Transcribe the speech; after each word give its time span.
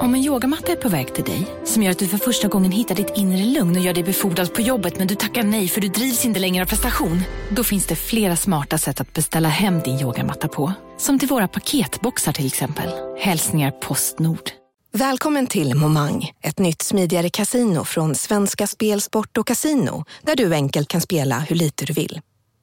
Om 0.00 0.14
en 0.14 0.20
yogamatta 0.24 0.72
är 0.72 0.76
på 0.76 0.88
väg 0.88 1.14
till 1.14 1.24
dig, 1.24 1.46
som 1.64 1.82
gör 1.82 1.90
att 1.90 1.98
du 1.98 2.08
för 2.08 2.18
första 2.18 2.48
gången 2.48 2.72
hittar 2.72 2.94
ditt 2.94 3.12
inre 3.16 3.44
lugn 3.44 3.76
och 3.76 3.82
gör 3.82 3.94
dig 3.94 4.04
befordrad 4.04 4.54
på 4.54 4.60
jobbet 4.60 4.98
men 4.98 5.06
du 5.06 5.14
tackar 5.14 5.42
nej 5.42 5.68
för 5.68 5.80
du 5.80 5.88
drivs 5.88 6.24
inte 6.24 6.40
längre 6.40 6.64
av 6.64 6.68
prestation. 6.68 7.22
Då 7.50 7.64
finns 7.64 7.86
det 7.86 7.96
flera 7.96 8.36
smarta 8.36 8.78
sätt 8.78 9.00
att 9.00 9.12
beställa 9.12 9.48
hem 9.48 9.80
din 9.80 10.00
yogamatta 10.00 10.48
på. 10.48 10.72
Som 10.98 11.18
till 11.18 11.28
våra 11.28 11.48
paketboxar 11.48 12.32
till 12.32 12.46
exempel. 12.46 12.90
Hälsningar 13.18 13.70
Postnord. 13.70 14.50
Välkommen 14.92 15.46
till 15.46 15.74
Momang, 15.74 16.30
ett 16.42 16.58
nytt 16.58 16.82
smidigare 16.82 17.30
casino 17.30 17.84
från 17.84 18.14
Svenska 18.14 18.66
Spel, 18.66 19.00
Sport 19.00 19.38
och 19.38 19.46
Casino 19.46 20.04
där 20.22 20.36
du 20.36 20.54
enkelt 20.54 20.88
kan 20.88 21.00
spela 21.00 21.38
hur 21.38 21.56
lite 21.56 21.84
du 21.84 21.92
vill. 21.92 22.20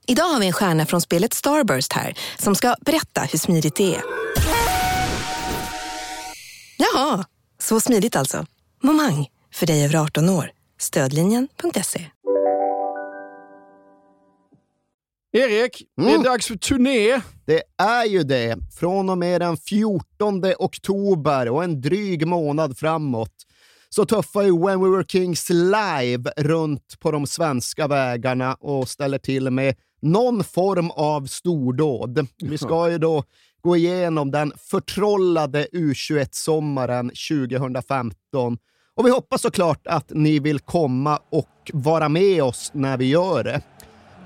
Idag 0.07 0.23
har 0.23 0.39
vi 0.39 0.47
en 0.47 0.53
stjärna 0.53 0.85
från 0.85 1.01
spelet 1.01 1.33
Starburst 1.33 1.93
här 1.93 2.13
som 2.37 2.55
ska 2.55 2.75
berätta 2.81 3.21
hur 3.21 3.39
smidigt 3.39 3.75
det 3.75 3.95
är. 3.95 4.01
Jaha, 6.79 7.25
så 7.61 7.79
smidigt 7.79 8.15
alltså. 8.15 8.45
Momang, 8.83 9.27
för 9.53 9.65
dig 9.67 9.85
över 9.85 9.95
18 9.95 10.29
år. 10.29 10.51
Stödlinjen.se. 10.79 12.05
Erik, 15.31 15.83
det 15.97 16.03
är 16.03 16.09
Mm. 16.09 16.23
dags 16.23 16.47
för 16.47 16.55
turné. 16.55 17.21
Det 17.45 17.63
är 17.77 18.05
ju 18.05 18.23
det. 18.23 18.57
Från 18.79 19.09
och 19.09 19.17
med 19.17 19.41
den 19.41 19.57
14 19.57 20.43
oktober 20.59 21.49
och 21.49 21.63
en 21.63 21.81
dryg 21.81 22.27
månad 22.27 22.77
framåt 22.77 23.33
så 23.89 24.05
tuffar 24.05 24.41
ju 24.41 24.65
When 24.65 24.81
We 24.83 24.89
Were 24.89 25.05
Kings 25.07 25.49
live 25.49 26.31
runt 26.37 26.99
på 26.99 27.11
de 27.11 27.27
svenska 27.27 27.87
vägarna 27.87 28.53
och 28.53 28.89
ställer 28.89 29.17
till 29.17 29.49
med 29.51 29.75
någon 30.01 30.43
form 30.43 30.91
av 30.91 31.25
stordåd. 31.25 32.27
Vi 32.41 32.57
ska 32.57 32.89
ju 32.91 32.97
då 32.97 33.23
gå 33.61 33.77
igenom 33.77 34.31
den 34.31 34.53
förtrollade 34.57 35.67
U21-sommaren 35.73 37.11
2015 37.29 38.57
och 38.95 39.05
vi 39.05 39.09
hoppas 39.09 39.41
såklart 39.41 39.87
att 39.87 40.05
ni 40.09 40.39
vill 40.39 40.59
komma 40.59 41.19
och 41.31 41.71
vara 41.73 42.09
med 42.09 42.43
oss 42.43 42.71
när 42.73 42.97
vi 42.97 43.05
gör 43.05 43.43
det. 43.43 43.61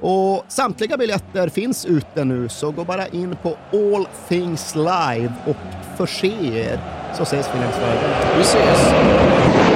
Och 0.02 0.45
samtliga 0.48 0.98
biljetter 0.98 1.50
finns 1.50 1.86
ute 1.86 2.23
nu, 2.23 2.50
så 2.50 2.72
gå 2.72 2.84
bara 2.84 3.08
in 3.08 3.36
på 3.42 3.58
All 3.72 4.08
Things 4.28 4.76
Live 4.76 5.34
och 5.48 5.56
förse 5.98 6.28
er, 6.28 6.80
så 7.17 7.23
ses 7.23 7.50
vi 7.54 7.59
längs 7.59 7.78
vägen. 7.78 8.38
Vi 8.38 8.42
ses. 8.42 9.73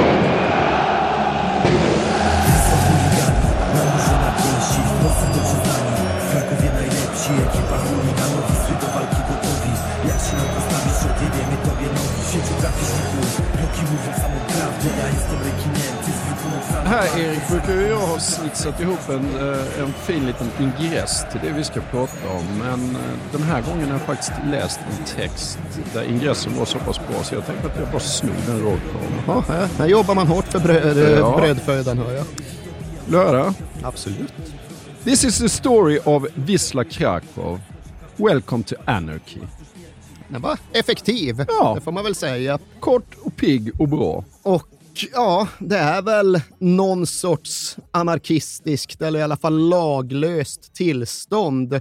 Här 16.98 17.20
Erik 17.20 17.48
brukar 17.50 17.74
ju 17.82 17.88
jag 17.88 17.98
ha 18.00 18.20
snitsat 18.20 18.82
ihop 18.82 19.10
en, 19.10 19.50
eh, 19.50 19.80
en 19.82 19.94
fin 19.94 20.26
liten 20.26 20.48
ingress 20.60 21.26
till 21.32 21.40
det 21.44 21.52
vi 21.58 21.64
ska 21.64 21.82
prata 21.82 22.30
om. 22.38 22.46
Men 22.60 22.96
eh, 22.96 23.02
den 23.32 23.42
här 23.44 23.62
gången 23.62 23.86
har 23.86 23.92
jag 23.92 24.02
faktiskt 24.02 24.32
läst 24.52 24.80
en 25.00 25.06
text 25.06 25.60
där 25.94 26.04
ingressen 26.04 26.58
var 26.58 26.66
så 26.66 26.80
pass 26.80 27.00
bra 27.08 27.24
så 27.24 27.36
jag 27.36 27.46
tänkte 27.46 27.68
att 27.68 27.80
jag 27.80 27.88
bara 27.88 28.00
snor 28.00 28.34
den 28.48 28.62
rakt 28.62 28.84
på. 28.94 29.00
Ja, 29.28 29.44
här, 29.48 29.68
här 29.78 29.88
jobbar 29.88 30.16
man 30.16 30.28
hårt 30.28 30.46
för 30.46 30.60
bröd, 30.60 31.18
Ja. 31.20 31.38
brödfödan, 31.38 31.98
hör 31.98 32.14
jag. 32.14 32.26
Löra. 33.10 33.54
Absolut. 33.84 34.34
This 35.04 35.24
is 35.24 35.38
the 35.40 35.50
story 35.50 36.00
of 36.04 36.24
Wisla 36.36 36.84
Krakow. 36.84 37.60
Welcome 38.16 38.64
to 38.64 38.76
anarchy. 38.86 39.40
Den 40.28 40.42
var 40.42 40.58
effektiv, 40.74 41.46
Ja. 41.48 41.74
det 41.76 41.82
får 41.82 41.92
man 41.92 42.04
väl 42.04 42.16
säga. 42.16 42.60
Kort 42.80 43.16
och 43.24 43.36
pigg 43.36 43.72
och 43.82 43.88
bra. 43.88 44.24
Och 44.44 44.68
ja, 45.04 45.48
det 45.60 45.78
är 45.78 46.02
väl 46.02 46.42
någon 46.60 47.08
sorts 47.08 47.78
anarkistiskt, 47.92 49.02
eller 49.02 49.20
i 49.20 49.24
alla 49.24 49.38
fall 49.38 49.70
laglöst 49.70 50.74
tillstånd 50.74 51.80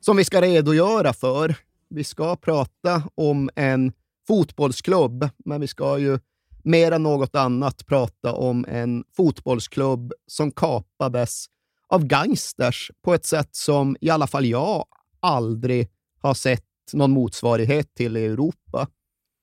som 0.00 0.16
vi 0.16 0.24
ska 0.24 0.42
redogöra 0.42 1.12
för. 1.12 1.56
Vi 1.90 2.04
ska 2.04 2.36
prata 2.36 3.02
om 3.14 3.50
en 3.56 3.92
fotbollsklubb, 4.26 5.28
men 5.44 5.60
vi 5.60 5.66
ska 5.66 5.98
ju 5.98 6.18
mer 6.62 6.92
än 6.92 7.02
något 7.02 7.34
annat 7.34 7.86
prata 7.86 8.32
om 8.32 8.64
en 8.68 9.04
fotbollsklubb 9.16 10.12
som 10.26 10.50
kapades 10.50 11.46
av 11.88 12.04
gangsters 12.04 12.90
på 13.04 13.14
ett 13.14 13.26
sätt 13.26 13.48
som 13.52 13.96
i 14.00 14.10
alla 14.10 14.26
fall 14.26 14.46
jag 14.46 14.84
aldrig 15.20 15.88
har 16.20 16.34
sett 16.34 16.64
någon 16.92 17.10
motsvarighet 17.10 17.94
till 17.94 18.16
i 18.16 18.24
Europa. 18.24 18.86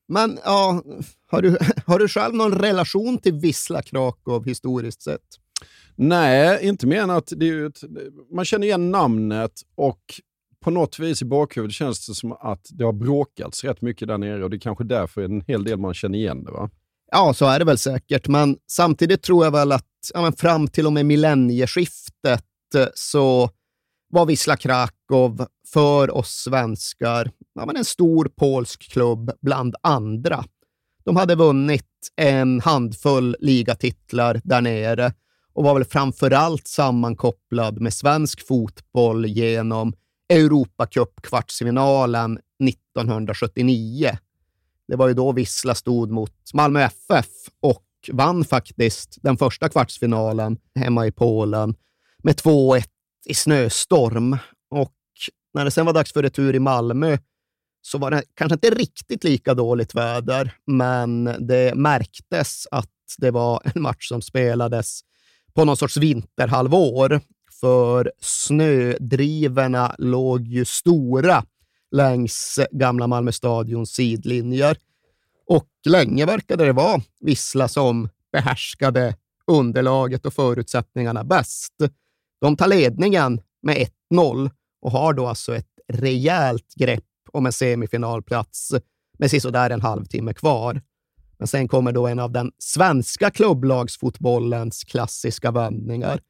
Men 0.08 0.38
ja, 0.44 0.82
har 1.30 1.42
du, 1.42 1.58
har 1.86 1.98
du 1.98 2.08
själv 2.08 2.34
någon 2.34 2.52
relation 2.52 3.18
till 3.18 3.34
Wisla 3.34 3.82
Krakow 3.82 4.44
historiskt 4.44 5.02
sett? 5.02 5.20
Nej, 5.96 6.58
inte 6.62 6.86
mer 6.86 7.00
än 7.02 7.10
att 7.10 7.32
det 7.36 7.48
är 7.48 7.66
ett, 7.66 7.80
man 8.34 8.44
känner 8.44 8.66
igen 8.66 8.90
namnet 8.90 9.52
och 9.74 10.00
på 10.60 10.70
något 10.70 10.98
vis 10.98 11.22
i 11.22 11.24
bakhuvudet 11.24 11.74
känns 11.74 12.06
det 12.06 12.14
som 12.14 12.32
att 12.32 12.68
det 12.70 12.84
har 12.84 12.92
bråkats 12.92 13.64
rätt 13.64 13.82
mycket 13.82 14.08
där 14.08 14.18
nere 14.18 14.44
och 14.44 14.50
det 14.50 14.56
är 14.56 14.60
kanske 14.60 14.84
därför 14.84 15.22
en 15.22 15.40
hel 15.40 15.64
del 15.64 15.78
man 15.78 15.94
känner 15.94 16.18
igen 16.18 16.44
det. 16.44 16.50
va? 16.50 16.70
Ja, 17.12 17.34
så 17.34 17.46
är 17.46 17.58
det 17.58 17.64
väl 17.64 17.78
säkert, 17.78 18.28
men 18.28 18.56
samtidigt 18.66 19.22
tror 19.22 19.44
jag 19.44 19.52
väl 19.52 19.72
att 19.72 19.84
ja, 20.14 20.32
fram 20.36 20.68
till 20.68 20.86
och 20.86 20.92
med 20.92 21.06
millennieskiftet 21.06 22.44
eh, 22.74 22.86
så 22.94 23.50
var 24.10 24.26
Wisla 24.26 24.56
Krakow 24.56 25.46
för 25.72 26.10
oss 26.10 26.30
svenskar 26.30 27.30
ja, 27.58 27.66
men 27.66 27.76
en 27.76 27.84
stor 27.84 28.30
polsk 28.36 28.92
klubb 28.92 29.30
bland 29.40 29.74
andra. 29.82 30.44
De 31.04 31.16
hade 31.16 31.34
vunnit 31.34 31.84
en 32.16 32.60
handfull 32.60 33.36
ligatitlar 33.40 34.40
där 34.44 34.60
nere 34.60 35.12
och 35.52 35.64
var 35.64 35.74
väl 35.74 35.84
framförallt 35.84 36.68
sammankopplad 36.68 37.80
med 37.80 37.94
svensk 37.94 38.46
fotboll 38.46 39.26
genom 39.26 39.92
Europacup-kvartsfinalen 40.32 42.38
1979. 42.68 44.10
Det 44.88 44.96
var 44.96 45.08
ju 45.08 45.14
då 45.14 45.32
Vissla 45.32 45.74
stod 45.74 46.10
mot 46.10 46.34
Malmö 46.54 46.80
FF 46.80 47.26
och 47.60 47.84
vann 48.12 48.44
faktiskt 48.44 49.18
den 49.22 49.36
första 49.36 49.68
kvartsfinalen 49.68 50.58
hemma 50.74 51.06
i 51.06 51.12
Polen 51.12 51.74
med 52.22 52.34
2-1 52.34 52.84
i 53.26 53.34
snöstorm. 53.34 54.36
Och 54.70 54.94
när 55.54 55.64
det 55.64 55.70
sen 55.70 55.86
var 55.86 55.92
dags 55.92 56.12
för 56.12 56.22
retur 56.22 56.54
i 56.54 56.58
Malmö 56.58 57.18
så 57.90 57.98
var 57.98 58.10
det 58.10 58.22
kanske 58.34 58.54
inte 58.54 58.70
riktigt 58.70 59.24
lika 59.24 59.54
dåligt 59.54 59.94
väder, 59.94 60.54
men 60.66 61.24
det 61.24 61.74
märktes 61.74 62.66
att 62.70 62.90
det 63.18 63.30
var 63.30 63.62
en 63.74 63.82
match 63.82 64.08
som 64.08 64.22
spelades 64.22 65.00
på 65.54 65.64
någon 65.64 65.76
sorts 65.76 65.96
vinterhalvår, 65.96 67.20
för 67.60 68.12
snödrivorna 68.20 69.94
låg 69.98 70.46
ju 70.46 70.64
stora 70.64 71.44
längs 71.90 72.58
gamla 72.70 73.06
Malmö 73.06 73.32
stadions 73.32 73.90
sidlinjer. 73.90 74.76
Och 75.46 75.68
länge 75.86 76.26
verkade 76.26 76.64
det 76.64 76.72
vara 76.72 77.00
Vissla 77.20 77.68
som 77.68 78.08
behärskade 78.32 79.16
underlaget 79.46 80.26
och 80.26 80.34
förutsättningarna 80.34 81.24
bäst. 81.24 81.74
De 82.40 82.56
tar 82.56 82.68
ledningen 82.68 83.40
med 83.62 83.88
1-0 84.12 84.50
och 84.82 84.90
har 84.90 85.12
då 85.12 85.26
alltså 85.26 85.56
ett 85.56 85.78
rejält 85.92 86.74
grepp 86.76 87.07
om 87.32 87.46
en 87.46 87.52
semifinalplats 87.52 88.74
med 89.18 89.30
sisådär 89.30 89.70
en 89.70 89.80
halvtimme 89.80 90.34
kvar. 90.34 90.82
Men 91.38 91.48
sen 91.48 91.68
kommer 91.68 91.92
då 91.92 92.06
en 92.06 92.18
av 92.18 92.32
den 92.32 92.52
svenska 92.58 93.30
klubblagsfotbollens 93.30 94.84
klassiska 94.84 95.50
vändningar. 95.50 96.20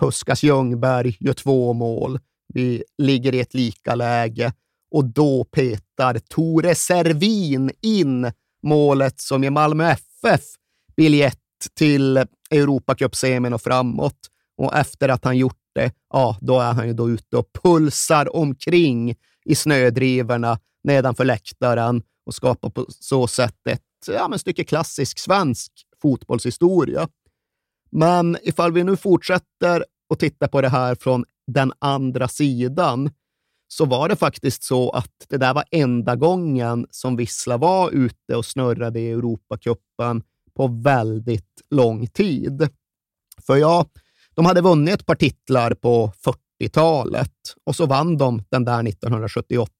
Puskas 0.00 0.42
Ljungberg 0.42 1.16
gör 1.20 1.32
två 1.32 1.72
mål. 1.72 2.18
Vi 2.54 2.84
ligger 2.98 3.34
i 3.34 3.40
ett 3.40 3.54
lika 3.54 3.94
läge 3.94 4.52
och 4.90 5.04
då 5.04 5.44
petar 5.44 6.18
Tore 6.18 6.74
Servin 6.74 7.70
in 7.80 8.32
målet 8.62 9.20
som 9.20 9.42
ger 9.42 9.50
Malmö 9.50 9.90
FF 9.90 10.42
biljett 10.96 11.38
till 11.74 12.16
Europacup-semin 12.50 13.52
och 13.52 13.62
framåt. 13.62 14.18
Och 14.56 14.74
efter 14.74 15.08
att 15.08 15.24
han 15.24 15.38
gjort 15.38 15.60
det, 15.74 15.92
ja, 16.12 16.38
då 16.40 16.60
är 16.60 16.72
han 16.72 16.86
ju 16.86 16.92
då 16.92 17.10
ute 17.10 17.36
och 17.36 17.52
pulsar 17.62 18.36
omkring 18.36 19.14
i 19.44 19.54
snödrivorna 19.54 20.58
nedanför 20.84 21.24
läktaren 21.24 22.02
och 22.26 22.34
skapar 22.34 22.70
på 22.70 22.86
så 22.88 23.26
sätt 23.26 23.66
ett 23.68 23.82
ja, 24.06 24.28
men 24.28 24.38
stycke 24.38 24.64
klassisk 24.64 25.18
svensk 25.18 25.72
fotbollshistoria. 26.02 27.08
Men 27.90 28.36
ifall 28.42 28.72
vi 28.72 28.84
nu 28.84 28.96
fortsätter 28.96 29.84
och 30.08 30.18
titta 30.18 30.48
på 30.48 30.60
det 30.60 30.68
här 30.68 30.94
från 30.94 31.24
den 31.46 31.72
andra 31.78 32.28
sidan, 32.28 33.10
så 33.68 33.84
var 33.84 34.08
det 34.08 34.16
faktiskt 34.16 34.62
så 34.62 34.90
att 34.90 35.26
det 35.28 35.36
där 35.36 35.54
var 35.54 35.64
enda 35.70 36.16
gången 36.16 36.86
som 36.90 37.16
Vissla 37.16 37.56
var 37.56 37.90
ute 37.90 38.36
och 38.36 38.44
snurrade 38.44 39.00
i 39.00 39.10
Europacupen 39.10 40.22
på 40.54 40.66
väldigt 40.66 41.62
lång 41.70 42.06
tid. 42.06 42.68
För 43.46 43.56
ja, 43.56 43.86
de 44.34 44.46
hade 44.46 44.60
vunnit 44.60 44.94
ett 44.94 45.06
par 45.06 45.14
titlar 45.14 45.74
på 45.74 46.12
80-talet 46.60 47.32
och 47.64 47.76
så 47.76 47.86
vann 47.86 48.16
de 48.16 48.42
den 48.50 48.64
där 48.64 48.88
1978. 48.88 49.70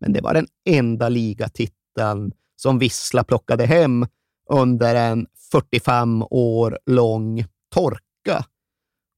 Men 0.00 0.12
det 0.12 0.20
var 0.20 0.34
den 0.34 0.46
enda 0.64 1.08
ligatiteln 1.08 2.32
som 2.56 2.78
Vissla 2.78 3.24
plockade 3.24 3.66
hem 3.66 4.06
under 4.50 4.94
en 4.94 5.26
45 5.52 6.22
år 6.30 6.78
lång 6.86 7.44
torka. 7.74 8.44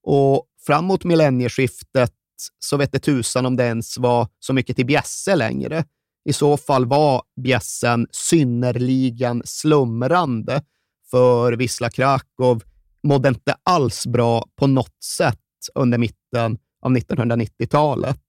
Och 0.03 0.47
framåt 0.67 1.05
millennieskiftet 1.05 2.12
så 2.59 2.77
vet 2.77 2.93
det 2.93 2.99
tusan 2.99 3.47
om 3.47 3.56
det 3.56 3.65
ens 3.65 3.99
var 3.99 4.29
så 4.38 4.53
mycket 4.53 4.77
till 4.77 4.87
bjässe 4.87 5.37
längre. 5.37 5.85
I 6.25 6.33
så 6.33 6.56
fall 6.56 6.87
var 6.87 7.23
bjässen 7.41 8.06
synnerligen 8.11 9.43
slumrande, 9.44 10.62
för 11.11 11.53
Wisla 11.53 11.91
Krakow 11.91 12.62
mådde 13.03 13.29
inte 13.29 13.56
alls 13.62 14.06
bra 14.06 14.47
på 14.56 14.67
något 14.67 15.05
sätt 15.05 15.38
under 15.75 15.99
mitten 15.99 16.59
av 16.87 16.93
1990-talet. 16.93 18.21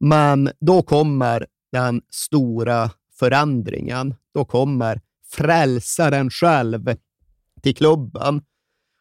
Men 0.00 0.50
då 0.60 0.82
kommer 0.82 1.46
den 1.72 2.02
stora 2.10 2.90
förändringen. 3.18 4.14
Då 4.34 4.44
kommer 4.44 5.00
frälsaren 5.26 6.30
själv 6.30 6.96
till 7.62 7.76
klubben. 7.76 8.42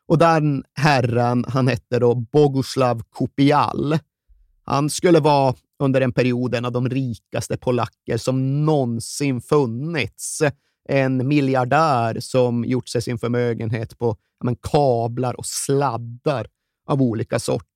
Och 0.08 0.18
den 0.18 0.64
herren, 0.74 1.46
han 1.48 1.68
hette 1.68 2.00
då 2.00 2.16
Boguslav 2.16 3.02
Kupial. 3.16 3.98
Han 4.64 4.90
skulle 4.90 5.20
vara 5.20 5.56
under 5.80 6.02
en 6.02 6.14
period 6.14 6.56
en 6.56 6.66
av 6.66 6.72
de 6.72 6.90
rikaste 6.90 7.58
polacker 7.58 8.18
som 8.18 8.66
någonsin 8.66 9.42
funnits. 9.42 10.42
En 10.90 11.28
miljardär 11.28 12.20
som 12.20 12.66
gjort 12.66 12.90
sig 12.90 13.02
sin 13.02 13.18
förmögenhet 13.18 13.98
på 13.98 14.18
men, 14.44 14.56
kablar 14.56 15.34
och 15.40 15.46
sladdar 15.46 16.48
av 16.88 17.02
olika 17.02 17.40
sorter. 17.40 17.71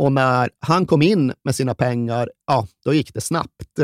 Och 0.00 0.12
när 0.12 0.50
han 0.58 0.86
kom 0.86 1.02
in 1.02 1.32
med 1.42 1.54
sina 1.54 1.74
pengar, 1.74 2.30
ja, 2.46 2.66
då 2.84 2.94
gick 2.94 3.14
det 3.14 3.20
snabbt. 3.20 3.80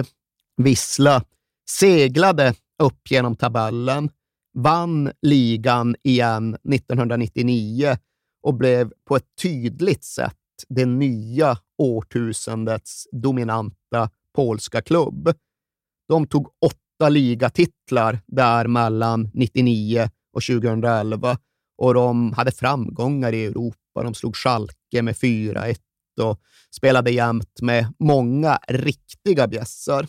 Vissla 0.57 1.25
seglade 1.71 2.55
upp 2.83 3.11
genom 3.11 3.37
tabellen, 3.37 4.11
vann 4.55 5.13
ligan 5.23 5.97
igen 6.03 6.55
1999 6.55 7.97
och 8.43 8.55
blev 8.55 8.93
på 9.09 9.17
ett 9.17 9.27
tydligt 9.43 10.05
sätt 10.05 10.37
det 10.69 10.87
nya 10.87 11.59
årtusendets 11.79 13.09
dominanta 13.13 14.11
polska 14.35 14.83
klubb. 14.83 15.35
De 16.09 16.27
tog 16.27 16.49
åtta 16.65 17.09
ligatitlar 17.09 18.19
där 18.27 18.67
mellan 18.67 19.31
99 19.35 20.11
och 20.33 20.43
2011 20.43 21.39
och 21.79 21.95
de 21.95 22.33
hade 22.33 22.53
framgångar 22.53 23.33
i 23.33 23.45
Europa. 23.45 24.03
De 24.03 24.15
slog 24.15 24.37
Schalke 24.37 25.03
med 25.03 25.15
4-1 25.15 25.77
och 26.19 26.41
spelade 26.77 27.11
jämt 27.11 27.61
med 27.63 27.93
många 27.99 28.59
riktiga 28.69 29.47
bjässar. 29.47 30.07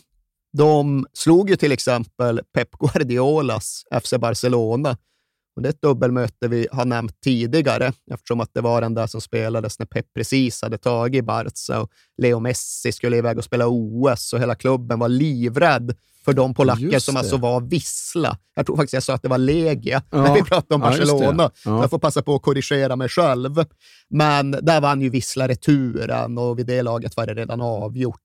De 0.58 1.06
slog 1.14 1.50
ju 1.50 1.56
till 1.56 1.72
exempel 1.72 2.42
Pep 2.54 2.72
Guardiolas 2.72 3.84
FC 4.04 4.14
Barcelona. 4.20 4.98
Och 5.58 5.64
det 5.64 5.70
är 5.70 5.74
ett 5.74 5.82
dubbelmöte 5.82 6.48
vi 6.48 6.68
har 6.72 6.86
nämnt 6.86 7.22
tidigare, 7.22 7.94
eftersom 8.12 8.40
att 8.40 8.54
det 8.54 8.62
var 8.62 8.82
den 8.82 8.94
där 8.94 9.08
som 9.08 9.22
spelades 9.22 9.80
när 9.80 9.86
Pep 9.86 10.06
precis 10.14 10.62
hade 10.62 10.78
tagit 10.78 11.26
Barca 11.26 11.82
och 11.82 11.92
Leo 12.18 12.40
Messi 12.40 12.92
skulle 12.92 13.18
iväg 13.18 13.38
och 13.38 13.44
spela 13.44 13.66
OS 13.68 14.34
och 14.34 14.40
hela 14.40 14.56
klubben 14.56 15.00
var 15.00 15.10
livrädd 15.10 15.96
för 16.26 16.34
de 16.34 16.54
polacker 16.54 17.00
som 17.00 17.18
alltså 17.18 17.38
var 17.38 17.62
vissla. 17.62 18.38
Jag 18.56 18.66
tror 18.66 18.76
faktiskt 18.76 18.94
jag 18.94 19.04
sa 19.04 19.14
att 19.14 19.22
det 19.22 19.28
var 19.28 19.38
Legia 19.38 20.02
ja. 20.12 20.22
när 20.22 20.34
vi 20.34 20.44
pratade 20.44 20.76
om 20.76 20.82
Barcelona. 20.82 21.44
Ja, 21.44 21.52
ja. 21.66 21.82
Jag 21.82 21.90
får 21.90 22.00
passa 22.00 22.22
på 22.22 22.36
att 22.36 22.42
korrigera 22.42 22.96
mig 22.96 23.10
själv. 23.10 23.64
Men 24.10 24.52
där 24.52 24.82
vann 24.82 25.02
ju 25.02 25.10
Vissla 25.10 25.48
returen 25.48 26.38
och 26.38 26.60
vid 26.60 26.66
det 26.66 26.82
laget 26.82 27.18
var 27.18 27.26
det 27.26 27.34
redan 27.34 27.62
avgjort. 27.62 28.22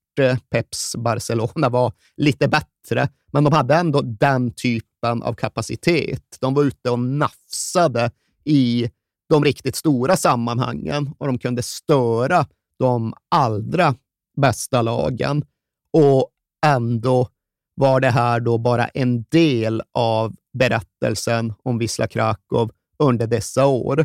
Peps 0.50 0.96
Barcelona 0.96 1.68
var 1.68 1.92
lite 2.16 2.48
bättre, 2.48 3.08
men 3.32 3.44
de 3.44 3.52
hade 3.52 3.74
ändå 3.74 4.00
den 4.02 4.54
typen 5.02 5.22
av 5.22 5.34
kapacitet. 5.34 6.36
De 6.40 6.54
var 6.54 6.64
ute 6.64 6.90
och 6.90 6.98
nafsade 6.98 8.10
i 8.44 8.90
de 9.28 9.44
riktigt 9.44 9.76
stora 9.76 10.16
sammanhangen 10.16 11.14
och 11.18 11.26
de 11.26 11.38
kunde 11.38 11.62
störa 11.62 12.46
de 12.78 13.14
allra 13.28 13.94
bästa 14.36 14.82
lagen. 14.82 15.44
Och 15.92 16.30
ändå 16.66 17.28
var 17.74 18.00
det 18.00 18.10
här 18.10 18.40
då 18.40 18.58
bara 18.58 18.86
en 18.86 19.24
del 19.30 19.82
av 19.92 20.34
berättelsen 20.52 21.54
om 21.62 21.78
Wisla 21.78 22.06
Krakow 22.06 22.70
under 22.98 23.26
dessa 23.26 23.66
år. 23.66 24.04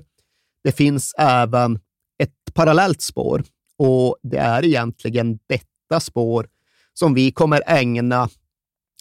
Det 0.63 0.71
finns 0.71 1.13
även 1.17 1.79
ett 2.19 2.53
parallellt 2.53 3.01
spår 3.01 3.43
och 3.77 4.17
det 4.23 4.37
är 4.37 4.65
egentligen 4.65 5.39
detta 5.47 5.99
spår 5.99 6.47
som 6.93 7.13
vi 7.13 7.31
kommer 7.31 7.61
ägna 7.67 8.29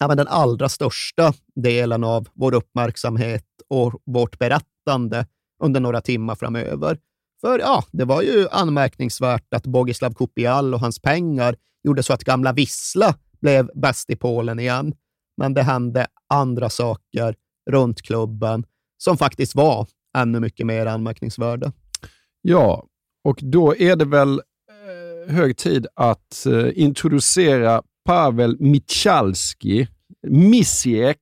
ja, 0.01 0.09
den 0.09 0.29
allra 0.29 0.69
största 0.69 1.33
delen 1.55 2.05
av 2.05 2.29
vår 2.35 2.55
uppmärksamhet 2.55 3.45
och 3.69 4.03
vårt 4.05 4.39
berättande 4.39 5.27
under 5.63 5.81
några 5.81 6.01
timmar 6.01 6.35
framöver. 6.35 6.99
För 7.41 7.59
ja, 7.59 7.85
det 7.93 8.05
var 8.05 8.23
ju 8.23 8.49
anmärkningsvärt 8.51 9.55
att 9.55 9.67
Bogislav 9.67 10.15
Kupial 10.15 10.75
och 10.75 10.81
hans 10.81 10.99
pengar 10.99 11.57
gjorde 11.85 12.03
så 12.03 12.13
att 12.13 12.25
gamla 12.25 12.53
Vissla 12.53 13.15
blev 13.41 13.71
bäst 13.75 14.11
i 14.11 14.17
Polen 14.17 14.59
igen. 14.59 14.95
Men 15.37 15.55
det 15.55 15.63
hände 15.63 16.07
andra 16.29 16.71
saker 16.71 17.35
runt 17.71 18.03
klubben 18.03 18.65
som 18.99 19.19
faktiskt 19.19 19.55
var 19.55 19.87
ännu 20.19 20.41
mycket 20.41 20.67
mer 20.67 20.87
anmärkningsvärda. 20.87 21.73
Ja, 22.43 22.87
och 23.25 23.39
då 23.43 23.77
är 23.77 23.97
det 23.97 24.05
väl 24.05 24.41
eh, 24.71 25.35
hög 25.35 25.57
tid 25.57 25.87
att 25.95 26.47
eh, 26.47 26.69
introducera 26.75 27.83
Pavel 28.07 28.57
Michalski, 28.61 29.89
Misiek 30.23 31.21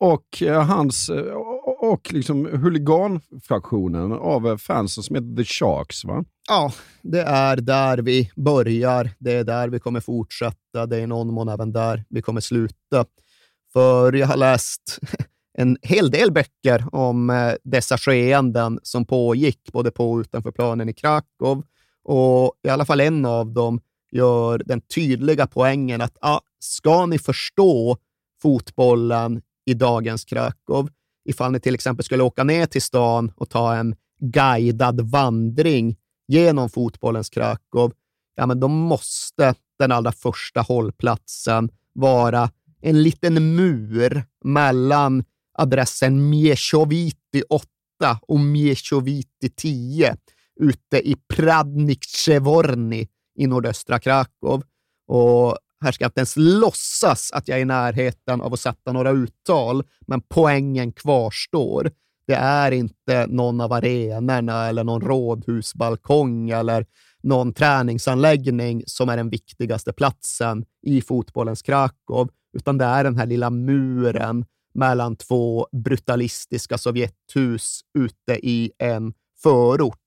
och 0.00 0.42
eh, 0.42 0.62
hans 0.62 1.08
eh, 1.08 1.34
och 1.80 2.12
liksom 2.12 2.46
huliganfraktionen 2.46 4.12
av 4.12 4.48
eh, 4.48 4.56
fansen 4.56 5.02
som 5.02 5.16
heter 5.16 5.36
The 5.36 5.44
Sharks, 5.44 6.04
va? 6.04 6.24
Ja, 6.48 6.72
det 7.02 7.22
är 7.22 7.56
där 7.56 7.98
vi 7.98 8.30
börjar. 8.36 9.10
Det 9.18 9.32
är 9.32 9.44
där 9.44 9.68
vi 9.68 9.80
kommer 9.80 10.00
fortsätta. 10.00 10.86
Det 10.86 10.96
är 10.96 11.00
i 11.00 11.06
någon 11.06 11.34
mån 11.34 11.48
även 11.48 11.72
där 11.72 12.04
vi 12.08 12.22
kommer 12.22 12.40
sluta. 12.40 13.04
För 13.72 14.12
jag 14.12 14.26
har 14.26 14.36
läst 14.36 14.98
en 15.58 15.76
hel 15.82 16.10
del 16.10 16.32
böcker 16.32 16.84
om 16.92 17.52
dessa 17.64 17.98
skeenden 17.98 18.80
som 18.82 19.04
pågick 19.04 19.72
både 19.72 19.90
på 19.90 20.12
och 20.12 20.18
utanför 20.18 20.50
planen 20.50 20.88
i 20.88 20.92
Krakow. 20.92 21.62
Och 22.04 22.52
i 22.62 22.68
alla 22.68 22.84
fall 22.84 23.00
en 23.00 23.24
av 23.26 23.52
dem 23.52 23.80
gör 24.12 24.62
den 24.66 24.80
tydliga 24.80 25.46
poängen 25.46 26.00
att 26.00 26.18
ja, 26.20 26.40
ska 26.58 27.06
ni 27.06 27.18
förstå 27.18 27.96
fotbollen 28.42 29.42
i 29.66 29.74
dagens 29.74 30.24
Krakow, 30.24 30.88
ifall 31.24 31.52
ni 31.52 31.60
till 31.60 31.74
exempel 31.74 32.04
skulle 32.04 32.22
åka 32.22 32.44
ner 32.44 32.66
till 32.66 32.82
stan 32.82 33.32
och 33.36 33.50
ta 33.50 33.74
en 33.74 33.96
guidad 34.20 35.00
vandring 35.00 35.96
genom 36.28 36.70
fotbollens 36.70 37.30
Krakow, 37.30 37.92
ja, 38.34 38.46
men 38.46 38.60
då 38.60 38.68
måste 38.68 39.54
den 39.78 39.92
allra 39.92 40.12
första 40.12 40.60
hållplatsen 40.60 41.70
vara 41.92 42.50
en 42.80 43.02
liten 43.02 43.54
mur 43.56 44.24
mellan 44.44 45.24
adressen 45.58 46.30
Mieszowity 46.30 47.42
8 47.48 47.66
och 48.22 48.40
Mieszowity 48.40 49.48
10 49.56 50.16
ute 50.60 51.08
i 51.08 51.16
Pradnikcevorny 51.34 53.08
i 53.42 53.46
nordöstra 53.46 53.98
Krakow. 53.98 54.62
Och 55.06 55.58
här 55.80 55.92
ska 55.92 56.04
jag 56.04 56.08
inte 56.08 56.20
ens 56.20 56.36
låtsas 56.36 57.32
att 57.32 57.48
jag 57.48 57.58
är 57.58 57.62
i 57.62 57.64
närheten 57.64 58.40
av 58.40 58.52
att 58.52 58.60
sätta 58.60 58.92
några 58.92 59.10
uttal, 59.10 59.84
men 60.06 60.20
poängen 60.20 60.92
kvarstår. 60.92 61.90
Det 62.26 62.34
är 62.34 62.72
inte 62.72 63.26
någon 63.26 63.60
av 63.60 63.72
arenorna 63.72 64.68
eller 64.68 64.84
någon 64.84 65.00
rådhusbalkong 65.00 66.50
eller 66.50 66.86
någon 67.22 67.52
träningsanläggning 67.54 68.82
som 68.86 69.08
är 69.08 69.16
den 69.16 69.30
viktigaste 69.30 69.92
platsen 69.92 70.64
i 70.82 71.00
fotbollens 71.00 71.62
Krakow, 71.62 72.28
utan 72.52 72.78
det 72.78 72.84
är 72.84 73.04
den 73.04 73.16
här 73.16 73.26
lilla 73.26 73.50
muren 73.50 74.44
mellan 74.74 75.16
två 75.16 75.66
brutalistiska 75.72 76.78
Sovjethus 76.78 77.80
ute 77.98 78.48
i 78.48 78.72
en 78.78 79.12
förort. 79.42 79.98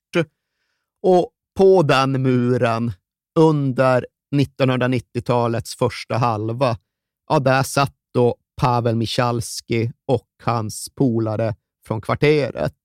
Och 1.01 1.31
på 1.57 1.83
den 1.83 2.21
muren, 2.21 2.91
under 3.39 4.05
1990-talets 4.35 5.75
första 5.75 6.17
halva, 6.17 6.77
ja, 7.29 7.39
där 7.39 7.63
satt 7.63 7.95
då 8.13 8.35
Pavel 8.61 8.95
Michalski 8.95 9.91
och 10.07 10.29
hans 10.43 10.89
polare 10.95 11.55
från 11.87 12.01
kvarteret. 12.01 12.75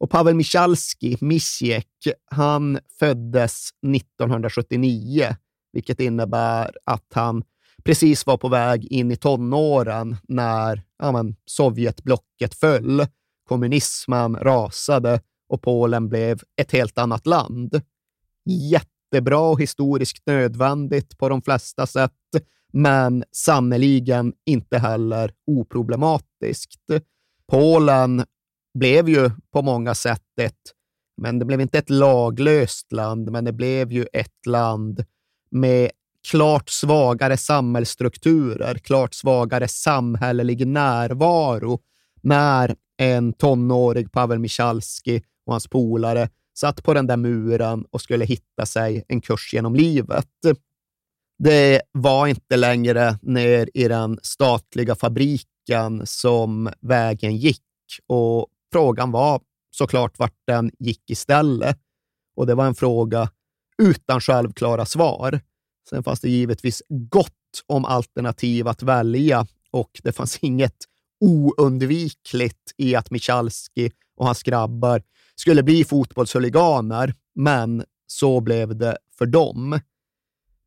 Och 0.00 0.10
Pavel 0.10 0.34
Michalski, 0.34 1.16
Misiek, 1.20 1.88
han 2.30 2.78
föddes 2.98 3.70
1979, 3.96 5.36
vilket 5.72 6.00
innebär 6.00 6.76
att 6.84 7.06
han 7.14 7.44
precis 7.84 8.26
var 8.26 8.36
på 8.36 8.48
väg 8.48 8.84
in 8.84 9.12
i 9.12 9.16
tonåren 9.16 10.16
när 10.22 10.82
ja, 10.98 11.12
men, 11.12 11.36
Sovjetblocket 11.46 12.54
föll, 12.54 13.06
kommunismen 13.48 14.36
rasade 14.36 15.20
och 15.48 15.62
Polen 15.62 16.08
blev 16.08 16.40
ett 16.56 16.72
helt 16.72 16.98
annat 16.98 17.26
land. 17.26 17.80
Jätte 18.70 18.91
jättebra 19.12 19.40
och 19.40 19.60
historiskt 19.60 20.26
nödvändigt 20.26 21.18
på 21.18 21.28
de 21.28 21.42
flesta 21.42 21.86
sätt, 21.86 22.12
men 22.72 23.24
sannoliken 23.32 24.32
inte 24.46 24.78
heller 24.78 25.32
oproblematiskt. 25.46 26.80
Polen 27.50 28.24
blev 28.78 29.08
ju 29.08 29.30
på 29.52 29.62
många 29.62 29.94
sätt 29.94 30.38
ett, 30.40 30.72
men 31.16 31.38
det 31.38 31.44
blev 31.44 31.60
inte 31.60 31.78
ett 31.78 31.90
laglöst 31.90 32.92
land, 32.92 33.30
men 33.30 33.44
det 33.44 33.52
blev 33.52 33.92
ju 33.92 34.06
ett 34.12 34.46
land 34.46 35.04
med 35.50 35.90
klart 36.30 36.68
svagare 36.68 37.36
samhällsstrukturer, 37.36 38.74
klart 38.74 39.14
svagare 39.14 39.68
samhällelig 39.68 40.66
närvaro 40.66 41.80
när 42.22 42.76
en 42.96 43.32
tonårig 43.32 44.12
Pavel 44.12 44.38
Michalski 44.38 45.22
och 45.46 45.52
hans 45.52 45.68
polare 45.68 46.28
satt 46.54 46.82
på 46.82 46.94
den 46.94 47.06
där 47.06 47.16
muren 47.16 47.84
och 47.90 48.00
skulle 48.00 48.24
hitta 48.24 48.66
sig 48.66 49.04
en 49.08 49.20
kurs 49.20 49.54
genom 49.54 49.74
livet. 49.74 50.28
Det 51.38 51.82
var 51.92 52.26
inte 52.26 52.56
längre 52.56 53.18
ner 53.22 53.68
i 53.74 53.88
den 53.88 54.18
statliga 54.22 54.94
fabriken 54.94 56.06
som 56.06 56.70
vägen 56.80 57.36
gick 57.36 57.62
och 58.06 58.46
frågan 58.72 59.10
var 59.10 59.40
såklart 59.70 60.18
vart 60.18 60.36
den 60.46 60.70
gick 60.78 61.10
istället. 61.10 61.78
Och 62.36 62.46
det 62.46 62.54
var 62.54 62.66
en 62.66 62.74
fråga 62.74 63.30
utan 63.82 64.20
självklara 64.20 64.86
svar. 64.86 65.40
Sen 65.88 66.02
fanns 66.02 66.20
det 66.20 66.30
givetvis 66.30 66.82
gott 66.88 67.32
om 67.66 67.84
alternativ 67.84 68.68
att 68.68 68.82
välja 68.82 69.46
och 69.70 70.00
det 70.02 70.12
fanns 70.12 70.38
inget 70.38 70.76
oundvikligt 71.20 72.72
i 72.76 72.94
att 72.94 73.10
Michalski 73.10 73.90
och 74.16 74.26
hans 74.26 74.42
grabbar 74.42 75.02
skulle 75.42 75.62
bli 75.62 75.84
fotbollshuliganer, 75.84 77.14
men 77.34 77.84
så 78.06 78.40
blev 78.40 78.76
det 78.76 78.96
för 79.18 79.26
dem. 79.26 79.80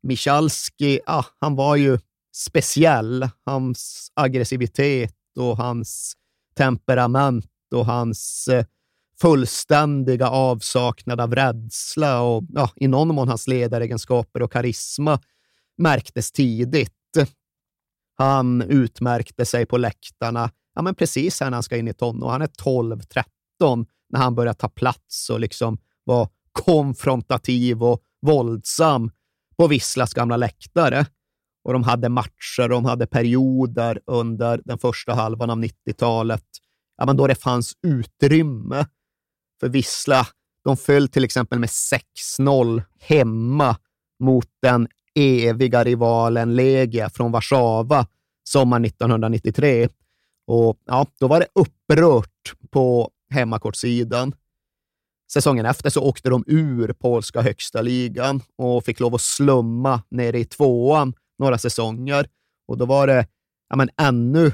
Michalski, 0.02 1.00
ah, 1.06 1.24
han 1.40 1.56
var 1.56 1.76
ju 1.76 1.98
speciell. 2.36 3.28
Hans 3.44 4.10
aggressivitet 4.14 5.14
och 5.38 5.56
hans 5.56 6.14
temperament 6.56 7.50
och 7.74 7.86
hans 7.86 8.48
eh, 8.48 8.64
fullständiga 9.20 10.28
avsaknad 10.28 11.20
av 11.20 11.34
rädsla 11.34 12.22
och 12.22 12.44
ja, 12.48 12.70
i 12.76 12.88
någon 12.88 13.14
mån 13.14 13.28
hans 13.28 13.46
ledaregenskaper 13.46 14.42
och 14.42 14.52
karisma 14.52 15.20
märktes 15.78 16.32
tidigt. 16.32 16.92
Han 18.16 18.62
utmärkte 18.62 19.44
sig 19.44 19.66
på 19.66 19.76
läktarna 19.76 20.50
ja, 20.74 20.82
men 20.82 20.94
precis 20.94 21.40
när 21.40 21.50
han 21.50 21.62
ska 21.62 21.76
in 21.76 21.88
i 21.88 21.94
tonåren. 21.94 22.32
Han 22.32 22.42
är 22.42 22.46
12-13 22.46 23.86
när 24.08 24.20
han 24.20 24.34
börjar 24.34 24.52
ta 24.52 24.68
plats 24.68 25.30
och 25.30 25.40
liksom 25.40 25.78
vara 26.04 26.28
konfrontativ 26.52 27.82
och 27.82 28.02
våldsam 28.20 29.10
på 29.56 29.66
Visslas 29.66 30.14
gamla 30.14 30.36
läktare. 30.36 31.06
Och 31.64 31.72
de 31.72 31.82
hade 31.82 32.08
matcher 32.08 32.68
de 32.68 32.84
hade 32.84 33.06
perioder 33.06 34.00
under 34.06 34.60
den 34.64 34.78
första 34.78 35.14
halvan 35.14 35.50
av 35.50 35.58
90-talet 35.58 36.44
ja, 36.96 37.06
men 37.06 37.16
då 37.16 37.26
det 37.26 37.34
fanns 37.34 37.72
utrymme 37.82 38.86
för 39.60 39.68
Vissla. 39.68 40.26
De 40.64 40.76
föll 40.76 41.08
till 41.08 41.24
exempel 41.24 41.58
med 41.58 41.68
6-0 42.38 42.82
hemma 43.00 43.76
mot 44.18 44.48
den 44.62 44.88
eviga 45.14 45.84
rivalen 45.84 46.56
Legia 46.56 47.10
från 47.10 47.32
Warszawa 47.32 48.06
sommaren 48.44 48.84
1993. 48.84 49.88
Och 50.46 50.78
ja, 50.84 51.06
Då 51.20 51.28
var 51.28 51.40
det 51.40 51.46
upprört 51.54 52.54
på 52.70 53.10
hemmakortsidan. 53.30 54.34
Säsongen 55.32 55.66
efter 55.66 55.90
så 55.90 56.02
åkte 56.02 56.30
de 56.30 56.44
ur 56.46 56.92
polska 56.92 57.40
högsta 57.40 57.82
ligan 57.82 58.42
och 58.56 58.84
fick 58.84 59.00
lov 59.00 59.14
att 59.14 59.20
slumma 59.20 60.02
nere 60.08 60.38
i 60.38 60.44
tvåan 60.44 61.14
några 61.38 61.58
säsonger. 61.58 62.28
Och 62.68 62.78
Då 62.78 62.86
var 62.86 63.06
det 63.06 63.26
ja, 63.68 63.76
men 63.76 63.90
ännu 64.00 64.52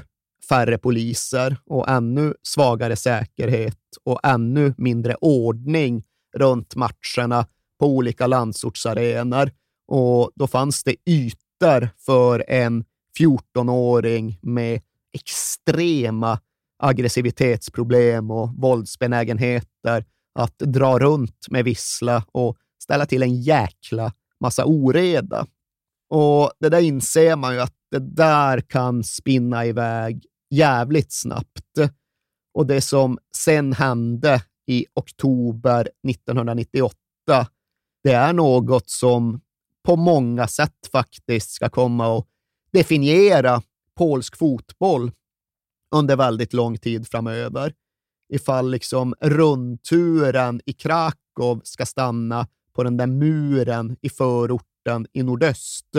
färre 0.49 0.77
poliser 0.77 1.57
och 1.65 1.89
ännu 1.89 2.33
svagare 2.43 2.95
säkerhet 2.95 3.79
och 4.03 4.19
ännu 4.23 4.73
mindre 4.77 5.15
ordning 5.15 6.03
runt 6.37 6.75
matcherna 6.75 7.47
på 7.79 7.87
olika 7.87 8.27
landsortsarenor. 8.27 9.51
Och 9.87 10.31
då 10.35 10.47
fanns 10.47 10.83
det 10.83 10.95
ytor 11.05 11.89
för 12.05 12.45
en 12.47 12.85
14-åring 13.19 14.39
med 14.41 14.81
extrema 15.13 16.39
aggressivitetsproblem 16.79 18.31
och 18.31 18.49
våldsbenägenheter 18.57 20.05
att 20.39 20.57
dra 20.57 20.99
runt 20.99 21.45
med 21.49 21.65
vissla 21.65 22.23
och 22.31 22.57
ställa 22.83 23.05
till 23.05 23.23
en 23.23 23.41
jäkla 23.41 24.13
massa 24.39 24.65
oreda. 24.65 25.47
Och 26.09 26.51
det 26.59 26.69
där 26.69 26.81
inser 26.81 27.35
man 27.35 27.53
ju 27.53 27.59
att 27.59 27.75
det 27.91 27.99
där 27.99 28.61
kan 28.61 29.03
spinna 29.03 29.65
iväg 29.65 30.25
jävligt 30.49 31.13
snabbt. 31.13 31.79
Och 32.53 32.67
det 32.67 32.81
som 32.81 33.17
sen 33.37 33.73
hände 33.73 34.43
i 34.67 34.85
oktober 34.93 35.89
1998, 36.09 36.97
det 38.03 38.11
är 38.11 38.33
något 38.33 38.89
som 38.89 39.41
på 39.83 39.95
många 39.95 40.47
sätt 40.47 40.89
faktiskt 40.91 41.51
ska 41.51 41.69
komma 41.69 42.17
att 42.17 42.27
definiera 42.71 43.61
polsk 43.97 44.37
fotboll 44.37 45.11
under 45.93 46.15
väldigt 46.15 46.53
lång 46.53 46.77
tid 46.77 47.07
framöver. 47.07 47.73
Ifall 48.33 48.71
liksom 48.71 49.15
rundturen 49.21 50.61
i 50.65 50.73
Krakow 50.73 51.61
ska 51.63 51.85
stanna 51.85 52.47
på 52.73 52.83
den 52.83 52.97
där 52.97 53.07
muren 53.07 53.97
i 54.01 54.09
förorten 54.09 55.07
i 55.13 55.23
nordöst, 55.23 55.89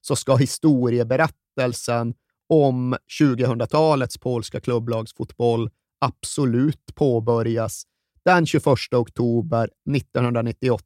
så 0.00 0.16
ska 0.16 0.36
historieberättelsen 0.36 2.14
om 2.48 2.96
2000-talets 3.20 4.18
polska 4.18 4.60
klubblagsfotboll 4.60 5.70
absolut 6.00 6.94
påbörjas 6.94 7.82
den 8.24 8.46
21 8.46 8.66
oktober 8.92 9.68
1998 9.96 10.84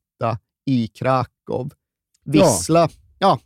i 0.66 0.88
Krakow. 0.88 1.70
Vissla, 2.24 2.80
ja. 2.80 2.88
ja. 3.18 3.40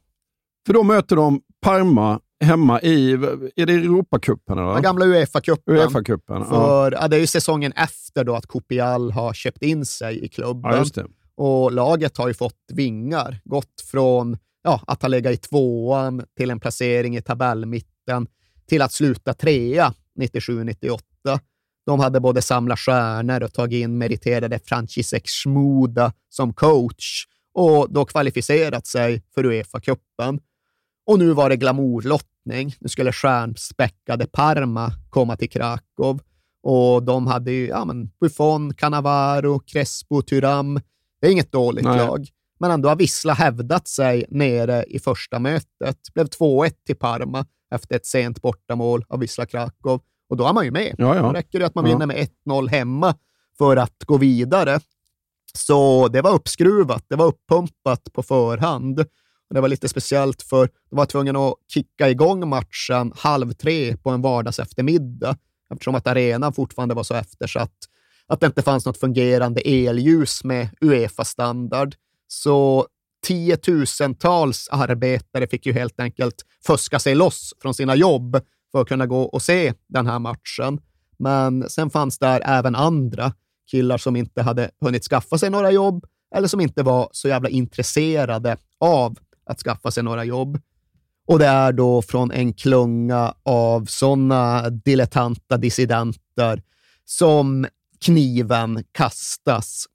För 0.67 0.73
då 0.73 0.83
möter 0.83 1.17
de 1.17 1.43
Parma 1.61 2.21
hemma 2.41 2.81
i, 2.81 3.13
är 3.57 3.67
det 3.67 3.73
Europacupen? 3.73 4.59
Ja, 4.59 4.79
gamla 4.79 5.05
Uefa-cupen. 5.05 5.77
UEFA-cupen 5.77 6.47
ja. 6.51 6.91
ja. 6.93 7.09
det 7.09 7.17
är 7.17 7.21
ju 7.21 7.27
säsongen 7.27 7.73
efter 7.73 8.25
då 8.25 8.35
att 8.35 8.47
Kopial 8.47 9.11
har 9.11 9.33
köpt 9.33 9.63
in 9.63 9.87
sig 9.87 10.25
i 10.25 10.29
klubben. 10.29 10.85
Ja, 10.95 11.05
och 11.37 11.73
laget 11.73 12.19
har 12.19 12.29
ju 12.29 12.35
fått 12.35 12.61
vingar, 12.73 13.41
gått 13.45 13.81
från 13.91 14.39
ja, 14.63 14.81
att 14.87 15.03
ha 15.03 15.09
legat 15.09 15.33
i 15.33 15.37
tvåan 15.37 16.25
till 16.37 16.51
en 16.51 16.61
placering 16.61 17.17
i 17.17 17.23
tabellmitten 17.23 18.27
till 18.69 18.83
att 18.83 18.93
sluta 18.93 19.35
trea 19.35 19.95
97-98. 20.21 21.01
De 21.87 22.01
hade 22.01 22.21
både 22.21 22.43
samlat 22.43 22.79
stjärnor 22.79 23.43
och 23.43 23.53
tagit 23.53 23.83
in 23.83 23.99
meriterade 23.99 24.59
Franciszek 24.59 25.29
Schmuda 25.29 26.13
som 26.29 26.53
coach 26.53 27.27
och 27.55 27.93
då 27.93 28.05
kvalificerat 28.05 28.87
sig 28.87 29.23
för 29.35 29.45
Uefa-cupen. 29.45 30.41
Och 31.07 31.19
nu 31.19 31.33
var 31.33 31.49
det 31.49 31.57
glamourlottning. 32.45 32.75
Nu 32.81 32.89
skulle 32.89 33.13
stjärnspäckade 33.13 34.27
Parma 34.27 34.93
komma 35.11 35.37
till 35.37 35.51
Krakow 35.51 36.21
och 36.63 37.03
de 37.03 37.27
hade 37.27 37.53
ju 37.53 37.67
ja, 37.67 37.85
men 37.85 38.11
Buffon, 38.21 38.75
Cannavaro, 38.75 39.61
Crespo, 39.61 40.23
Tyram. 40.23 40.81
Det 41.21 41.27
är 41.27 41.33
inget 41.33 41.53
dåligt 41.53 41.85
Nej. 41.85 41.99
lag 41.99 42.27
men 42.61 42.71
ändå 42.71 42.89
har 42.89 42.97
Vissla 42.97 43.33
hävdat 43.33 43.89
sig 43.89 44.25
nere 44.29 44.85
i 44.85 44.99
första 44.99 45.39
mötet. 45.39 45.97
Blev 46.15 46.27
2-1 46.27 46.73
till 46.87 46.97
Parma 46.97 47.47
efter 47.75 47.97
ett 47.97 48.07
sent 48.07 48.43
bortamål 48.43 49.05
av 49.09 49.21
Vissla 49.21 49.47
Krakow. 49.47 50.01
Och 50.29 50.37
då 50.37 50.47
är 50.47 50.53
man 50.53 50.65
ju 50.65 50.71
med. 50.71 50.95
Ja, 50.99 51.17
ja. 51.17 51.23
Då 51.23 51.33
räcker 51.33 51.59
det 51.59 51.67
att 51.67 51.75
man 51.75 51.85
vinner 51.85 52.07
med 52.07 52.29
1-0 52.47 52.69
hemma 52.69 53.15
för 53.59 53.77
att 53.77 54.05
gå 54.05 54.19
vidare. 54.19 54.81
Så 55.55 56.09
det 56.09 56.23
var 56.23 56.35
uppskruvat, 56.35 57.05
det 57.09 57.17
var 57.17 57.27
uppumpat 57.27 58.13
på 58.13 58.23
förhand. 58.23 59.05
Och 59.51 59.55
det 59.55 59.61
var 59.61 59.69
lite 59.69 59.89
speciellt 59.89 60.43
för 60.43 60.69
de 60.91 60.97
var 60.97 61.07
tvungna 61.07 61.49
att 61.49 61.55
kicka 61.69 62.11
igång 62.11 62.49
matchen 62.49 63.13
halv 63.17 63.53
tre 63.53 63.97
på 63.97 64.11
en 64.11 64.23
vardags 64.23 64.59
eftermiddag 64.59 65.37
eftersom 65.73 65.95
att 65.95 66.07
arenan 66.07 66.53
fortfarande 66.53 66.95
var 66.95 67.03
så 67.03 67.15
eftersatt 67.15 67.75
att 68.27 68.41
det 68.41 68.47
inte 68.47 68.63
fanns 68.63 68.87
något 68.87 69.01
fungerande 69.01 69.61
elljus 69.61 70.45
med 70.45 70.69
Uefa-standard. 70.81 71.95
Så 72.29 72.87
tiotusentals 73.27 74.69
arbetare 74.71 75.47
fick 75.47 75.67
ju 75.67 75.73
helt 75.73 76.01
enkelt 76.01 76.35
fuska 76.67 76.99
sig 76.99 77.15
loss 77.15 77.55
från 77.63 77.75
sina 77.75 77.95
jobb 77.95 78.41
för 78.73 78.81
att 78.81 78.89
kunna 78.89 79.07
gå 79.07 79.23
och 79.23 79.43
se 79.43 79.75
den 79.89 80.07
här 80.07 80.19
matchen. 80.19 80.81
Men 81.19 81.71
sen 81.71 81.91
fanns 81.91 82.19
där 82.19 82.43
även 82.45 82.75
andra 82.75 83.33
killar 83.71 83.99
som 83.99 84.17
inte 84.17 84.43
hade 84.43 84.71
hunnit 84.81 85.05
skaffa 85.05 85.39
sig 85.39 85.51
några 85.51 85.71
jobb 85.71 86.07
eller 86.35 86.49
som 86.49 86.61
inte 86.61 86.83
var 86.83 87.09
så 87.13 87.29
jävla 87.29 87.49
intresserade 87.49 88.57
av 88.79 89.19
att 89.51 89.59
skaffa 89.61 89.91
sig 89.91 90.03
några 90.03 90.25
jobb. 90.25 90.61
Och 91.27 91.39
det 91.39 91.47
är 91.47 91.73
då 91.73 92.03
från 92.03 92.31
en 92.31 92.53
klunga 92.53 93.35
av 93.43 93.85
sådana 93.85 94.71
dilettanta 94.71 95.57
dissidenter 95.57 96.63
som 97.05 97.67
kniven 98.01 98.85
kastas 98.93 99.87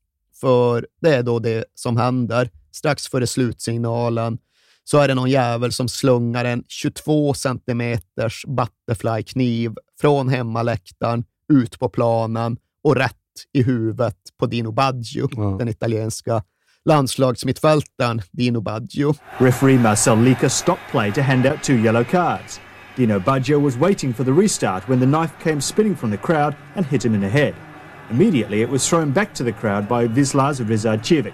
för 0.42 0.88
det 1.02 1.16
är 1.16 1.24
då 1.24 1.40
det 1.40 1.66
som 1.76 1.98
händer 1.98 2.50
strax 2.72 3.08
före 3.08 3.28
slutsignalen 3.28 4.38
så 4.84 4.98
är 4.98 5.08
det 5.08 5.16
någon 5.16 5.30
jävel 5.30 5.72
som 5.72 5.90
slungar 5.90 6.46
en 6.46 6.64
22 6.68 7.34
centimeters 7.34 8.46
butterfly-kniv 8.46 9.76
från 10.02 10.30
hemmaläktaren 10.30 11.24
ut 11.54 11.80
på 11.80 11.90
planen 11.90 12.58
och 12.84 12.96
rätt 12.96 13.16
i 13.54 13.64
huvudet 13.64 14.18
på 14.38 14.46
Dino 14.46 14.72
Baggio, 14.72 15.30
ja. 15.32 15.56
den 15.60 15.70
italienska 15.70 16.44
landslagsmittfältaren 16.86 18.22
Dino 18.32 18.62
Baggio. 18.62 19.14
Referee 19.40 19.78
Marcel 19.78 20.18
Lica 20.18 20.50
stopped 20.50 20.92
play 20.92 21.12
to 21.12 21.22
hand 21.22 21.46
out 21.46 21.64
two 21.64 21.78
yellow 21.78 22.04
cards. 22.04 22.60
Dino 22.96 23.20
Baggio 23.20 23.60
was 23.60 23.78
waiting 23.78 24.14
for 24.14 24.24
the 24.24 24.34
restart 24.34 24.88
when 24.88 25.00
the 25.00 25.06
knife 25.06 25.34
came 25.40 25.60
spinning 25.62 25.96
from 25.96 26.12
the 26.12 26.18
crowd 26.18 26.56
and 26.76 26.86
hit 26.86 27.04
him 27.04 27.14
in 27.14 27.22
the 27.22 27.30
head. 27.30 27.56
Immediately, 28.10 28.62
it 28.62 28.70
was 28.70 28.88
thrown 28.88 29.12
back 29.12 29.34
to 29.34 29.44
the 29.44 29.52
crowd 29.52 29.88
by 29.88 30.08
Wislas 30.08 30.62
Rizardchevik. 30.62 31.34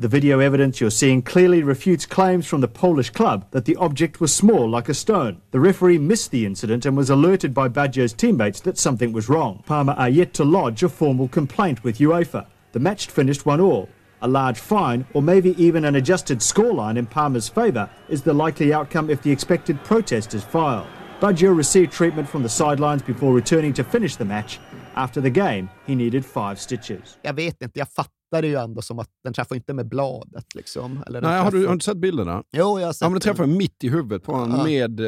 The 0.00 0.08
video 0.08 0.38
evidence 0.38 0.80
you're 0.80 0.90
seeing 0.90 1.22
clearly 1.22 1.62
refutes 1.62 2.06
claims 2.06 2.46
from 2.46 2.60
the 2.60 2.68
Polish 2.68 3.10
club 3.10 3.44
that 3.50 3.64
the 3.64 3.76
object 3.76 4.20
was 4.20 4.34
small 4.34 4.70
like 4.70 4.88
a 4.88 4.94
stone. 4.94 5.42
The 5.50 5.60
referee 5.60 5.98
missed 5.98 6.30
the 6.30 6.46
incident 6.46 6.86
and 6.86 6.96
was 6.96 7.10
alerted 7.10 7.52
by 7.52 7.68
Baggio's 7.68 8.12
teammates 8.12 8.60
that 8.60 8.78
something 8.78 9.12
was 9.12 9.28
wrong. 9.28 9.62
Parma 9.66 9.92
are 9.94 10.08
yet 10.08 10.32
to 10.34 10.44
lodge 10.44 10.82
a 10.82 10.88
formal 10.88 11.28
complaint 11.28 11.82
with 11.84 11.98
UEFA. 11.98 12.46
The 12.72 12.80
match 12.80 13.08
finished 13.08 13.44
1 13.44 13.60
all. 13.60 13.88
A 14.20 14.28
large 14.28 14.58
fine, 14.58 15.04
or 15.14 15.22
maybe 15.22 15.54
even 15.62 15.84
an 15.84 15.94
adjusted 15.94 16.38
scoreline 16.38 16.98
in 16.98 17.06
Parma's 17.06 17.48
favour, 17.48 17.88
is 18.08 18.22
the 18.22 18.32
likely 18.32 18.74
outcome 18.74 19.12
if 19.12 19.22
the 19.22 19.30
expected 19.30 19.76
protest 19.84 20.34
is 20.34 20.44
filed. 20.44 20.86
Baggio 21.20 21.56
received 21.56 21.92
treatment 21.92 22.28
from 22.28 22.42
the 22.42 22.48
sidelines 22.48 23.02
before 23.02 23.34
returning 23.34 23.72
to 23.74 23.84
finish 23.84 24.16
the 24.16 24.24
match. 24.24 24.58
After 24.94 25.20
the 25.20 25.30
game, 25.30 25.68
he 25.86 25.94
needed 25.94 26.24
five 26.24 26.56
stitches. 26.56 27.18
Jag 27.22 27.34
vet 27.34 27.62
inte, 27.62 27.78
jag 27.78 27.88
fattar 27.88 28.42
det 28.42 28.48
ju 28.48 28.56
ändå 28.56 28.82
som 28.82 28.98
att 28.98 29.08
den 29.24 29.32
träffar 29.32 29.56
inte 29.56 29.74
med 29.74 29.88
bladet. 29.88 30.54
Liksom. 30.54 31.04
Eller 31.06 31.20
Nej, 31.20 31.40
har, 31.40 31.50
du, 31.50 31.66
har 31.66 31.74
du 31.74 31.80
sett 31.80 31.96
bilderna? 31.96 32.42
Jo, 32.52 32.80
jag 32.80 32.86
har 32.86 32.92
sett 32.92 33.00
ja, 33.00 33.08
men 33.08 33.12
Den 33.12 33.20
träffar 33.20 33.46
mitt 33.46 33.84
i 33.84 33.88
huvudet 33.88 34.22
på 34.22 34.32
honom. 34.32 34.64
Med, 34.64 35.00
eh, 35.00 35.06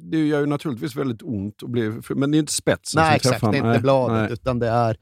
det 0.00 0.26
gör 0.26 0.40
ju 0.40 0.46
naturligtvis 0.46 0.96
väldigt 0.96 1.22
ont, 1.22 1.62
och 1.62 1.70
blir, 1.70 2.14
men 2.14 2.30
det 2.30 2.36
är 2.36 2.40
inte 2.40 2.52
spetsen 2.52 3.02
Nej, 3.02 3.20
som 3.20 3.32
exakt. 3.32 3.52
Det 3.52 3.58
är 3.58 3.68
inte 3.68 3.82
bladet, 3.82 4.16
Nej. 4.16 4.32
utan 4.32 4.58
det 4.58 4.68
är, 4.68 4.96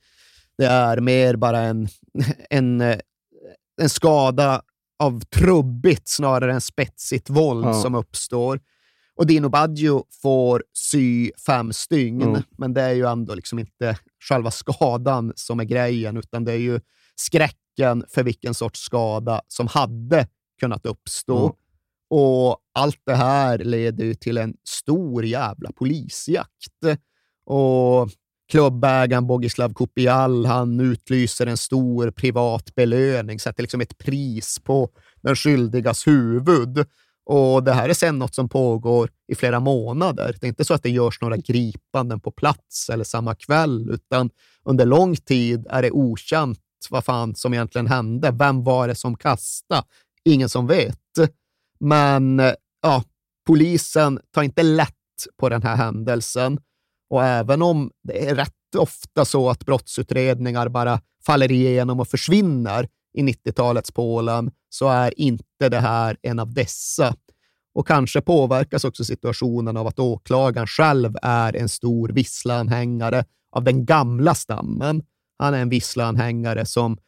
det 0.58 0.66
är 0.66 1.00
mer 1.00 1.36
bara 1.36 1.60
en, 1.60 1.88
en, 2.50 2.80
en 3.80 3.88
skada 3.88 4.62
av 4.98 5.20
trubbigt 5.20 6.08
snarare 6.08 6.52
än 6.52 6.60
spetsigt 6.60 7.30
våld 7.30 7.66
ja. 7.66 7.82
som 7.82 7.94
uppstår. 7.94 8.60
Och 9.16 9.26
Dino 9.26 9.48
Baggio 9.48 10.04
får 10.22 10.64
sy 10.72 11.30
fem 11.46 11.72
stygn, 11.72 12.22
mm. 12.22 12.42
men 12.58 12.74
det 12.74 12.82
är 12.82 12.92
ju 12.92 13.06
ändå 13.06 13.34
liksom 13.34 13.58
inte 13.58 13.98
själva 14.28 14.50
skadan 14.50 15.32
som 15.36 15.60
är 15.60 15.64
grejen, 15.64 16.16
utan 16.16 16.44
det 16.44 16.52
är 16.52 16.58
ju 16.58 16.80
skräcken 17.16 18.04
för 18.08 18.22
vilken 18.22 18.54
sorts 18.54 18.80
skada 18.80 19.42
som 19.48 19.66
hade 19.66 20.28
kunnat 20.60 20.86
uppstå. 20.86 21.38
Mm. 21.38 21.56
Och 22.10 22.58
allt 22.74 23.00
det 23.06 23.14
här 23.14 23.58
leder 23.58 24.04
ju 24.04 24.14
till 24.14 24.38
en 24.38 24.54
stor 24.68 25.24
jävla 25.24 25.72
polisjakt. 25.72 26.98
Och 27.46 28.10
klubbägaren 28.50 29.26
Bogislav 29.26 29.74
Kupial, 29.74 30.46
han 30.46 30.80
utlyser 30.80 31.46
en 31.46 31.56
stor 31.56 32.10
privat 32.10 32.74
belöning, 32.74 33.40
sätter 33.40 33.62
liksom 33.62 33.80
ett 33.80 33.98
pris 33.98 34.58
på 34.64 34.90
den 35.22 35.36
skyldigas 35.36 36.06
huvud. 36.06 36.86
Och 37.26 37.64
Det 37.64 37.72
här 37.72 37.88
är 37.88 37.94
sen 37.94 38.18
något 38.18 38.34
som 38.34 38.48
pågår 38.48 39.10
i 39.28 39.34
flera 39.34 39.60
månader. 39.60 40.36
Det 40.40 40.46
är 40.46 40.48
inte 40.48 40.64
så 40.64 40.74
att 40.74 40.82
det 40.82 40.90
görs 40.90 41.20
några 41.20 41.36
gripanden 41.36 42.20
på 42.20 42.30
plats 42.30 42.90
eller 42.90 43.04
samma 43.04 43.34
kväll, 43.34 43.90
utan 43.90 44.30
under 44.64 44.86
lång 44.86 45.16
tid 45.16 45.66
är 45.70 45.82
det 45.82 45.90
okänt 45.90 46.58
vad 46.90 47.04
fan 47.04 47.34
som 47.34 47.54
egentligen 47.54 47.86
hände. 47.86 48.30
Vem 48.30 48.64
var 48.64 48.88
det 48.88 48.94
som 48.94 49.16
kastade? 49.16 49.82
Ingen 50.24 50.48
som 50.48 50.66
vet. 50.66 50.98
Men 51.80 52.42
ja, 52.82 53.02
polisen 53.46 54.20
tar 54.34 54.42
inte 54.42 54.62
lätt 54.62 54.90
på 55.36 55.48
den 55.48 55.62
här 55.62 55.76
händelsen. 55.76 56.58
Och 57.14 57.24
även 57.24 57.62
om 57.62 57.90
det 58.02 58.28
är 58.28 58.34
rätt 58.34 58.74
ofta 58.76 59.24
så 59.24 59.50
att 59.50 59.66
brottsutredningar 59.66 60.68
bara 60.68 61.00
faller 61.26 61.52
igenom 61.52 62.00
och 62.00 62.08
försvinner 62.08 62.88
i 63.18 63.22
90-talets 63.22 63.90
Polen, 63.90 64.50
så 64.68 64.88
är 64.88 65.20
inte 65.20 65.68
det 65.68 65.80
här 65.80 66.16
en 66.22 66.38
av 66.38 66.54
dessa. 66.54 67.14
Och 67.74 67.86
kanske 67.86 68.20
påverkas 68.20 68.84
också 68.84 69.04
situationen 69.04 69.76
av 69.76 69.86
att 69.86 69.98
åklagaren 69.98 70.66
själv 70.66 71.16
är 71.22 71.56
en 71.56 71.68
stor 71.68 72.08
visslanhängare 72.08 73.24
av 73.52 73.64
den 73.64 73.86
gamla 73.86 74.34
stammen. 74.34 75.02
Han 75.38 75.54
är 75.54 75.58
en 75.58 75.68
visslanhängare 75.68 76.66
som 76.66 76.98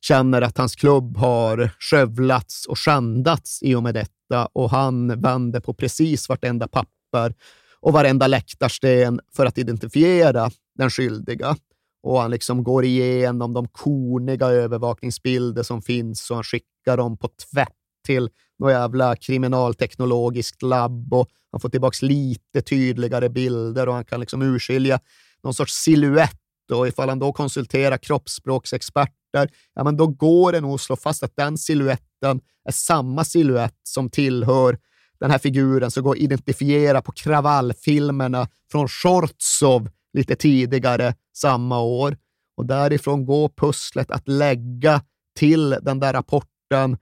känner 0.00 0.42
att 0.42 0.58
hans 0.58 0.76
klubb 0.76 1.16
har 1.16 1.70
skövlats 1.78 2.66
och 2.66 2.78
skändats 2.78 3.62
i 3.62 3.74
och 3.74 3.82
med 3.82 3.94
detta 3.94 4.46
och 4.52 4.70
han 4.70 5.20
vänder 5.20 5.60
på 5.60 5.74
precis 5.74 6.28
vartenda 6.28 6.68
papper 6.68 7.34
och 7.82 7.92
varenda 7.92 8.26
läktarsten 8.26 9.20
för 9.36 9.46
att 9.46 9.58
identifiera 9.58 10.50
den 10.78 10.90
skyldiga. 10.90 11.56
Och 12.02 12.20
han 12.20 12.30
liksom 12.30 12.64
går 12.64 12.84
igenom 12.84 13.52
de 13.52 13.68
korniga 13.68 14.46
övervakningsbilder 14.46 15.62
som 15.62 15.82
finns 15.82 16.30
och 16.30 16.36
han 16.36 16.44
skickar 16.44 16.96
dem 16.96 17.16
på 17.16 17.28
tvätt 17.28 17.68
till 18.06 18.28
något 18.58 18.72
jävla 18.72 19.16
kriminalteknologiskt 19.16 20.62
labb 20.62 21.14
och 21.14 21.28
han 21.52 21.60
får 21.60 21.68
tillbaka 21.68 22.06
lite 22.06 22.62
tydligare 22.62 23.28
bilder 23.28 23.88
och 23.88 23.94
han 23.94 24.04
kan 24.04 24.20
liksom 24.20 24.42
urskilja 24.42 25.00
någon 25.42 25.54
sorts 25.54 25.74
siluett 25.74 26.40
och 26.72 26.88
ifall 26.88 27.08
han 27.08 27.18
då 27.18 27.32
konsulterar 27.32 27.96
kroppsspråksexperter, 27.96 29.50
ja, 29.74 29.84
men 29.84 29.96
då 29.96 30.06
går 30.06 30.52
det 30.52 30.60
nog 30.60 30.74
att 30.74 30.80
slå 30.80 30.96
fast 30.96 31.22
att 31.22 31.36
den 31.36 31.58
siluetten 31.58 32.40
är 32.64 32.72
samma 32.72 33.24
siluett 33.24 33.76
som 33.82 34.10
tillhör 34.10 34.78
den 35.20 35.30
här 35.30 35.38
figuren 35.38 35.90
som 35.90 36.02
går 36.02 36.12
att 36.12 36.18
identifiera 36.18 37.02
på 37.02 37.12
kravallfilmerna 37.12 38.48
från 38.72 38.88
Shortsov 38.88 39.88
lite 40.12 40.36
tidigare 40.36 41.14
samma 41.36 41.80
år. 41.80 42.16
Och 42.56 42.66
därifrån 42.66 43.26
går 43.26 43.48
pusslet 43.48 44.10
att 44.10 44.28
lägga 44.28 45.02
till 45.38 45.70
den 45.70 46.00
där 46.00 46.12
rapporten 46.12 46.98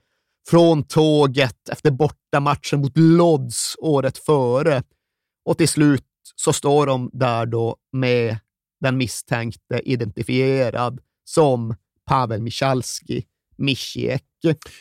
från 0.49 0.85
tåget 0.85 1.69
efter 1.69 1.91
bortamatchen 1.91 2.81
mot 2.81 2.97
Lodz 2.97 3.77
året 3.79 4.19
före. 4.19 4.83
Och 5.45 5.59
till 5.59 5.69
slut 5.69 6.05
så 6.37 6.53
står 6.53 6.87
de 6.87 7.11
där 7.13 7.47
då 7.47 7.77
med 7.93 8.37
den 8.81 8.97
misstänkte 8.97 9.81
identifierad 9.85 11.01
som 11.25 11.75
Pavel 12.07 12.43
Michalski, 12.43 13.25
Mischiek. 13.59 14.25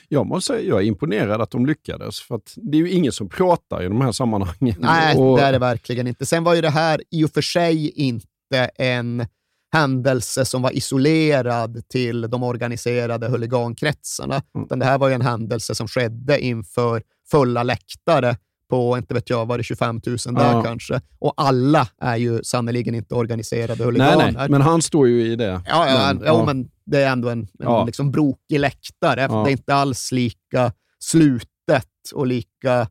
Jag 0.07 0.25
måste 0.25 0.53
säga 0.53 0.69
jag 0.69 0.81
är 0.81 0.85
imponerad 0.85 1.41
att 1.41 1.51
de 1.51 1.65
lyckades, 1.65 2.19
för 2.19 2.41
det 2.55 2.77
är 2.77 2.81
ju 2.81 2.91
ingen 2.91 3.11
som 3.11 3.29
pratar 3.29 3.83
i 3.83 3.87
de 3.87 4.01
här 4.01 4.11
sammanhangen. 4.11 4.75
Nej, 4.79 5.17
och... 5.17 5.37
det 5.37 5.43
är 5.43 5.51
det 5.51 5.59
verkligen 5.59 6.07
inte. 6.07 6.25
Sen 6.25 6.43
var 6.43 6.55
ju 6.55 6.61
det 6.61 6.69
här 6.69 7.01
i 7.11 7.23
och 7.23 7.31
för 7.31 7.41
sig 7.41 7.89
inte 7.89 8.69
en 8.75 9.27
händelse 9.73 10.45
som 10.45 10.61
var 10.61 10.71
isolerad 10.71 11.87
till 11.87 12.21
de 12.21 12.43
organiserade 12.43 13.27
huligankretsarna. 13.27 14.41
Mm. 14.55 14.65
Utan 14.65 14.79
det 14.79 14.85
här 14.85 14.97
var 14.97 15.07
ju 15.07 15.13
en 15.13 15.21
händelse 15.21 15.75
som 15.75 15.87
skedde 15.87 16.39
inför 16.39 17.01
fulla 17.31 17.63
läktare 17.63 18.37
på, 18.69 18.97
inte 18.97 19.13
vet 19.13 19.29
jag, 19.29 19.45
var 19.45 19.57
det 19.57 19.63
25 19.63 20.01
000 20.05 20.17
där 20.35 20.51
ja. 20.51 20.63
kanske? 20.63 21.01
Och 21.19 21.33
alla 21.37 21.87
är 22.01 22.15
ju 22.15 22.43
sannerligen 22.43 22.95
inte 22.95 23.15
organiserade 23.15 23.83
huliganer. 23.83 24.17
Nej, 24.17 24.33
nej, 24.37 24.49
men 24.49 24.61
han 24.61 24.81
står 24.81 25.07
ju 25.07 25.31
i 25.31 25.35
det. 25.35 25.61
Ja, 25.65 25.87
ja, 25.87 26.13
men, 26.13 26.25
ja. 26.25 26.45
men 26.45 26.69
det 26.85 27.03
är 27.03 27.11
ändå 27.11 27.29
en, 27.29 27.39
en 27.39 27.47
ja. 27.59 27.85
liksom 27.85 28.11
brokig 28.11 28.59
läktare. 28.59 29.27
Ja. 29.29 29.43
Det 29.43 29.49
är 29.49 29.51
inte 29.51 29.75
alls 29.75 30.11
lika 30.11 30.71
slutet 30.99 31.87
och 32.13 32.27
lika 32.27 32.87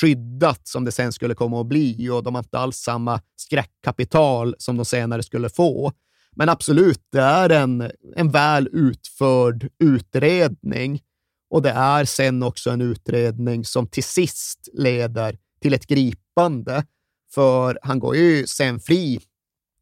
skyddat 0.00 0.60
som 0.68 0.84
det 0.84 0.92
sen 0.92 1.12
skulle 1.12 1.34
komma 1.34 1.60
att 1.60 1.66
bli 1.66 2.08
och 2.10 2.22
de 2.22 2.34
har 2.34 2.42
inte 2.42 2.58
alls 2.58 2.76
samma 2.76 3.20
skräckkapital 3.36 4.54
som 4.58 4.76
de 4.76 4.84
senare 4.84 5.22
skulle 5.22 5.48
få. 5.48 5.92
Men 6.36 6.48
absolut, 6.48 7.00
det 7.12 7.20
är 7.20 7.50
en, 7.50 7.90
en 8.16 8.30
väl 8.30 8.68
utförd 8.72 9.68
utredning 9.78 11.00
och 11.50 11.62
det 11.62 11.70
är 11.70 12.04
sen 12.04 12.42
också 12.42 12.70
en 12.70 12.80
utredning 12.80 13.64
som 13.64 13.86
till 13.86 14.04
sist 14.04 14.68
leder 14.72 15.38
till 15.60 15.74
ett 15.74 15.86
gripande. 15.86 16.84
För 17.34 17.78
han 17.82 17.98
går 17.98 18.16
ju 18.16 18.46
sen 18.46 18.80
fri 18.80 19.20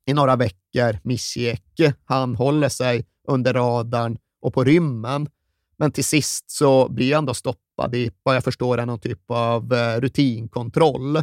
i 0.07 0.15
några 0.15 0.37
veckor, 0.37 0.99
Mischieke. 1.03 1.95
Han 2.05 2.35
håller 2.35 2.69
sig 2.69 3.07
under 3.29 3.55
radarn 3.55 4.19
och 4.41 4.55
på 4.55 4.65
rymmen. 4.65 5.29
Men 5.77 5.93
till 5.93 6.05
sist 6.05 6.51
så 6.51 6.89
blir 6.89 7.15
han 7.15 7.27
då 7.27 7.35
stoppad 7.35 7.95
i, 7.95 8.11
vad 8.23 8.37
jag 8.37 8.45
förstår, 8.45 8.87
någon 8.87 9.01
typ 9.01 9.31
av 9.31 9.73
eh, 9.73 10.01
rutinkontroll. 10.01 11.23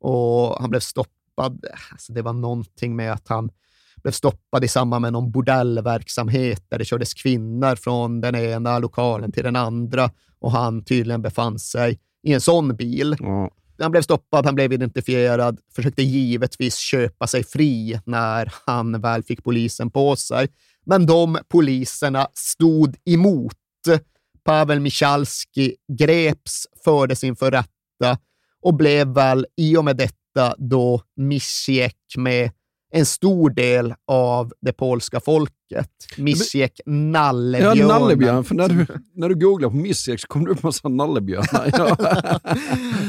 Och 0.00 0.60
han 0.60 0.70
blev 0.70 0.80
stoppad. 0.80 1.64
Alltså 1.92 2.12
det 2.12 2.22
var 2.22 2.32
någonting 2.32 2.96
med 2.96 3.12
att 3.12 3.28
han 3.28 3.50
blev 4.02 4.12
stoppad 4.12 4.64
i 4.64 4.68
samband 4.68 5.02
med 5.02 5.12
någon 5.12 5.30
bordellverksamhet 5.30 6.64
där 6.68 6.78
det 6.78 6.84
kördes 6.84 7.14
kvinnor 7.14 7.76
från 7.76 8.20
den 8.20 8.34
ena 8.34 8.78
lokalen 8.78 9.32
till 9.32 9.44
den 9.44 9.56
andra 9.56 10.10
och 10.38 10.52
han 10.52 10.84
tydligen 10.84 11.22
befann 11.22 11.58
sig 11.58 11.98
i 12.22 12.32
en 12.32 12.40
sån 12.40 12.76
bil. 12.76 13.16
Mm. 13.20 13.50
Han 13.78 13.90
blev 13.90 14.02
stoppad, 14.02 14.46
han 14.46 14.54
blev 14.54 14.72
identifierad, 14.72 15.58
försökte 15.74 16.02
givetvis 16.02 16.76
köpa 16.76 17.26
sig 17.26 17.44
fri 17.44 18.00
när 18.04 18.52
han 18.66 19.00
väl 19.00 19.22
fick 19.22 19.44
polisen 19.44 19.90
på 19.90 20.16
sig. 20.16 20.48
Men 20.86 21.06
de 21.06 21.38
poliserna 21.48 22.28
stod 22.34 22.96
emot 23.04 23.56
Pavel 24.44 24.80
Michalski 24.80 25.74
greps, 25.98 26.66
fördes 26.84 27.24
inför 27.24 27.50
rätta 27.50 28.18
och 28.62 28.74
blev 28.74 29.08
väl 29.08 29.46
i 29.56 29.76
och 29.76 29.84
med 29.84 29.96
detta 29.96 30.54
då 30.58 31.02
missgick 31.16 32.16
med 32.16 32.50
en 32.94 33.06
stor 33.06 33.50
del 33.50 33.94
av 34.06 34.52
det 34.60 34.72
polska 34.72 35.20
folket. 35.20 35.90
Missgick 36.16 36.80
nallebjörnen. 36.86 37.78
Ja, 37.78 37.98
nallebjörn. 37.98 38.44
För 38.44 38.54
när 38.54 38.68
du, 38.68 38.86
när 39.14 39.28
du 39.28 39.34
googlar 39.34 39.68
på 39.68 39.76
missgick 39.76 40.20
så 40.20 40.26
kommer 40.26 40.46
det 40.46 40.52
upp 40.52 40.62
massa 40.62 40.88
nallebjörnar. 40.88 41.70
Ja. 41.72 41.96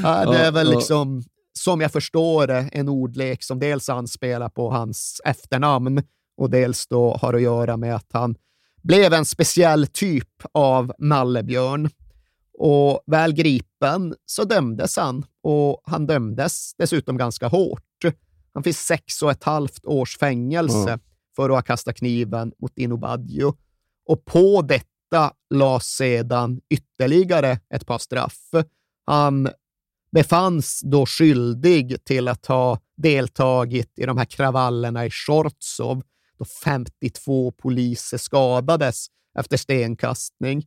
ja, 0.25 0.31
det 0.31 0.37
är 0.37 0.51
väl 0.51 0.69
liksom, 0.69 1.23
som 1.53 1.81
jag 1.81 1.91
förstår 1.91 2.47
det, 2.47 2.69
en 2.71 2.89
ordlek 2.89 3.43
som 3.43 3.59
dels 3.59 3.89
anspelar 3.89 4.49
på 4.49 4.69
hans 4.69 5.21
efternamn 5.25 6.03
och 6.37 6.49
dels 6.49 6.87
då 6.87 7.17
har 7.21 7.33
att 7.33 7.41
göra 7.41 7.77
med 7.77 7.95
att 7.95 8.09
han 8.11 8.35
blev 8.83 9.13
en 9.13 9.25
speciell 9.25 9.87
typ 9.87 10.29
av 10.51 10.93
nallebjörn. 10.99 11.89
Och 12.59 13.03
väl 13.05 13.33
gripen 13.33 14.15
så 14.25 14.43
dömdes 14.43 14.97
han 14.97 15.25
och 15.43 15.81
han 15.85 16.07
dömdes 16.07 16.73
dessutom 16.77 17.17
ganska 17.17 17.47
hårt. 17.47 17.81
Han 18.53 18.63
fick 18.63 18.77
sex 18.77 19.21
och 19.21 19.31
ett 19.31 19.43
halvt 19.43 19.85
års 19.85 20.17
fängelse 20.17 20.89
mm. 20.89 20.99
för 21.35 21.49
att 21.49 21.55
ha 21.55 21.61
kastat 21.61 21.95
kniven 21.95 22.53
mot 22.61 22.75
Dino 22.75 22.97
Baggio. 22.97 23.53
Och 24.05 24.25
på 24.25 24.61
detta 24.61 25.33
lades 25.49 25.95
sedan 25.95 26.61
ytterligare 26.69 27.59
ett 27.73 27.85
par 27.85 27.97
straff. 27.97 28.39
Han 29.05 29.49
befanns 30.11 30.81
då 30.83 31.05
skyldig 31.05 32.03
till 32.03 32.27
att 32.27 32.45
ha 32.45 32.79
deltagit 32.97 33.99
i 33.99 34.05
de 34.05 34.17
här 34.17 34.25
kravallerna 34.25 35.05
i 35.05 35.09
Shortsov, 35.09 36.03
då 36.37 36.45
52 36.45 37.51
poliser 37.51 38.17
skadades 38.17 39.07
efter 39.39 39.57
stenkastning. 39.57 40.65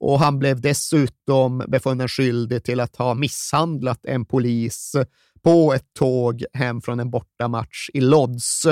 Och 0.00 0.18
han 0.18 0.38
blev 0.38 0.60
dessutom 0.60 1.64
befunnen 1.68 2.08
skyldig 2.08 2.64
till 2.64 2.80
att 2.80 2.96
ha 2.96 3.14
misshandlat 3.14 4.06
en 4.06 4.24
polis 4.24 4.96
på 5.44 5.74
ett 5.74 5.94
tåg 5.98 6.44
hem 6.52 6.80
från 6.80 7.00
en 7.00 7.10
bortamatch 7.10 7.90
i 7.94 8.00
Lodz. 8.00 8.64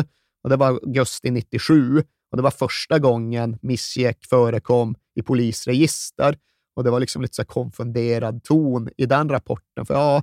Och 0.42 0.50
det 0.50 0.56
var 0.56 0.66
augusti 0.66 1.30
97 1.30 1.98
och 2.30 2.36
det 2.36 2.42
var 2.42 2.50
första 2.50 2.98
gången 2.98 3.58
Misjek 3.62 4.24
förekom 4.24 4.94
i 5.14 5.22
polisregister. 5.22 6.36
Och 6.76 6.84
det 6.84 6.90
var 6.90 7.00
liksom 7.00 7.22
lite 7.22 7.34
så 7.34 7.44
konfunderad 7.44 8.44
ton 8.44 8.88
i 8.96 9.06
den 9.06 9.28
rapporten. 9.28 9.86
För 9.86 9.94
ja, 9.94 10.22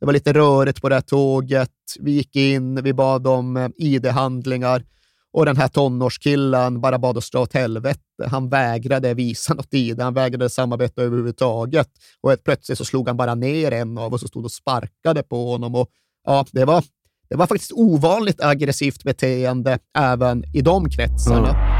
det 0.00 0.06
var 0.06 0.12
lite 0.12 0.32
rörigt 0.32 0.82
på 0.82 0.88
det 0.88 0.94
här 0.94 1.02
tåget. 1.02 1.70
Vi 2.00 2.12
gick 2.12 2.36
in, 2.36 2.82
vi 2.82 2.92
bad 2.92 3.26
om 3.26 3.56
eh, 3.56 3.68
ID-handlingar 3.76 4.84
och 5.32 5.46
den 5.46 5.56
här 5.56 5.68
tonårskillen 5.68 6.80
bara 6.80 6.98
bad 6.98 7.16
oss 7.16 7.30
dra 7.30 7.40
åt 7.40 7.54
helvete. 7.54 8.00
Han 8.30 8.48
vägrade 8.48 9.14
visa 9.14 9.54
något 9.54 9.74
i 9.74 9.92
det. 9.92 10.04
han 10.04 10.14
vägrade 10.14 10.50
samarbeta 10.50 11.02
överhuvudtaget. 11.02 11.88
Och 12.20 12.34
plötsligt 12.44 12.78
så 12.78 12.84
slog 12.84 13.08
han 13.08 13.16
bara 13.16 13.34
ner 13.34 13.72
en 13.72 13.98
av 13.98 14.14
oss 14.14 14.22
och 14.22 14.28
stod 14.28 14.44
och 14.44 14.52
sparkade 14.52 15.22
på 15.22 15.50
honom. 15.50 15.74
Och, 15.74 15.88
ja, 16.26 16.46
det, 16.52 16.64
var, 16.64 16.84
det 17.28 17.36
var 17.36 17.46
faktiskt 17.46 17.72
ovanligt 17.72 18.40
aggressivt 18.40 19.04
beteende 19.04 19.78
även 19.98 20.44
i 20.54 20.60
de 20.60 20.90
kretsarna. 20.90 21.50
Mm. 21.50 21.79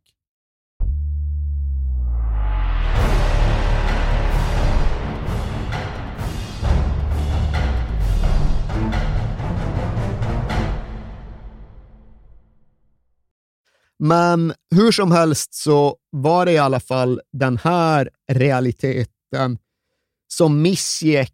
Men 14.03 14.53
hur 14.75 14.91
som 14.91 15.11
helst 15.11 15.53
så 15.53 15.97
var 16.09 16.45
det 16.45 16.51
i 16.51 16.57
alla 16.57 16.79
fall 16.79 17.21
den 17.33 17.57
här 17.57 18.09
realiteten 18.31 19.57
som 20.27 20.61
missgick 20.61 21.33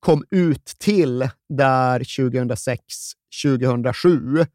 kom 0.00 0.24
ut 0.30 0.64
till 0.64 1.28
där 1.48 2.00
2006-2007. 2.00 4.46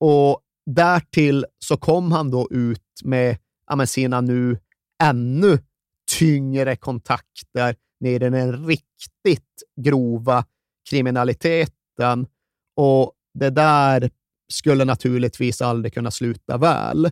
Och 0.00 0.40
därtill 0.66 1.46
så 1.58 1.76
kom 1.76 2.12
han 2.12 2.30
då 2.30 2.48
ut 2.50 3.00
med 3.04 3.38
ja, 3.66 3.86
sina 3.86 4.20
nu 4.20 4.58
ännu 5.02 5.58
tyngre 6.18 6.76
kontakter 6.76 7.76
ner 8.00 8.14
i 8.14 8.18
den 8.18 8.66
riktigt 8.66 9.62
grova 9.80 10.44
kriminaliteten. 10.90 12.26
Och 12.76 13.12
det 13.34 13.50
där 13.50 14.10
skulle 14.52 14.84
naturligtvis 14.84 15.62
aldrig 15.62 15.94
kunna 15.94 16.10
sluta 16.10 16.58
väl. 16.58 17.10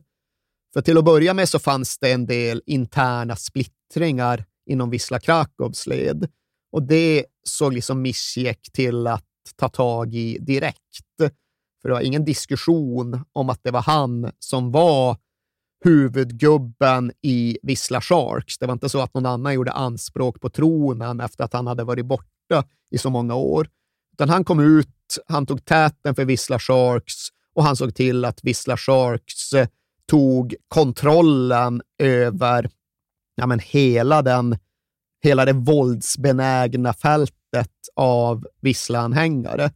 För 0.73 0.81
till 0.81 0.99
att 0.99 1.05
börja 1.05 1.35
med 1.35 1.49
så 1.49 1.59
fanns 1.59 1.99
det 1.99 2.13
en 2.13 2.27
del 2.27 2.63
interna 2.67 3.37
splittringar 3.37 4.45
inom 4.67 4.91
Wisla 4.91 5.21
Krakows 5.21 5.87
led 5.87 6.29
och 6.73 6.83
det 6.83 7.25
såg 7.49 7.73
liksom 7.73 8.03
Misiek 8.03 8.73
till 8.73 9.07
att 9.07 9.25
ta 9.57 9.69
tag 9.69 10.15
i 10.15 10.39
direkt. 10.39 11.17
För 11.83 11.89
det 11.89 11.95
var 11.95 12.01
ingen 12.01 12.25
diskussion 12.25 13.25
om 13.33 13.51
att 13.51 13.61
det 13.63 13.71
var 13.71 13.83
han 13.83 14.33
som 14.39 14.73
var 14.73 15.17
huvudgubben 15.85 17.13
i 17.23 17.59
Wisla 17.63 18.01
Sharks. 18.01 18.59
Det 18.59 18.67
var 18.67 18.73
inte 18.73 18.89
så 18.89 19.01
att 19.01 19.15
någon 19.15 19.27
annan 19.27 19.55
gjorde 19.55 19.73
anspråk 19.73 20.41
på 20.41 20.51
tronen 20.51 21.21
efter 21.21 21.45
att 21.45 21.53
han 21.53 21.67
hade 21.67 21.85
varit 21.85 22.07
borta 22.07 22.65
i 22.91 22.99
så 22.99 23.11
många 23.11 23.35
år. 23.35 23.69
Utan 24.21 24.29
han 24.29 24.45
kom 24.45 24.61
ut, 24.61 25.19
han 25.27 25.47
tog 25.47 25.65
täten 25.65 26.15
för 26.15 26.25
Vissla 26.25 26.59
Sharks 26.59 27.15
och 27.55 27.65
han 27.65 27.77
såg 27.77 27.95
till 27.95 28.25
att 28.25 28.45
Vissla 28.45 28.77
Sharks 28.77 29.53
eh, 29.53 29.69
tog 30.07 30.55
kontrollen 30.69 31.83
över 31.99 32.71
ja, 33.35 33.47
men 33.47 33.59
hela, 33.59 34.23
den, 34.23 34.59
hela 35.23 35.45
det 35.45 35.53
våldsbenägna 35.53 36.93
fältet 36.93 37.71
av 37.97 38.47
Vissla-anhängare. 38.61 39.71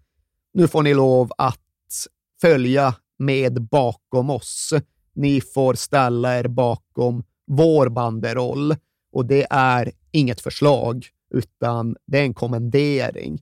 Nu 0.55 0.69
får 0.69 0.83
ni 0.83 0.95
lov 0.95 1.33
att 1.39 2.07
följa 2.41 2.95
med 3.19 3.63
bakom 3.63 4.31
oss. 4.31 4.73
Ni 5.15 5.41
får 5.41 5.75
ställa 5.75 6.39
er 6.39 6.49
bakom 6.49 7.25
vår 7.47 7.89
banderoll 7.89 8.77
och 9.13 9.27
det 9.27 9.47
är 9.51 9.93
inget 10.13 10.41
förslag, 10.41 11.07
utan 11.35 11.97
det 12.07 12.19
är 12.19 12.23
en 12.23 12.35
kommendering. 12.35 13.41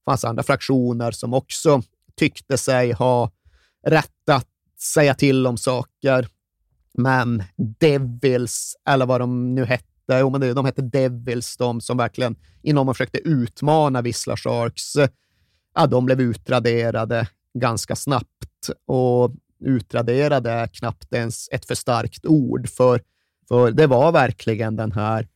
Det 0.00 0.10
fanns 0.10 0.24
andra 0.24 0.42
fraktioner 0.42 1.10
som 1.10 1.34
också 1.34 1.82
tyckte 2.16 2.58
sig 2.58 2.92
ha 2.92 3.30
rätt 3.86 4.28
att 4.30 4.46
säga 4.80 5.14
till 5.14 5.46
om 5.46 5.58
saker. 5.58 6.28
Men 6.94 7.42
Devils, 7.56 8.76
eller 8.88 9.06
vad 9.06 9.20
de 9.20 9.54
nu 9.54 9.64
hette, 9.64 9.84
jo, 10.08 10.30
men 10.30 10.54
de 10.54 10.64
hette 10.64 10.82
Devils, 10.82 11.56
de 11.56 11.80
som 11.80 11.96
verkligen 11.96 12.36
inom 12.62 12.88
och 12.88 12.96
försökte 12.96 13.18
utmana 13.18 14.02
Vissla 14.02 14.36
Sharks, 14.36 14.96
ja, 15.74 15.86
de 15.86 16.06
blev 16.06 16.20
utraderade 16.20 17.28
ganska 17.54 17.96
snabbt. 17.96 18.70
Och 18.86 19.30
utraderade 19.64 20.50
är 20.50 20.66
knappt 20.66 21.12
ens 21.12 21.48
ett 21.52 21.66
för 21.66 21.74
starkt 21.74 22.26
ord, 22.26 22.68
för, 22.68 23.02
för 23.48 23.70
det 23.70 23.86
var 23.86 24.12
verkligen 24.12 24.76
den 24.76 24.92
här 24.92 25.28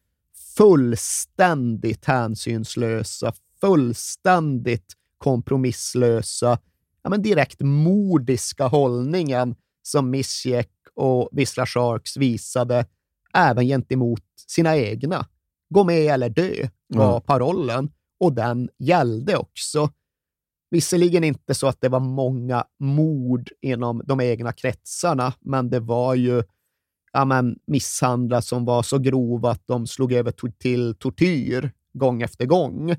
fullständigt 0.57 2.05
hänsynslösa, 2.05 3.33
fullständigt 3.65 4.93
kompromisslösa, 5.19 6.59
ja, 7.03 7.11
men 7.11 7.23
direkt 7.23 7.61
mordiska 7.61 8.67
hållningen 8.67 9.55
som 9.83 10.11
Misjek 10.11 10.71
och 10.95 11.29
Wisla 11.33 11.67
Sharks 11.67 12.17
visade 12.17 12.87
även 13.35 13.67
gentemot 13.67 14.23
sina 14.47 14.77
egna. 14.77 15.27
Gå 15.69 15.85
med 15.85 16.07
eller 16.07 16.29
dö 16.29 16.69
var 16.89 17.11
Mm. 17.11 17.23
parollen 17.23 17.91
och 18.21 18.33
den 18.33 18.69
gällde 18.79 19.37
också. 19.37 19.91
Visserligen 20.71 21.25
inte 21.25 21.55
så 21.55 21.67
att 21.67 21.81
det 21.81 21.89
var 21.89 22.01
många 22.01 22.65
mord 22.79 23.51
inom 23.61 24.03
de 24.05 24.21
egna 24.21 24.53
kretsarna, 24.53 25.33
men 25.41 25.71
det 25.71 25.81
var 25.81 26.15
ju 26.15 26.43
ja, 27.13 27.25
men, 27.25 27.59
misshandlar 27.67 28.41
som 28.41 28.65
var 28.65 28.83
så 28.83 28.99
grova 28.99 29.51
att 29.51 29.67
de 29.67 29.87
slog 29.87 30.13
över 30.13 30.33
till 30.59 30.95
tortyr 30.95 31.73
gång 31.93 32.23
efter 32.23 32.47
gång. 32.47 32.97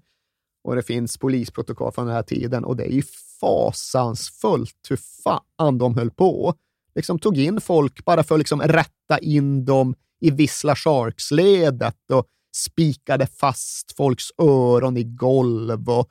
Och 0.65 0.75
det 0.75 0.84
finns 0.84 1.17
polisprotokoll 1.17 1.91
från 1.91 2.06
den 2.06 2.15
här 2.15 2.23
tiden 2.23 2.65
och 2.65 2.75
det 2.75 2.84
är 2.84 2.91
ju 2.91 3.04
fasansfullt 3.41 4.88
hur 4.89 4.99
fan 5.23 5.78
de 5.78 5.95
höll 5.95 6.12
på. 6.12 6.54
Liksom 6.95 7.19
tog 7.19 7.38
in 7.38 7.62
folk 7.62 8.06
bara 8.06 8.23
för 8.23 8.36
att 8.36 8.39
liksom 8.39 8.62
rätta 8.62 9.17
in 9.21 9.65
dem 9.65 9.95
i 10.21 10.32
Vissla 10.32 10.75
Sharks-ledet 10.75 12.12
och 12.13 12.25
spikade 12.56 13.28
fast 13.28 13.95
folks 13.97 14.23
öron 14.38 14.97
i 14.97 15.04
golv 15.04 15.89
och 15.89 16.10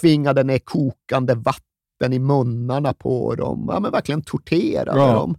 tvingade 0.00 0.42
ner 0.42 0.58
kokande 0.58 1.34
vatten 1.34 2.12
i 2.12 2.18
munnarna 2.18 2.92
på 2.94 3.34
dem. 3.34 3.66
Ja, 3.72 3.80
men 3.80 3.92
verkligen 3.92 4.22
torterade 4.22 5.00
Ja. 5.00 5.12
dem. 5.12 5.36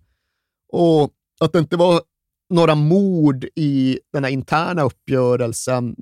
Och 0.72 1.12
att 1.40 1.54
det 1.54 1.60
inte 1.60 1.78
var 1.78 2.02
några 2.50 2.76
mord 2.76 3.46
i 3.56 4.00
den 4.14 4.24
här 4.24 4.32
interna 4.32 4.82
uppgörelsen, 4.84 5.96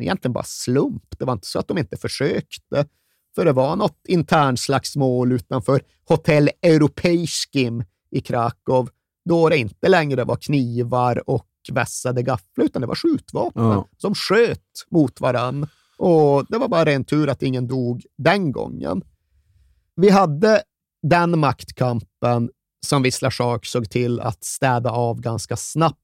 egentligen 0.00 0.32
bara 0.32 0.44
slump. 0.44 1.18
Det 1.18 1.24
var 1.24 1.32
inte 1.32 1.46
så 1.46 1.58
att 1.58 1.68
de 1.68 1.78
inte 1.78 1.96
försökte. 1.96 2.86
För 3.34 3.44
det 3.44 3.52
var 3.52 3.76
något 3.76 3.98
internslagsmål 4.08 5.32
utanför 5.32 5.80
Hotell 6.08 6.50
Europeiskim 6.62 7.84
i 8.10 8.20
Krakow, 8.20 8.88
då 9.24 9.48
det 9.48 9.56
inte 9.56 9.88
längre 9.88 10.24
var 10.24 10.36
knivar 10.36 11.30
och 11.30 11.46
vässade 11.72 12.22
gafflar, 12.22 12.64
utan 12.64 12.80
det 12.82 12.88
var 12.88 12.94
skjutvapen 12.94 13.62
Ja. 13.64 13.88
som 13.96 14.14
sköt 14.14 14.60
mot 14.90 15.20
varann. 15.20 15.66
Och 15.98 16.46
det 16.48 16.58
var 16.58 16.68
bara 16.68 16.92
en 16.92 17.04
tur 17.04 17.28
att 17.28 17.42
ingen 17.42 17.66
dog 17.66 18.04
den 18.18 18.52
gången. 18.52 19.02
Vi 19.96 20.10
hade 20.10 20.62
den 21.02 21.38
maktkampen 21.38 22.50
som 22.86 23.02
Wisla 23.02 23.30
Shark 23.30 23.66
såg 23.66 23.90
till 23.90 24.20
att 24.20 24.44
städa 24.44 24.90
av 24.90 25.20
ganska 25.20 25.56
snabbt. 25.56 25.98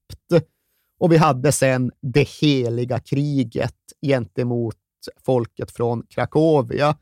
Och 1.00 1.12
vi 1.12 1.16
hade 1.16 1.52
sen 1.52 1.90
det 2.00 2.28
heliga 2.28 3.00
kriget 3.00 3.76
gentemot 4.06 4.76
folket 5.24 5.70
från 5.70 6.02
Krakowia. 6.08 6.96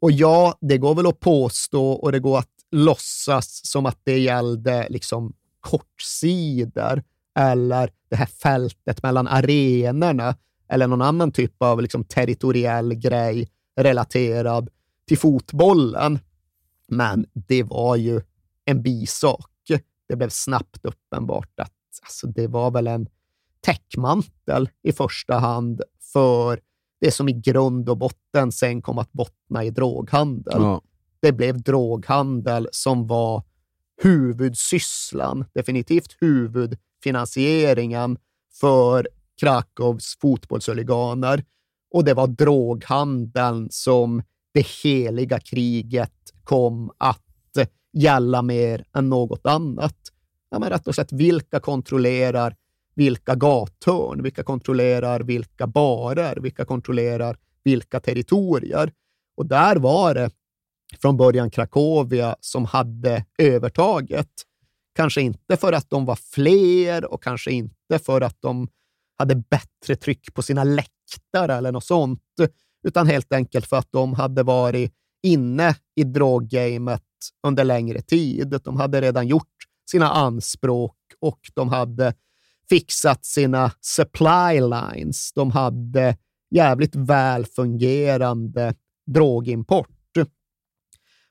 Och 0.00 0.12
ja, 0.12 0.58
det 0.60 0.78
går 0.78 0.94
väl 0.94 1.06
att 1.06 1.20
påstå 1.20 1.90
och 1.92 2.12
det 2.12 2.18
går 2.18 2.38
att 2.38 2.50
låtsas 2.70 3.60
som 3.66 3.86
att 3.86 4.00
det 4.04 4.18
gällde 4.18 4.86
liksom 4.90 5.34
kortsidor 5.60 7.02
eller 7.38 7.90
det 8.10 8.16
här 8.16 8.26
fältet 8.26 9.02
mellan 9.02 9.28
arenorna 9.28 10.36
eller 10.68 10.86
någon 10.86 11.02
annan 11.02 11.32
typ 11.32 11.62
av 11.62 11.82
liksom 11.82 12.04
territoriell 12.04 12.94
grej 12.94 13.48
relaterad 13.80 14.70
till 15.08 15.18
fotbollen. 15.18 16.18
Men 16.88 17.26
det 17.32 17.62
var 17.62 17.96
ju 17.96 18.20
en 18.64 18.82
bisak. 18.82 19.50
Det 20.08 20.16
blev 20.16 20.28
snabbt 20.28 20.84
uppenbart 20.84 21.60
att 21.60 21.72
alltså, 22.02 22.26
det 22.26 22.46
var 22.46 22.70
väl 22.70 22.86
en 22.86 23.08
täckmantel 23.60 24.68
i 24.82 24.92
första 24.92 25.38
hand 25.38 25.82
för 26.12 26.60
det 27.00 27.10
som 27.10 27.28
i 27.28 27.32
grund 27.32 27.88
och 27.88 27.96
botten 27.98 28.52
sen 28.52 28.82
kom 28.82 28.98
att 28.98 29.12
bottna 29.12 29.64
i 29.64 29.70
droghandel. 29.70 30.62
Ja. 30.62 30.82
Det 31.20 31.32
blev 31.32 31.62
droghandel 31.62 32.68
som 32.72 33.06
var 33.06 33.42
huvudsysslan, 34.02 35.44
definitivt 35.54 36.16
huvudfinansieringen 36.20 38.18
för 38.60 39.08
Krakows 39.40 40.16
fotbollshuliganer. 40.20 41.44
Och 41.90 42.04
det 42.04 42.14
var 42.14 42.26
droghandeln 42.26 43.68
som 43.70 44.22
det 44.54 44.66
heliga 44.66 45.40
kriget 45.40 46.12
kom 46.44 46.90
att 46.98 47.24
gälla 47.92 48.42
mer 48.42 48.84
än 48.94 49.08
något 49.08 49.46
annat. 49.46 49.96
Ja, 50.50 50.58
men 50.58 50.70
rätt 50.70 50.88
och 50.88 50.94
slätt, 50.94 51.12
vilka 51.12 51.60
kontrollerar 51.60 52.56
vilka 52.98 53.34
gathörn? 53.34 54.22
Vilka 54.22 54.42
kontrollerar 54.42 55.20
vilka 55.20 55.66
barer? 55.66 56.36
Vilka 56.36 56.64
kontrollerar 56.64 57.38
vilka 57.64 58.00
territorier? 58.00 58.92
Och 59.36 59.46
där 59.46 59.76
var 59.76 60.14
det 60.14 60.30
från 61.00 61.16
början 61.16 61.50
Krakowia 61.50 62.36
som 62.40 62.64
hade 62.64 63.24
övertaget. 63.38 64.30
Kanske 64.94 65.20
inte 65.20 65.56
för 65.56 65.72
att 65.72 65.90
de 65.90 66.04
var 66.04 66.16
fler 66.16 67.12
och 67.12 67.22
kanske 67.22 67.50
inte 67.50 67.98
för 68.02 68.20
att 68.20 68.36
de 68.40 68.68
hade 69.18 69.34
bättre 69.34 69.96
tryck 69.96 70.34
på 70.34 70.42
sina 70.42 70.64
läktare 70.64 71.54
eller 71.54 71.72
något 71.72 71.84
sånt, 71.84 72.22
utan 72.88 73.06
helt 73.06 73.32
enkelt 73.32 73.66
för 73.66 73.76
att 73.76 73.92
de 73.92 74.14
hade 74.14 74.42
varit 74.42 74.92
inne 75.22 75.76
i 75.96 76.04
droggamet 76.04 77.02
under 77.46 77.64
längre 77.64 78.02
tid. 78.02 78.60
De 78.64 78.76
hade 78.76 79.00
redan 79.00 79.26
gjort 79.26 79.56
sina 79.90 80.10
anspråk 80.10 80.96
och 81.20 81.40
de 81.54 81.68
hade 81.68 82.14
fixat 82.68 83.24
sina 83.24 83.72
supply 83.80 84.60
lines. 84.60 85.32
De 85.32 85.50
hade 85.50 86.16
jävligt 86.50 86.96
väl 86.96 87.46
fungerande 87.46 88.74
drogimport. 89.06 89.88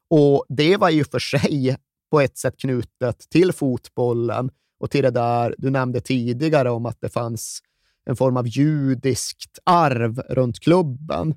Och 0.09 0.45
det 0.49 0.77
var 0.77 0.89
ju 0.89 1.03
för 1.03 1.19
sig 1.19 1.77
på 2.11 2.21
ett 2.21 2.37
sätt 2.37 2.57
knutet 2.57 3.19
till 3.29 3.53
fotbollen 3.53 4.49
och 4.79 4.91
till 4.91 5.03
det 5.03 5.11
där 5.11 5.55
du 5.57 5.69
nämnde 5.69 6.01
tidigare 6.01 6.69
om 6.69 6.85
att 6.85 7.01
det 7.01 7.09
fanns 7.09 7.61
en 8.05 8.15
form 8.15 8.37
av 8.37 8.47
judiskt 8.47 9.59
arv 9.63 10.19
runt 10.19 10.59
klubben. 10.59 11.35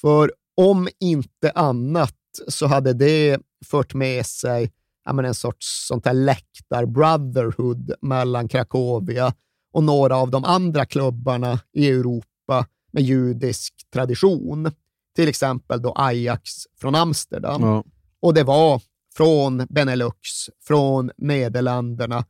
För 0.00 0.32
om 0.56 0.88
inte 1.00 1.50
annat 1.50 2.16
så 2.48 2.66
hade 2.66 2.92
det 2.92 3.38
fört 3.66 3.94
med 3.94 4.26
sig 4.26 4.72
ja, 5.10 5.14
men 5.14 5.24
en 5.24 5.34
sorts 5.34 5.86
sånt 5.88 6.06
här 6.06 6.14
läktar-brotherhood 6.14 7.94
mellan 8.00 8.48
Krakowia 8.48 9.34
och 9.72 9.82
några 9.84 10.16
av 10.16 10.30
de 10.30 10.44
andra 10.44 10.86
klubbarna 10.86 11.60
i 11.72 11.88
Europa 11.88 12.66
med 12.92 13.02
judisk 13.02 13.74
tradition. 13.92 14.72
Till 15.16 15.28
exempel 15.28 15.82
då 15.82 15.92
Ajax 15.96 16.52
från 16.80 16.94
Amsterdam. 16.94 17.62
Ja. 17.62 17.84
Och 18.20 18.34
det 18.34 18.42
var 18.42 18.82
från 19.16 19.66
Benelux, 19.70 20.28
från 20.62 21.10
Nederländerna, 21.16 22.24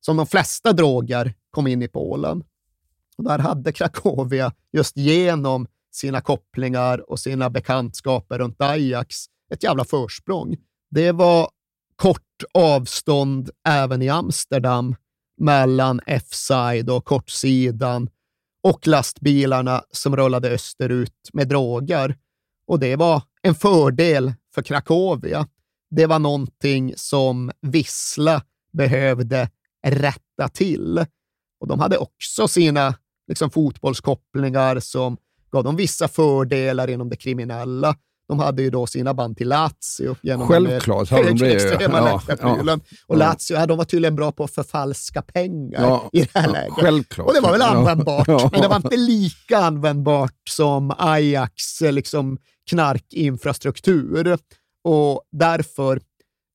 som 0.00 0.16
de 0.16 0.26
flesta 0.26 0.72
droger 0.72 1.34
kom 1.50 1.66
in 1.66 1.82
i 1.82 1.88
Polen. 1.88 2.44
Och 3.18 3.24
där 3.24 3.38
hade 3.38 3.72
Krakowia, 3.72 4.52
just 4.72 4.96
genom 4.96 5.66
sina 5.92 6.20
kopplingar 6.20 7.10
och 7.10 7.20
sina 7.20 7.50
bekantskaper 7.50 8.38
runt 8.38 8.60
Ajax, 8.60 9.16
ett 9.50 9.62
jävla 9.62 9.84
försprång. 9.84 10.56
Det 10.90 11.12
var 11.12 11.50
kort 11.96 12.25
avstånd 12.54 13.50
även 13.68 14.02
i 14.02 14.08
Amsterdam 14.08 14.96
mellan 15.40 16.00
F-side 16.06 16.90
och 16.90 17.04
kortsidan 17.04 18.10
och 18.62 18.86
lastbilarna 18.86 19.82
som 19.90 20.16
rullade 20.16 20.50
österut 20.50 21.30
med 21.32 21.48
droger. 21.48 22.16
Och 22.66 22.78
det 22.78 22.96
var 22.96 23.22
en 23.42 23.54
fördel 23.54 24.34
för 24.54 24.62
Krakowia. 24.62 25.48
Det 25.90 26.06
var 26.06 26.18
någonting 26.18 26.92
som 26.96 27.50
Vissla 27.60 28.42
behövde 28.72 29.50
rätta 29.86 30.48
till. 30.52 31.06
Och 31.60 31.66
de 31.68 31.80
hade 31.80 31.98
också 31.98 32.48
sina 32.48 32.94
liksom, 33.28 33.50
fotbollskopplingar 33.50 34.80
som 34.80 35.16
gav 35.50 35.64
dem 35.64 35.76
vissa 35.76 36.08
fördelar 36.08 36.90
inom 36.90 37.08
det 37.08 37.16
kriminella. 37.16 37.96
De 38.28 38.38
hade 38.38 38.62
ju 38.62 38.70
då 38.70 38.86
sina 38.86 39.14
band 39.14 39.36
till 39.36 39.48
Lazio. 39.48 40.16
Genom 40.22 40.48
Självklart 40.48 41.10
hade 41.10 41.28
de 41.28 41.38
det. 41.38 41.54
Extrema 41.54 41.98
ja, 41.98 42.22
ja, 42.40 42.78
Och 43.06 43.16
Lazio, 43.16 43.54
ja, 43.54 43.66
de 43.66 43.78
var 43.78 43.84
tydligen 43.84 44.16
bra 44.16 44.32
på 44.32 44.44
att 44.44 44.50
förfalska 44.50 45.22
pengar 45.22 45.82
ja, 45.82 46.10
i 46.12 46.20
det 46.20 46.30
här 46.34 46.52
läget. 46.52 46.74
Självklart. 46.74 47.28
Och 47.28 47.34
det 47.34 47.40
var 47.40 47.52
väl 47.52 47.62
användbart, 47.62 48.26
men 48.26 48.60
det 48.60 48.68
var 48.68 48.76
inte 48.76 48.96
lika 48.96 49.58
användbart 49.58 50.48
som 50.48 50.94
Ajax 50.98 51.80
liksom, 51.80 52.38
knarkinfrastruktur. 52.70 54.38
Och 54.84 55.22
därför 55.32 56.00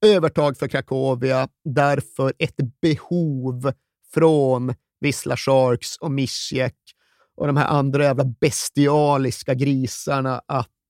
övertag 0.05 0.57
för 0.57 0.67
Krakowia, 0.67 1.47
därför 1.63 2.33
ett 2.39 2.55
behov 2.81 3.71
från 4.13 4.73
Wisla 4.99 5.37
Sharks 5.37 5.97
och 5.97 6.11
Misjek 6.11 6.75
och 7.37 7.47
de 7.47 7.57
här 7.57 7.67
andra 7.67 8.03
jävla 8.03 8.23
bestialiska 8.23 9.53
grisarna 9.53 10.41
att 10.47 10.67
eh, 10.67 10.80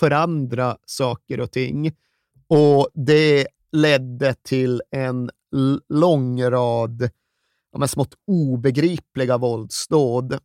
förändra 0.00 0.76
saker 0.86 1.40
och 1.40 1.52
ting. 1.52 1.92
Och 2.48 2.88
det 2.94 3.46
ledde 3.72 4.34
till 4.34 4.82
en 4.90 5.30
lång 5.88 6.42
rad 6.42 7.10
ja, 7.72 7.78
men 7.78 7.88
smått 7.88 8.14
obegripliga 8.26 9.38
våldsdåd. 9.38 10.38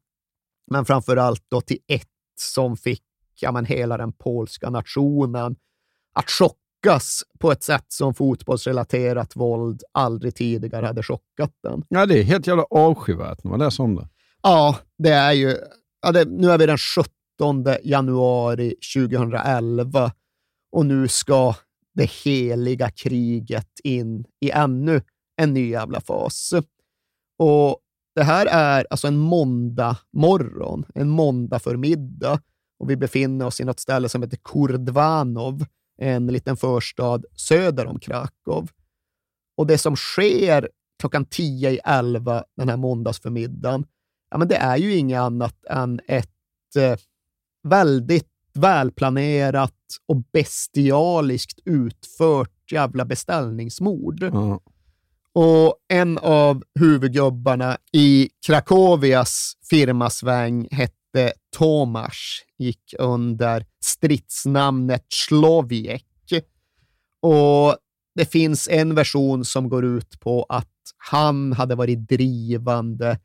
Men 0.71 0.86
framför 0.86 1.17
allt 1.17 1.43
då 1.47 1.62
till 1.62 1.79
ett 1.88 2.08
som 2.39 2.77
fick 2.77 3.03
ja, 3.39 3.51
men 3.51 3.65
hela 3.65 3.97
den 3.97 4.13
polska 4.13 4.69
nationen 4.69 5.55
att 6.13 6.29
chockas 6.29 7.23
på 7.39 7.51
ett 7.51 7.63
sätt 7.63 7.86
som 7.88 8.13
fotbollsrelaterat 8.13 9.36
våld 9.36 9.84
aldrig 9.91 10.36
tidigare 10.36 10.86
hade 10.86 11.03
chockat 11.03 11.51
den. 11.63 11.84
Ja, 11.88 12.05
det 12.05 12.19
är 12.19 12.23
helt 12.23 12.47
jävla 12.47 12.63
avskyvärt 12.63 13.43
när 13.43 13.51
man 13.51 13.60
läser 13.60 13.84
om 13.84 13.95
det. 13.95 14.08
Ja, 14.41 14.77
det 14.97 15.10
är 15.10 15.34
ju... 15.34 15.58
Ja, 16.01 16.12
det, 16.12 16.25
nu 16.25 16.51
är 16.51 16.58
vi 16.58 16.65
den 16.65 16.77
17 16.77 17.13
januari 17.84 18.75
2011 18.95 20.12
och 20.71 20.86
nu 20.86 21.08
ska 21.08 21.56
det 21.93 22.10
heliga 22.10 22.89
kriget 22.89 23.80
in 23.84 24.25
i 24.39 24.52
ännu 24.52 25.02
en 25.41 25.54
ny 25.54 25.69
jävla 25.69 26.02
fas. 26.02 26.54
Och 27.39 27.80
det 28.15 28.23
här 28.23 28.45
är 28.45 28.88
alltså 28.89 29.08
en 29.08 29.17
måndag 29.17 29.97
morgon, 30.13 30.86
en 30.95 31.10
måndag 31.10 31.60
förmiddag 31.60 32.41
och 32.80 32.89
vi 32.89 32.95
befinner 32.95 33.45
oss 33.45 33.62
i 33.62 33.63
något 33.63 33.80
ställe 33.80 34.10
som 34.10 34.21
heter 34.21 34.38
Kurdvanov, 34.43 35.65
en 36.02 36.28
liten 36.28 36.58
förstad 36.58 37.21
söder 37.36 37.86
om 37.86 37.99
Krakow. 37.99 38.69
Och 39.58 39.67
det 39.67 39.78
som 39.78 39.95
sker 39.95 40.69
klockan 40.99 41.25
10 41.25 41.71
i 41.71 41.80
11 41.86 42.43
den 42.58 42.69
här 42.69 42.78
måndagsförmiddagen, 42.78 43.86
ja, 44.32 44.38
men 44.38 44.47
det 44.47 44.56
är 44.56 44.78
ju 44.78 44.95
inget 44.95 45.19
annat 45.19 45.65
än 45.65 45.99
ett 46.08 46.75
eh, 46.78 46.97
väldigt 47.63 48.28
välplanerat 48.54 49.74
och 50.08 50.24
bestialiskt 50.34 51.60
utfört 51.65 52.72
jävla 52.72 53.06
beställningsmord. 53.06 54.24
Mm. 54.24 54.60
Och 55.34 55.76
en 55.88 56.17
av 56.17 56.63
huvudgubbarna 56.80 57.78
i 57.91 58.30
Krakowias 58.48 59.54
firmasväng 59.69 60.67
hette 60.72 61.34
Tomasz, 61.58 62.43
gick 62.58 62.93
under 63.00 63.65
stridsnamnet 63.84 65.06
Sloviek. 65.10 66.06
Och 67.22 67.78
det 68.15 68.26
finns 68.32 68.67
en 68.67 68.95
version 68.95 69.45
som 69.45 69.69
går 69.69 69.86
ut 69.86 70.19
på 70.19 70.45
att 70.50 70.67
han 70.98 71.54
hade 71.54 71.76
varit 71.76 72.10
drivande 72.10 73.19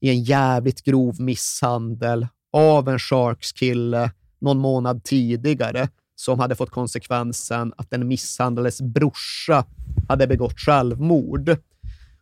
i 0.00 0.10
en 0.10 0.22
jävligt 0.22 0.82
grov 0.82 1.20
misshandel 1.20 2.26
av 2.52 2.88
en 2.88 2.98
Sharks-kille 2.98 4.10
någon 4.38 4.58
månad 4.58 5.04
tidigare 5.04 5.88
som 6.14 6.38
hade 6.38 6.54
fått 6.54 6.70
konsekvensen 6.70 7.72
att 7.76 7.90
den 7.90 8.08
misshandlades 8.08 8.80
brorsa 8.80 9.64
hade 10.08 10.26
begått 10.26 10.58
självmord. 10.58 11.56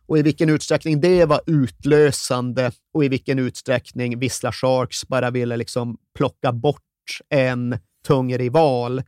Och 0.07 0.19
i 0.19 0.23
vilken 0.23 0.49
utsträckning 0.49 1.01
det 1.01 1.25
var 1.25 1.41
utlösande 1.47 2.73
och 2.95 3.05
i 3.05 3.09
vilken 3.09 3.39
utsträckning 3.39 4.19
Vissla 4.19 4.53
Sharks 4.53 5.09
bara 5.09 5.31
ville 5.31 5.57
liksom 5.57 5.99
plocka 6.15 6.53
bort 6.53 6.81
en 7.29 7.79
tung 8.07 8.39
rival, 8.39 9.03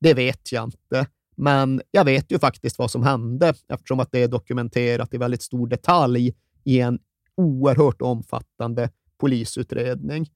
det 0.00 0.14
vet 0.14 0.52
jag 0.52 0.64
inte. 0.64 1.06
Men 1.36 1.82
jag 1.90 2.04
vet 2.04 2.32
ju 2.32 2.38
faktiskt 2.38 2.78
vad 2.78 2.90
som 2.90 3.02
hände 3.02 3.54
eftersom 3.68 4.00
att 4.00 4.12
det 4.12 4.22
är 4.22 4.28
dokumenterat 4.28 5.14
i 5.14 5.18
väldigt 5.18 5.42
stor 5.42 5.66
detalj 5.68 6.34
i 6.64 6.80
en 6.80 6.98
oerhört 7.36 8.02
omfattande 8.02 8.90
polisutredning. 9.20 10.26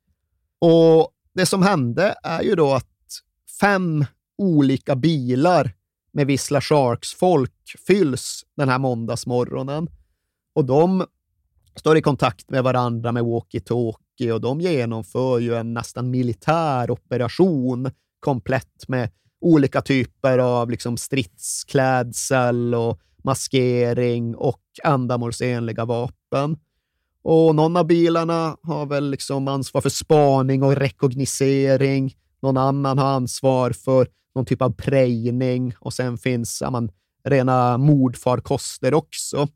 Och 0.66 1.10
det 1.34 1.46
som 1.46 1.62
hände 1.62 2.14
är 2.22 2.42
ju 2.42 2.54
då 2.54 2.72
att 2.72 2.86
fem 3.60 4.04
olika 4.38 4.96
bilar 4.96 5.72
med 6.12 6.26
Vissla 6.26 6.60
Sharks-folk 6.60 7.76
fylls 7.86 8.44
den 8.56 8.68
här 8.68 8.78
måndagsmorgonen. 8.78 9.88
Och 10.54 10.64
de 10.64 11.06
står 11.76 11.96
i 11.96 12.02
kontakt 12.02 12.50
med 12.50 12.64
varandra 12.64 13.12
med 13.12 13.22
walkie-talkie 13.22 14.32
och 14.32 14.40
de 14.40 14.60
genomför 14.60 15.38
ju 15.38 15.54
en 15.54 15.74
nästan 15.74 16.10
militär 16.10 16.90
operation 16.90 17.90
komplett 18.20 18.88
med 18.88 19.10
olika 19.40 19.82
typer 19.82 20.38
av 20.38 20.70
liksom 20.70 20.96
stridsklädsel 20.96 22.74
och 22.74 23.00
maskering 23.24 24.36
och 24.36 24.62
ändamålsenliga 24.84 25.84
vapen. 25.84 26.56
Och 27.24 27.54
någon 27.54 27.76
av 27.76 27.86
bilarna 27.86 28.56
har 28.62 28.86
väl 28.86 29.10
liksom 29.10 29.48
ansvar 29.48 29.80
för 29.80 29.88
spaning 29.88 30.62
och 30.62 30.76
rekognosering. 30.76 32.14
Någon 32.42 32.56
annan 32.56 32.98
har 32.98 33.06
ansvar 33.06 33.70
för 33.70 34.08
någon 34.34 34.46
typ 34.46 34.62
av 34.62 34.70
prejning 34.70 35.74
och 35.78 35.92
sen 35.92 36.18
finns 36.18 36.60
ja, 36.60 36.70
man, 36.70 36.90
rena 37.24 37.78
mordfarkoster 37.78 38.94
också. 38.94 39.48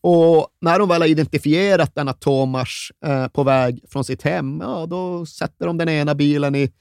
Och 0.00 0.48
när 0.60 0.78
de 0.78 0.88
väl 0.88 1.02
har 1.02 1.08
identifierat 1.08 1.94
denna 1.94 2.12
Tomas 2.12 2.88
eh, 3.06 3.28
på 3.28 3.42
väg 3.42 3.80
från 3.88 4.04
sitt 4.04 4.22
hem, 4.22 4.60
ja, 4.60 4.86
då 4.86 5.26
sätter 5.26 5.66
de 5.66 5.78
den 5.78 5.88
ena 5.88 6.14
bilen 6.14 6.54
i 6.54 6.72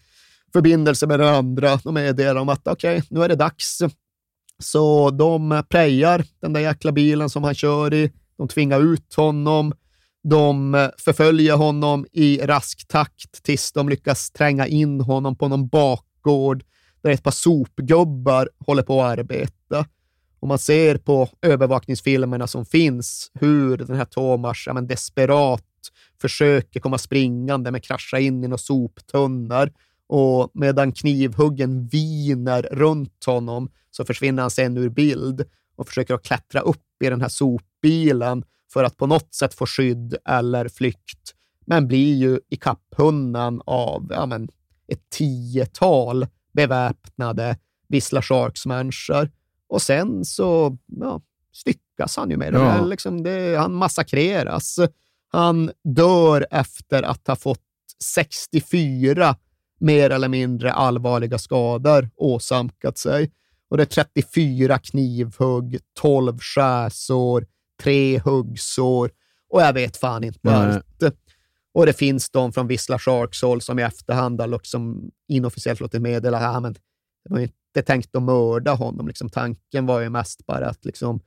förbindelse 0.54 1.08
med 1.08 1.20
den 1.20 1.36
andra. 1.36 1.80
De 1.84 1.94
meddelar 1.94 2.42
om 2.42 2.50
att 2.50 2.68
okej, 2.68 2.98
okay, 2.98 3.08
nu 3.10 3.24
är 3.24 3.30
det 3.30 3.36
dags. 3.36 3.80
Så 4.60 5.12
de 5.12 5.64
prejar 5.70 6.26
den 6.42 6.54
där 6.54 6.62
jäkla 6.62 6.92
bilen 6.92 7.30
som 7.30 7.44
han 7.44 7.56
kör 7.56 7.94
i. 7.94 8.12
De 8.38 8.48
tvingar 8.48 8.94
ut 8.94 9.14
honom. 9.14 9.74
De 10.30 10.76
eh, 10.76 10.90
förföljer 10.98 11.56
honom 11.56 12.06
i 12.12 12.38
rask 12.38 12.88
takt 12.88 13.44
tills 13.44 13.72
de 13.72 13.90
lyckas 13.90 14.32
tränga 14.32 14.68
in 14.68 15.02
honom 15.02 15.36
på 15.36 15.48
någon 15.48 15.68
bakgård 15.68 16.64
där 17.02 17.12
ett 17.12 17.24
par 17.24 17.32
sopgubbar 17.32 18.50
håller 18.66 18.84
på 18.84 19.02
att 19.02 19.20
arbeta. 19.20 19.86
Och 20.40 20.48
man 20.48 20.60
ser 20.60 20.98
på 20.98 21.30
övervakningsfilmerna 21.42 22.48
som 22.48 22.66
finns 22.66 23.32
hur 23.34 23.78
den 23.78 23.96
här 23.96 24.06
Tomas 24.06 24.64
ja, 24.66 24.74
men 24.74 24.88
desperat 24.88 25.64
försöker 26.22 26.80
komma 26.80 26.98
springande 26.98 27.72
men 27.72 27.82
krascha 27.82 28.20
in 28.20 28.44
i 28.44 28.48
några 28.48 28.58
soptunnor. 28.58 29.72
Och 30.08 30.52
medan 30.54 30.92
knivhuggen 30.92 31.88
viner 31.88 32.62
runt 32.62 33.26
honom 33.26 33.70
så 33.92 34.06
försvinner 34.06 34.42
han 34.42 34.52
sen 34.52 34.78
ur 34.78 34.90
bild 34.90 35.46
och 35.76 35.88
försöker 35.88 36.14
att 36.14 36.24
klättra 36.24 36.60
upp 36.60 37.04
i 37.04 37.10
den 37.10 37.22
här 37.22 37.30
sopbilen 37.30 38.44
för 38.74 38.84
att 38.84 38.98
på 38.98 39.08
något 39.08 39.34
sätt 39.34 39.54
få 39.54 39.66
skydd 39.66 40.16
eller 40.26 40.68
flykt, 40.68 41.34
men 41.66 41.88
blir 41.88 42.16
ju 42.16 42.40
i 42.50 42.58
kapphunden 42.58 43.62
av 43.66 44.08
ja, 44.10 44.26
men, 44.26 44.50
ett 44.88 45.10
tiotal 45.10 46.28
beväpnade 46.54 47.58
Vissla 47.88 48.22
Sharks-människor. 48.22 49.32
Och 49.70 49.82
sen 49.82 50.26
så 50.26 50.78
ja, 50.88 51.22
styckas 51.54 52.18
han 52.18 52.30
ju 52.30 52.38
med 52.38 52.54
det. 52.54 52.60
Ja. 52.60 52.86
Liksom 52.86 53.24
det. 53.24 53.58
Han 53.58 53.74
massakreras. 53.74 54.80
Han 55.32 55.72
dör 55.84 56.48
efter 56.52 57.04
att 57.04 57.28
ha 57.28 57.36
fått 57.36 57.62
64 58.04 59.36
mer 59.80 60.10
eller 60.10 60.28
mindre 60.28 60.72
allvarliga 60.72 61.38
skador 61.38 62.10
åsamkat 62.16 62.98
sig. 62.98 63.32
Och 63.70 63.78
det 63.78 63.84
är 63.84 64.04
34 64.04 64.78
knivhugg, 64.80 65.80
12 66.00 66.40
skärsår, 66.40 67.48
tre 67.84 68.20
huggsår 68.20 69.12
och 69.50 69.62
jag 69.62 69.74
vet 69.74 69.98
fan 69.98 70.24
inte 70.24 70.56
allt. 70.56 70.86
Och 71.74 71.86
det 71.86 71.94
finns 71.94 72.30
de 72.30 72.54
från 72.54 72.68
Vissla 72.68 73.00
Sharks 73.00 73.42
håll 73.42 73.62
som 73.62 73.80
i 73.80 73.84
efterhand 73.84 74.42
har 74.42 74.48
liksom 74.48 75.12
inofficiellt 75.28 75.80
låtit 75.80 76.02
meddela 76.02 76.38
att 76.38 76.66
ah, 76.66 76.70
det 76.70 77.34
var 77.34 77.40
inte 77.40 77.82
tänkt 77.86 78.16
att 78.16 78.24
mörda 78.24 78.74
honom. 78.74 79.08
Liksom, 79.08 79.30
tanken 79.30 79.86
var 79.86 80.00
ju 80.00 80.10
mest 80.10 80.46
bara 80.46 80.70
att 80.70 80.86
liksom, 80.86 81.20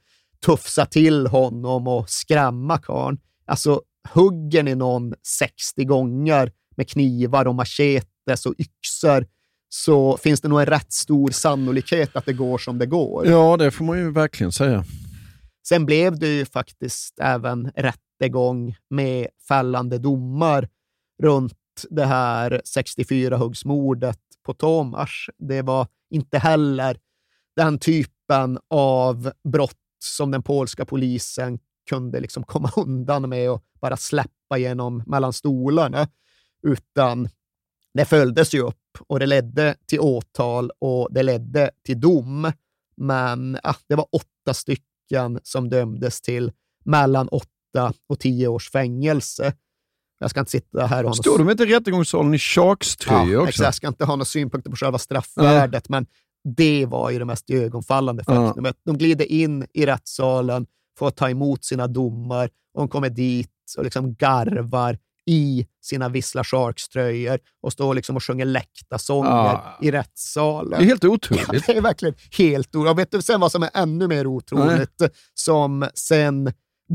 tufsa 0.47 0.87
till 0.87 1.27
honom 1.27 1.89
och 1.89 2.11
skrämma 2.11 2.79
karln. 2.79 3.19
Alltså, 3.45 3.83
hugger 4.09 4.63
ni 4.63 4.75
någon 4.75 5.15
60 5.23 5.85
gånger 5.85 6.53
med 6.77 6.89
knivar 6.89 7.49
och 7.49 7.55
machetes 7.55 8.47
och 8.47 8.55
yxor 8.59 9.27
så 9.69 10.17
finns 10.17 10.41
det 10.41 10.49
nog 10.49 10.61
en 10.61 10.67
rätt 10.67 10.93
stor 10.93 11.31
sannolikhet 11.31 12.17
att 12.17 12.27
det 12.27 12.33
går 12.33 12.59
som 12.59 12.79
det 12.79 12.87
går. 12.87 13.27
Ja, 13.27 13.57
det 13.57 13.71
får 13.71 13.85
man 13.85 13.99
ju 13.99 14.11
verkligen 14.11 14.53
säga. 14.53 14.85
Sen 15.69 15.87
blev 15.87 16.19
det 16.19 16.29
ju 16.29 16.45
faktiskt 16.45 17.19
även 17.21 17.73
rättegång 17.77 18.77
med 18.91 19.29
fällande 19.49 19.99
domar 19.99 20.69
runt 21.23 21.57
det 21.91 22.05
här 22.05 22.63
64-huggsmordet 22.77 24.19
på 24.43 24.55
Tomas. 24.55 25.11
Det 25.39 25.63
var 25.63 25.87
inte 26.11 26.39
heller 26.39 26.99
den 27.57 27.79
typen 27.79 28.59
av 28.71 29.33
brott 29.53 29.77
som 30.05 30.31
den 30.31 30.43
polska 30.43 30.85
polisen 30.85 31.59
kunde 31.89 32.21
liksom 32.21 32.43
komma 32.43 32.71
undan 32.77 33.29
med 33.29 33.51
och 33.51 33.65
bara 33.81 33.97
släppa 33.97 34.59
genom 34.59 35.03
mellan 35.07 35.33
stolarna, 35.33 36.09
utan 36.63 37.29
det 37.95 38.05
följdes 38.05 38.55
ju 38.55 38.61
upp 38.61 38.77
och 39.07 39.19
det 39.19 39.27
ledde 39.27 39.75
till 39.87 40.01
åtal 40.01 40.71
och 40.79 41.09
det 41.11 41.23
ledde 41.23 41.71
till 41.85 42.01
dom. 42.01 42.53
Men 42.97 43.59
ja, 43.63 43.75
det 43.87 43.95
var 43.95 44.07
åtta 44.13 44.55
stycken 44.55 44.90
som 45.43 45.69
dömdes 45.69 46.21
till 46.21 46.53
mellan 46.85 47.29
åtta 47.29 47.93
och 48.09 48.19
tio 48.21 48.49
års 48.49 48.71
fängelse. 48.71 49.55
Jag 50.19 50.31
ska 50.31 50.41
inte 50.41 50.53
sitta 50.53 50.87
här 50.87 51.07
och... 51.07 51.17
Står 51.17 51.39
de 51.39 51.51
inte 51.51 51.63
i 51.63 51.67
rättegångssalen 51.67 52.35
i 52.35 52.39
Sharks-tröja 52.39 53.33
ja, 53.33 53.41
också? 53.41 53.65
Jag 53.65 53.75
ska 53.75 53.89
inte 53.89 54.05
ha 54.05 54.17
några 54.17 54.25
synpunkter 54.25 54.71
på 54.71 54.77
själva 54.77 54.99
straffvärdet, 54.99 55.89
mm. 55.89 55.97
men 55.99 56.07
det 56.55 56.87
var 56.87 57.11
ju 57.11 57.19
det 57.19 57.25
mest 57.25 57.51
ögonfallande 57.51 58.25
faktumet. 58.25 58.77
Mm. 58.87 58.99
De 58.99 58.99
glider 58.99 59.25
in 59.33 59.67
i 59.73 59.87
rättssalen, 59.87 60.67
får 60.99 61.11
ta 61.11 61.31
emot 61.31 61.65
sina 61.65 61.87
domar 61.87 62.51
och 62.75 62.81
de 62.81 62.89
kommer 62.89 63.11
dit 63.11 63.51
och 63.79 63.85
liksom 63.85 64.15
garvar 64.15 64.99
i 65.27 65.67
sina 65.83 66.09
Vissla 66.09 66.45
Sharks-tröjor 66.45 67.39
och 67.63 67.73
står 67.73 67.95
liksom 67.95 68.17
och 68.17 68.25
sjunger 68.25 68.45
läktarsånger 68.45 69.31
ja. 69.31 69.79
i 69.83 69.91
rättssalen. 69.91 70.79
Det 70.79 70.85
är 70.85 70.89
helt 70.89 71.05
otroligt. 71.05 71.49
Ja, 71.53 71.61
det 71.67 71.77
är 71.77 71.81
verkligen 71.81 72.15
helt 72.39 72.77
otroligt. 72.77 72.99
vet 72.99 73.11
du 73.11 73.23
sen 73.23 73.41
vad 73.41 73.53
som 73.53 73.63
är 73.63 73.71
ännu 73.75 74.09
mer 74.09 74.27
otroligt? 74.27 75.01
Nej. 75.01 75.11
Som 75.35 75.89
sen 75.95 76.53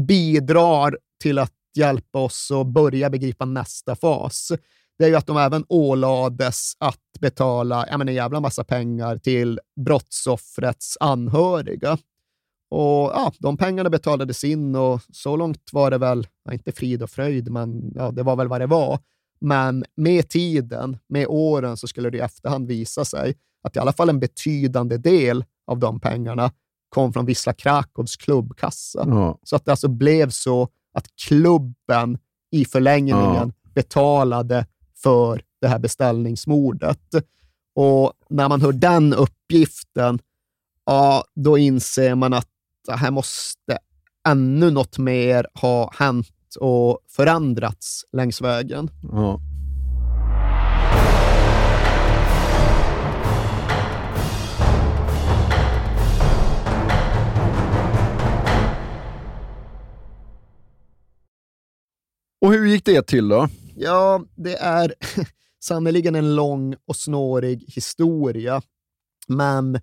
bidrar 0.07 0.97
till 1.23 1.39
att 1.39 1.53
hjälpa 1.75 2.19
oss 2.19 2.51
att 2.51 2.67
börja 2.67 3.09
begripa 3.09 3.45
nästa 3.45 3.95
fas. 3.95 4.51
Det 4.97 5.05
är 5.05 5.09
ju 5.09 5.15
att 5.15 5.27
de 5.27 5.37
även 5.37 5.65
ålades 5.69 6.73
att 6.79 7.19
betala 7.19 7.85
en 7.85 8.07
jävla 8.07 8.39
massa 8.39 8.63
pengar 8.63 9.17
till 9.17 9.59
brottsoffrets 9.85 10.97
anhöriga. 10.99 11.97
Och 12.75 13.11
ja, 13.13 13.31
De 13.39 13.57
pengarna 13.57 13.89
betalades 13.89 14.43
in 14.43 14.75
och 14.75 15.01
så 15.11 15.35
långt 15.35 15.69
var 15.71 15.91
det 15.91 15.97
väl, 15.97 16.27
ja, 16.45 16.53
inte 16.53 16.71
frid 16.71 17.03
och 17.03 17.09
fröjd, 17.09 17.51
men 17.51 17.91
ja, 17.95 18.11
det 18.11 18.23
var 18.23 18.35
väl 18.35 18.47
vad 18.47 18.61
det 18.61 18.67
var. 18.67 18.99
Men 19.39 19.85
med 19.95 20.29
tiden, 20.29 20.97
med 21.09 21.27
åren, 21.27 21.77
så 21.77 21.87
skulle 21.87 22.09
det 22.09 22.17
i 22.17 22.21
efterhand 22.21 22.67
visa 22.67 23.05
sig 23.05 23.35
att 23.63 23.75
i 23.75 23.79
alla 23.79 23.93
fall 23.93 24.09
en 24.09 24.19
betydande 24.19 24.97
del 24.97 25.45
av 25.67 25.79
de 25.79 25.99
pengarna 25.99 26.51
kom 26.89 27.13
från 27.13 27.25
Wisla 27.25 27.53
Krakows 27.53 28.15
klubbkassa. 28.15 29.05
Ja. 29.09 29.39
Så 29.43 29.55
att 29.55 29.65
det 29.65 29.71
alltså 29.71 29.87
blev 29.87 30.29
så 30.29 30.69
att 30.93 31.07
klubben 31.27 32.17
i 32.51 32.65
förlängningen 32.65 33.53
betalade 33.75 34.65
för 35.03 35.41
det 35.61 35.67
här 35.67 35.79
beställningsmordet. 35.79 37.15
Och 37.75 38.13
när 38.29 38.49
man 38.49 38.61
hör 38.61 38.71
den 38.71 39.13
uppgiften, 39.13 40.19
ja, 40.85 41.23
då 41.35 41.57
inser 41.57 42.15
man 42.15 42.33
att 42.33 42.49
här 42.93 43.11
måste 43.11 43.77
ännu 44.27 44.71
något 44.71 44.97
mer 44.97 45.47
ha 45.53 45.91
hänt 45.93 46.55
och 46.59 46.99
förändrats 47.09 48.05
längs 48.11 48.41
vägen. 48.41 48.89
Ja. 49.11 49.39
Och 62.41 62.51
hur 62.51 62.65
gick 62.65 62.85
det 62.85 63.07
till 63.07 63.27
då? 63.27 63.47
Ja, 63.75 64.23
det 64.35 64.55
är 64.55 64.93
sannerligen 65.63 66.15
en 66.15 66.35
lång 66.35 66.75
och 66.85 66.95
snårig 66.95 67.65
historia. 67.67 68.61
Men 69.27 69.81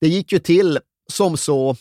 det 0.00 0.08
gick 0.08 0.32
ju 0.32 0.38
till 0.38 0.78
som 1.12 1.36
så 1.36 1.76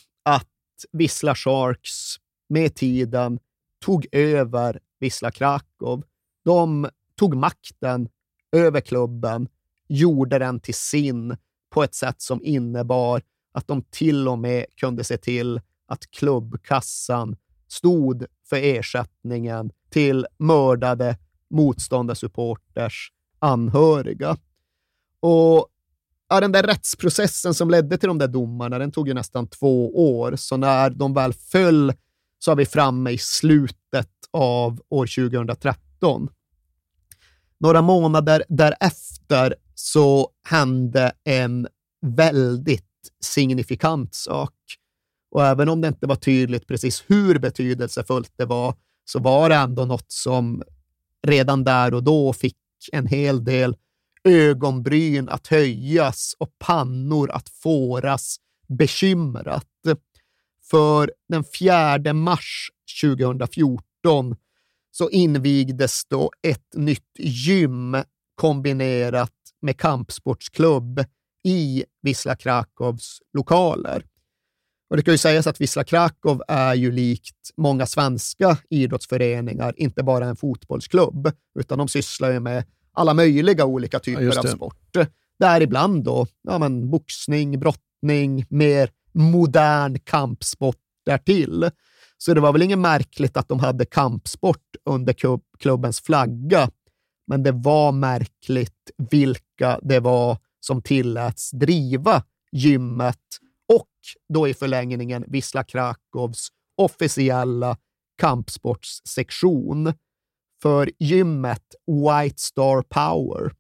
att 0.85 0.99
Vissla 0.99 1.35
Sharks 1.35 2.15
med 2.49 2.75
tiden 2.75 3.39
tog 3.85 4.07
över 4.11 4.79
Vissla 4.99 5.31
Krakow. 5.31 6.03
De 6.45 6.89
tog 7.15 7.35
makten 7.35 8.09
över 8.51 8.81
klubben, 8.81 9.47
gjorde 9.87 10.39
den 10.39 10.59
till 10.59 10.75
sin 10.75 11.37
på 11.69 11.83
ett 11.83 11.95
sätt 11.95 12.21
som 12.21 12.43
innebar 12.43 13.21
att 13.51 13.67
de 13.67 13.81
till 13.81 14.27
och 14.27 14.39
med 14.39 14.65
kunde 14.75 15.03
se 15.03 15.17
till 15.17 15.61
att 15.87 16.11
klubbkassan 16.11 17.35
stod 17.67 18.25
för 18.49 18.57
ersättningen 18.57 19.71
till 19.89 20.27
mördade 20.37 21.17
motståndarsupporters 21.49 23.11
anhöriga. 23.39 24.37
Och 25.19 25.67
ja, 26.35 26.39
den 26.39 26.51
där 26.51 26.63
rättsprocessen 26.63 27.53
som 27.53 27.69
ledde 27.69 27.97
till 27.97 28.07
de 28.07 28.17
där 28.17 28.27
domarna, 28.27 28.79
den 28.79 28.91
tog 28.91 29.07
ju 29.07 29.13
nästan 29.13 29.47
två 29.47 29.95
år. 30.17 30.35
Så 30.35 30.57
när 30.57 30.89
de 30.89 31.13
väl 31.13 31.33
föll 31.33 31.93
så 32.39 32.51
är 32.51 32.55
vi 32.55 32.65
framme 32.65 33.11
i 33.11 33.17
slutet 33.17 34.09
av 34.31 34.81
år 34.89 35.29
2013. 35.29 36.29
Några 37.59 37.81
månader 37.81 38.43
därefter 38.49 39.55
så 39.75 40.29
hände 40.49 41.11
en 41.23 41.67
väldigt 42.05 42.83
signifikant 43.23 44.15
sak. 44.15 44.53
Och 45.31 45.45
även 45.45 45.69
om 45.69 45.81
det 45.81 45.87
inte 45.87 46.07
var 46.07 46.15
tydligt 46.15 46.67
precis 46.67 47.03
hur 47.07 47.39
betydelsefullt 47.39 48.33
det 48.37 48.45
var, 48.45 48.75
så 49.05 49.19
var 49.19 49.49
det 49.49 49.55
ändå 49.55 49.85
något 49.85 50.11
som 50.11 50.63
redan 51.27 51.63
där 51.63 51.93
och 51.93 52.03
då 52.03 52.33
fick 52.33 52.57
en 52.91 53.07
hel 53.07 53.43
del 53.43 53.75
ögonbryn 54.25 55.29
att 55.29 55.47
höjas 55.47 56.35
och 56.37 56.49
pannor 56.59 57.31
att 57.31 57.49
fåras 57.49 58.37
bekymrat. 58.67 59.67
För 60.69 61.11
den 61.29 61.43
4 61.59 62.13
mars 62.13 62.69
2014 63.01 64.35
så 64.91 65.09
invigdes 65.09 66.05
då 66.05 66.31
ett 66.47 66.73
nytt 66.75 67.11
gym 67.19 67.97
kombinerat 68.35 69.31
med 69.61 69.77
kampsportsklubb 69.77 71.05
i 71.43 71.83
Wisla 72.01 72.35
Krakows 72.35 73.19
lokaler. 73.33 74.05
Och 74.89 74.97
det 74.97 75.03
kan 75.03 75.13
ju 75.13 75.17
sägas 75.17 75.47
att 75.47 75.61
Wisla 75.61 75.83
Krakow 75.83 76.41
är 76.47 76.73
ju 76.73 76.91
likt 76.91 77.51
många 77.57 77.85
svenska 77.85 78.57
idrottsföreningar, 78.69 79.73
inte 79.77 80.03
bara 80.03 80.25
en 80.25 80.35
fotbollsklubb, 80.35 81.31
utan 81.59 81.77
de 81.77 81.87
sysslar 81.87 82.31
ju 82.31 82.39
med 82.39 82.63
alla 82.95 83.13
möjliga 83.13 83.65
olika 83.65 83.99
typer 83.99 84.21
Ja, 84.21 84.39
av 84.39 84.43
sport. 84.43 84.97
Däribland 85.39 86.03
då 86.03 86.27
ja, 86.43 86.59
men, 86.59 86.89
boxning, 86.89 87.59
brottning, 87.59 88.45
mer 88.49 88.89
modern 89.13 89.99
kampsport 89.99 90.81
därtill. 91.05 91.69
Så 92.17 92.33
det 92.33 92.41
var 92.41 92.53
väl 92.53 92.61
inget 92.61 92.79
märkligt 92.79 93.37
att 93.37 93.47
de 93.47 93.59
hade 93.59 93.85
kampsport 93.85 94.75
under 94.85 95.13
klubb, 95.13 95.43
klubbens 95.59 96.01
flagga, 96.01 96.69
men 97.27 97.43
det 97.43 97.51
var 97.51 97.91
märkligt 97.91 98.91
vilka 99.11 99.79
det 99.81 99.99
var 99.99 100.37
som 100.59 100.81
tilläts 100.81 101.51
driva 101.51 102.23
gymmet 102.51 103.19
och 103.73 103.89
då 104.33 104.47
i 104.47 104.53
förlängningen 104.53 105.25
Wisla 105.27 105.63
Krakows 105.63 106.47
officiella 106.77 107.77
kampsportssektion 108.21 109.93
för 110.61 110.91
gymmet 110.99 111.61
White 111.87 112.35
Star 112.37 112.81
Power. 112.81 113.51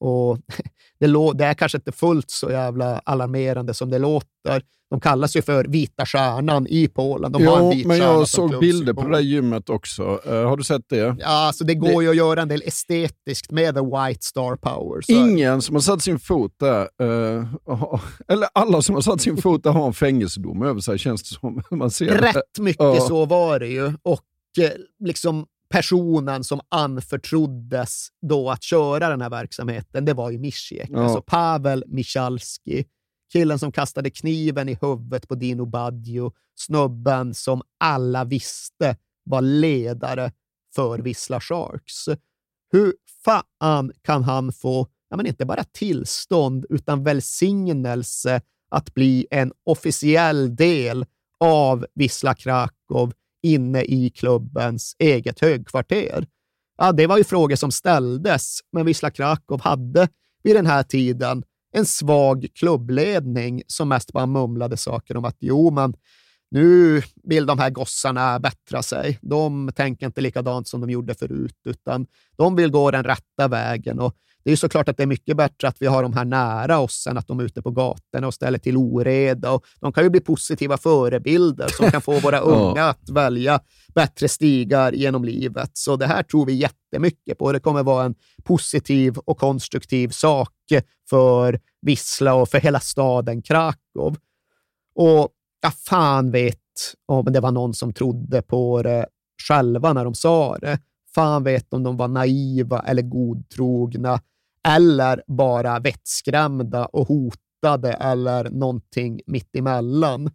Och 0.00 0.38
det, 1.00 1.06
det 1.38 1.44
är 1.44 1.54
kanske 1.54 1.78
inte 1.78 1.92
fullt 1.92 2.30
så 2.30 2.50
jävla 2.50 2.98
alarmerande 2.98 3.74
som 3.74 3.90
det 3.90 3.98
låter. 3.98 4.62
De 4.90 5.00
kallas 5.00 5.36
ju 5.36 5.42
för 5.42 5.64
Vita 5.64 6.06
Stjärnan 6.06 6.66
i 6.66 6.88
Polen. 6.88 7.32
De 7.32 7.42
Jo, 7.44 7.72
men 7.86 7.96
jag 7.98 8.28
såg 8.28 8.60
bilder 8.60 8.92
på 8.92 9.02
det 9.02 9.12
där 9.12 9.20
gymmet 9.20 9.70
också. 9.70 10.20
Eh, 10.26 10.32
har 10.48 10.56
du 10.56 10.64
sett 10.64 10.82
det? 10.88 11.16
Ja, 11.20 11.46
alltså 11.46 11.64
det 11.64 11.74
går 11.74 12.02
ju 12.02 12.10
att 12.10 12.16
göra 12.16 12.42
en 12.42 12.48
del 12.48 12.62
estetiskt 12.66 13.50
med 13.50 13.74
The 13.74 13.80
White 13.80 14.20
Star 14.24 14.56
Power. 14.56 15.00
Ingen 15.08 15.62
som 15.62 15.74
har 15.76 15.80
satt 15.80 16.02
sin 16.02 16.18
fot 16.18 16.52
där, 16.60 16.88
har- 17.76 18.00
eller 18.28 18.48
alla 18.52 18.82
som 18.82 18.94
har 18.94 19.02
satt 19.02 19.20
sin 19.20 19.36
fot 19.36 19.62
där 19.62 19.70
har 19.70 19.86
en 19.86 19.92
fängelsedom 19.92 20.62
över 20.62 20.80
sig 20.80 20.98
känns 20.98 21.22
det 21.22 21.34
som. 21.40 21.62
Man 21.78 21.90
ser 21.90 22.06
det. 22.06 22.28
Rätt 22.28 22.58
mycket 22.58 22.82
Ja. 22.84 23.00
så 23.00 23.24
var 23.24 23.58
det 23.60 23.68
ju. 23.68 23.86
Och 24.02 24.24
eh, 24.60 24.70
liksom 25.04 25.46
personen 25.68 26.44
som 26.44 26.60
anförtroddes 26.68 28.08
då 28.28 28.50
att 28.50 28.62
köra 28.62 29.08
den 29.08 29.20
här 29.20 29.30
verksamheten, 29.30 30.04
det 30.04 30.14
var 30.14 30.30
ju 30.30 30.38
Mischiek. 30.38 30.88
Ja. 30.90 31.02
Alltså 31.02 31.22
Pavel 31.22 31.84
Michalski. 31.86 32.84
Killen 33.32 33.58
som 33.58 33.72
kastade 33.72 34.10
kniven 34.10 34.68
i 34.68 34.78
huvudet 34.80 35.28
på 35.28 35.34
Dino 35.34 35.66
Baggio. 35.66 36.32
Snubben 36.54 37.34
som 37.34 37.62
alla 37.78 38.24
visste 38.24 38.96
var 39.24 39.40
ledare 39.40 40.32
för 40.74 40.98
Wisla 40.98 41.40
Sharks. 41.40 42.08
Hur 42.72 42.94
fan 43.24 43.92
kan 44.02 44.24
han 44.24 44.52
få, 44.52 44.86
ja, 45.10 45.16
men 45.16 45.26
inte 45.26 45.46
bara 45.46 45.64
tillstånd, 45.64 46.66
utan 46.68 47.04
välsignelse 47.04 48.40
att 48.70 48.94
bli 48.94 49.26
en 49.30 49.52
officiell 49.64 50.56
del 50.56 51.06
av 51.40 51.86
Wisla 51.94 52.34
Krakow 52.34 53.12
inne 53.42 53.82
i 53.82 54.10
klubbens 54.10 54.96
eget 54.98 55.40
högkvarter? 55.40 56.26
Ja, 56.78 56.92
det 56.92 57.06
var 57.06 57.18
ju 57.18 57.24
frågor 57.24 57.56
som 57.56 57.70
ställdes, 57.70 58.58
men 58.72 58.86
Wisla 58.86 59.10
Krakow 59.10 59.60
hade 59.60 60.08
vid 60.42 60.56
den 60.56 60.66
här 60.66 60.82
tiden 60.82 61.42
en 61.72 61.86
svag 61.86 62.46
klubbledning 62.54 63.62
som 63.66 63.88
mest 63.88 64.12
bara 64.12 64.26
mumlade 64.26 64.76
saker 64.76 65.16
om 65.16 65.24
att 65.24 65.36
jo, 65.40 65.70
men 65.70 65.94
nu 66.50 67.02
vill 67.22 67.46
de 67.46 67.58
här 67.58 67.70
gossarna 67.70 68.38
bättra 68.38 68.82
sig. 68.82 69.18
De 69.22 69.70
tänker 69.74 70.06
inte 70.06 70.20
likadant 70.20 70.68
som 70.68 70.80
de 70.80 70.90
gjorde 70.90 71.14
förut, 71.14 71.60
utan 71.64 72.06
de 72.36 72.56
vill 72.56 72.70
gå 72.70 72.90
den 72.90 73.04
rätta 73.04 73.48
vägen. 73.48 73.98
Och 74.00 74.14
det 74.48 74.52
är 74.52 74.56
såklart 74.56 74.88
att 74.88 74.96
det 74.96 75.02
är 75.02 75.06
mycket 75.06 75.36
bättre 75.36 75.68
att 75.68 75.82
vi 75.82 75.86
har 75.86 76.02
de 76.02 76.12
här 76.12 76.24
nära 76.24 76.78
oss 76.78 77.06
än 77.06 77.18
att 77.18 77.26
de 77.26 77.40
är 77.40 77.44
ute 77.44 77.62
på 77.62 77.70
gatorna 77.70 78.26
och 78.26 78.34
ställer 78.34 78.58
till 78.58 78.76
oreda. 78.76 79.52
Och 79.52 79.64
de 79.80 79.92
kan 79.92 80.04
ju 80.04 80.10
bli 80.10 80.20
positiva 80.20 80.76
förebilder 80.76 81.68
som 81.68 81.90
kan 81.90 82.00
få 82.02 82.18
våra 82.20 82.38
unga 82.38 82.84
att 82.84 83.10
välja 83.10 83.60
bättre 83.94 84.28
stigar 84.28 84.92
genom 84.92 85.24
livet. 85.24 85.70
Så 85.72 85.96
det 85.96 86.06
här 86.06 86.22
tror 86.22 86.46
vi 86.46 86.52
jättemycket 86.52 87.38
på. 87.38 87.52
Det 87.52 87.60
kommer 87.60 87.82
vara 87.82 88.04
en 88.04 88.14
positiv 88.44 89.18
och 89.18 89.38
konstruktiv 89.38 90.08
sak 90.08 90.54
för 91.10 91.60
Vissla 91.82 92.34
och 92.34 92.48
för 92.48 92.60
hela 92.60 92.80
staden 92.80 93.42
Krakow. 93.42 94.16
Och 94.94 95.28
jag 95.60 95.74
fan 95.74 96.30
vet 96.30 96.58
om 97.06 97.24
det 97.24 97.40
var 97.40 97.52
någon 97.52 97.74
som 97.74 97.92
trodde 97.92 98.42
på 98.42 98.82
det 98.82 99.06
själva 99.48 99.92
när 99.92 100.04
de 100.04 100.14
sa 100.14 100.58
det. 100.58 100.78
Fan 101.14 101.44
vet 101.44 101.74
om 101.74 101.82
de 101.82 101.96
var 101.96 102.08
naiva 102.08 102.80
eller 102.80 103.02
godtrogna 103.02 104.20
eller 104.68 105.22
bara 105.26 105.78
vettskrämda 105.78 106.86
och 106.86 107.08
hotade 107.08 107.92
eller 107.92 108.50
någonting 108.50 109.20
mittemellan. 109.26 110.30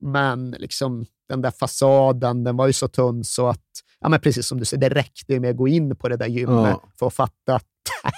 Men 0.00 0.50
liksom 0.50 1.06
den 1.28 1.42
där 1.42 1.50
fasaden, 1.50 2.44
den 2.44 2.56
var 2.56 2.66
ju 2.66 2.72
så 2.72 2.88
tunn 2.88 3.24
så 3.24 3.48
att, 3.48 3.64
ja 4.00 4.08
men 4.08 4.20
precis 4.20 4.46
som 4.46 4.58
du 4.58 4.64
säger, 4.64 4.80
det 4.88 4.94
räckte 4.94 5.32
ju 5.32 5.40
med 5.40 5.50
att 5.50 5.56
gå 5.56 5.68
in 5.68 5.96
på 5.96 6.08
det 6.08 6.16
där 6.16 6.26
gymmet 6.26 6.76
Ja. 6.82 6.88
för 6.98 7.06
att 7.06 7.14
fatta 7.14 7.54
att 7.54 7.64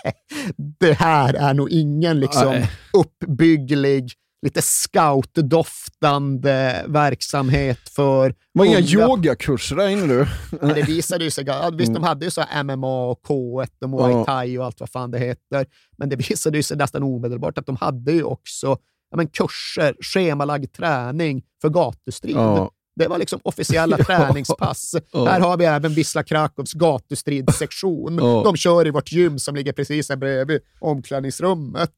det 0.80 0.92
här 0.92 1.34
är 1.34 1.54
nog 1.54 1.70
ingen 1.70 2.20
liksom 2.20 2.62
uppbygglig, 2.92 4.12
lite 4.46 4.62
scoutdoftande 4.62 6.84
verksamhet 6.86 7.88
för 7.88 8.28
Det 8.28 8.34
var 8.52 8.64
inga 8.64 8.80
yogakurser 8.80 9.76
där 9.76 9.88
inne 9.88 10.06
du. 10.06 10.26
Men 10.60 10.74
det 10.74 10.82
visade 10.82 11.24
ju 11.24 11.30
sig, 11.30 11.44
ja, 11.46 11.70
visst 11.72 11.94
de 11.94 12.02
hade 12.02 12.24
ju 12.24 12.30
så 12.30 12.44
MMA 12.64 13.06
och 13.06 13.20
K1 13.28 13.68
och 13.82 13.90
Muay 13.90 14.12
Ja. 14.12 14.24
Thai 14.24 14.58
och 14.58 14.64
allt 14.64 14.80
vad 14.80 14.90
fan 14.90 15.10
det 15.10 15.18
heter, 15.18 15.66
men 15.98 16.08
det 16.08 16.16
visade 16.30 16.56
ju 16.56 16.62
sig 16.62 16.76
nästan 16.76 17.02
omedelbart 17.02 17.58
att 17.58 17.66
de 17.66 17.76
hade 17.76 18.12
ju 18.12 18.22
också 18.22 18.66
ja, 19.10 19.16
men 19.16 19.28
kurser, 19.28 19.96
schemalagd 20.00 20.72
träning 20.72 21.42
för 21.62 21.68
gatustrid. 21.68 22.36
Ja. 22.36 22.70
Det 22.96 23.08
var 23.08 23.18
liksom 23.18 23.40
officiella 23.44 23.96
Ja. 23.98 24.04
träningspass. 24.04 24.94
Ja. 25.12 25.26
Här 25.26 25.40
har 25.40 25.56
vi 25.56 25.64
även 25.64 25.94
Wisla 25.94 26.22
Krakows 26.22 26.72
gatustridssektion. 26.72 28.18
Ja. 28.18 28.42
De 28.44 28.56
kör 28.56 28.86
i 28.86 28.90
vårt 28.90 29.12
gym 29.12 29.38
som 29.38 29.56
ligger 29.56 29.72
precis 29.72 30.08
här 30.08 30.16
bredvid 30.16 30.60
omklädningsrummet. 30.80 31.92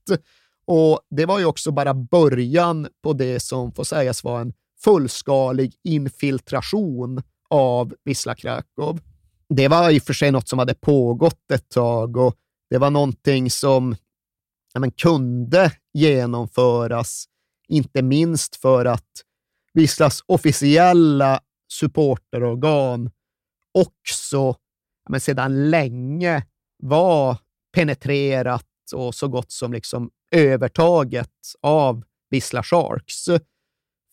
Och 0.71 1.01
Det 1.11 1.27
var 1.27 1.39
ju 1.39 1.45
också 1.45 1.71
bara 1.71 1.95
början 1.95 2.89
på 3.03 3.13
det 3.13 3.41
som 3.41 3.73
får 3.73 3.85
sägas 3.85 4.25
vara 4.25 4.41
en 4.41 4.53
fullskalig 4.85 5.75
infiltration 5.85 7.23
av 7.51 7.95
Wisla 8.05 8.35
Krakow. 8.35 9.01
Det 9.49 9.69
var 9.69 9.91
i 9.91 9.99
och 9.99 10.03
för 10.03 10.13
sig 10.13 10.31
något 10.31 10.49
som 10.49 10.59
hade 10.59 10.75
pågått 10.75 11.51
ett 11.53 11.69
tag 11.69 12.17
och 12.17 12.37
det 12.71 12.79
var 12.79 12.91
någonting 12.91 13.51
som 13.51 13.97
ja, 14.75 14.81
men, 14.81 14.91
kunde 14.91 15.73
genomföras, 15.95 17.25
inte 17.69 18.03
minst 18.03 18.57
för 18.57 18.85
att 18.85 19.11
Wislas 19.75 20.23
officiella 20.27 21.41
supporterorgan 21.73 23.11
också 23.75 24.37
ja, 25.05 25.11
men 25.11 25.21
sedan 25.21 25.71
länge 25.71 26.47
var 26.83 27.37
penetrerat 27.73 28.68
och 28.93 29.15
så 29.15 29.29
gott 29.29 29.53
som 29.53 29.73
liksom 29.73 30.11
övertaget 30.31 31.31
av 31.63 32.03
Wisla 32.31 32.63
Sharks. 32.63 33.25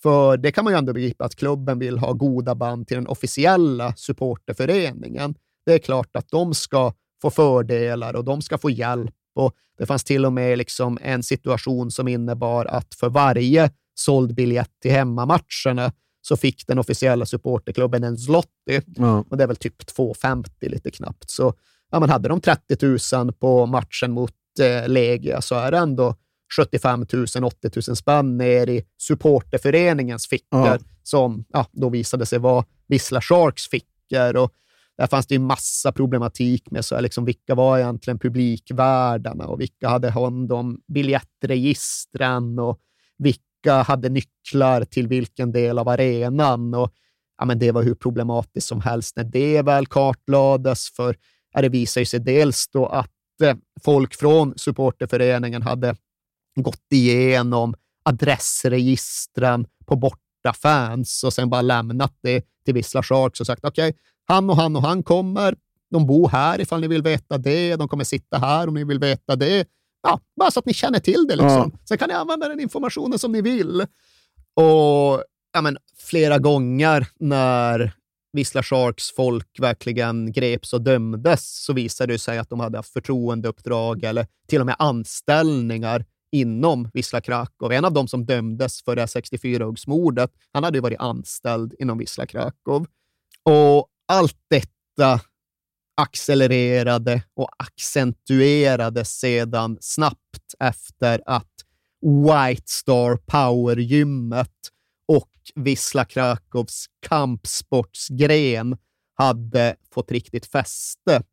För 0.04 0.38
det 0.38 0.52
kan 0.52 0.64
man 0.64 0.74
ju 0.74 0.78
ändå 0.78 0.94
begripa 0.94 1.26
att 1.26 1.36
klubben 1.36 1.80
vill 1.80 1.98
ha 1.98 2.14
goda 2.14 2.56
band 2.56 2.88
till 2.88 2.98
den 2.98 3.08
officiella 3.08 3.94
supporterföreningen. 3.96 5.36
Det 5.66 5.74
är 5.74 5.80
klart 5.80 6.16
att 6.16 6.30
de 6.30 6.54
ska 6.54 6.94
få 7.22 7.30
fördelar 7.30 8.14
och 8.14 8.24
de 8.24 8.42
ska 8.42 8.58
få 8.58 8.70
hjälp. 8.70 9.16
Och 9.36 9.54
Det 9.78 9.86
fanns 9.86 10.04
till 10.04 10.26
och 10.26 10.34
med 10.34 10.58
liksom 10.58 11.00
en 11.02 11.24
situation 11.24 11.92
som 11.92 12.08
innebar 12.08 12.66
att 12.66 12.96
för 12.96 13.10
varje 13.10 13.72
såld 13.96 14.36
biljett 14.36 14.72
till 14.82 14.92
hemmamatcherna 14.92 15.92
så 16.22 16.38
fick 16.38 16.68
den 16.68 16.80
officiella 16.80 17.26
supporterklubben 17.26 18.04
en 18.04 18.18
zloty 18.18 18.82
Ja. 18.86 19.26
och 19.30 19.38
det 19.38 19.44
är 19.44 19.48
väl 19.48 19.56
typ 19.56 19.82
2,50 19.98 20.70
lite 20.70 20.92
knappt. 20.92 21.30
Så 21.30 21.54
ja, 21.92 22.00
men 22.00 22.10
hade 22.10 22.30
de 22.30 22.42
30 22.42 23.16
000 23.16 23.34
på 23.34 23.66
matchen 23.66 24.12
mot 24.12 24.34
eh, 24.60 24.88
Legia 24.88 25.42
så 25.42 25.56
är 25.56 25.72
det 25.72 25.78
ändå 25.78 26.16
75 26.58 27.06
000, 27.14 27.26
80 27.44 27.70
000 27.88 27.96
spänn 27.96 28.38
ner 28.38 28.70
i 28.70 28.84
supporterföreningens 29.02 30.28
fickor 30.28 30.66
Ja. 30.68 30.78
som 31.04 31.46
ja, 31.54 31.66
då 31.72 31.90
visade 31.90 32.26
sig 32.26 32.40
vara 32.40 32.66
Wisla 32.88 33.22
Sharks 33.22 33.68
fickor. 33.70 34.36
Och 34.36 34.52
där 34.98 35.08
fanns 35.08 35.28
det 35.28 35.36
ju 35.36 35.40
massa 35.40 35.92
problematik 35.92 36.72
med 36.72 36.86
så 36.86 36.96
här, 36.96 37.02
liksom, 37.02 37.26
vilka 37.26 37.56
var 37.56 37.78
egentligen 37.80 38.20
publikvärdarna 38.20 39.48
och 39.48 39.62
vilka 39.62 39.90
hade 39.90 40.10
hand 40.10 40.52
om 40.52 40.82
biljettregistren 40.94 42.60
och 42.60 42.80
vilka 43.18 43.82
hade 43.88 44.10
nycklar 44.10 44.86
till 44.86 45.08
vilken 45.08 45.52
del 45.52 45.80
av 45.80 45.90
arenan. 45.90 46.74
Och, 46.74 46.92
ja, 47.38 47.46
men 47.46 47.60
det 47.60 47.72
var 47.72 47.84
hur 47.84 47.96
problematiskt 47.96 48.68
som 48.68 48.82
helst 48.82 49.16
när 49.16 49.24
det 49.24 49.62
väl 49.62 49.86
kartlades, 49.88 50.90
för 50.96 51.16
ja, 51.54 51.62
det 51.62 51.70
visar 51.70 52.02
ju 52.02 52.06
sig 52.06 52.20
dels 52.20 52.68
då 52.68 52.86
att 52.86 53.12
folk 53.84 54.16
från 54.16 54.58
supporterföreningen 54.58 55.62
hade 55.62 55.96
gått 56.56 56.92
igenom 56.92 57.76
adressregistren 58.06 59.68
på 59.86 59.96
borta 59.96 60.54
fans 60.54 61.24
och 61.24 61.34
sen 61.34 61.50
bara 61.50 61.62
lämnat 61.62 62.14
det 62.22 62.46
till 62.66 62.74
Vissla 62.74 63.04
Sharks 63.04 63.40
och 63.40 63.48
sagt 63.48 63.66
okej, 63.66 63.90
okay, 63.90 64.00
han 64.28 64.50
och 64.50 64.56
han 64.56 64.76
och 64.76 64.82
han 64.82 65.04
kommer. 65.04 65.56
De 65.92 66.08
bor 66.08 66.30
här 66.30 66.62
ifall 66.62 66.82
ni 66.82 66.88
vill 66.88 67.02
veta 67.02 67.38
det. 67.38 67.76
De 67.76 67.88
kommer 67.88 68.04
sitta 68.04 68.38
här 68.38 68.68
om 68.68 68.74
ni 68.74 68.84
vill 68.84 69.00
veta 69.00 69.36
det. 69.36 69.68
Ja, 70.04 70.20
bara 70.40 70.52
så 70.52 70.60
att 70.60 70.66
ni 70.66 70.74
känner 70.74 71.00
till 71.00 71.26
det. 71.28 71.36
Liksom. 71.36 71.72
Ja. 71.74 71.80
Sen 71.86 71.98
kan 71.98 72.10
ni 72.10 72.16
använda 72.16 72.50
den 72.50 72.60
informationen 72.60 73.20
som 73.20 73.32
ni 73.32 73.42
vill. 73.42 73.82
Och 74.54 75.24
ja, 75.54 75.62
men, 75.62 75.78
flera 75.98 76.40
gånger 76.40 77.08
när 77.20 77.94
Vissla 78.36 78.64
Sharks 78.64 79.12
folk 79.12 79.60
verkligen 79.60 80.32
greps 80.32 80.74
och 80.74 80.82
dömdes 80.82 81.64
så 81.64 81.74
visade 81.74 82.14
det 82.14 82.20
sig 82.20 82.38
att 82.38 82.50
de 82.50 82.60
hade 82.60 82.78
haft 82.78 82.94
förtroendeuppdrag 82.94 84.04
eller 84.04 84.28
till 84.48 84.60
och 84.60 84.66
med 84.66 84.76
anställningar 84.80 86.06
inom 86.32 86.90
Wisla 86.94 87.22
Krakow. 87.22 87.72
En 87.72 87.86
av 87.86 87.94
dem 87.94 88.08
som 88.08 88.26
dömdes 88.26 88.84
för 88.84 88.96
det 88.96 89.06
64-huggsmordet, 89.06 90.30
han 90.54 90.64
hade 90.64 90.78
ju 90.78 90.82
varit 90.82 91.00
anställd 91.00 91.74
inom 91.80 91.98
Wisla 91.98 92.26
Krakow. 92.26 92.86
Och 93.44 93.88
allt 94.08 94.38
detta 94.50 95.22
accelererade 96.02 97.24
och 97.36 97.50
accentuerades 97.58 99.20
sedan 99.20 99.78
snabbt 99.82 100.56
efter 100.60 101.22
att 101.26 101.54
White 102.02 102.64
Star 102.66 103.18
Power-gymmet 103.18 104.50
Wisla 105.56 106.06
Krakows 106.06 106.86
kampsportsgren 107.08 108.78
hade 109.16 109.76
fått 109.94 110.12
riktigt 110.12 110.46
fäste. 110.46 111.24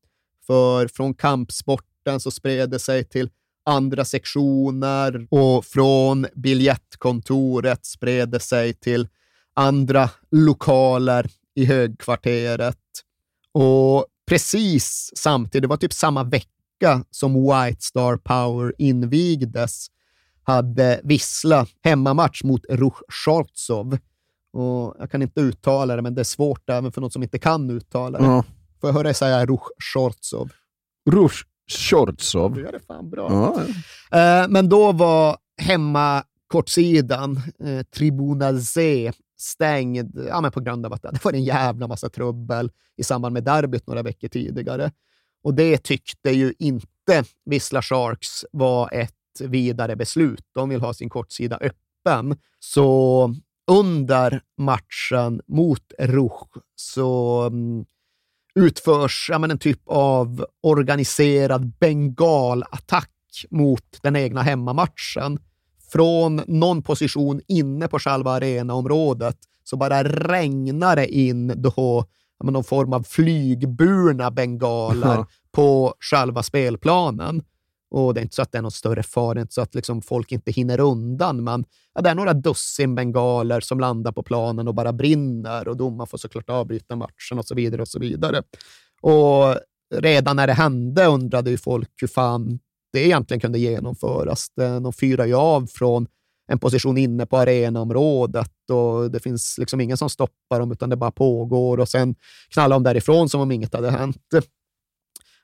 För 0.47 0.89
från 0.89 1.15
kampsporten 1.15 2.21
så 2.21 2.31
spred 2.31 2.71
det 2.71 2.79
sig 2.79 3.05
till 3.05 3.31
andra 3.65 4.05
sektioner 4.05 5.27
och 5.31 5.65
från 5.65 6.27
biljettkontoret 6.35 7.87
spred 7.87 8.29
det 8.29 8.41
sig 8.41 8.75
till 8.75 9.09
andra 9.55 10.11
lokaler 10.31 11.31
i 11.55 11.65
högkvarteret. 11.65 12.79
Och 13.53 14.07
precis 14.27 15.11
samtidigt, 15.17 15.63
det 15.63 15.69
var 15.69 15.77
typ 15.77 15.93
samma 15.93 16.25
vecka 16.25 17.05
som 17.11 17.35
White 17.35 17.83
Star 17.83 18.17
Power 18.17 18.75
invigdes, 18.79 19.87
hade 20.45 21.01
Vissla 21.05 21.67
hemmamatch 21.85 22.45
mot 22.45 22.65
Ruch 22.69 23.03
Shortsov. 23.09 23.99
Och 24.53 24.97
jag 24.99 25.11
kan 25.11 25.23
inte 25.23 25.41
uttala 25.41 25.97
det, 25.97 26.03
men 26.03 26.15
det 26.15 26.23
är 26.23 26.25
svårt 26.25 26.71
även 26.71 26.93
för 26.93 27.01
någon 27.01 27.11
som 27.11 27.23
inte 27.23 27.39
kan 27.39 27.71
uttala 27.71 28.19
det. 28.19 28.25
Ja. 28.25 28.45
Får 28.81 28.89
jag 28.89 28.95
höra 28.95 29.03
dig 29.03 29.15
säga 29.15 29.47
Ruch 29.47 29.69
Shortsov? 29.93 30.53
Ruch 31.11 31.47
Shortsov. 31.71 32.55
Du 32.55 32.63
gör 32.63 32.73
det 32.73 32.81
fan 32.87 33.11
bra. 33.11 33.29
Ja, 33.31 33.63
ja. 34.11 34.43
Eh, 34.43 34.49
men 34.49 34.69
då 34.69 34.93
var 34.93 35.37
hemma 35.57 36.25
kortsidan, 36.47 37.41
eh, 37.65 37.83
Tribuna 37.83 38.59
Z, 38.59 39.13
stängd 39.39 40.21
ja, 40.29 40.41
men 40.41 40.53
på 40.53 40.61
grund 40.61 40.87
av 40.87 40.93
att 40.93 41.03
det 41.03 41.25
var 41.25 41.33
en 41.33 41.45
jävla 41.45 41.89
massa 41.89 42.09
trubbel 42.09 42.71
i 42.97 43.05
samband 43.05 43.33
med 43.33 43.45
derbyt 43.45 43.87
några 43.87 44.03
veckor 44.03 44.29
tidigare. 44.29 44.93
Och 45.45 45.55
det 45.55 45.83
tyckte 45.83 46.31
ju 46.31 46.55
inte 46.59 47.25
Vissla 47.45 47.83
Sharks 47.83 48.45
var 48.53 48.89
ett 48.93 49.15
vidare 49.41 49.97
beslut. 49.97 50.45
De 50.55 50.69
vill 50.69 50.81
ha 50.81 50.95
sin 50.95 51.11
kortsida 51.11 51.57
öppen. 51.57 52.37
Så 52.59 53.35
under 53.71 54.41
matchen 54.59 55.41
mot 55.47 55.93
Ruch 55.99 56.49
så 56.77 57.43
um, 57.47 57.85
utförs 58.55 59.29
ja, 59.31 59.39
men 59.39 59.51
en 59.51 59.59
typ 59.59 59.81
av 59.87 60.47
organiserad 60.63 61.73
bengalattack 61.81 63.11
mot 63.51 63.99
den 64.03 64.17
egna 64.17 64.43
hemmamatchen. 64.43 65.39
Från 65.93 66.43
någon 66.47 66.83
position 66.83 67.41
inne 67.49 67.89
på 67.89 67.99
själva 67.99 68.31
arenaområdet 68.31 69.37
så 69.65 69.77
bara 69.77 70.05
regnar 70.05 70.97
det 70.97 71.15
in 71.15 71.53
då, 71.57 72.05
ja, 72.39 72.51
någon 72.51 72.65
form 72.65 72.93
av 72.93 73.03
flygburna 73.03 74.31
bengaler 74.31 75.27
på 75.53 75.95
själva 76.01 76.43
spelplanen. 76.43 77.43
Och 77.93 78.15
det 78.15 78.21
är 78.21 78.23
inte 78.23 78.35
så 78.35 78.43
att 78.43 78.53
det 78.53 78.59
är 78.59 78.63
någon 78.63 78.71
större 78.71 79.03
fara, 79.03 79.35
det 79.35 79.41
är 79.41 79.43
inte 79.43 79.55
så 79.55 79.61
att 79.61 79.75
liksom 79.75 80.03
folk 80.03 80.33
inte 80.33 80.51
hinner 80.51 80.81
undan, 80.81 81.45
men 81.45 81.65
ja, 81.95 82.01
det 82.01 82.11
är 82.11 82.15
några 82.15 82.33
dussin 82.33 82.95
bengaler 82.95 83.61
som 83.61 83.81
landar 83.81 84.13
på 84.13 84.23
planen 84.23 84.69
och 84.69 84.75
bara 84.75 84.93
brinner 84.93 85.69
och 85.69 85.77
domaren 85.77 86.07
får 86.07 86.19
såklart 86.19 86.51
avbryta 86.51 86.97
matchen 86.97 87.39
och 87.39 87.45
så 87.45 87.55
vidare 87.55 87.83
och 87.83 87.89
så 87.89 87.99
vidare. 87.99 88.43
Och 89.03 89.57
redan 89.95 90.37
när 90.37 90.47
det 90.47 90.53
hände 90.53 91.07
undrade 91.07 91.51
ju 91.51 91.57
folk 91.57 91.91
hur 91.97 92.09
fan 92.09 92.59
det 92.93 93.07
egentligen 93.07 93.41
kunde 93.41 93.59
genomföras. 93.59 94.47
De 94.57 94.93
fyrar 94.93 95.27
ju 95.27 95.35
av 95.35 95.67
från 95.67 96.07
en 96.53 96.59
position 96.59 96.99
inne 96.99 97.27
på 97.27 97.37
arenaområdet 97.37 98.71
och 98.71 99.11
det 99.11 99.21
finns 99.21 99.59
liksom 99.59 99.81
ingen 99.81 99.97
som 99.97 100.11
stoppar 100.11 100.61
dem, 100.61 100.73
utan 100.73 100.91
det 100.91 100.97
bara 100.97 101.11
pågår 101.11 101.81
och 101.81 101.89
sen 101.89 102.15
knallar 102.53 102.77
de 102.77 102.83
därifrån 102.83 103.29
som 103.29 103.41
om 103.41 103.53
inget 103.53 103.75
hade 103.75 103.91
hänt. 103.91 104.17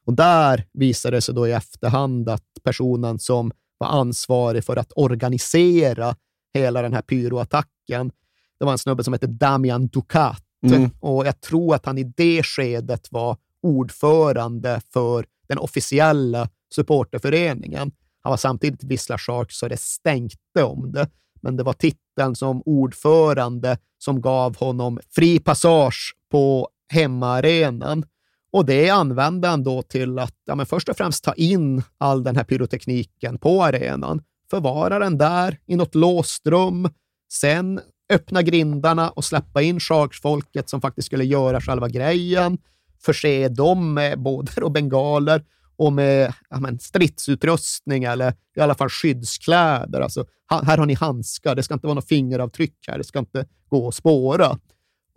Och 0.09 0.15
där 0.15 0.65
visade 0.73 1.17
det 1.17 1.21
sig 1.21 1.35
då 1.35 1.49
i 1.49 1.53
efterhand 1.53 2.29
att 2.29 2.45
personen 2.63 3.19
som 3.19 3.51
var 3.79 3.89
ansvarig 3.89 4.65
för 4.65 4.77
att 4.77 4.93
organisera 4.97 6.17
hela 6.55 6.83
den 6.83 6.93
här 6.93 7.03
pyroattacken, 7.03 8.11
det 8.59 8.65
var 8.65 8.73
en 8.73 8.79
snubbe 8.79 9.05
som 9.05 9.13
hette 9.13 9.27
Damian 9.27 9.87
Ducat. 9.87 10.45
Mm. 10.67 10.91
Och 11.01 11.27
jag 11.27 11.41
tror 11.41 11.75
att 11.75 11.87
han 11.87 11.99
i 11.99 12.05
det 12.05 12.43
skedet 12.43 13.09
var 13.11 13.37
ordförande 13.63 14.81
för 14.93 15.27
den 15.49 15.59
officiella 15.59 16.49
supporterföreningen. 16.75 17.93
Han 18.21 18.31
var 18.31 18.37
samtidigt 18.37 18.85
Vissla 18.85 19.19
Sharks 19.19 19.59
så 19.59 19.69
det 19.69 19.81
stänkte 19.81 20.63
om 20.63 20.93
det, 20.93 21.09
men 21.41 21.57
det 21.57 21.63
var 21.63 21.73
titeln 21.73 22.37
som 22.37 22.63
ordförande 22.65 23.79
som 23.99 24.21
gav 24.21 24.57
honom 24.57 25.01
fri 25.11 25.39
passage 25.39 26.15
på 26.31 26.69
hemmaarenan. 26.93 28.05
Och 28.51 28.67
det 28.67 28.91
använde 28.91 29.49
han 29.49 29.63
då 29.63 29.83
till 29.83 30.19
att 30.19 30.35
ja, 30.45 30.55
men 30.55 30.67
först 30.67 30.89
och 30.89 30.97
främst 30.97 31.25
ta 31.25 31.35
in 31.35 31.83
all 31.99 32.23
den 32.23 32.37
här 32.37 32.45
pyrotekniken 32.45 33.39
på 33.39 33.65
arenan, 33.65 34.23
förvara 34.51 34.99
den 34.99 35.19
där 35.19 35.59
i 35.67 35.77
något 35.77 35.95
låst 35.95 36.47
rum, 36.47 36.89
sen 37.33 37.81
öppna 38.13 38.43
grindarna 38.43 39.11
och 39.11 39.25
släppa 39.25 39.63
in 39.63 39.81
chargefolket 39.81 40.69
som 40.69 40.81
faktiskt 40.81 41.07
skulle 41.07 41.25
göra 41.25 41.61
själva 41.61 41.89
grejen, 41.89 42.59
förse 43.03 43.49
dem 43.49 43.95
med 43.95 44.19
både 44.19 44.53
och 44.63 44.73
bengaler 44.73 45.45
och 45.77 45.93
med 45.93 46.33
ja, 46.51 46.61
men, 46.61 46.79
stridsutrustning 46.79 48.05
eller 48.05 48.35
i 48.57 48.61
alla 48.61 48.75
fall 48.75 48.89
skyddskläder. 48.89 50.01
Alltså, 50.01 50.25
här 50.51 50.79
har 50.79 50.87
ni 50.87 50.95
handskar, 50.95 51.55
det 51.55 51.63
ska 51.63 51.75
inte 51.75 51.87
vara 51.87 51.95
något 51.95 52.09
fingeravtryck 52.09 52.89
här, 52.89 52.99
det 52.99 53.05
ska 53.05 53.19
inte 53.19 53.47
gå 53.69 53.89
att 53.89 53.95
spåra. 53.95 54.59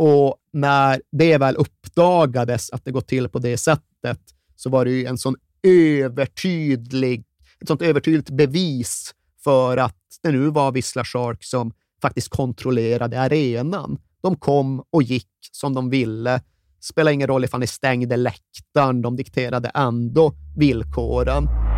Och 0.03 0.35
när 0.53 1.01
det 1.11 1.37
väl 1.37 1.55
uppdagades 1.55 2.69
att 2.69 2.85
det 2.85 2.91
gått 2.91 3.07
till 3.07 3.29
på 3.29 3.39
det 3.39 3.57
sättet 3.57 4.19
så 4.55 4.69
var 4.69 4.85
det 4.85 4.91
ju 4.91 5.05
en 5.05 5.17
sån 5.17 5.35
övertydlig, 5.63 7.23
ett 7.61 7.67
sånt 7.67 7.81
övertydligt 7.81 8.29
bevis 8.29 9.15
för 9.43 9.77
att 9.77 9.97
det 10.23 10.31
nu 10.31 10.49
var 10.49 10.71
Vissla 10.71 11.03
Shark 11.03 11.43
som 11.43 11.73
faktiskt 12.01 12.29
kontrollerade 12.29 13.21
arenan. 13.21 13.97
De 14.21 14.35
kom 14.35 14.83
och 14.89 15.03
gick 15.03 15.29
som 15.51 15.73
de 15.73 15.89
ville. 15.89 16.41
Spelar 16.79 17.11
ingen 17.11 17.27
roll 17.27 17.43
ifall 17.43 17.59
ni 17.59 17.67
stängde 17.67 18.17
läktaren, 18.17 19.01
de 19.01 19.15
dikterade 19.15 19.71
ändå 19.73 20.33
villkoren. 20.57 21.70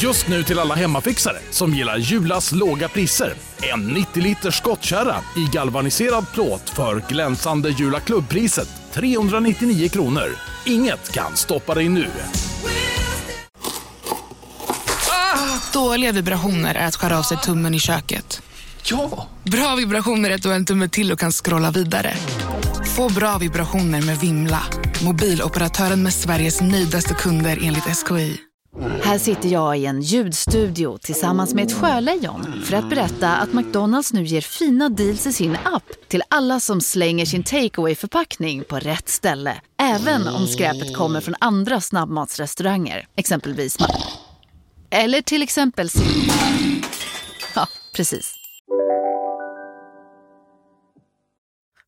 Just 0.00 0.28
nu 0.28 0.42
till 0.42 0.58
alla 0.58 0.74
hemmafixare 0.74 1.38
som 1.50 1.74
gillar 1.74 1.96
Julas 1.96 2.52
låga 2.52 2.88
priser. 2.88 3.34
En 3.72 3.88
90 3.88 4.22
liters 4.22 4.54
skottkärra 4.54 5.16
i 5.36 5.44
galvaniserad 5.52 6.24
plåt 6.34 6.70
för 6.70 7.02
glänsande 7.08 7.70
Jula 7.70 8.00
klubbpriset 8.00 8.68
399 8.92 9.88
kronor. 9.88 10.36
Inget 10.66 11.12
kan 11.12 11.36
stoppa 11.36 11.74
dig 11.74 11.88
nu. 11.88 12.06
Ah, 15.10 15.72
dåliga 15.72 16.12
vibrationer 16.12 16.74
är 16.74 16.86
att 16.86 16.96
skära 16.96 17.18
av 17.18 17.22
sig 17.22 17.36
tummen 17.36 17.74
i 17.74 17.80
köket. 17.80 18.42
Ja! 18.84 19.28
Bra 19.42 19.74
vibrationer 19.76 20.30
är 20.30 20.34
att 20.34 20.42
du 20.42 20.48
har 20.48 20.56
en 20.56 20.64
tumme 20.64 20.88
till 20.88 21.12
och 21.12 21.18
kan 21.18 21.32
scrolla 21.32 21.70
vidare. 21.70 22.14
Få 22.96 23.08
bra 23.08 23.38
vibrationer 23.38 24.02
med 24.02 24.18
Vimla. 24.18 24.62
Mobiloperatören 25.04 26.02
med 26.02 26.12
Sveriges 26.12 26.60
nöjdaste 26.60 27.14
kunder 27.14 27.58
enligt 27.62 27.84
SKI. 27.84 28.47
Här 28.76 29.18
sitter 29.18 29.48
jag 29.48 29.78
i 29.78 29.86
en 29.86 30.02
ljudstudio 30.02 30.98
tillsammans 30.98 31.54
med 31.54 31.64
ett 31.64 31.72
sjölejon 31.72 32.62
för 32.64 32.76
att 32.76 32.90
berätta 32.90 33.36
att 33.36 33.52
McDonalds 33.52 34.12
nu 34.12 34.24
ger 34.24 34.40
fina 34.40 34.88
deals 34.88 35.26
i 35.26 35.32
sin 35.32 35.56
app 35.64 35.82
till 36.08 36.22
alla 36.28 36.60
som 36.60 36.80
slänger 36.80 37.26
sin 37.26 37.42
takeaway 37.42 37.94
förpackning 37.94 38.64
på 38.64 38.78
rätt 38.78 39.08
ställe. 39.08 39.60
Även 39.76 40.28
om 40.28 40.46
skräpet 40.46 40.96
kommer 40.96 41.20
från 41.20 41.34
andra 41.40 41.80
snabbmatsrestauranger, 41.80 43.06
exempelvis 43.16 43.76
Eller 44.90 45.22
till 45.22 45.42
exempel 45.42 45.88
Ja, 47.54 47.66
precis. 47.94 48.34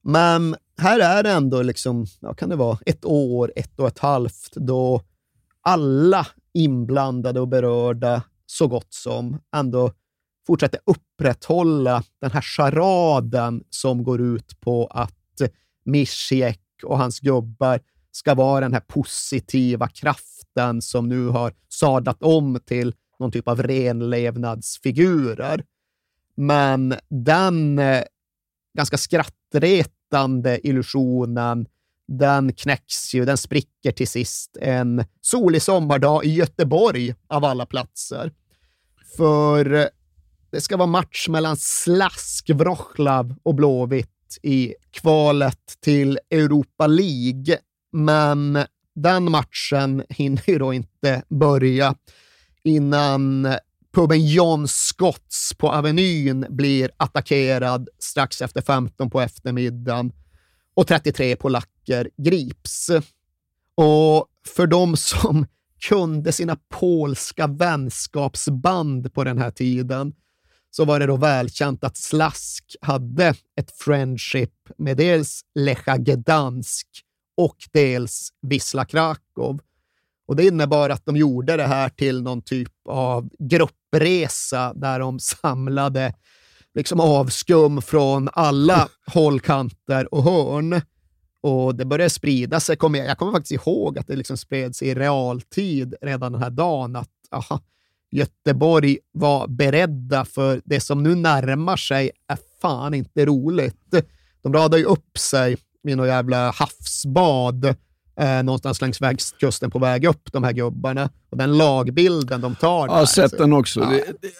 Men 0.03 0.57
här 0.78 1.01
är 1.01 1.22
det 1.22 1.31
ändå, 1.31 1.62
liksom, 1.62 2.07
ja, 2.20 2.35
kan 2.35 2.49
det 2.49 2.57
vara 2.57 2.78
ett 2.87 3.05
år, 3.05 3.53
ett 3.57 3.81
och 3.81 3.89
ett 3.89 3.99
halvt, 3.99 4.53
då 4.55 5.03
alla 5.62 6.26
inblandade 6.55 7.41
och 7.41 7.49
berörda 7.49 8.23
så 8.47 8.69
gott 8.69 8.95
som 8.95 9.41
ändå 9.57 9.93
fortsätter 10.47 10.81
upprätthålla 10.87 12.03
den 12.21 12.31
här 12.31 12.41
charaden 12.41 13.65
som 13.71 14.05
går 14.05 14.21
ut 14.21 14.61
på 14.61 14.87
att 14.87 15.15
Mischiek 15.85 16.61
och 16.83 16.99
hans 16.99 17.21
gubbar 17.21 17.81
ska 18.11 18.35
vara 18.35 18.61
den 18.61 18.73
här 18.73 18.81
positiva 18.81 19.89
kraften 19.89 20.83
som 20.83 21.09
nu 21.09 21.29
har 21.29 21.53
sadlat 21.69 22.23
om 22.23 22.61
till 22.67 22.95
någon 23.19 23.33
typ 23.33 23.49
av 23.49 23.63
renlevnadsfigurer. 23.63 25.65
Men 26.35 26.95
den 27.09 27.79
eh, 27.79 28.03
ganska 28.77 28.99
skrattretande 28.99 30.69
illusionen, 30.69 31.67
den 32.19 32.53
knäcks 32.53 33.15
ju, 33.15 33.25
den 33.25 33.37
spricker 33.37 33.93
till 33.93 34.09
sist. 34.09 34.57
En 34.61 35.05
solig 35.21 35.63
sommardag 35.63 36.25
i 36.25 36.31
Göteborg 36.31 37.15
av 37.29 37.45
alla 37.45 37.67
platser. 37.67 38.33
För 39.17 39.75
eh, 39.75 39.87
det 40.53 40.61
ska 40.61 40.77
vara 40.77 40.87
match 40.87 41.29
mellan 41.29 41.57
Slask 41.57 42.51
Wroclaw 42.51 43.35
och 43.43 43.55
Blåvitt 43.55 44.39
i 44.43 44.75
kvalet 44.91 45.77
till 45.81 46.19
Europa 46.31 46.87
League, 46.87 47.59
men 47.93 48.59
den 48.95 49.31
matchen 49.31 50.05
hinner 50.09 50.51
ju 50.51 50.59
då 50.59 50.73
inte 50.73 51.23
börja 51.29 51.95
innan 52.65 53.49
puben 53.95 54.27
John 54.27 54.69
Scotts 54.69 55.55
på 55.59 55.73
Avenyn 55.73 56.47
blir 56.49 56.91
attackerad 56.97 57.89
strax 57.99 58.43
efter 58.43 58.63
15 58.63 59.11
på 59.11 59.21
eftermiddagen 59.21 60.13
och 60.81 60.87
33 60.87 61.37
polacker 61.37 62.11
grips. 62.16 62.91
Och 63.74 64.26
för 64.47 64.66
de 64.66 64.97
som 64.97 65.47
kunde 65.89 66.33
sina 66.33 66.57
polska 66.68 67.47
vänskapsband 67.47 69.14
på 69.14 69.24
den 69.24 69.39
här 69.39 69.51
tiden 69.51 70.14
så 70.70 70.85
var 70.85 71.01
det 71.01 71.07
då 71.07 71.16
välkänt 71.16 71.85
att 71.85 71.97
Slask 71.97 72.76
hade 72.81 73.35
ett 73.57 73.70
friendship 73.70 74.53
med 74.78 74.97
dels 74.97 75.41
Lecha 75.55 75.97
Gdansk 75.97 76.87
och 77.37 77.57
dels 77.72 78.28
Wisla 78.43 78.85
Krakow. 78.85 79.61
Och 80.26 80.37
det 80.37 80.47
innebar 80.47 80.91
att 80.91 81.07
de 81.07 81.16
gjorde 81.16 81.57
det 81.57 81.66
här 81.66 81.89
till 81.89 82.22
någon 82.22 82.43
typ 82.43 82.72
av 82.89 83.28
gruppresa 83.39 84.72
där 84.74 84.99
de 84.99 85.18
samlade 85.18 86.14
liksom 86.75 87.01
avskum 87.01 87.83
från 87.83 88.29
alla 88.33 88.89
hållkanter 89.07 90.14
och 90.14 90.23
hörn. 90.23 90.81
Och 91.43 91.75
det 91.75 91.85
började 91.85 92.11
sprida 92.11 92.61
sig. 92.61 92.77
Jag 92.81 93.18
kommer 93.18 93.33
faktiskt 93.33 93.66
ihåg 93.66 93.99
att 93.99 94.07
det 94.07 94.16
liksom 94.16 94.37
spreds 94.37 94.83
i 94.83 94.95
realtid 94.95 95.95
redan 96.03 96.33
den 96.33 96.43
här 96.43 96.51
dagen. 96.51 96.97
att 96.97 97.11
aha, 97.31 97.61
Göteborg 98.11 98.99
var 99.12 99.49
beredda 99.49 100.25
för 100.25 100.61
det 100.64 100.81
som 100.81 101.03
nu 101.03 101.14
närmar 101.14 101.77
sig 101.77 102.11
är 102.29 102.39
fan 102.62 102.95
inte 102.95 103.27
roligt. 103.27 103.95
De 104.43 104.53
radar 104.53 104.79
ju 104.79 104.85
upp 104.85 105.18
sig 105.18 105.57
vid 105.83 105.97
något 105.97 106.07
jävla 106.07 106.51
havsbad 106.51 107.64
eh, 108.21 108.43
någonstans 108.43 108.81
längs 108.81 109.01
västkusten 109.01 109.71
på 109.71 109.79
väg 109.79 110.05
upp, 110.05 110.33
de 110.33 110.45
här 110.45 110.53
gubbarna. 110.53 111.11
Och 111.31 111.37
den 111.37 111.59
lagbilden 111.59 112.41
de 112.41 112.55
tar 112.55 112.87
Jag 112.87 112.95
har 112.95 113.07
sett 113.07 113.39
den 113.39 113.53
också. 113.53 113.81
Ja. 113.81 113.91
Det, 113.91 114.05
det, 114.21 114.33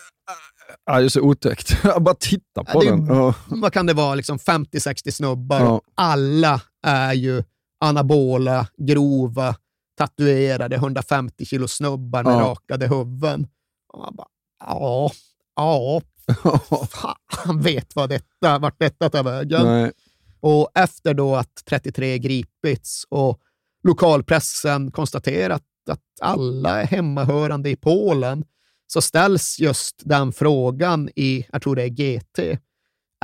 ja, 0.87 0.99
det 0.99 1.05
är 1.05 1.09
så 1.09 1.21
otäckt. 1.21 1.77
Jag 1.85 2.03
bara 2.03 2.14
titta 2.14 2.64
på 2.64 2.85
ja, 2.85 2.91
den. 2.91 3.07
Ja. 3.07 3.35
Vad 3.47 3.73
kan 3.73 3.87
det 3.87 3.95
vara? 3.95 4.14
Liksom 4.14 4.39
50-60 4.39 5.11
snubbar. 5.11 5.61
Ja. 5.61 5.81
Alla 5.95 6.61
är 6.87 7.12
ju 7.12 7.43
anabola, 7.81 8.66
grova, 8.77 9.55
tatuerade 9.99 10.77
150 10.77 11.45
kilo 11.45 11.68
snubbar 11.68 12.25
med 12.25 12.39
rakade 12.39 12.87
huvuden. 12.89 13.47
Och 13.93 13.99
man 13.99 14.14
bara, 14.16 14.29
ja, 14.64 15.11
ja, 15.57 16.01
han 17.27 17.61
vet 17.61 17.97
vad 17.97 18.09
detta, 18.09 18.59
vart 18.59 18.79
detta 18.79 19.11
tar 19.11 19.25
vägen. 19.25 19.66
Nej. 19.66 19.93
Och 20.41 20.71
efter 20.75 21.14
då 21.14 21.37
att 21.37 21.62
33 21.68 22.18
gripits 22.18 23.05
och 23.09 23.41
lokalpressen 23.83 24.91
konstaterat 24.91 25.62
att 25.91 26.01
alla 26.21 26.83
är 26.83 26.87
hemmahörande 26.87 27.71
i 27.71 27.77
Polen, 27.77 28.45
så 28.93 29.01
ställs 29.01 29.59
just 29.59 30.03
den 30.05 30.32
frågan 30.32 31.11
i, 31.16 31.47
jag 31.53 31.62
tror 31.62 31.76
det 31.76 31.82
är 31.82 31.88
GT. 31.88 32.38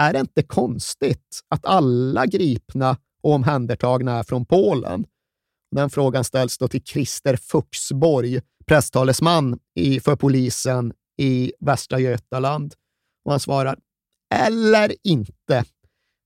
Är 0.00 0.12
det 0.12 0.20
inte 0.20 0.42
konstigt 0.42 1.40
att 1.48 1.66
alla 1.66 2.26
gripna 2.26 2.96
och 3.22 3.32
omhändertagna 3.32 4.18
är 4.18 4.22
från 4.22 4.46
Polen? 4.46 5.06
Den 5.70 5.90
frågan 5.90 6.24
ställs 6.24 6.58
då 6.58 6.68
till 6.68 6.82
Christer 6.84 7.36
Fuxborg, 7.36 8.40
presstalesman 8.66 9.58
i, 9.74 10.00
för 10.00 10.16
polisen 10.16 10.92
i 11.18 11.52
Västra 11.60 11.98
Götaland. 11.98 12.74
Och 13.24 13.30
han 13.30 13.40
svarar, 13.40 13.78
eller 14.34 14.94
inte. 15.04 15.64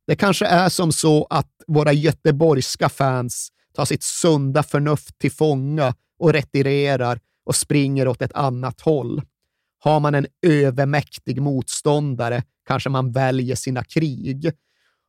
Det 0.07 0.17
kanske 0.17 0.47
är 0.47 0.69
som 0.69 0.93
så 0.93 1.27
att 1.31 1.53
våra 1.67 1.93
göteborgska 1.93 2.89
fans 2.89 3.49
tar 3.75 3.85
sitt 3.85 4.03
sunda 4.03 4.63
förnuft 4.63 5.19
till 5.19 5.33
fånga 5.33 5.95
och 6.19 6.33
retirerar 6.33 7.21
och 7.45 7.57
springer 7.57 8.09
åt 8.09 8.23
ett 8.23 8.33
annat 8.33 8.81
håll. 8.81 9.23
Har 9.81 10.01
man 10.01 10.15
en 10.15 10.27
övermäktig 10.47 11.43
motståndare 11.43 12.43
kanske 12.67 12.89
man 12.89 13.13
väljer 13.13 13.57
sina 13.57 13.85
krig. 13.85 14.53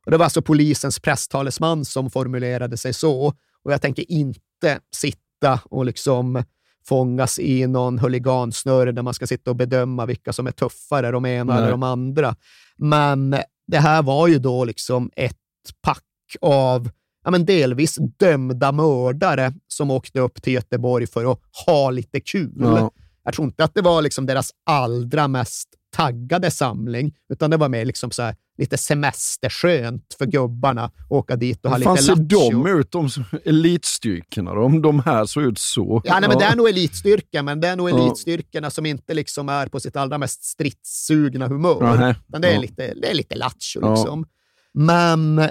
Och 0.04 0.10
det 0.10 0.16
var 0.16 0.24
alltså 0.24 0.42
polisens 0.42 1.00
presstalesman 1.00 1.84
som 1.84 2.10
formulerade 2.10 2.76
sig 2.76 2.92
så. 2.92 3.26
Och 3.64 3.72
jag 3.72 3.82
tänker 3.82 4.12
inte 4.12 4.80
sitta 4.94 5.60
och 5.64 5.84
liksom 5.84 6.44
fångas 6.84 7.38
i 7.38 7.66
någon 7.66 7.98
huligansnöre 7.98 8.92
där 8.92 9.02
man 9.02 9.14
ska 9.14 9.26
sitta 9.26 9.50
och 9.50 9.56
bedöma 9.56 10.06
vilka 10.06 10.32
som 10.32 10.46
är 10.46 10.50
tuffare, 10.52 11.10
de 11.10 11.26
ena 11.26 11.58
eller 11.58 11.70
de 11.70 11.82
andra. 11.82 12.36
Men 12.76 13.36
det 13.66 13.78
här 13.78 14.02
var 14.02 14.28
ju 14.28 14.38
då 14.38 14.64
liksom 14.64 15.10
ett 15.16 15.36
pack 15.82 16.36
av 16.40 16.90
ja, 17.24 17.30
men 17.30 17.44
delvis 17.44 17.98
dömda 18.18 18.72
mördare 18.72 19.52
som 19.68 19.90
åkte 19.90 20.20
upp 20.20 20.42
till 20.42 20.52
Göteborg 20.52 21.06
för 21.06 21.32
att 21.32 21.40
ha 21.66 21.90
lite 21.90 22.20
kul. 22.20 22.54
Ja. 22.58 22.90
Jag 23.24 23.34
tror 23.34 23.46
inte 23.46 23.64
att 23.64 23.74
det 23.74 23.82
var 23.82 24.02
liksom 24.02 24.26
deras 24.26 24.50
allra 24.66 25.28
mest 25.28 25.68
taggade 25.96 26.50
samling, 26.50 27.14
utan 27.32 27.50
det 27.50 27.56
var 27.56 27.68
mer 27.68 27.84
liksom 27.84 28.10
så 28.10 28.22
här, 28.22 28.36
lite 28.58 28.78
semesterskönt 28.78 30.14
för 30.18 30.26
gubbarna 30.26 30.84
att 30.84 30.92
åka 31.08 31.36
dit 31.36 31.64
och 31.64 31.70
ha 31.70 31.78
lite 31.78 31.90
lattjo. 31.90 32.02
ser 32.04 32.50
de 32.50 32.66
ut, 32.66 32.92
de 32.92 33.08
elitstyrkorna? 33.44 34.52
Om 34.52 34.82
de 34.82 35.00
här 35.00 35.24
såg 35.24 35.42
ut 35.42 35.58
så? 35.58 36.02
Ja, 36.04 36.20
nej, 36.20 36.28
men 36.28 36.38
det 36.38 36.44
är 36.44 36.56
nog 36.56 36.68
elitstyrka, 36.68 37.42
men 37.42 37.60
det 37.60 37.68
är 37.68 37.76
nog 37.76 37.90
elitstyrkorna 37.90 38.70
som 38.70 38.86
inte 38.86 39.14
liksom 39.14 39.48
är 39.48 39.66
på 39.66 39.80
sitt 39.80 39.96
allra 39.96 40.18
mest 40.18 40.44
stridssugna 40.44 41.48
humör. 41.48 41.96
Nej. 41.98 42.14
Men 42.26 42.40
det 42.40 42.48
är, 42.48 42.54
ja. 42.54 42.60
lite, 42.60 42.94
det 42.94 43.10
är 43.10 43.14
lite 43.14 43.34
lattjo 43.34 43.90
liksom. 43.90 44.26
Men 44.74 45.50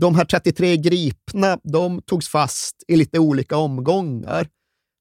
de 0.00 0.14
här 0.14 0.24
33 0.24 0.76
gripna, 0.76 1.58
de 1.62 2.02
togs 2.02 2.28
fast 2.28 2.84
i 2.88 2.96
lite 2.96 3.18
olika 3.18 3.56
omgångar. 3.56 4.48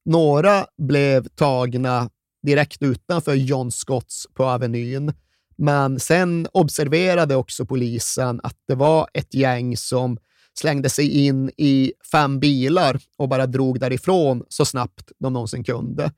Några 0.06 0.66
blev 0.78 1.28
tagna 1.28 2.10
direkt 2.44 2.82
utanför 2.82 3.34
John 3.34 3.72
Scotts 3.72 4.28
på 4.34 4.44
Avenyn. 4.44 5.14
Men 5.58 6.00
sen 6.00 6.48
observerade 6.52 7.36
också 7.36 7.66
polisen 7.66 8.40
att 8.44 8.58
det 8.68 8.76
var 8.76 9.08
ett 9.14 9.34
gäng 9.34 9.78
som 9.78 10.18
slängde 10.60 10.90
sig 10.90 11.26
in 11.26 11.52
i 11.58 11.94
fem 12.12 12.40
bilar 12.40 13.00
och 13.18 13.30
bara 13.30 13.46
drog 13.48 13.80
därifrån 13.80 14.44
så 14.50 14.66
snabbt 14.66 15.12
de 15.20 15.34
någonsin 15.34 15.64
kunde. 15.64 16.12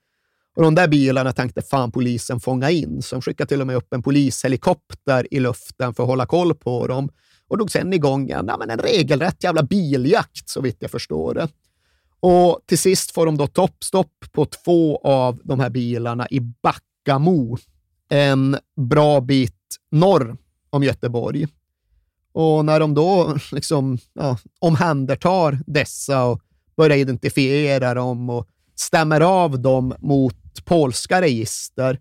Och 0.55 0.63
de 0.63 0.75
där 0.75 0.87
bilarna 0.87 1.33
tänkte 1.33 1.61
fan 1.61 1.91
polisen 1.91 2.39
fånga 2.39 2.69
in, 2.69 3.01
så 3.01 3.15
de 3.15 3.21
skickade 3.21 3.47
till 3.47 3.61
och 3.61 3.67
med 3.67 3.75
upp 3.75 3.93
en 3.93 4.03
polishelikopter 4.03 5.33
i 5.33 5.39
luften 5.39 5.93
för 5.93 6.03
att 6.03 6.09
hålla 6.09 6.25
koll 6.25 6.55
på 6.55 6.87
dem 6.87 7.09
och 7.47 7.57
drog 7.57 7.71
sen 7.71 7.93
igång 7.93 8.29
en, 8.29 8.45
ja, 8.47 8.57
men 8.57 8.69
en 8.69 8.79
regelrätt 8.79 9.43
jävla 9.43 9.63
biljakt, 9.63 10.49
så 10.49 10.61
vitt 10.61 10.77
jag 10.79 10.91
förstår 10.91 11.33
det. 11.33 11.47
Och 12.27 12.59
till 12.65 12.77
sist 12.77 13.11
får 13.11 13.25
de 13.25 13.37
då 13.37 13.47
toppstopp 13.47 14.11
på 14.31 14.45
två 14.45 14.97
av 15.03 15.41
de 15.43 15.59
här 15.59 15.69
bilarna 15.69 16.27
i 16.31 16.39
Backamo, 16.39 17.57
en 18.09 18.57
bra 18.77 19.21
bit 19.21 19.77
norr 19.91 20.37
om 20.69 20.83
Göteborg. 20.83 21.47
Och 22.33 22.65
när 22.65 22.79
de 22.79 22.93
då 22.93 23.37
liksom, 23.51 23.97
ja, 24.13 24.37
omhändertar 24.59 25.59
dessa 25.67 26.23
och 26.25 26.41
börjar 26.77 26.97
identifiera 26.97 27.93
dem 27.93 28.29
och 28.29 28.47
stämmer 28.75 29.21
av 29.21 29.59
dem 29.59 29.95
mot 29.99 30.65
polska 30.65 31.21
register, 31.21 31.99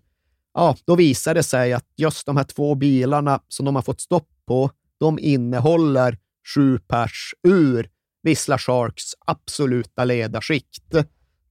ja, 0.53 0.75
då 0.85 0.95
visar 0.95 1.33
det 1.33 1.43
sig 1.43 1.73
att 1.73 1.85
just 1.97 2.25
de 2.25 2.37
här 2.37 2.43
två 2.43 2.75
bilarna 2.75 3.39
som 3.47 3.65
de 3.65 3.75
har 3.75 3.81
fått 3.81 4.01
stopp 4.01 4.29
på, 4.47 4.69
de 4.99 5.19
innehåller 5.19 6.17
sju 6.55 6.79
pers 6.79 7.33
ur 7.43 7.89
Vissla 8.25 8.57
Sharks 8.57 9.03
absoluta 9.25 10.05
ledarskikt. 10.05 10.95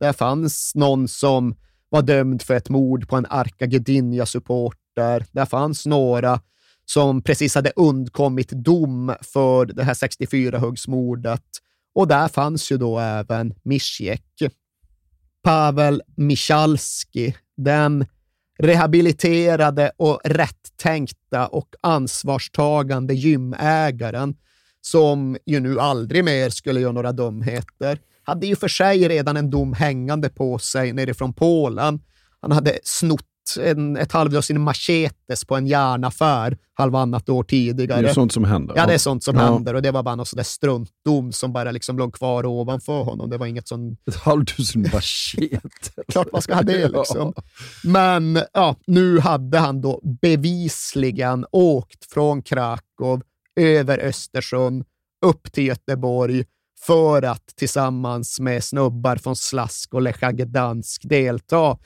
Där 0.01 0.13
fanns 0.13 0.73
någon 0.75 1.09
som 1.09 1.55
var 1.89 2.03
dömd 2.03 2.43
för 2.43 2.55
ett 2.55 2.69
mord 2.69 3.09
på 3.09 3.17
en 3.17 3.27
Arka 3.31 3.67
Gdynia-supporter. 3.67 5.27
Där 5.33 5.47
fanns 5.47 5.87
några 5.87 6.41
som 6.85 7.23
precis 7.23 7.55
hade 7.55 7.73
undkommit 7.77 8.49
dom 8.49 9.15
för 9.21 9.67
det 9.67 9.85
här 9.85 9.95
64-huggsmordet. 9.95 11.43
Och 11.95 12.09
där 12.09 12.29
fanns 12.29 12.73
ju 12.73 12.77
då 12.77 12.99
även 12.99 13.55
Misjek. 13.63 14.43
Pavel 15.43 16.03
Michalski, 16.17 17.35
den 17.57 18.07
rehabiliterade 18.59 19.93
och 19.97 20.21
rättänkta 20.25 21.47
och 21.47 21.69
ansvarstagande 21.81 23.15
gymägaren 23.15 24.35
som 24.87 25.37
ju 25.47 25.61
nu 25.61 25.81
aldrig 25.81 26.25
mer 26.25 26.51
skulle 26.51 26.81
göra 26.81 26.93
några 26.93 27.13
dumheter, 27.13 27.99
hade 28.23 28.47
ju 28.47 28.57
för 28.57 28.69
sig 28.69 29.09
redan 29.09 29.37
en 29.37 29.51
dom 29.51 29.73
hängande 29.73 30.29
på 30.29 30.59
sig 30.59 30.93
nerifrån 30.93 31.33
Polen. 31.33 32.01
Han 32.41 32.53
hade 32.53 32.79
snott 32.83 33.25
en, 33.61 33.97
ett 33.97 34.13
halvdussin 34.13 34.61
machetes 34.61 35.45
på 35.45 35.57
en 35.57 35.67
järnaffär 35.67 36.59
halvannat 36.75 37.29
år 37.29 37.43
tidigare. 37.43 38.03
Det 38.03 38.09
är 38.09 38.15
sånt 38.15 38.33
som 38.33 38.45
händer. 38.45 38.75
Ja, 38.77 38.87
det 38.87 38.95
är 38.95 38.99
sånt 38.99 39.25
som 39.25 39.37
ja. 39.37 39.43
händer 39.43 39.75
och 39.75 39.83
det 39.83 39.91
var 39.91 40.03
bara 40.03 40.15
någon 40.15 40.27
sån 40.27 40.37
där 40.37 40.45
struntdom 40.45 41.33
som 41.33 41.53
bara 41.53 41.71
liksom 41.71 41.99
låg 41.99 42.15
kvar 42.15 42.47
ovanför 42.47 43.03
honom. 43.03 43.31
Det 43.31 43.39
var 43.39 43.47
inget 43.47 43.69
som... 43.69 43.97
Ett 44.07 44.17
halvdussin 44.17 44.83
machetes. 44.93 46.05
Klart 46.09 46.33
man 46.33 46.43
ska 46.43 46.55
ha 46.55 46.63
det 46.63 46.89
liksom. 46.89 47.33
Men 47.85 48.39
ja, 48.53 48.77
nu 48.87 49.19
hade 49.19 49.59
han 49.59 49.81
då 49.81 50.01
bevisligen 50.21 51.47
åkt 51.51 52.13
från 52.13 52.43
Krakow 52.43 53.23
över 53.57 53.99
Östersund 53.99 54.85
upp 55.27 55.53
till 55.53 55.67
Göteborg 55.67 56.45
för 56.81 57.23
att 57.23 57.47
tillsammans 57.57 58.41
med 58.41 58.65
snubbar 58.65 59.17
från 59.17 59.37
Slask 59.37 59.95
och 59.95 60.03
Lech 60.03 60.21
Gdansk 60.21 61.03
delta 61.09 61.79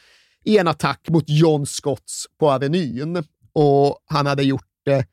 i 0.44 0.58
en 0.58 0.68
attack 0.68 1.08
mot 1.08 1.24
John 1.26 1.66
Scotts 1.66 2.26
på 2.40 2.50
Avenyn. 2.50 3.24
Och 3.52 3.98
han 4.06 4.26
hade 4.26 4.42
gjort 4.42 4.62
det 4.84 5.06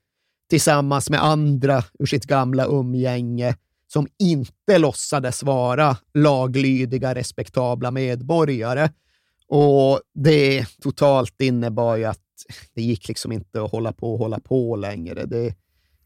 tillsammans 0.49 1.09
med 1.09 1.23
andra 1.23 1.83
ur 1.99 2.05
sitt 2.05 2.25
gamla 2.25 2.65
umgänge 2.65 3.55
som 3.87 4.07
inte 4.19 4.77
låtsades 4.77 5.43
vara 5.43 5.97
laglydiga, 6.13 7.15
respektabla 7.15 7.91
medborgare. 7.91 8.89
Och 9.47 10.01
det 10.13 10.65
totalt 10.81 11.41
innebar 11.41 11.95
ju 11.95 12.05
att 12.05 12.19
det 12.73 12.81
gick 12.81 13.07
liksom 13.07 13.31
inte 13.31 13.63
att 13.63 13.71
hålla 13.71 13.93
på 13.93 14.13
och 14.13 14.19
hålla 14.19 14.39
på 14.39 14.75
längre. 14.75 15.25
Det, 15.25 15.55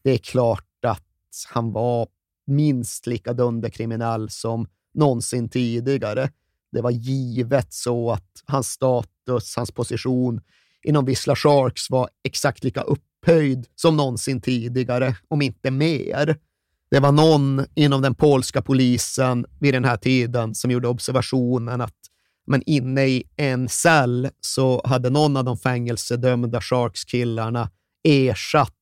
det 0.03 0.11
är 0.11 0.17
klart 0.17 0.85
att 0.87 1.03
han 1.49 1.71
var 1.71 2.07
minst 2.47 3.07
lika 3.07 3.33
dunderkriminell 3.33 4.29
som 4.29 4.67
någonsin 4.93 5.49
tidigare. 5.49 6.29
Det 6.71 6.81
var 6.81 6.91
givet 6.91 7.73
så 7.73 8.11
att 8.11 8.43
hans 8.45 8.67
status, 8.67 9.55
hans 9.55 9.71
position 9.71 10.41
inom 10.83 11.05
Vissla 11.05 11.35
Sharks 11.35 11.89
var 11.89 12.09
exakt 12.23 12.63
lika 12.63 12.81
upphöjd 12.81 13.67
som 13.75 13.97
någonsin 13.97 14.41
tidigare, 14.41 15.15
om 15.27 15.41
inte 15.41 15.71
mer. 15.71 16.37
Det 16.91 16.99
var 16.99 17.11
någon 17.11 17.65
inom 17.75 18.01
den 18.01 18.15
polska 18.15 18.61
polisen 18.61 19.45
vid 19.59 19.73
den 19.73 19.85
här 19.85 19.97
tiden 19.97 20.55
som 20.55 20.71
gjorde 20.71 20.87
observationen 20.87 21.81
att 21.81 21.95
men 22.47 22.63
inne 22.65 23.05
i 23.05 23.23
en 23.35 23.69
cell 23.69 24.29
så 24.41 24.81
hade 24.85 25.09
någon 25.09 25.37
av 25.37 25.43
de 25.43 25.57
fängelsedömda 25.57 26.61
Sharks-killarna 26.61 27.69
ersatt 28.03 28.78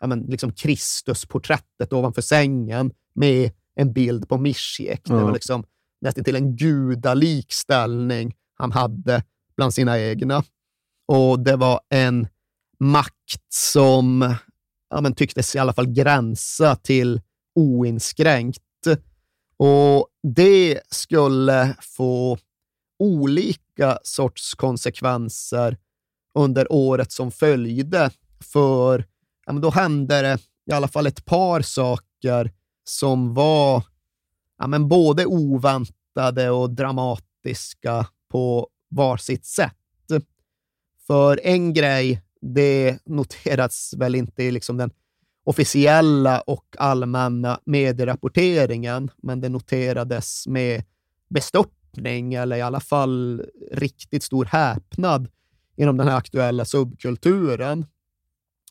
ja, 0.00 0.06
men, 0.06 0.20
liksom 0.20 0.52
Kristusporträttet 0.52 1.92
ovanför 1.92 2.22
sängen 2.22 2.92
med 3.14 3.50
en 3.74 3.92
bild 3.92 4.28
på 4.28 4.38
Misjek. 4.38 5.00
Det 5.04 5.14
var 5.14 5.32
liksom 5.32 5.64
nästan 6.00 6.24
till 6.24 6.36
en 6.36 6.56
gudalik 6.56 7.52
ställning 7.52 8.34
han 8.54 8.72
hade 8.72 9.22
bland 9.56 9.74
sina 9.74 9.98
egna. 9.98 10.44
Och 11.08 11.40
det 11.40 11.56
var 11.56 11.80
en 11.88 12.28
makt 12.78 13.46
som 13.48 14.34
ja, 14.90 15.00
men, 15.00 15.14
tycktes 15.14 15.54
i 15.54 15.58
alla 15.58 15.72
fall 15.72 15.86
gränsa 15.86 16.76
till 16.76 17.20
oinskränkt. 17.54 18.62
Och 19.56 20.08
det 20.22 20.80
skulle 20.90 21.76
få 21.80 22.38
olika 22.98 23.98
sorts 24.02 24.54
konsekvenser 24.54 25.76
under 26.34 26.72
året 26.72 27.12
som 27.12 27.30
följde. 27.30 28.10
För 28.40 29.04
ja, 29.46 29.52
men 29.52 29.60
då 29.60 29.70
hände 29.70 30.22
det 30.22 30.38
i 30.70 30.72
alla 30.72 30.88
fall 30.88 31.06
ett 31.06 31.24
par 31.24 31.62
saker 31.62 32.52
som 32.84 33.34
var 33.34 33.84
ja, 34.58 34.66
men 34.66 34.88
både 34.88 35.26
oväntade 35.26 36.50
och 36.50 36.70
dramatiska 36.70 38.06
på 38.28 38.68
varsitt 38.88 39.44
sätt. 39.44 39.72
För 41.06 41.40
en 41.42 41.72
grej, 41.72 42.22
det 42.40 42.98
noterades 43.04 43.94
väl 43.94 44.14
inte 44.14 44.42
i 44.42 44.50
liksom 44.50 44.76
den 44.76 44.90
officiella 45.44 46.40
och 46.40 46.64
allmänna 46.78 47.60
medierapporteringen, 47.64 49.10
men 49.16 49.40
det 49.40 49.48
noterades 49.48 50.46
med 50.46 50.84
bestörtning 51.28 52.34
eller 52.34 52.56
i 52.56 52.62
alla 52.62 52.80
fall 52.80 53.44
riktigt 53.72 54.22
stor 54.22 54.44
häpnad 54.44 55.28
inom 55.76 55.96
den 55.96 56.08
här 56.08 56.16
aktuella 56.16 56.64
subkulturen. 56.64 57.86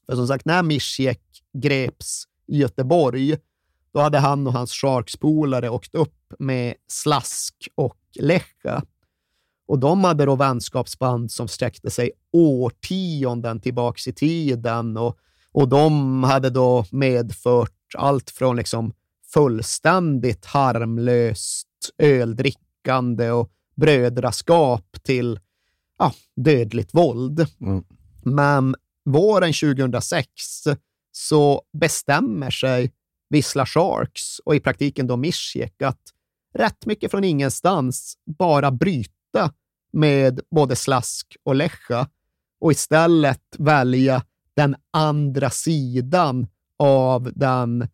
För 0.06 0.16
som 0.16 0.28
sagt, 0.28 0.46
när 0.46 0.64
Misjek 0.64 1.22
greps 1.54 2.24
i 2.48 2.58
Göteborg, 2.58 3.38
då 3.94 4.00
hade 4.00 4.20
han 4.20 4.48
och 4.48 4.54
hans 4.54 4.72
Sharks-polare 4.72 5.70
åkt 5.70 5.96
upp 5.96 6.34
med 6.40 6.74
Slask 6.88 7.70
och 7.76 7.98
Lecha. 8.20 8.84
Och 9.68 9.80
de 9.80 10.04
hade 10.04 10.26
då 10.26 10.36
vänskapsband 10.36 11.32
som 11.32 11.48
sträckte 11.48 11.92
sig 11.92 12.12
årtionden 12.32 13.60
tillbaks 13.60 14.08
i 14.08 14.14
tiden 14.14 14.98
och, 14.98 15.18
och 15.52 15.70
de 15.70 16.24
hade 16.24 16.50
då 16.50 16.86
medfört 16.92 17.72
allt 17.98 18.30
från 18.30 18.56
liksom 18.56 18.94
fullständigt 19.34 20.46
harmlöst 20.46 21.68
öldrickande 21.98 23.32
och 23.32 23.52
brödraskap 23.76 24.98
till 25.04 25.40
ja, 26.00 26.14
dödligt 26.36 26.94
våld. 26.94 27.48
Mm. 27.62 27.84
Men 28.24 28.76
våren 29.06 29.54
2006 29.54 30.30
så 31.12 31.62
bestämmer 31.74 32.52
sig 32.52 32.92
Vissla 33.30 33.66
Sharks 33.66 34.40
och 34.40 34.56
i 34.56 34.60
praktiken 34.60 35.08
då 35.08 35.18
Mischek 35.18 35.82
att 35.82 36.02
rätt 36.54 36.86
mycket 36.86 37.12
från 37.12 37.24
ingenstans 37.24 38.18
bara 38.26 38.72
bryta 38.72 39.54
med 39.94 40.40
både 40.52 40.76
Slask 40.76 41.38
och 41.44 41.56
Lecha 41.56 42.08
och 42.60 42.72
istället 42.72 43.42
välja 43.58 44.24
den 44.56 44.76
andra 44.92 45.50
sidan 45.50 46.48
av 46.80 47.32
den 47.36 47.88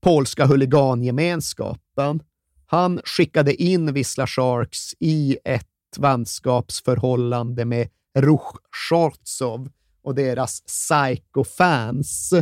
polska 0.00 0.46
huligangemenskapen. 0.46 2.22
Han 2.66 3.00
skickade 3.04 3.62
in 3.62 3.92
Vissla 3.92 4.26
Sharks 4.26 4.94
i 4.98 5.38
ett 5.44 5.66
vänskapsförhållande 5.96 7.64
med 7.64 7.88
Ruch 8.18 8.56
Shortsov 8.88 9.70
och 10.02 10.14
deras 10.14 10.60
psycho-fans. 10.60 12.32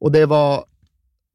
Och 0.00 0.12
det 0.12 0.26
var 0.26 0.64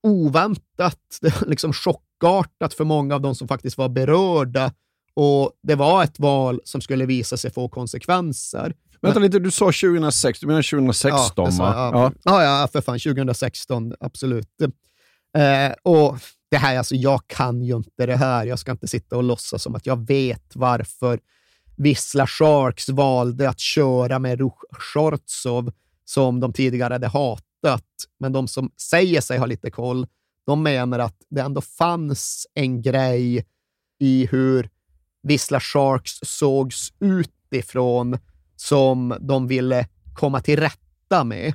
oväntat, 0.04 1.00
det 1.22 1.42
var 1.42 1.48
liksom 1.48 1.74
chockartat 1.74 2.74
för 2.74 2.84
många 2.84 3.16
av 3.16 3.22
de 3.22 3.36
som 3.36 3.48
faktiskt 3.48 3.78
var 3.78 3.90
berörda. 3.90 4.74
Och 5.14 5.52
det 5.64 5.76
var 5.76 6.04
ett 6.04 6.20
val 6.20 6.62
som 6.64 6.82
skulle 6.82 7.06
visa 7.06 7.38
sig 7.38 7.52
få 7.52 7.70
konsekvenser. 7.70 8.74
Vänta 9.02 9.20
lite, 9.20 9.40
du 9.40 9.52
sa 9.52 9.66
2006, 9.66 10.40
du 10.40 10.48
menar 10.48 10.72
2016 10.72 11.46
ja, 11.46 11.52
sa 11.52 11.64
va? 11.64 11.90
Ja. 11.94 12.12
Ja. 12.24 12.44
ja, 12.44 12.68
för 12.68 12.82
fan. 12.82 13.00
2016, 13.00 13.94
absolut. 14.00 14.62
Eh, 15.38 15.74
och 15.84 16.18
det 16.52 16.58
här, 16.58 16.78
alltså, 16.78 16.96
jag 16.96 17.28
kan 17.28 17.62
ju 17.62 17.76
inte 17.76 18.06
det 18.06 18.16
här. 18.16 18.46
Jag 18.46 18.60
ska 18.60 18.72
inte 18.72 18.88
sitta 18.88 19.18
och 19.18 19.24
låtsas 19.24 19.64
som 19.64 19.76
att 19.76 19.86
jag 19.86 20.08
vet 20.08 20.56
varför 20.56 21.20
Vissla 21.80 22.28
Sharks 22.28 22.90
valde 22.90 23.50
att 23.50 23.60
köra 23.60 24.20
med 24.20 24.40
Ruch 24.40 24.64
Shortsov 24.72 25.72
som 26.06 26.40
de 26.40 26.54
tidigare 26.54 26.94
hade 26.94 27.08
hatat. 27.08 27.86
Men 28.18 28.34
de 28.34 28.48
som 28.48 28.72
säger 28.78 29.22
sig 29.22 29.38
ha 29.38 29.46
lite 29.46 29.72
koll, 29.72 30.08
de 30.46 30.64
menar 30.64 31.00
att 31.00 31.16
det 31.30 31.42
ändå 31.42 31.62
fanns 31.62 32.48
en 32.54 32.82
grej 32.82 33.46
i 34.00 34.28
hur 34.32 34.70
Vissla 35.24 35.60
Sharks 35.60 36.12
sågs 36.22 36.94
utifrån 37.00 38.18
som 38.56 39.18
de 39.20 39.48
ville 39.48 39.88
komma 40.14 40.42
till 40.42 40.60
rätta 40.60 41.24
med. 41.24 41.54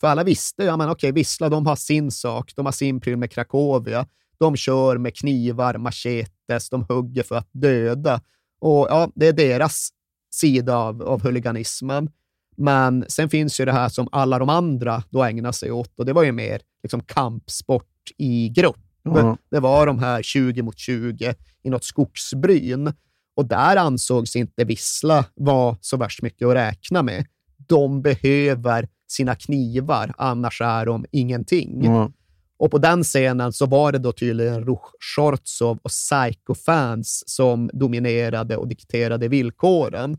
För 0.00 0.06
alla 0.06 0.24
visste, 0.24 0.64
ja 0.64 0.76
men 0.76 0.90
okej, 0.90 1.12
Vissla 1.12 1.48
de 1.48 1.66
har 1.66 1.76
sin 1.76 2.10
sak, 2.10 2.52
de 2.56 2.66
har 2.66 2.72
sin 2.72 3.00
pryl 3.00 3.16
med 3.16 3.32
Krakowia. 3.32 4.06
De 4.38 4.56
kör 4.56 4.98
med 4.98 5.16
knivar, 5.16 5.78
machetes, 5.78 6.70
de 6.70 6.82
hugger 6.88 7.22
för 7.22 7.36
att 7.36 7.48
döda. 7.52 8.20
Och 8.60 8.86
ja, 8.90 9.10
det 9.14 9.26
är 9.26 9.32
deras 9.32 9.88
sida 10.30 10.76
av, 10.76 11.02
av 11.02 11.22
huliganismen. 11.22 12.10
Men 12.56 13.04
sen 13.08 13.30
finns 13.30 13.60
ju 13.60 13.64
det 13.64 13.72
här 13.72 13.88
som 13.88 14.08
alla 14.12 14.38
de 14.38 14.48
andra 14.48 15.02
då 15.10 15.24
ägnar 15.24 15.52
sig 15.52 15.70
åt 15.70 15.98
och 15.98 16.06
det 16.06 16.12
var 16.12 16.22
ju 16.22 16.32
mer 16.32 16.60
liksom 16.82 17.00
kampsport 17.00 17.84
i 18.16 18.48
grupp. 18.48 18.76
Ja. 19.02 19.36
Det 19.50 19.60
var 19.60 19.86
de 19.86 19.98
här 19.98 20.22
20 20.22 20.62
mot 20.62 20.78
20 20.78 21.34
i 21.62 21.70
något 21.70 21.84
skogsbryn 21.84 22.92
och 23.36 23.46
där 23.46 23.76
ansågs 23.76 24.36
inte 24.36 24.64
Vissla 24.64 25.24
vara 25.34 25.76
så 25.80 25.96
värst 25.96 26.22
mycket 26.22 26.48
att 26.48 26.54
räkna 26.54 27.02
med. 27.02 27.26
De 27.56 28.02
behöver 28.02 28.88
sina 29.08 29.34
knivar, 29.34 30.14
annars 30.18 30.60
är 30.60 30.86
de 30.86 31.04
ingenting. 31.10 31.84
Ja. 31.84 32.12
Och 32.58 32.70
på 32.70 32.78
den 32.78 33.04
scenen 33.04 33.52
så 33.52 33.66
var 33.66 33.92
det 33.92 33.98
då 33.98 34.12
tydligen 34.12 34.64
Ruch 34.64 34.92
Shortsov 35.00 35.78
och 35.82 35.90
Psycho-fans 35.90 37.24
som 37.26 37.70
dominerade 37.72 38.56
och 38.56 38.68
dikterade 38.68 39.28
villkoren. 39.28 40.18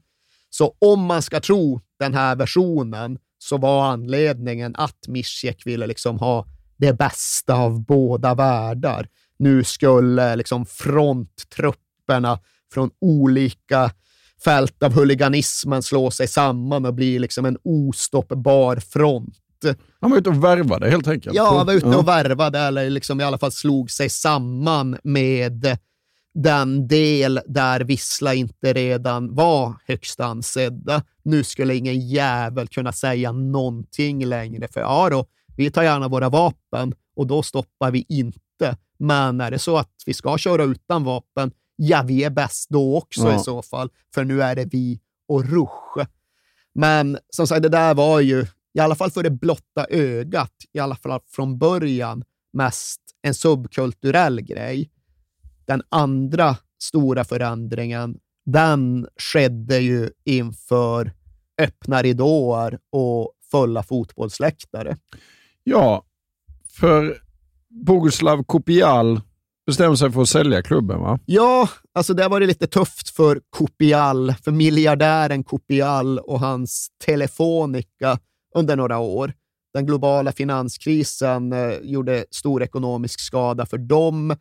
Så 0.50 0.76
om 0.80 1.06
man 1.06 1.22
ska 1.22 1.40
tro 1.40 1.82
den 2.00 2.14
här 2.14 2.36
versionen 2.36 3.18
så 3.38 3.58
var 3.58 3.86
anledningen 3.86 4.76
att 4.76 5.08
Mischek 5.08 5.66
ville 5.66 5.88
liksom 5.88 6.20
ha 6.20 6.46
det 6.78 6.94
bästa 6.94 7.54
av 7.54 7.86
båda 7.86 8.36
världar. 8.36 9.08
Nu 9.40 9.64
skulle 9.64 10.36
liksom 10.36 10.66
fronttrupperna 10.66 12.40
från 12.74 12.92
olika 13.02 13.92
fält 14.44 14.84
av 14.84 14.94
huliganismen 14.94 15.84
slå 15.84 16.12
sig 16.12 16.28
samman 16.28 16.86
och 16.86 16.94
bli 16.94 17.20
liksom 17.20 17.46
en 17.46 17.58
ostoppbar 17.64 18.76
front. 18.76 19.38
Han 20.00 20.12
var 20.12 20.18
ute 20.18 20.30
och 20.30 20.44
värvade 20.44 20.90
helt 20.90 21.08
enkelt. 21.08 21.36
Ja, 21.36 21.58
han 21.58 21.66
var 21.66 21.74
ute 21.74 21.88
och 21.88 22.08
värvade 22.08 22.60
eller 22.60 22.90
liksom 22.90 23.22
i 23.22 23.24
alla 23.24 23.38
fall 23.38 23.52
slog 23.52 23.92
sig 23.92 24.10
samman 24.10 24.98
med 25.04 25.78
den 26.34 26.88
del 26.88 27.40
där 27.48 27.80
Vissla 27.80 28.34
inte 28.34 28.74
redan 28.74 29.36
var 29.36 29.74
högst 29.88 30.20
ansedda. 30.20 31.04
Nu 31.24 31.44
skulle 31.44 31.76
ingen 31.76 32.08
jävel 32.08 32.68
kunna 32.68 32.92
säga 32.92 33.32
någonting 33.32 34.26
längre, 34.26 34.68
för 34.68 34.80
ja 34.82 35.10
då, 35.10 35.26
vi 35.58 35.72
tar 35.72 35.84
gärna 35.84 36.08
våra 36.08 36.30
vapen 36.30 36.94
och 37.16 37.28
då 37.28 37.44
stoppar 37.44 37.92
vi 37.92 38.06
inte. 38.10 38.78
Men 39.00 39.42
är 39.42 39.52
det 39.52 39.60
så 39.60 39.78
att 39.78 39.92
vi 40.06 40.14
ska 40.14 40.38
köra 40.38 40.64
utan 40.64 41.04
vapen, 41.04 41.52
ja, 41.76 42.04
vi 42.08 42.24
är 42.24 42.30
bäst 42.30 42.70
då 42.70 42.98
också 42.98 43.22
Ja. 43.22 43.36
i 43.36 43.40
så 43.40 43.62
fall, 43.62 43.90
för 44.14 44.24
nu 44.24 44.44
är 44.44 44.56
det 44.56 44.66
vi 44.66 45.00
och 45.28 45.46
Rush. 45.46 46.08
Men 46.76 47.18
som 47.30 47.48
sagt, 47.48 47.64
det 47.64 47.70
där 47.70 47.94
var 47.94 48.20
ju, 48.20 48.46
i 48.74 48.80
alla 48.80 48.96
fall 48.96 49.12
för 49.12 49.24
det 49.24 49.30
blotta 49.30 49.86
ögat, 49.90 50.54
i 50.74 50.80
alla 50.80 50.96
fall 50.96 51.20
från 51.28 51.58
början, 51.58 52.24
mest 52.54 53.02
en 53.22 53.34
subkulturell 53.34 54.42
grej. 54.42 54.92
Den 55.66 55.82
andra 55.90 56.58
stora 56.82 57.24
förändringen, 57.24 58.18
den 58.46 59.08
skedde 59.18 59.80
ju 59.80 60.10
inför 60.26 61.14
öppna 61.62 62.02
ridåer 62.02 62.80
och 62.92 63.34
fulla 63.52 63.84
fotbollsläktare. 63.84 64.98
Ja, 65.64 66.06
för 66.80 67.18
Boguslav 67.70 68.44
Kopial 68.44 69.22
bestämde 69.66 69.98
sig 69.98 70.12
för 70.12 70.22
att 70.22 70.30
sälja 70.30 70.62
klubben, 70.62 71.00
va? 71.00 71.20
Ja, 71.26 71.70
alltså 71.94 72.14
det 72.14 72.28
var 72.28 72.40
det 72.40 72.46
lite 72.46 72.68
tufft 72.68 73.10
för 73.10 73.42
Kopial, 73.50 74.34
för 74.34 74.52
miljardären 74.52 75.44
Kopial 75.44 76.20
och 76.20 76.40
hans 76.40 76.90
Telefonica 77.06 78.20
under 78.56 78.76
några 78.76 79.00
år. 79.00 79.34
Den 79.74 79.86
globala 79.86 80.32
finanskrisen 80.32 81.54
eh, 81.54 81.74
gjorde 81.82 82.26
stor 82.32 82.64
ekonomisk 82.64 83.20
skada 83.20 83.66
för 83.66 83.78
dem 83.78 84.36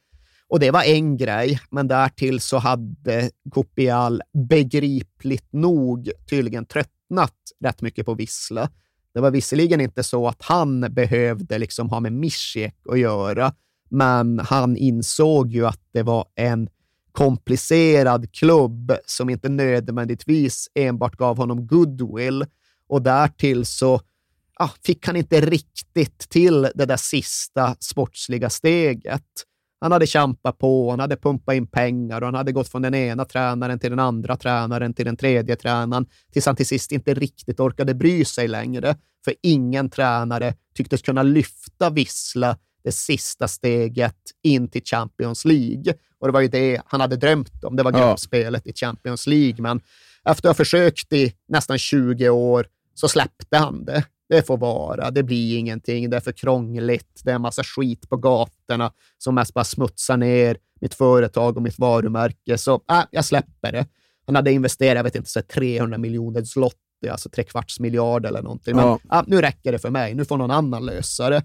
och 0.48 0.60
det 0.60 0.70
var 0.70 0.82
en 0.82 1.16
grej, 1.16 1.60
men 1.70 1.88
därtill 1.88 2.40
så 2.40 2.58
hade 2.58 3.30
Kopial 3.50 4.22
begripligt 4.48 5.52
nog 5.52 6.10
tydligen 6.30 6.66
tröttnat 6.66 7.34
rätt 7.64 7.82
mycket 7.82 8.06
på 8.06 8.14
Vissla. 8.14 8.70
Det 9.14 9.20
var 9.20 9.30
visserligen 9.30 9.80
inte 9.80 10.02
så 10.02 10.28
att 10.28 10.42
han 10.42 10.80
behövde 10.80 11.58
liksom 11.58 11.88
ha 11.88 12.00
med 12.00 12.12
Mischek 12.12 12.74
att 12.88 12.98
göra, 12.98 13.52
men 13.90 14.38
han 14.38 14.76
insåg 14.76 15.52
ju 15.52 15.66
att 15.66 15.80
det 15.92 16.02
var 16.02 16.26
en 16.34 16.68
komplicerad 17.12 18.32
klubb 18.32 18.92
som 19.06 19.30
inte 19.30 19.48
nödvändigtvis 19.48 20.68
enbart 20.74 21.16
gav 21.16 21.36
honom 21.36 21.66
goodwill 21.66 22.44
och 22.88 23.02
därtill 23.02 23.66
så 23.66 24.00
ja, 24.58 24.70
fick 24.84 25.06
han 25.06 25.16
inte 25.16 25.40
riktigt 25.40 26.18
till 26.18 26.62
det 26.74 26.84
där 26.86 26.96
sista 26.96 27.76
sportsliga 27.80 28.50
steget. 28.50 29.22
Han 29.80 29.92
hade 29.92 30.06
kämpat 30.06 30.58
på, 30.58 30.90
han 30.90 31.00
hade 31.00 31.16
pumpat 31.16 31.54
in 31.54 31.66
pengar 31.66 32.20
och 32.20 32.26
han 32.26 32.34
hade 32.34 32.52
gått 32.52 32.68
från 32.68 32.82
den 32.82 32.94
ena 32.94 33.24
tränaren 33.24 33.78
till 33.78 33.90
den 33.90 33.98
andra 33.98 34.36
tränaren 34.36 34.94
till 34.94 35.04
den 35.04 35.16
tredje 35.16 35.56
tränaren 35.56 36.06
tills 36.32 36.46
han 36.46 36.56
till 36.56 36.66
sist 36.66 36.92
inte 36.92 37.14
riktigt 37.14 37.60
orkade 37.60 37.94
bry 37.94 38.24
sig 38.24 38.48
längre. 38.48 38.96
För 39.24 39.34
ingen 39.42 39.90
tränare 39.90 40.54
tycktes 40.74 41.02
kunna 41.02 41.22
lyfta 41.22 41.90
Vissla 41.90 42.56
det 42.84 42.92
sista 42.92 43.48
steget 43.48 44.14
in 44.42 44.68
till 44.68 44.82
Champions 44.84 45.44
League. 45.44 45.94
Och 46.18 46.28
det 46.28 46.32
var 46.32 46.40
ju 46.40 46.48
det 46.48 46.82
han 46.86 47.00
hade 47.00 47.16
drömt 47.16 47.64
om. 47.64 47.76
Det 47.76 47.82
var 47.82 47.92
Ja. 47.92 48.08
gruppspelet 48.08 48.66
i 48.66 48.72
Champions 48.74 49.26
League. 49.26 49.62
Men 49.62 49.80
efter 50.24 50.48
att 50.48 50.56
ha 50.56 50.64
försökt 50.64 51.12
i 51.12 51.32
nästan 51.48 51.78
20 51.78 52.28
år 52.28 52.66
så 52.98 53.08
släppte 53.08 53.56
han 53.56 53.84
det. 53.84 54.04
Det 54.28 54.46
får 54.46 54.56
vara, 54.58 55.10
det 55.10 55.22
blir 55.22 55.58
ingenting, 55.58 56.10
det 56.10 56.16
är 56.16 56.20
för 56.20 56.32
krångligt, 56.32 57.20
det 57.24 57.30
är 57.30 57.34
en 57.34 57.42
massa 57.42 57.64
skit 57.64 58.08
på 58.08 58.16
gatorna 58.16 58.92
som 59.18 59.34
mest 59.34 59.54
bara 59.54 59.64
smutsar 59.64 60.16
ner 60.16 60.56
mitt 60.80 60.94
företag 60.94 61.56
och 61.56 61.62
mitt 61.62 61.78
varumärke. 61.78 62.58
Så 62.58 62.74
äh, 62.90 63.02
jag 63.10 63.24
släpper 63.24 63.72
det. 63.72 63.86
Han 64.26 64.36
hade 64.36 64.52
investerat, 64.52 64.96
jag 64.96 65.04
vet 65.04 65.14
inte, 65.14 65.30
så 65.30 65.38
här 65.38 65.46
300 65.46 65.98
miljoner 65.98 66.44
zloty, 66.44 67.08
alltså 67.10 67.28
tre 67.30 67.44
kvarts 67.44 67.80
miljard 67.80 68.26
eller 68.26 68.42
någonting. 68.42 68.76
Men 68.76 68.86
Ja. 68.86 69.18
äh, 69.18 69.22
nu 69.26 69.40
räcker 69.40 69.72
det 69.72 69.78
för 69.78 69.90
mig, 69.90 70.14
nu 70.14 70.24
får 70.24 70.36
någon 70.36 70.50
annan 70.50 70.86
lösa 70.86 71.30
det. 71.30 71.42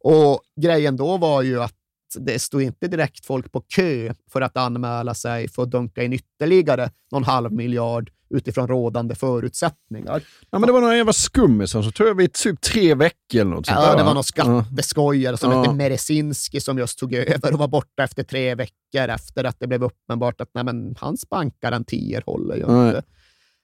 Och 0.00 0.40
grejen 0.60 0.96
då 0.96 1.16
var 1.16 1.42
ju 1.42 1.62
att 1.62 1.74
det 2.18 2.38
stod 2.38 2.62
inte 2.62 2.88
direkt 2.88 3.26
folk 3.26 3.52
på 3.52 3.60
kö 3.60 4.14
för 4.32 4.40
att 4.40 4.56
anmäla 4.56 5.14
sig 5.14 5.48
för 5.48 5.62
att 5.62 5.70
dunka 5.70 6.02
in 6.02 6.12
ytterligare 6.12 6.90
någon 7.12 7.24
halv 7.24 7.52
miljard 7.52 8.10
utifrån 8.32 8.68
rådande 8.68 9.14
förutsättningar. 9.14 10.22
Ja, 10.50 10.58
men 10.58 10.66
det 10.66 10.72
var 10.72 10.80
några 10.80 10.96
jävla 10.96 11.12
skummisar 11.12 11.82
som 11.82 11.92
tog 11.92 12.06
över 12.06 12.22
i 12.22 12.28
typ 12.28 12.60
tre 12.60 12.94
veckor 12.94 13.40
eller 13.40 13.44
något 13.50 13.66
sånt 13.66 13.78
Ja, 13.80 13.86
där, 13.86 13.96
det 13.96 14.02
va? 14.02 14.06
var 14.08 14.14
någon 14.14 14.24
skatteskojare 14.24 15.36
som 15.36 15.52
Ja. 15.52 15.62
hette 15.62 15.74
Meresinski 15.74 16.60
som 16.60 16.78
just 16.78 16.98
tog 16.98 17.14
över 17.14 17.52
och 17.52 17.58
var 17.58 17.68
borta 17.68 18.02
efter 18.02 18.22
tre 18.22 18.54
veckor 18.54 19.08
efter 19.08 19.44
att 19.44 19.56
det 19.60 19.66
blev 19.66 19.84
uppenbart 19.84 20.40
att 20.40 20.50
nej, 20.54 20.64
men, 20.64 20.94
hans 20.98 21.28
bankgarantier 21.28 22.22
håller 22.26 22.56
ju 22.56 22.66
Nej. 22.66 22.86
inte. 22.88 23.02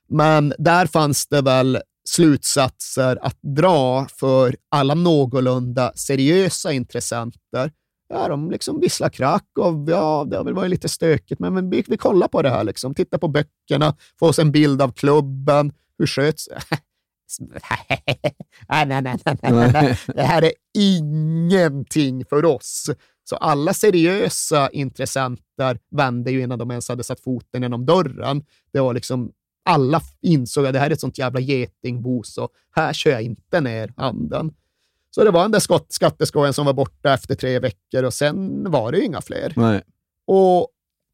Men 0.09 0.53
där 0.57 0.85
fanns 0.85 1.27
det 1.27 1.41
väl 1.41 1.79
slutsatser 2.09 3.19
att 3.21 3.37
dra 3.41 4.07
för 4.19 4.55
alla 4.71 4.93
någorlunda 4.93 5.91
seriösa 5.95 6.71
intressenter. 6.73 7.71
Ja, 8.13 8.27
de 8.27 8.51
liksom 8.51 8.79
visslar 8.79 9.09
Krakow, 9.09 9.89
ja, 9.89 10.25
det 10.29 10.37
har 10.37 10.43
väl 10.43 10.53
varit 10.53 10.69
lite 10.69 10.89
stökigt, 10.89 11.39
men, 11.39 11.53
men 11.53 11.69
vi, 11.69 11.83
vi 11.87 11.97
kollar 11.97 12.27
på 12.27 12.41
det 12.41 12.49
här, 12.49 12.63
liksom. 12.63 12.95
titta 12.95 13.17
på 13.17 13.27
böckerna, 13.27 13.95
få 14.19 14.27
oss 14.27 14.39
en 14.39 14.51
bild 14.51 14.81
av 14.81 14.91
klubben, 14.91 15.71
hur 15.97 16.07
sköts... 16.07 16.49
nej, 17.39 18.85
nej, 18.85 19.01
nej, 19.01 19.01
nej, 19.01 19.37
nej, 19.41 19.71
nej. 19.73 19.99
Det 20.07 20.21
här 20.21 20.41
är 20.41 20.51
ingenting 20.77 22.25
för 22.25 22.45
oss. 22.45 22.89
Så 23.29 23.35
alla 23.35 23.73
seriösa 23.73 24.69
intressenter 24.69 25.79
vände 25.91 26.31
ju 26.31 26.41
innan 26.41 26.59
de 26.59 26.71
ens 26.71 26.89
hade 26.89 27.03
satt 27.03 27.19
foten 27.19 27.61
genom 27.61 27.85
dörren. 27.85 28.43
Det 28.73 28.79
var 28.79 28.93
liksom, 28.93 29.31
alla 29.65 30.01
insåg 30.21 30.65
att 30.65 30.73
det 30.73 30.79
här 30.79 30.87
är 30.87 30.93
ett 30.93 30.99
sånt 30.99 31.17
jävla 31.17 31.39
getingbo, 31.39 32.23
så 32.23 32.49
här 32.75 32.93
kör 32.93 33.11
jag 33.11 33.21
inte 33.21 33.61
ner 33.61 33.93
handen. 33.97 34.51
Så 35.15 35.23
det 35.23 35.31
var 35.31 35.41
den 35.41 35.51
där 35.51 35.59
skott- 35.59 35.93
skatteskojen 35.93 36.53
som 36.53 36.65
var 36.65 36.73
borta 36.73 37.13
efter 37.13 37.35
tre 37.35 37.59
veckor 37.59 38.03
och 38.03 38.13
sen 38.13 38.71
var 38.71 38.91
det 38.91 39.01
inga 39.05 39.21
fler. 39.21 39.53
Nej. 39.55 39.81
Och 40.27 40.67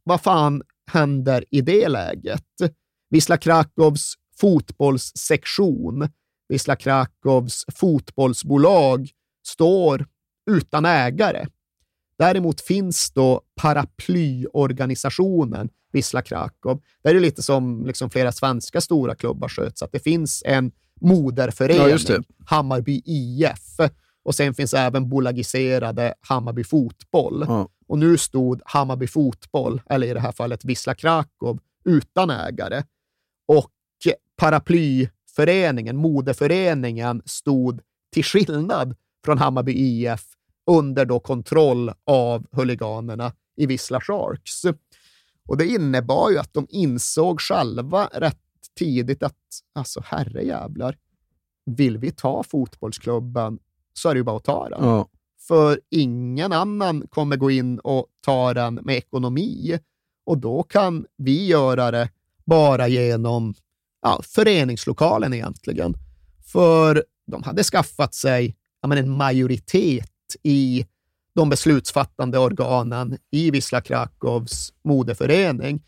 vad 0.03 0.21
fan 0.21 0.61
händer 0.91 1.45
i 1.51 1.61
det 1.61 1.89
läget? 1.89 2.43
Wisla 3.09 3.37
Krakows 3.37 4.13
fotbollssektion, 4.39 6.09
Wisla 6.49 6.75
Krakows 6.75 7.65
fotbollsbolag 7.75 9.09
står 9.47 10.05
utan 10.51 10.85
ägare. 10.85 11.45
Däremot 12.17 12.61
finns 12.61 13.11
då 13.11 13.41
paraplyorganisationen 13.61 15.69
Wisla 15.93 16.21
Krakow. 16.21 16.81
Det 17.03 17.09
är 17.09 17.19
lite 17.19 17.43
som 17.43 17.85
liksom 17.85 18.09
flera 18.09 18.31
svenska 18.31 18.81
stora 18.81 19.15
klubbar 19.15 19.49
sköts, 19.49 19.83
att 19.83 19.91
det 19.91 19.99
finns 19.99 20.43
en 20.45 20.71
moderförening, 21.05 21.97
Ja. 22.07 22.19
Hammarby 22.45 23.01
IF, 23.05 23.79
och 24.23 24.35
sen 24.35 24.53
finns 24.53 24.73
även 24.73 25.09
bolagiserade 25.09 26.13
Hammarby 26.21 26.63
Fotboll. 26.63 27.45
Ja. 27.47 27.69
Och 27.87 27.99
nu 27.99 28.17
stod 28.17 28.61
Hammarby 28.65 29.07
Fotboll, 29.07 29.81
eller 29.89 30.07
i 30.07 30.13
det 30.13 30.19
här 30.19 30.31
fallet 30.31 30.65
Wisla 30.65 30.95
Krakow, 30.95 31.59
utan 31.85 32.29
ägare. 32.29 32.83
Och 33.47 33.71
paraplyföreningen, 34.37 35.97
moderföreningen, 35.97 37.21
stod 37.25 37.81
till 38.13 38.23
skillnad 38.23 38.95
från 39.25 39.37
Hammarby 39.37 39.73
IF 39.73 40.23
under 40.71 41.05
då 41.05 41.19
kontroll 41.19 41.91
av 42.05 42.45
huliganerna 42.51 43.33
i 43.57 43.65
Wisla 43.65 44.01
Sharks. 44.01 44.61
Och 45.47 45.57
det 45.57 45.65
innebar 45.65 46.29
ju 46.29 46.37
att 46.37 46.53
de 46.53 46.67
insåg 46.69 47.41
själva 47.41 48.09
rätt 48.13 48.44
tidigt 48.75 49.23
att, 49.23 49.35
alltså 49.75 50.01
herrejävlar, 50.05 50.97
vill 51.65 51.97
vi 51.97 52.11
ta 52.11 52.43
fotbollsklubben 52.43 53.59
så 53.93 54.09
är 54.09 54.13
det 54.13 54.17
ju 54.17 54.23
bara 54.23 54.37
att 54.37 54.43
ta 54.43 54.69
den. 54.69 54.83
Ja. 54.83 55.09
För 55.47 55.79
ingen 55.89 56.53
annan 56.53 57.07
kommer 57.07 57.37
gå 57.37 57.51
in 57.51 57.79
och 57.79 58.07
ta 58.21 58.53
den 58.53 58.75
med 58.75 58.95
ekonomi. 58.95 59.79
Och 60.25 60.37
då 60.37 60.63
kan 60.63 61.05
vi 61.17 61.45
göra 61.45 61.91
det 61.91 62.09
bara 62.45 62.87
genom 62.87 63.53
ja, 64.01 64.21
föreningslokalen 64.23 65.33
egentligen. 65.33 65.93
För 66.45 67.03
de 67.27 67.43
hade 67.43 67.63
skaffat 67.63 68.13
sig 68.13 68.55
ja, 68.81 68.87
men 68.87 68.97
en 68.97 69.17
majoritet 69.17 70.11
i 70.43 70.85
de 71.35 71.49
beslutsfattande 71.49 72.39
organen 72.39 73.17
i 73.31 73.51
Wisla 73.51 73.81
Krakows 73.81 74.73
moderförening. 74.83 75.83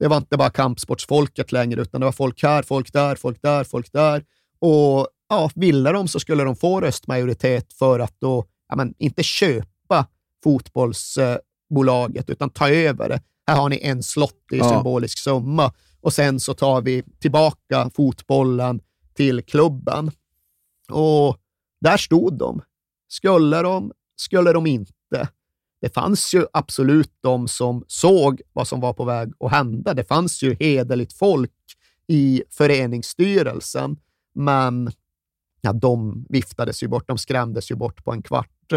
Det 0.00 0.08
var 0.08 0.16
inte 0.16 0.36
bara 0.36 0.50
kampsportsfolket 0.50 1.52
längre, 1.52 1.80
utan 1.80 2.00
det 2.00 2.04
var 2.04 2.12
folk 2.12 2.42
här, 2.42 2.62
folk 2.62 2.92
där, 2.92 3.14
folk 3.14 3.42
där, 3.42 3.64
folk 3.64 3.92
där. 3.92 4.24
Och 4.58 5.08
ja, 5.28 5.50
ville 5.54 5.92
de 5.92 6.08
så 6.08 6.20
skulle 6.20 6.44
de 6.44 6.56
få 6.56 6.80
röstmajoritet 6.80 7.72
för 7.72 8.00
att 8.00 8.14
då, 8.18 8.44
ja, 8.68 8.76
men, 8.76 8.94
inte 8.98 9.22
köpa 9.22 10.06
fotbollsbolaget, 10.44 12.30
utan 12.30 12.50
ta 12.50 12.70
över 12.70 13.08
det. 13.08 13.22
Här 13.46 13.56
har 13.56 13.68
ni 13.68 13.80
en 13.82 14.02
slott 14.02 14.44
i 14.52 14.58
ja. 14.58 14.68
symbolisk 14.68 15.18
summa 15.18 15.72
och 16.00 16.12
sen 16.12 16.40
så 16.40 16.54
tar 16.54 16.80
vi 16.80 17.02
tillbaka 17.20 17.90
fotbollen 17.94 18.80
till 19.14 19.42
klubben. 19.42 20.10
Och 20.90 21.36
där 21.80 21.96
stod 21.96 22.38
de. 22.38 22.62
Skulle 23.08 23.62
de, 23.62 23.92
skulle 24.16 24.52
de 24.52 24.66
inte? 24.66 24.92
Det 25.80 25.94
fanns 25.94 26.34
ju 26.34 26.46
absolut 26.52 27.12
de 27.20 27.48
som 27.48 27.84
såg 27.86 28.40
vad 28.52 28.68
som 28.68 28.80
var 28.80 28.92
på 28.92 29.04
väg 29.04 29.32
att 29.40 29.50
hända. 29.50 29.94
Det 29.94 30.04
fanns 30.04 30.42
ju 30.42 30.56
hederligt 30.60 31.12
folk 31.12 31.52
i 32.06 32.42
föreningsstyrelsen, 32.50 33.96
men 34.34 34.90
ja, 35.60 35.72
de 35.72 36.26
viftades 36.28 36.82
ju 36.82 36.88
bort. 36.88 37.08
De 37.08 37.18
skrämdes 37.18 37.70
ju 37.70 37.74
bort 37.74 38.04
på 38.04 38.12
en 38.12 38.22
kvart. 38.22 38.72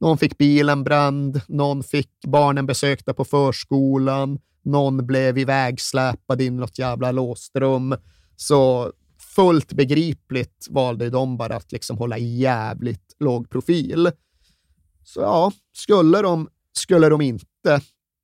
Någon 0.00 0.18
fick 0.18 0.38
bilen 0.38 0.84
bränd, 0.84 1.40
någon 1.48 1.82
fick 1.82 2.10
barnen 2.26 2.66
besökta 2.66 3.14
på 3.14 3.24
förskolan, 3.24 4.38
någon 4.62 5.06
blev 5.06 5.38
ivägsläpad 5.38 6.40
in 6.40 6.54
i 6.54 6.56
något 6.56 6.78
jävla 6.78 7.12
låst 7.12 7.56
rum. 7.56 7.96
Så 8.36 8.92
fullt 9.36 9.72
begripligt 9.72 10.66
valde 10.70 11.10
de 11.10 11.36
bara 11.36 11.56
att 11.56 11.72
liksom 11.72 11.98
hålla 11.98 12.18
jävligt 12.18 13.16
låg 13.18 13.50
profil. 13.50 14.10
Så 15.08 15.20
ja, 15.20 15.52
skulle 15.72 16.22
de, 16.22 16.48
skulle 16.72 17.08
de 17.08 17.20
inte. 17.20 17.80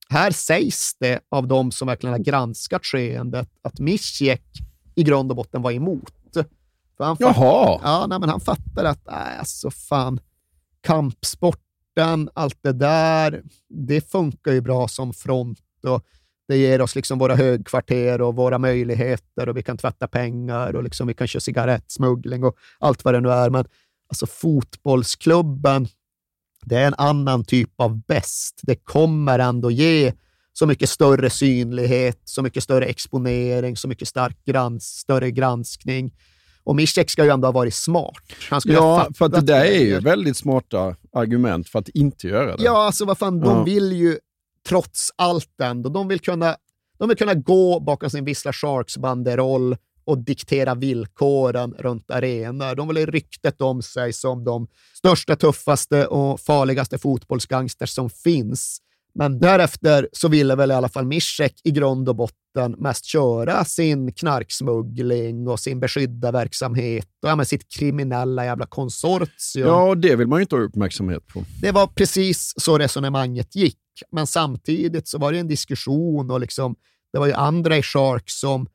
Här 0.08 0.30
sägs 0.30 0.94
det 1.00 1.20
av 1.28 1.48
de 1.48 1.72
som 1.72 1.88
verkligen 1.88 2.12
har 2.12 2.20
granskat 2.20 2.84
skeendet 2.84 3.48
att 3.62 3.78
Misjek 3.78 4.42
i 4.94 5.02
grund 5.02 5.30
och 5.30 5.36
botten 5.36 5.62
var 5.62 5.72
emot. 5.72 6.12
För 6.96 7.04
han 7.04 7.16
Jaha! 7.20 7.80
Ja, 7.82 8.06
nej, 8.08 8.20
men 8.20 8.28
han 8.28 8.40
fattade 8.40 8.90
att, 8.90 9.06
nej, 9.06 9.38
alltså 9.38 9.70
fan, 9.70 10.20
kampsporten, 10.80 12.30
allt 12.34 12.58
det 12.62 12.72
där, 12.72 13.42
det 13.68 14.10
funkar 14.10 14.52
ju 14.52 14.60
bra 14.60 14.88
som 14.88 15.12
front 15.12 15.58
och 15.82 16.04
det 16.48 16.56
ger 16.56 16.80
oss 16.80 16.94
liksom 16.94 17.18
våra 17.18 17.34
högkvarter 17.34 18.20
och 18.20 18.36
våra 18.36 18.58
möjligheter 18.58 19.48
och 19.48 19.56
vi 19.56 19.62
kan 19.62 19.78
tvätta 19.78 20.08
pengar 20.08 20.76
och 20.76 20.84
liksom 20.84 21.06
vi 21.06 21.14
kan 21.14 21.26
köra 21.26 21.40
cigarettsmuggling 21.40 22.44
och 22.44 22.56
allt 22.78 23.04
vad 23.04 23.14
det 23.14 23.20
nu 23.20 23.30
är. 23.30 23.50
Men 23.50 23.64
alltså 24.08 24.26
fotbollsklubben, 24.26 25.88
det 26.66 26.76
är 26.76 26.86
en 26.86 26.94
annan 26.98 27.44
typ 27.44 27.70
av 27.76 28.00
bäst. 28.06 28.60
Det 28.62 28.76
kommer 28.76 29.38
ändå 29.38 29.70
ge 29.70 30.12
så 30.52 30.66
mycket 30.66 30.90
större 30.90 31.30
synlighet, 31.30 32.20
så 32.24 32.42
mycket 32.42 32.62
större 32.62 32.84
exponering, 32.84 33.76
så 33.76 33.88
mycket 33.88 34.08
stark 34.08 34.44
grans, 34.44 34.84
större 34.84 35.30
granskning. 35.30 36.12
Och 36.64 36.76
Mischek 36.76 37.10
ska 37.10 37.24
ju 37.24 37.30
ändå 37.30 37.48
ha 37.48 37.52
varit 37.52 37.74
smart. 37.74 38.22
Han 38.50 38.60
ska 38.60 38.72
ja, 38.72 39.08
för 39.14 39.24
att 39.24 39.32
det 39.32 39.40
där 39.40 39.64
är 39.64 39.84
ju 39.84 40.00
väldigt 40.00 40.36
smarta 40.36 40.96
argument 41.12 41.68
för 41.68 41.78
att 41.78 41.88
inte 41.88 42.28
göra 42.28 42.56
det. 42.56 42.64
Ja, 42.64 42.86
alltså 42.86 43.04
vad 43.04 43.18
fan, 43.18 43.40
de 43.40 43.56
ja. 43.56 43.62
vill 43.62 43.92
ju 43.92 44.18
trots 44.68 45.10
allt 45.16 45.60
ändå. 45.62 45.88
De 45.90 46.08
vill 46.08 46.20
kunna, 46.20 46.56
de 46.98 47.08
vill 47.08 47.18
kunna 47.18 47.34
gå 47.34 47.80
bakom 47.80 48.10
sin 48.10 48.24
Vissla 48.24 48.52
Sharks-banderoll 48.52 49.76
och 50.04 50.18
diktera 50.18 50.74
villkoren 50.74 51.74
runt 51.78 52.10
arenor. 52.10 52.74
De 52.74 52.88
vill 52.88 53.06
ryktet 53.06 53.60
om 53.60 53.82
sig 53.82 54.12
som 54.12 54.44
de 54.44 54.66
största, 54.94 55.36
tuffaste 55.36 56.06
och 56.06 56.40
farligaste 56.40 56.98
fotbollsgangsters 56.98 57.90
som 57.90 58.10
finns. 58.10 58.80
Men 59.14 59.38
därefter 59.38 60.08
så 60.12 60.28
ville 60.28 60.56
väl 60.56 60.70
i 60.70 60.74
alla 60.74 60.88
fall 60.88 61.06
Mischek 61.06 61.60
i 61.64 61.70
grund 61.70 62.08
och 62.08 62.16
botten 62.16 62.72
mest 62.78 63.04
köra 63.04 63.64
sin 63.64 64.12
knarksmuggling 64.12 65.48
och 65.48 65.60
sin 65.60 65.80
beskydda 65.80 66.32
verksamhet 66.32 67.08
och 67.22 67.28
ja, 67.28 67.44
sitt 67.44 67.68
kriminella 67.68 68.44
jävla 68.44 68.66
konsortium. 68.66 69.68
Ja, 69.68 69.94
det 69.94 70.16
vill 70.16 70.26
man 70.26 70.38
ju 70.38 70.42
inte 70.42 70.56
ha 70.56 70.62
uppmärksamhet 70.62 71.26
på. 71.26 71.44
Det 71.60 71.72
var 71.72 71.86
precis 71.86 72.54
så 72.56 72.78
resonemanget 72.78 73.56
gick. 73.56 73.78
Men 74.12 74.26
samtidigt 74.26 75.08
så 75.08 75.18
var 75.18 75.32
det 75.32 75.38
en 75.38 75.48
diskussion 75.48 76.30
och 76.30 76.40
liksom, 76.40 76.76
det 77.12 77.18
var 77.18 77.26
ju 77.26 77.32
andra 77.32 77.76
i 77.76 77.82
Shark 77.82 78.30
som 78.30 78.66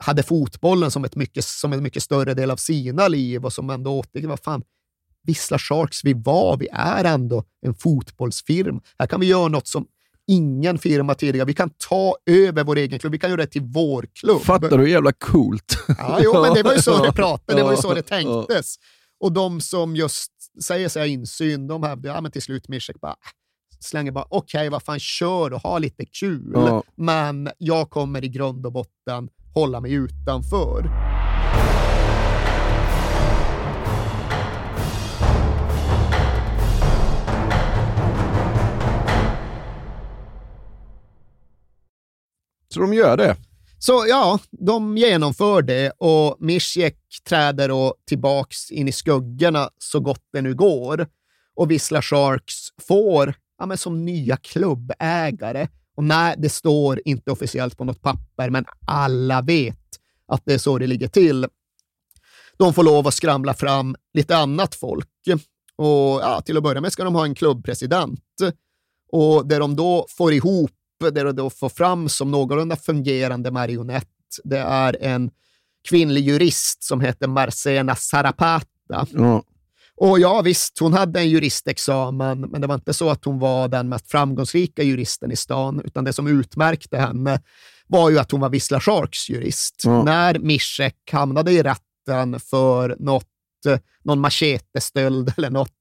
hade 0.00 0.22
fotbollen 0.22 0.90
som, 0.90 1.04
ett 1.04 1.16
mycket, 1.16 1.44
som 1.44 1.72
en 1.72 1.82
mycket 1.82 2.02
större 2.02 2.34
del 2.34 2.50
av 2.50 2.56
sina 2.56 3.08
liv 3.08 3.44
och 3.44 3.52
som 3.52 3.70
ändå 3.70 3.98
återgick, 3.98 4.28
vad 4.28 4.40
fan, 4.40 4.62
Vissla 5.22 5.58
Sharks, 5.58 6.04
vi 6.04 6.12
var, 6.12 6.56
vi 6.56 6.68
är 6.72 7.04
ändå 7.04 7.44
en 7.66 7.74
fotbollsfirma. 7.74 8.80
Här 8.98 9.06
kan 9.06 9.20
vi 9.20 9.26
göra 9.26 9.48
något 9.48 9.66
som 9.66 9.86
ingen 10.26 10.78
firma 10.78 11.14
tidigare. 11.14 11.46
Vi 11.46 11.54
kan 11.54 11.70
ta 11.88 12.16
över 12.26 12.64
vår 12.64 12.76
egen 12.76 12.98
klubb. 12.98 13.12
Vi 13.12 13.18
kan 13.18 13.30
göra 13.30 13.40
det 13.40 13.46
till 13.46 13.62
vår 13.62 14.06
klubb. 14.14 14.42
Fattar 14.42 14.70
du 14.70 14.76
hur 14.76 14.86
jävla 14.86 15.12
coolt? 15.12 15.78
Ja, 15.98 16.20
jo, 16.22 16.42
men 16.42 16.54
det 16.54 16.62
var 16.62 16.74
ju 16.74 16.82
så 16.82 17.04
det 17.04 17.12
pratade. 17.16 17.58
Det 17.58 17.64
var 17.64 17.70
ju 17.70 17.76
så 17.76 17.94
det 17.94 18.02
tänktes. 18.02 18.76
Och 19.20 19.32
de 19.32 19.60
som 19.60 19.96
just 19.96 20.32
säger 20.62 20.88
sig 20.88 21.02
ha 21.02 21.06
insyn, 21.06 21.66
de 21.66 21.82
hävdar 21.82 22.14
ja, 22.14 22.20
men 22.20 22.32
till 22.32 22.42
slut 22.42 22.68
Mischek 22.68 23.00
bara 23.00 23.16
slänger 23.80 24.12
bara 24.12 24.26
okej, 24.28 24.58
okay, 24.58 24.68
vad 24.68 24.82
fan, 24.82 25.00
kör 25.00 25.52
och 25.52 25.60
ha 25.60 25.78
lite 25.78 26.04
kul. 26.04 26.56
Men 26.94 27.50
jag 27.58 27.90
kommer 27.90 28.24
i 28.24 28.28
grund 28.28 28.66
och 28.66 28.72
botten 28.72 29.28
hålla 29.54 29.80
mig 29.80 29.92
utanför. 29.92 30.90
Så 42.74 42.80
de 42.80 42.94
gör 42.94 43.16
det? 43.16 43.36
Så 43.78 44.04
ja, 44.08 44.38
de 44.50 44.96
genomför 44.96 45.62
det 45.62 45.90
och 45.90 46.36
Mischek 46.40 46.96
träder 47.28 47.68
då 47.68 47.94
tillbaks 48.06 48.70
in 48.70 48.88
i 48.88 48.92
skuggorna 48.92 49.70
så 49.78 50.00
gott 50.00 50.24
det 50.32 50.42
nu 50.42 50.54
går. 50.54 51.06
Och 51.56 51.70
Vissla 51.70 52.02
Sharks 52.02 52.54
får, 52.88 53.34
ja, 53.58 53.66
men 53.66 53.78
som 53.78 54.04
nya 54.04 54.36
klubbägare, 54.36 55.68
och 56.00 56.04
nej, 56.04 56.34
det 56.38 56.48
står 56.48 57.00
inte 57.04 57.30
officiellt 57.30 57.76
på 57.76 57.84
något 57.84 58.02
papper, 58.02 58.50
men 58.50 58.64
alla 58.86 59.42
vet 59.42 59.76
att 60.26 60.42
det 60.44 60.54
är 60.54 60.58
så 60.58 60.78
det 60.78 60.86
ligger 60.86 61.08
till. 61.08 61.46
De 62.58 62.74
får 62.74 62.82
lov 62.82 63.06
att 63.06 63.14
skramla 63.14 63.54
fram 63.54 63.96
lite 64.14 64.36
annat 64.36 64.74
folk. 64.74 65.08
Och 65.76 65.86
ja, 65.86 66.40
till 66.44 66.56
att 66.56 66.62
börja 66.62 66.80
med 66.80 66.92
ska 66.92 67.04
de 67.04 67.14
ha 67.14 67.24
en 67.24 67.34
klubbpresident. 67.34 68.24
Och 69.12 69.46
det 69.46 69.58
de 69.58 69.76
då 69.76 70.06
får 70.08 70.32
ihop 70.32 70.70
det 71.00 71.22
de 71.22 71.36
då 71.36 71.50
får 71.50 71.68
fram 71.68 72.08
som 72.08 72.30
någorlunda 72.30 72.76
fungerande 72.76 73.50
marionett, 73.50 74.08
det 74.44 74.58
är 74.58 74.96
en 75.00 75.30
kvinnlig 75.88 76.24
jurist 76.24 76.82
som 76.82 77.00
heter 77.00 77.28
Marcena 77.28 77.96
Sarapata. 77.96 79.06
Mm. 79.14 79.42
Och 80.00 80.20
ja, 80.20 80.42
visst, 80.42 80.78
hon 80.78 80.92
hade 80.92 81.20
en 81.20 81.28
juristexamen, 81.28 82.40
men 82.40 82.60
det 82.60 82.66
var 82.66 82.74
inte 82.74 82.94
så 82.94 83.10
att 83.10 83.24
hon 83.24 83.38
var 83.38 83.68
den 83.68 83.88
mest 83.88 84.10
framgångsrika 84.10 84.82
juristen 84.82 85.32
i 85.32 85.36
stan, 85.36 85.80
utan 85.84 86.04
det 86.04 86.12
som 86.12 86.26
utmärkte 86.26 86.98
henne 86.98 87.42
var 87.86 88.10
ju 88.10 88.18
att 88.18 88.30
hon 88.30 88.40
var 88.40 88.48
Vissla 88.48 88.80
Sharks 88.80 89.30
jurist. 89.30 89.84
Mm. 89.84 90.04
När 90.04 90.38
Mischek 90.38 90.96
hamnade 91.12 91.52
i 91.52 91.62
rätten 91.62 92.40
för 92.40 92.96
något, 92.98 93.26
någon 94.02 94.20
machetestöld 94.20 95.32
eller 95.36 95.50
något, 95.50 95.74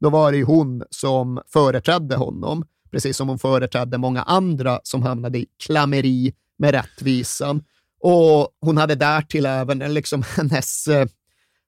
då 0.00 0.10
var 0.10 0.32
det 0.32 0.38
ju 0.38 0.44
hon 0.44 0.82
som 0.90 1.40
företrädde 1.52 2.16
honom 2.16 2.64
precis 2.90 3.16
som 3.16 3.28
hon 3.28 3.38
företrädde 3.38 3.98
många 3.98 4.22
andra 4.22 4.80
som 4.82 5.02
hamnade 5.02 5.38
i 5.38 5.46
klammeri 5.66 6.34
med 6.58 6.70
rättvisan. 6.70 7.62
Och 8.00 8.48
hon 8.60 8.76
hade 8.76 8.94
därtill 8.94 9.46
även 9.46 9.78
liksom 9.78 10.22
hennes, 10.36 10.88
eh, 10.88 11.06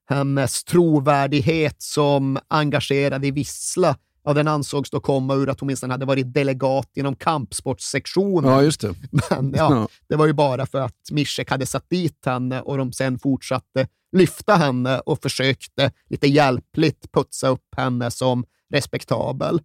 hennes 0.09 0.63
trovärdighet 0.63 1.81
som 1.81 2.39
engagerad 2.47 3.25
i 3.25 3.31
Vissla. 3.31 3.95
Ja, 4.23 4.33
den 4.33 4.47
ansågs 4.47 4.89
då 4.89 4.99
komma 4.99 5.35
ur 5.35 5.49
att 5.49 5.59
hon 5.59 5.67
minst 5.67 5.83
hade 5.83 6.05
varit 6.05 6.33
delegat 6.33 6.91
inom 6.95 7.15
kampsportssektionen. 7.15 8.51
Ja, 8.51 8.61
just 8.63 8.81
det. 8.81 8.95
Men 9.29 9.53
ja, 9.57 9.73
ja, 9.75 9.87
det 10.09 10.15
var 10.15 10.25
ju 10.25 10.33
bara 10.33 10.65
för 10.65 10.81
att 10.81 11.11
Mischek 11.11 11.49
hade 11.49 11.65
satt 11.65 11.89
dit 11.89 12.25
henne 12.25 12.61
och 12.61 12.77
de 12.77 12.93
sen 12.93 13.19
fortsatte 13.19 13.87
lyfta 14.11 14.55
henne 14.55 14.99
och 14.99 15.21
försökte 15.21 15.91
lite 16.09 16.27
hjälpligt 16.27 17.11
putsa 17.11 17.47
upp 17.47 17.75
henne 17.77 18.11
som 18.11 18.45
respektabel. 18.73 19.61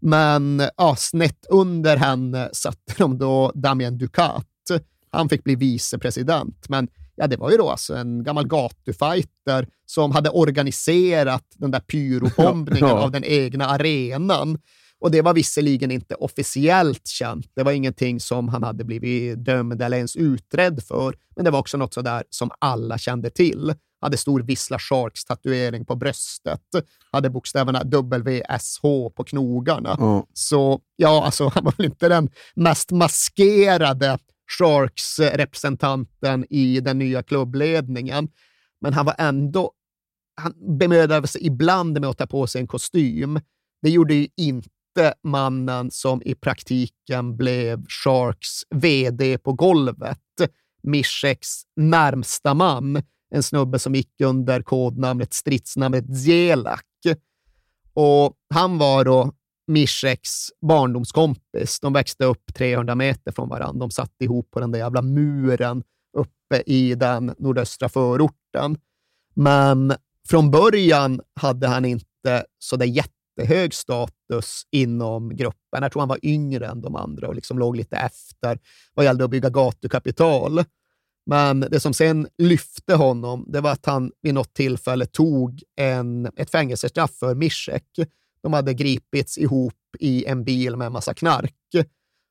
Men 0.00 0.62
ja, 0.76 0.96
snett 0.96 1.46
under 1.48 1.96
henne 1.96 2.50
satte 2.52 2.94
de 2.96 3.18
då 3.18 3.52
Damien 3.54 3.98
Ducat. 3.98 4.46
Han 5.10 5.28
fick 5.28 5.44
bli 5.44 5.54
vicepresident, 5.54 6.68
men 6.68 6.88
ja, 7.16 7.26
det 7.26 7.36
var 7.36 7.50
ju 7.50 7.56
då 7.56 7.70
alltså 7.70 7.94
en 7.94 8.24
gammal 8.24 8.46
gatufighter 8.46 9.68
som 9.86 10.12
hade 10.12 10.30
organiserat 10.30 11.44
den 11.56 11.70
där 11.70 11.80
pyrobombningen 11.80 12.88
ja. 12.88 12.98
av 12.98 13.10
den 13.10 13.24
egna 13.24 13.66
arenan. 13.66 14.58
Och 15.00 15.10
det 15.10 15.22
var 15.22 15.34
visserligen 15.34 15.90
inte 15.90 16.14
officiellt 16.14 17.06
känt. 17.06 17.46
Det 17.56 17.62
var 17.62 17.72
ingenting 17.72 18.20
som 18.20 18.48
han 18.48 18.62
hade 18.62 18.84
blivit 18.84 19.44
dömd 19.44 19.82
eller 19.82 19.96
ens 19.96 20.16
utredd 20.16 20.82
för, 20.82 21.14
men 21.36 21.44
det 21.44 21.50
var 21.50 21.58
också 21.58 21.76
något 21.76 21.94
sådär 21.94 22.24
som 22.30 22.50
alla 22.58 22.98
kände 22.98 23.30
till. 23.30 23.74
hade 24.00 24.16
stor 24.16 24.40
Vissla 24.40 24.78
Sharks-tatuering 24.78 25.84
på 25.84 25.96
bröstet, 25.96 26.60
hade 27.12 27.30
bokstäverna 27.30 27.82
WSH 27.84 28.82
på 29.16 29.24
knogarna. 29.26 29.96
Mm. 30.00 30.22
Så 30.32 30.80
ja, 30.96 31.24
alltså 31.24 31.48
han 31.54 31.64
var 31.64 31.74
väl 31.76 31.86
inte 31.86 32.08
den 32.08 32.30
mest 32.54 32.90
maskerade 32.90 34.18
Sharks-representanten 34.58 36.42
eh, 36.42 36.58
i 36.58 36.80
den 36.80 36.98
nya 36.98 37.22
klubbledningen, 37.22 38.28
men 38.80 38.92
han 38.92 39.06
var 39.06 39.14
ändå 39.18 39.72
han 40.36 40.78
bemödade 40.78 41.26
sig 41.26 41.46
ibland 41.46 42.00
med 42.00 42.10
att 42.10 42.18
ta 42.18 42.26
på 42.26 42.46
sig 42.46 42.60
en 42.60 42.66
kostym. 42.66 43.40
Det 43.82 43.90
gjorde 43.90 44.14
ju 44.14 44.28
inte 44.36 45.14
mannen 45.22 45.90
som 45.90 46.22
i 46.24 46.34
praktiken 46.34 47.36
blev 47.36 47.84
Sharks 47.88 48.62
VD 48.70 49.38
på 49.38 49.52
golvet, 49.52 50.18
Misheks 50.82 51.62
närmsta 51.76 52.54
man, 52.54 53.02
en 53.30 53.42
snubbe 53.42 53.78
som 53.78 53.94
gick 53.94 54.20
under 54.20 54.62
kodnamnet, 54.62 55.34
stridsnamnet 55.34 56.18
Zelak. 56.18 56.84
Och 57.94 58.36
han 58.54 58.78
var 58.78 59.04
då 59.04 59.32
Misheks 59.66 60.48
barndomskompis. 60.60 61.80
De 61.80 61.92
växte 61.92 62.24
upp 62.24 62.54
300 62.54 62.94
meter 62.94 63.32
från 63.32 63.48
varandra. 63.48 63.80
De 63.80 63.90
satt 63.90 64.12
ihop 64.20 64.50
på 64.50 64.60
den 64.60 64.72
där 64.72 64.78
jävla 64.78 65.02
muren 65.02 65.82
uppe 66.16 66.62
i 66.66 66.94
den 66.94 67.34
nordöstra 67.38 67.88
förorten. 67.88 68.78
Men 69.34 69.94
från 70.28 70.50
början 70.50 71.20
hade 71.40 71.68
han 71.68 71.84
inte 71.84 72.44
så 72.58 72.76
där 72.76 72.86
jättehög 72.86 73.74
status 73.74 74.62
inom 74.70 75.36
gruppen. 75.36 75.82
Jag 75.82 75.92
tror 75.92 76.00
han 76.00 76.08
var 76.08 76.18
yngre 76.22 76.66
än 76.66 76.80
de 76.80 76.96
andra 76.96 77.28
och 77.28 77.34
liksom 77.34 77.58
låg 77.58 77.76
lite 77.76 77.96
efter 77.96 78.58
vad 78.94 79.04
gällde 79.04 79.24
att 79.24 79.30
bygga 79.30 79.50
gatukapital. 79.50 80.64
Men 81.26 81.60
det 81.60 81.80
som 81.80 81.94
sen 81.94 82.28
lyfte 82.38 82.94
honom, 82.94 83.44
det 83.48 83.60
var 83.60 83.70
att 83.70 83.86
han 83.86 84.12
vid 84.22 84.34
något 84.34 84.54
tillfälle 84.54 85.06
tog 85.06 85.62
en, 85.76 86.26
ett 86.36 86.50
fängelsestraff 86.50 87.10
för 87.10 87.34
Mishek. 87.34 87.86
De 88.44 88.52
hade 88.52 88.74
gripits 88.74 89.38
ihop 89.38 89.74
i 89.98 90.24
en 90.24 90.44
bil 90.44 90.76
med 90.76 90.86
en 90.86 90.92
massa 90.92 91.14
knark. 91.14 91.54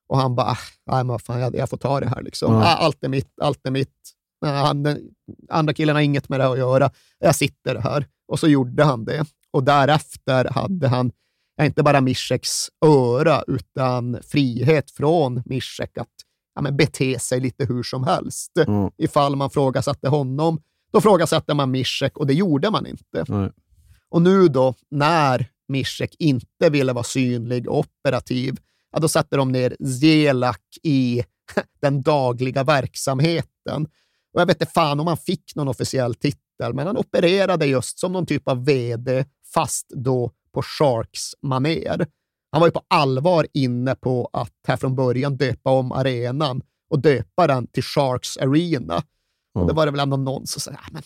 Och 0.08 0.18
han 0.18 0.34
bara, 0.34 0.56
nej 0.90 1.04
men 1.04 1.18
fan, 1.18 1.40
jag, 1.40 1.56
jag 1.56 1.70
får 1.70 1.76
ta 1.76 2.00
det 2.00 2.08
här 2.08 2.22
liksom. 2.22 2.54
Ah, 2.54 2.64
Allt 2.76 3.04
är 3.04 3.08
mitt, 3.08 3.40
allt 3.40 3.66
är 3.66 3.70
mitt. 3.70 4.12
Han, 4.40 4.98
andra 5.48 5.74
killen 5.74 5.96
har 5.96 6.02
inget 6.02 6.28
med 6.28 6.40
det 6.40 6.46
att 6.46 6.58
göra. 6.58 6.90
Jag 7.18 7.34
sitter 7.34 7.74
här. 7.74 8.06
Och 8.28 8.40
så 8.40 8.48
gjorde 8.48 8.84
han 8.84 9.04
det. 9.04 9.24
Och 9.50 9.64
därefter 9.64 10.44
hade 10.44 10.88
han 10.88 11.12
inte 11.62 11.82
bara 11.82 12.00
Misheks 12.00 12.68
öra, 12.86 13.42
utan 13.46 14.18
frihet 14.22 14.90
från 14.90 15.42
Mishek 15.44 15.98
att 15.98 16.08
ja, 16.54 16.62
men 16.62 16.76
bete 16.76 17.18
sig 17.18 17.40
lite 17.40 17.64
hur 17.64 17.82
som 17.82 18.04
helst. 18.04 18.52
Mm. 18.66 18.90
Ifall 18.96 19.36
man 19.36 19.50
frågasatte 19.50 20.08
honom, 20.08 20.62
då 20.92 21.00
frågasatte 21.00 21.54
man 21.54 21.70
Mishek 21.70 22.16
och 22.18 22.26
det 22.26 22.34
gjorde 22.34 22.70
man 22.70 22.86
inte. 22.86 23.24
Nej. 23.28 23.50
Och 24.08 24.22
nu 24.22 24.48
då, 24.48 24.74
när 24.90 25.50
Mishek 25.68 26.14
inte 26.18 26.70
ville 26.70 26.92
vara 26.92 27.04
synlig 27.04 27.68
och 27.68 27.78
operativ, 27.78 28.56
ja, 28.92 28.98
då 28.98 29.08
satte 29.08 29.36
de 29.36 29.52
ner 29.52 29.76
Zelak 30.00 30.62
i 30.82 31.22
den 31.82 32.02
dagliga 32.02 32.64
verksamheten. 32.64 33.84
Och 34.34 34.40
jag 34.40 34.46
vet 34.46 34.60
inte 34.60 34.72
fan 34.72 35.00
om 35.00 35.06
han 35.06 35.16
fick 35.16 35.54
någon 35.54 35.68
officiell 35.68 36.14
titel, 36.14 36.74
men 36.74 36.86
han 36.86 36.96
opererade 36.96 37.66
just 37.66 37.98
som 37.98 38.12
någon 38.12 38.26
typ 38.26 38.48
av 38.48 38.64
vd, 38.64 39.24
fast 39.54 39.88
då 39.88 40.30
på 40.52 40.62
Sharks-maner. 40.62 42.06
Han 42.52 42.60
var 42.60 42.68
ju 42.68 42.72
på 42.72 42.82
allvar 42.88 43.46
inne 43.52 43.94
på 43.94 44.30
att 44.32 44.52
här 44.68 44.76
från 44.76 44.94
början 44.96 45.36
döpa 45.36 45.70
om 45.70 45.92
arenan 45.92 46.62
och 46.90 46.98
döpa 46.98 47.46
den 47.46 47.66
till 47.66 47.82
Sharks 47.82 48.36
Arena. 48.36 48.96
Och 49.54 49.60
Mm. 49.60 49.68
då 49.68 49.74
var 49.74 49.86
det 49.86 49.92
väl 49.92 50.00
ändå 50.00 50.16
någon 50.16 50.46
som 50.46 50.60
sa, 50.60 50.70
"Ja, 50.70 50.78
men 50.92 51.02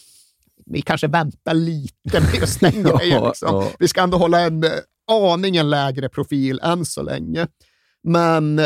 vi 0.71 0.83
kanske 0.83 1.07
väntar 1.07 1.55
lite 1.55 2.21
med 2.21 2.35
just 2.35 2.61
den 2.61 2.83
grejen. 2.83 3.25
Liksom. 3.25 3.49
ja. 3.55 3.71
Vi 3.79 3.89
ska 3.89 4.01
ändå 4.01 4.19
hålla 4.19 4.41
en 4.41 4.65
eh, 4.65 4.71
aningen 5.11 5.71
lägre 5.71 6.09
profil 6.09 6.61
än 6.63 6.85
så 6.85 7.03
länge. 7.03 7.47
Men 8.03 8.61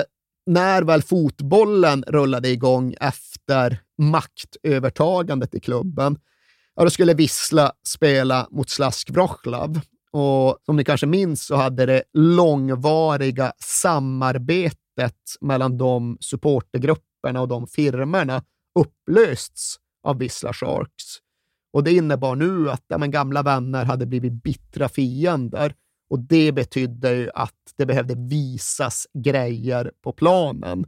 när 0.46 0.82
väl 0.82 1.02
fotbollen 1.02 2.04
rullade 2.06 2.48
igång 2.48 2.94
efter 3.00 3.80
maktövertagandet 3.98 5.54
i 5.54 5.60
klubben, 5.60 6.18
ja, 6.74 6.84
då 6.84 6.90
skulle 6.90 7.14
Vissla 7.14 7.72
spela 7.88 8.48
mot 8.50 8.70
Slask 8.70 9.10
Wroclaw. 9.10 9.80
Och 10.12 10.58
som 10.66 10.76
ni 10.76 10.84
kanske 10.84 11.06
minns 11.06 11.46
så 11.46 11.56
hade 11.56 11.86
det 11.86 12.02
långvariga 12.12 13.52
samarbetet 13.58 15.16
mellan 15.40 15.78
de 15.78 16.16
supportergrupperna 16.20 17.40
och 17.40 17.48
de 17.48 17.66
firmorna 17.66 18.42
upplösts 18.78 19.76
av 20.02 20.18
Vissla 20.18 20.52
Sharks. 20.52 21.22
Och 21.73 21.85
det 21.85 21.93
innebar 21.93 22.36
nu 22.36 22.70
att 22.70 22.85
ja, 22.89 22.99
men 22.99 23.11
gamla 23.11 23.43
vänner 23.43 23.85
hade 23.85 24.07
blivit 24.07 24.43
bittra 24.43 24.89
fiender 24.89 25.74
och 26.11 26.19
det 26.19 26.53
betydde 26.53 27.31
att 27.35 27.74
det 27.77 27.86
behövde 27.86 28.15
visas 28.15 29.07
grejer 29.15 29.93
på 30.03 30.12
planen. 30.12 30.86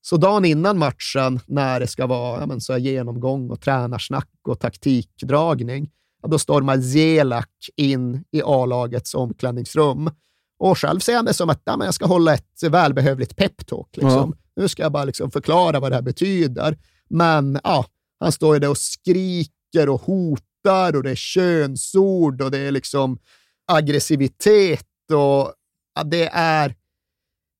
Så 0.00 0.16
dagen 0.16 0.44
innan 0.44 0.78
matchen, 0.78 1.40
när 1.46 1.80
det 1.80 1.86
ska 1.86 2.06
vara 2.06 2.40
ja, 2.40 2.46
men 2.46 2.60
så 2.60 2.78
genomgång 2.78 3.50
och 3.50 3.60
tränarsnack 3.60 4.30
och 4.48 4.60
taktikdragning, 4.60 5.90
ja, 6.22 6.28
då 6.28 6.38
stormar 6.38 6.80
Zelak 6.80 7.50
in 7.76 8.24
i 8.30 8.42
A-lagets 8.44 9.14
omklädningsrum. 9.14 10.10
Och 10.58 10.78
själv 10.78 11.00
ser 11.00 11.16
han 11.16 11.24
det 11.24 11.34
som 11.34 11.50
att 11.50 11.62
ja, 11.64 11.76
men 11.76 11.84
jag 11.84 11.94
ska 11.94 12.06
hålla 12.06 12.34
ett 12.34 12.62
välbehövligt 12.70 13.36
peptalk. 13.36 13.96
Liksom. 13.96 14.36
Nu 14.56 14.68
ska 14.68 14.82
jag 14.82 14.92
bara 14.92 15.04
liksom 15.04 15.30
förklara 15.30 15.80
vad 15.80 15.90
det 15.90 15.94
här 15.94 16.02
betyder. 16.02 16.78
Men 17.08 17.60
ja, 17.64 17.86
han 18.20 18.32
står 18.32 18.54
ju 18.54 18.60
där 18.60 18.70
och 18.70 18.78
skriker 18.78 19.55
och 19.88 20.00
hotar 20.00 20.96
och 20.96 21.02
det 21.02 21.10
är 21.10 21.14
könsord 21.14 22.42
och 22.42 22.50
det 22.50 22.58
är 22.58 22.70
liksom 22.70 23.18
aggressivitet 23.72 24.86
och 25.10 25.52
ja, 25.94 26.04
det 26.04 26.28
är 26.32 26.74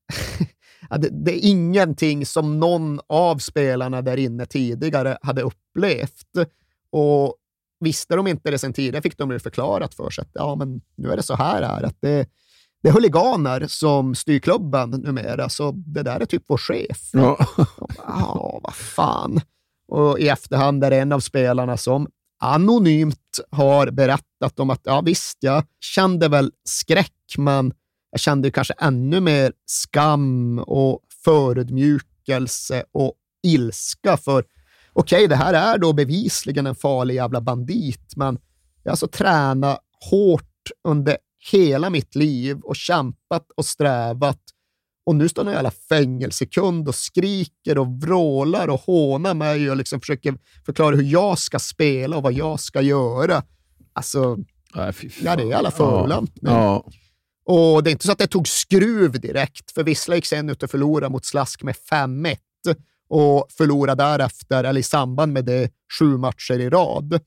ja, 0.90 0.98
det, 0.98 1.08
det 1.24 1.32
är 1.32 1.50
ingenting 1.50 2.26
som 2.26 2.60
någon 2.60 3.00
av 3.06 3.38
spelarna 3.38 4.02
där 4.02 4.16
inne 4.16 4.46
tidigare 4.46 5.18
hade 5.22 5.42
upplevt. 5.42 6.48
Och 6.90 7.36
visste 7.80 8.16
de 8.16 8.26
inte 8.26 8.50
det 8.50 8.58
sen 8.58 8.72
tidigare 8.72 9.02
fick 9.02 9.18
de 9.18 9.30
ju 9.30 9.38
förklarat 9.38 9.94
för 9.94 10.10
sig 10.10 10.22
att 10.22 10.30
ja, 10.32 10.54
men 10.54 10.80
nu 10.94 11.12
är 11.12 11.16
det 11.16 11.22
så 11.22 11.34
här 11.34 11.62
är 11.62 11.82
att 11.82 11.96
det, 12.00 12.28
det 12.82 12.88
är 12.88 12.92
huliganer 12.92 13.66
som 13.68 14.14
styr 14.14 14.38
klubben 14.38 14.90
numera, 14.90 15.48
så 15.48 15.70
det 15.70 16.02
där 16.02 16.20
är 16.20 16.26
typ 16.26 16.44
vår 16.46 16.58
chef. 16.58 17.10
Ja. 17.12 17.46
Ja, 17.98 18.60
vad 18.62 18.74
fan. 18.74 19.40
Och 19.88 20.18
i 20.18 20.28
efterhand 20.28 20.84
är 20.84 20.90
det 20.90 21.00
en 21.00 21.12
av 21.12 21.20
spelarna 21.20 21.76
som 21.76 22.08
anonymt 22.40 23.40
har 23.50 23.90
berättat 23.90 24.60
om 24.60 24.70
att 24.70 24.80
ja 24.84 25.00
visst, 25.00 25.38
jag 25.40 25.64
kände 25.80 26.28
väl 26.28 26.52
skräck, 26.64 27.34
men 27.38 27.72
jag 28.10 28.20
kände 28.20 28.48
ju 28.48 28.52
kanske 28.52 28.74
ännu 28.78 29.20
mer 29.20 29.52
skam 29.66 30.58
och 30.58 31.00
förödmjukelse 31.24 32.84
och 32.92 33.14
ilska 33.42 34.16
för 34.16 34.44
okej, 34.92 35.28
det 35.28 35.36
här 35.36 35.54
är 35.54 35.78
då 35.78 35.92
bevisligen 35.92 36.66
en 36.66 36.74
farlig 36.74 37.14
jävla 37.14 37.40
bandit, 37.40 38.12
men 38.16 38.38
jag 38.82 38.90
har 38.90 38.92
alltså 38.92 39.08
tränat 39.08 39.80
hårt 40.10 40.70
under 40.88 41.16
hela 41.52 41.90
mitt 41.90 42.14
liv 42.14 42.60
och 42.60 42.76
kämpat 42.76 43.50
och 43.56 43.66
strävat 43.66 44.40
och 45.06 45.16
nu 45.16 45.28
står 45.28 45.44
någon 45.44 45.54
jävla 45.54 45.70
fängelsekund 45.70 46.88
och 46.88 46.94
skriker 46.94 47.78
och 47.78 47.86
vrålar 47.86 48.68
och 48.68 48.80
hånar 48.80 49.34
mig 49.34 49.70
och 49.70 49.76
liksom 49.76 50.00
försöker 50.00 50.34
förklara 50.66 50.96
hur 50.96 51.02
jag 51.02 51.38
ska 51.38 51.58
spela 51.58 52.16
och 52.16 52.22
vad 52.22 52.32
jag 52.32 52.60
ska 52.60 52.80
göra. 52.80 53.42
Alltså, 53.92 54.36
fan. 54.74 54.94
ja, 55.22 55.36
det 55.36 55.42
är 55.42 55.54
alla 55.54 55.70
förolämpning. 55.70 56.54
Ja. 56.54 56.84
Och 57.46 57.82
det 57.82 57.90
är 57.90 57.92
inte 57.92 58.06
så 58.06 58.12
att 58.12 58.18
det 58.18 58.26
tog 58.26 58.48
skruv 58.48 59.20
direkt, 59.20 59.70
för 59.70 59.82
Vissla 59.82 60.14
gick 60.14 60.26
sen 60.26 60.50
ut 60.50 60.62
och 60.62 60.70
förlorade 60.70 61.12
mot 61.12 61.24
Slask 61.24 61.62
med 61.62 61.74
5-1 61.90 62.36
och 63.08 63.46
förlorade 63.50 64.02
därefter, 64.02 64.64
eller 64.64 64.80
i 64.80 64.82
samband 64.82 65.32
med 65.32 65.44
det, 65.44 65.70
sju 65.98 66.16
matcher 66.16 66.60
i 66.60 66.70
rad. 66.70 67.20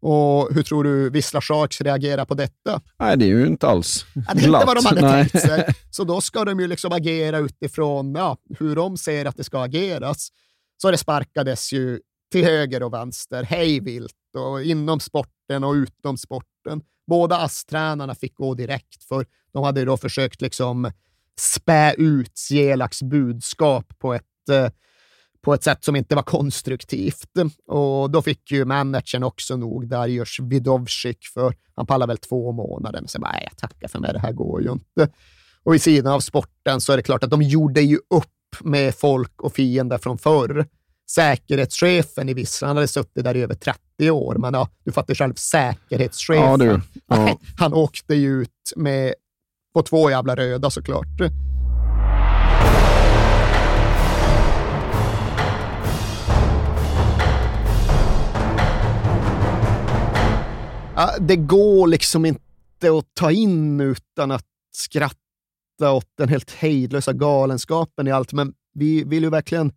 Och 0.00 0.54
hur 0.54 0.62
tror 0.62 0.84
du 0.84 1.10
Vissla 1.10 1.40
Sharks 1.40 1.80
reagerar 1.80 2.24
på 2.24 2.34
detta? 2.34 2.80
Nej, 2.98 3.16
det 3.16 3.24
är 3.24 3.28
ju 3.28 3.46
inte 3.46 3.66
alls 3.68 4.06
Ja, 4.14 4.34
det 4.34 4.40
är 4.40 4.44
inte 4.44 4.66
vad 4.66 4.76
de 4.76 4.86
hade 4.86 5.00
Nej. 5.00 5.28
tänkt 5.28 5.46
sig. 5.46 5.74
Så 5.90 6.04
då 6.04 6.20
ska 6.20 6.44
de 6.44 6.60
ju 6.60 6.66
liksom 6.66 6.92
agera 6.92 7.38
utifrån 7.38 8.14
ja, 8.14 8.36
hur 8.58 8.76
de 8.76 8.96
ser 8.96 9.24
att 9.24 9.36
det 9.36 9.44
ska 9.44 9.62
ageras. 9.62 10.28
Så 10.82 10.90
det 10.90 10.98
sparkades 10.98 11.72
ju 11.72 12.00
till 12.32 12.44
höger 12.44 12.82
och 12.82 12.92
vänster, 12.92 13.42
hej 13.42 13.80
vilt, 13.80 14.14
och 14.36 14.62
inom 14.62 15.00
sporten 15.00 15.64
och 15.64 15.72
utom 15.72 16.16
sporten. 16.16 16.82
Båda 17.06 17.36
ASS-tränarna 17.36 18.14
fick 18.14 18.34
gå 18.34 18.54
direkt, 18.54 19.04
för 19.04 19.26
de 19.52 19.64
hade 19.64 19.84
då 19.84 19.96
försökt 19.96 20.40
liksom 20.40 20.92
spä 21.40 21.94
ut 21.98 22.50
Jelaks 22.50 23.02
budskap 23.02 23.98
på 23.98 24.14
ett 24.14 24.48
eh, 24.50 24.68
på 25.42 25.54
ett 25.54 25.64
sätt 25.64 25.84
som 25.84 25.96
inte 25.96 26.14
var 26.14 26.22
konstruktivt. 26.22 27.30
Och 27.66 28.10
då 28.10 28.22
fick 28.22 28.50
ju 28.50 28.64
managern 28.64 29.22
också 29.22 29.56
nog 29.56 29.88
Darius 29.88 30.36
Vidovcik 30.40 31.26
för 31.34 31.54
han 31.74 31.86
pallar 31.86 32.06
väl 32.06 32.18
två 32.18 32.52
månader. 32.52 33.00
Men 33.00 33.08
sen 33.08 33.20
bara, 33.20 33.42
jag 33.42 33.56
tackar 33.56 33.88
för 33.88 33.98
mig, 33.98 34.12
det 34.12 34.18
här 34.18 34.32
går 34.32 34.62
ju 34.62 34.72
inte. 34.72 35.08
Och 35.62 35.74
i 35.74 35.78
sidan 35.78 36.12
av 36.12 36.20
sporten 36.20 36.80
så 36.80 36.92
är 36.92 36.96
det 36.96 37.02
klart 37.02 37.24
att 37.24 37.30
de 37.30 37.42
gjorde 37.42 37.80
ju 37.80 37.96
upp 37.96 38.26
med 38.60 38.94
folk 38.94 39.42
och 39.42 39.54
fiender 39.54 39.98
från 39.98 40.18
förr. 40.18 40.66
säkerhetschefen 41.10 42.28
i 42.28 42.34
Vissla, 42.34 42.68
han 42.68 42.76
hade 42.76 42.88
suttit 42.88 43.24
där 43.24 43.36
i 43.36 43.42
över 43.42 43.54
30 43.54 44.10
år, 44.10 44.34
men 44.34 44.54
ja, 44.54 44.68
du 44.84 44.92
fattar 44.92 45.14
själv, 45.14 45.34
säkerhetschefen. 45.34 46.44
Ja, 46.44 46.56
du. 46.56 46.80
Ja. 47.06 47.38
Han 47.56 47.74
åkte 47.74 48.14
ju 48.14 48.42
ut 48.42 48.72
med, 48.76 49.14
på 49.74 49.82
två 49.82 50.10
jävla 50.10 50.36
röda 50.36 50.70
såklart. 50.70 51.20
Det 61.20 61.36
går 61.36 61.86
liksom 61.86 62.24
inte 62.24 62.42
att 62.98 63.14
ta 63.14 63.30
in 63.30 63.80
utan 63.80 64.30
att 64.30 64.46
skratta 64.72 65.92
åt 65.92 66.06
den 66.18 66.28
helt 66.28 66.50
hejdlösa 66.50 67.12
galenskapen 67.12 68.08
i 68.08 68.10
allt, 68.10 68.32
men 68.32 68.52
vi 68.74 69.04
vill 69.04 69.22
ju 69.22 69.30
verkligen 69.30 69.72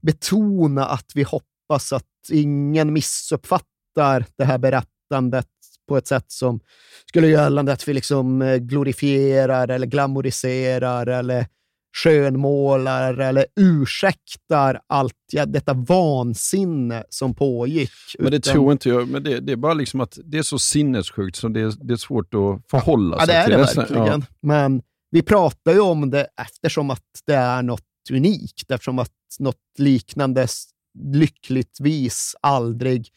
betona 0.00 0.86
att 0.86 1.12
vi 1.14 1.22
hoppas 1.22 1.92
att 1.92 2.04
ingen 2.30 2.92
missuppfattar 2.92 4.26
det 4.36 4.44
här 4.44 4.58
berättandet 4.58 5.48
på 5.88 5.96
ett 5.96 6.06
sätt 6.06 6.24
som 6.28 6.60
skulle 7.06 7.28
göra 7.28 7.42
gällande 7.42 7.72
att 7.72 7.88
vi 7.88 7.94
liksom 7.94 8.42
eh, 8.42 8.56
glorifierar 8.56 9.68
eller 9.68 9.86
glamoriserar 9.86 11.06
eller 11.06 11.46
skönmålar 11.96 13.14
eller 13.18 13.46
ursäktar 13.60 14.80
allt 14.86 15.14
ja, 15.32 15.46
detta 15.46 15.72
vansinne 15.74 17.04
som 17.08 17.34
pågick. 17.34 17.90
Men 18.18 18.30
det 18.30 18.36
utan- 18.36 18.52
tror 18.52 18.72
inte 18.72 18.88
jag. 18.88 19.08
Men 19.08 19.22
det, 19.22 19.40
det 19.40 19.52
är 19.52 19.56
bara 19.56 19.74
liksom 19.74 20.00
att 20.00 20.18
det 20.24 20.38
är 20.38 20.42
så 20.42 20.58
sinnessjukt 20.58 21.36
så 21.36 21.48
det 21.48 21.60
är, 21.60 21.72
det 21.86 21.92
är 21.92 21.96
svårt 21.96 22.34
att 22.34 22.70
förhålla 22.70 23.16
Ja, 23.20 23.26
sig 23.26 23.34
det 23.34 23.40
är 23.40 23.46
till. 23.46 23.56
det 23.56 23.66
Så- 23.66 23.80
verkligen. 23.80 24.24
Men 24.42 24.82
vi 25.10 25.22
pratar 25.22 25.72
ju 25.72 25.80
om 25.80 26.10
det 26.10 26.26
eftersom 26.40 26.90
att 26.90 27.02
det 27.26 27.34
är 27.34 27.62
något 27.62 27.82
unikt, 28.12 28.70
eftersom 28.70 28.98
att 28.98 29.10
något 29.38 29.56
liknande 29.78 30.46
lyckligtvis 31.12 32.34
aldrig 32.40 33.08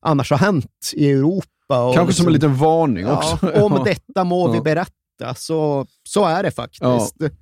annars 0.00 0.30
har 0.30 0.38
hänt 0.38 0.92
i 0.94 1.10
Europa. 1.10 1.46
Kanske 1.94 2.14
som 2.14 2.26
en 2.26 2.32
liksom- 2.32 2.32
liten 2.32 2.54
varning 2.56 3.04
Ja, 3.06 3.32
också. 3.34 3.50
om 3.62 3.80
detta 3.84 4.24
må 4.24 4.48
vi 4.50 4.56
Ja. 4.56 4.62
berätta, 4.62 5.34
så, 5.36 5.86
så 6.08 6.24
är 6.24 6.42
det 6.42 6.50
faktiskt. 6.50 6.82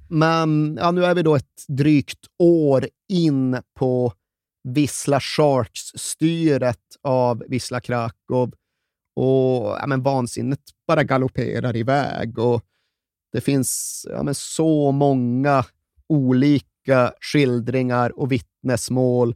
Men 0.09 0.79
ja, 0.81 0.91
nu 0.91 1.05
är 1.05 1.15
vi 1.15 1.23
då 1.23 1.37
ett 1.37 1.65
drygt 1.69 2.27
år 2.39 2.89
in 3.09 3.59
på 3.79 4.13
Wisla 4.69 5.21
Sharks-styret 5.21 6.81
av 7.03 7.45
Wisla 7.49 7.81
Krakow 7.81 8.53
och 9.17 9.77
ja, 9.81 9.85
men 9.87 10.03
vansinnet 10.03 10.61
bara 10.89 11.03
galopperar 11.03 11.77
iväg. 11.77 12.39
Och 12.39 12.63
det 13.33 13.41
finns 13.41 14.03
ja, 14.11 14.23
men 14.23 14.35
så 14.35 14.93
många 14.93 15.65
olika 16.09 17.13
skildringar 17.21 18.19
och 18.19 18.33
vittnesmål 18.33 19.35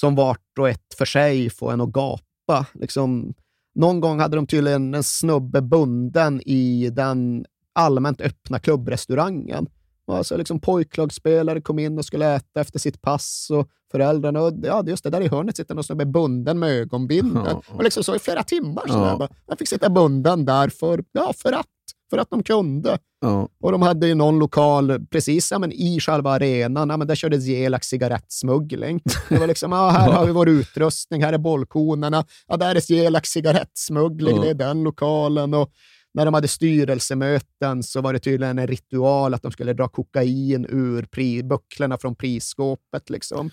som 0.00 0.14
vart 0.14 0.58
och 0.58 0.68
ett 0.68 0.94
för 0.98 1.04
sig 1.04 1.50
får 1.50 1.72
en 1.72 1.80
att 1.80 1.92
gapa. 1.92 2.66
Liksom, 2.74 3.34
någon 3.74 4.00
gång 4.00 4.20
hade 4.20 4.36
de 4.36 4.46
tydligen 4.46 4.94
en 4.94 5.02
snubbe 5.02 5.62
bunden 5.62 6.40
i 6.44 6.90
den 6.90 7.46
allmänt 7.72 8.20
öppna 8.20 8.58
klubbrestaurangen. 8.58 9.66
Alltså 10.06 10.36
liksom 10.36 10.60
pojklagsspelare 10.60 11.60
kom 11.60 11.78
in 11.78 11.98
och 11.98 12.04
skulle 12.04 12.34
äta 12.34 12.60
efter 12.60 12.78
sitt 12.78 13.02
pass 13.02 13.48
och 13.52 13.68
föräldrarna, 13.92 14.40
och 14.40 14.52
ja, 14.62 14.84
just 14.86 15.04
det, 15.04 15.10
där 15.10 15.20
i 15.20 15.28
hörnet 15.28 15.56
sitter 15.56 15.74
någon 15.74 15.84
snubbe 15.84 16.06
bunden 16.06 16.58
med 16.58 16.70
ögonbindel. 16.70 17.42
Ja. 17.46 17.62
Och 17.76 17.84
liksom 17.84 18.04
så 18.04 18.16
i 18.16 18.18
flera 18.18 18.42
timmar. 18.42 18.82
Så 18.86 18.94
Ja. 18.94 19.16
där. 19.18 19.28
Man 19.48 19.56
fick 19.56 19.68
sitta 19.68 19.90
bunden 19.90 20.44
där 20.44 20.68
för, 20.68 21.04
ja, 21.12 21.32
för 21.36 21.52
att. 21.52 21.66
För 22.10 22.18
att 22.18 22.30
de 22.30 22.42
kunde. 22.42 22.98
Ja. 23.20 23.48
Och 23.60 23.72
de 23.72 23.82
hade 23.82 24.06
ju 24.06 24.14
någon 24.14 24.38
lokal 24.38 25.06
precis 25.10 25.50
ja, 25.50 25.58
men 25.58 25.72
i 25.72 26.00
själva 26.00 26.30
arenan. 26.30 26.90
Ja, 26.90 26.96
men 26.96 27.06
där 27.06 27.14
kördes 27.14 27.44
Gelax 27.44 27.86
cigarettsmuggling. 27.88 29.00
Det 29.28 29.38
var 29.38 29.46
liksom, 29.46 29.72
ja, 29.72 29.88
här 29.88 30.12
har 30.12 30.26
vi 30.26 30.32
vår 30.32 30.48
utrustning, 30.48 31.22
här 31.22 31.32
är 31.32 31.38
bollkonerna. 31.38 32.24
Ja, 32.48 32.56
där 32.56 32.74
är 32.74 32.92
Gelax 32.92 33.28
cigarettsmuggling, 33.30 34.40
det 34.40 34.50
är 34.50 34.54
den 34.54 34.82
lokalen. 34.82 35.54
Och 35.54 35.70
när 36.14 36.24
de 36.24 36.34
hade 36.34 36.48
styrelsemöten 36.48 37.82
så 37.82 38.00
var 38.00 38.12
det 38.12 38.18
tydligen 38.18 38.58
en 38.58 38.66
ritual 38.66 39.34
att 39.34 39.42
de 39.42 39.52
skulle 39.52 39.72
dra 39.72 39.88
kokain 39.88 40.66
ur 40.68 41.02
pri- 41.02 41.42
bucklorna 41.48 41.98
från 41.98 42.14
prisskåpet. 42.14 43.10
Liksom. 43.10 43.50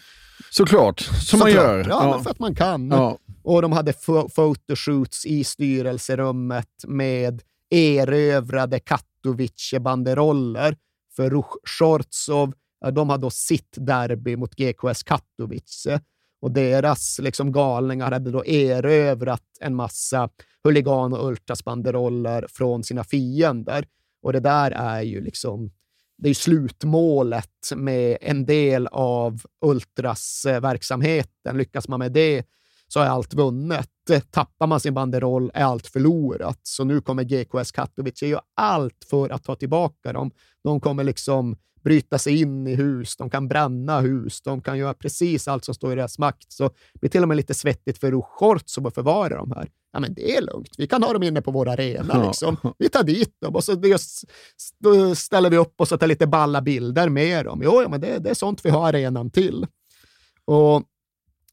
Såklart, 0.51 0.99
som 0.99 1.39
man 1.39 1.47
Såklart. 1.47 1.65
gör. 1.65 1.85
Ja, 1.89 2.11
Men 2.11 2.23
för 2.23 2.31
att 2.31 2.39
man 2.39 2.55
kan. 2.55 2.89
Ja. 2.89 3.17
Och 3.43 3.61
de 3.61 3.71
hade 3.71 3.93
photoshoots 4.35 5.25
i 5.25 5.43
styrelserummet 5.43 6.67
med 6.87 7.41
erövrade 7.69 8.79
Katowice-banderoller. 8.79 10.75
För 11.15 11.43
Shortsov, 11.67 12.53
ja, 12.81 12.91
de 12.91 13.09
hade 13.09 13.21
då 13.21 13.29
sitt 13.29 13.73
derby 13.77 14.35
mot 14.35 14.55
GKS 14.55 15.03
Katowice. 15.03 15.99
Och 16.41 16.51
deras 16.51 17.19
liksom, 17.19 17.51
galningar 17.51 18.11
hade 18.11 18.31
då 18.31 18.45
erövrat 18.45 19.43
en 19.59 19.75
massa 19.75 20.29
huligan 20.63 21.13
och 21.13 21.27
ultrasbanderoller 21.27 22.45
från 22.49 22.83
sina 22.83 23.03
fiender. 23.03 23.85
Och 24.21 24.33
det 24.33 24.39
där 24.39 24.71
är 24.71 25.01
ju 25.01 25.21
liksom 25.21 25.71
det 26.19 26.27
är 26.27 26.29
ju 26.29 26.35
slutmålet 26.35 27.71
med 27.75 28.17
en 28.21 28.45
del 28.45 28.87
av 28.87 29.41
ultrasverksamheten. 29.65 31.51
Eh, 31.51 31.55
Lyckas 31.55 31.87
man 31.87 31.99
med 31.99 32.11
det 32.11 32.45
så 32.87 32.99
är 32.99 33.05
allt 33.05 33.33
vunnet. 33.33 33.89
Tappar 34.31 34.67
man 34.67 34.79
sin 34.79 34.93
banderoll 34.93 35.51
är 35.53 35.63
allt 35.63 35.87
förlorat. 35.87 36.59
Så 36.63 36.83
nu 36.83 37.01
kommer 37.01 37.23
GKS 37.23 37.71
Katowice 37.71 38.25
göra 38.25 38.41
allt 38.55 39.05
för 39.09 39.29
att 39.29 39.43
ta 39.43 39.55
tillbaka 39.55 40.13
dem. 40.13 40.31
De 40.63 40.81
kommer 40.81 41.03
liksom 41.03 41.57
bryta 41.83 42.19
sig 42.19 42.41
in 42.41 42.67
i 42.67 42.75
hus, 42.75 43.15
de 43.15 43.29
kan 43.29 43.47
bränna 43.47 44.01
hus, 44.01 44.41
de 44.41 44.61
kan 44.61 44.77
göra 44.77 44.93
precis 44.93 45.47
allt 45.47 45.65
som 45.65 45.75
står 45.75 45.93
i 45.93 45.95
deras 45.95 46.19
makt. 46.19 46.51
Så 46.51 46.63
det 46.67 46.99
blir 46.99 47.09
till 47.09 47.21
och 47.21 47.27
med 47.27 47.37
lite 47.37 47.53
svettigt 47.53 47.97
för 47.97 48.11
Ruchortz 48.11 48.77
att 48.77 48.95
förvara 48.95 49.37
de 49.37 49.51
här. 49.51 49.69
Ja, 49.91 49.99
men 49.99 50.13
det 50.13 50.37
är 50.37 50.41
lugnt. 50.41 50.69
Vi 50.77 50.87
kan 50.87 51.03
ha 51.03 51.13
dem 51.13 51.23
inne 51.23 51.41
på 51.41 51.51
vår 51.51 51.69
arena. 51.69 52.13
Ja. 52.13 52.27
Liksom. 52.27 52.57
Vi 52.77 52.89
tar 52.89 53.03
dit 53.03 53.35
dem 53.41 53.55
och 53.55 53.63
så 53.63 53.73
ställer 55.15 55.49
vi 55.49 55.57
upp 55.57 55.73
och 55.77 55.89
tar 55.89 56.07
lite 56.07 56.27
balla 56.27 56.61
bilder 56.61 57.09
med 57.09 57.45
dem. 57.45 57.61
Jo, 57.63 57.81
ja, 57.81 57.89
men 57.89 58.01
det, 58.01 58.19
det 58.19 58.29
är 58.29 58.33
sånt 58.33 58.65
vi 58.65 58.69
har 58.69 58.87
arenan 58.87 59.31
till. 59.31 59.67
Och 60.45 60.83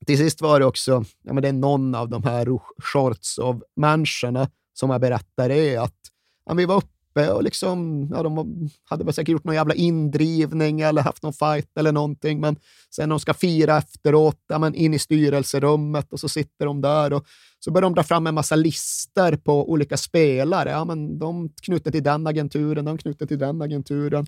till 0.07 0.19
sist 0.19 0.41
var 0.41 0.61
det 0.61 0.67
också, 0.67 1.05
ja, 1.23 1.33
men 1.33 1.43
det 1.43 1.49
är 1.49 1.53
någon 1.53 1.95
av 1.95 2.09
de 2.09 2.25
här 2.25 2.47
Shortsov-människorna 2.83 4.49
som 4.73 4.91
jag 4.91 5.01
berättar 5.01 5.51
är 5.51 5.81
att 5.81 5.99
ja, 6.47 6.55
vi 6.55 6.65
var 6.65 6.77
uppe 6.77 6.96
och 7.17 7.43
liksom, 7.43 8.09
ja, 8.13 8.23
de 8.23 8.69
hade 8.85 9.05
väl 9.05 9.15
säkert 9.15 9.33
gjort 9.33 9.45
någon 9.45 9.55
jävla 9.55 9.75
indrivning 9.75 10.81
eller 10.81 11.03
haft 11.03 11.23
någon 11.23 11.33
fight 11.33 11.77
eller 11.79 11.93
någonting, 11.93 12.41
men 12.41 12.57
sen 12.97 13.09
de 13.09 13.21
ska 13.21 13.35
fira 13.35 13.79
efteråt, 13.79 14.41
ja, 14.49 14.59
men 14.59 14.75
in 14.75 14.95
i 14.95 14.99
styrelserummet 14.99 16.13
och 16.13 16.21
så 16.21 16.29
sitter 16.29 16.67
de 16.67 16.81
där 16.81 17.13
och 17.13 17.27
så 17.59 17.71
börjar 17.71 17.83
de 17.83 17.95
dra 17.95 18.03
fram 18.03 18.27
en 18.27 18.35
massa 18.35 18.57
lister 18.57 19.37
på 19.37 19.71
olika 19.71 19.97
spelare. 19.97 20.71
Ja, 20.71 20.85
men 20.85 21.19
de 21.19 21.49
knutet 21.63 21.93
till 21.93 22.03
den 22.03 22.27
agenturen, 22.27 22.85
de 22.85 22.99
knutet 22.99 23.29
till 23.29 23.39
den 23.39 23.63
agenturen. 23.63 24.27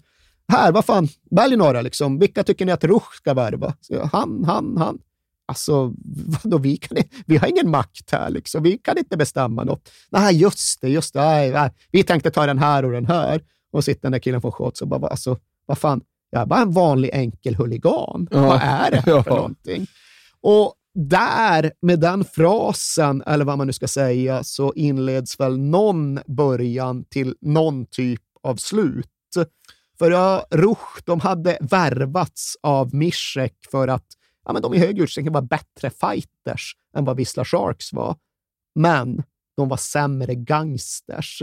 Här, 0.53 0.73
vad 0.73 0.85
fan, 0.85 1.09
välj 1.31 1.57
några 1.57 1.83
liksom. 1.83 2.19
Vilka 2.19 2.45
tycker 2.45 2.67
ni 2.67 2.73
att 2.73 2.85
Ruch 2.85 3.15
ska 3.15 3.35
värva? 3.35 3.75
Så, 3.81 4.09
han, 4.13 4.45
han, 4.45 4.77
han. 4.77 4.99
Alltså, 5.49 5.93
vadå, 6.45 6.59
vi, 6.59 6.77
kan, 6.77 6.99
vi 7.27 7.37
har 7.37 7.49
ingen 7.49 7.71
makt 7.71 8.11
här, 8.13 8.31
liksom. 8.31 8.63
vi 8.63 8.79
kan 8.79 8.99
inte 8.99 9.17
bestämma 9.17 9.65
något. 9.65 9.91
Nej, 10.11 10.37
just 10.37 10.81
det, 10.81 10.89
just 10.89 11.15
det. 11.15 11.21
Nej, 11.21 11.51
nej. 11.51 11.71
Vi 11.91 12.03
tänkte 12.03 12.31
ta 12.31 12.47
den 12.47 12.59
här 12.59 12.85
och 12.85 12.93
den 12.93 13.07
här. 13.07 13.43
Och 13.73 13.85
sitter 13.85 14.03
den 14.03 14.13
där 14.13 14.19
killen 14.19 14.41
från 14.41 14.53
Shots 14.53 14.83
och 14.83 14.89
bara, 14.89 15.07
alltså, 15.07 15.39
vad 15.67 15.79
fan, 15.79 16.01
jag 16.31 16.43
är 16.43 16.47
bara 16.47 16.61
en 16.61 16.73
vanlig 16.73 17.11
enkel 17.13 17.55
huligan. 17.55 18.29
Ja. 18.31 18.41
Vad 18.41 18.61
är 18.63 18.91
det 18.91 18.97
här 19.07 19.13
Ja. 19.13 19.23
för 19.23 19.31
någonting? 19.31 19.87
Och 20.41 20.75
där, 20.95 21.73
med 21.83 22.01
den 22.01 22.25
frasen, 22.25 23.23
eller 23.27 23.45
vad 23.45 23.59
man 23.59 23.67
nu 23.67 23.73
ska 23.73 23.89
säga, 23.89 24.45
så 24.45 24.73
inleds 24.77 25.41
väl 25.41 25.59
någon 25.59 26.21
början 26.27 27.05
till 27.05 27.35
någon 27.41 27.87
typ 27.87 28.23
av 28.43 28.57
slut. 28.57 29.07
För 29.99 30.11
ja, 30.11 30.47
Ruch, 30.51 31.03
de 31.05 31.21
hade 31.21 31.59
värvats 31.61 32.57
av 32.63 32.95
Mischek 32.95 33.55
för 33.71 33.89
att 33.89 34.07
ja, 34.49 34.53
men 34.53 34.63
de 34.63 34.75
i 34.75 34.79
hög 34.79 34.99
utsträckning 34.99 35.33
var 35.33 35.43
bättre 35.43 35.91
fighters 35.91 36.77
än 36.97 37.05
vad 37.05 37.17
Wisla 37.17 37.45
Sharks 37.45 37.93
var. 37.93 38.17
Men 38.75 39.23
de 39.57 39.69
var 39.69 39.77
sämre 39.77 40.35
gangsters. 40.35 41.43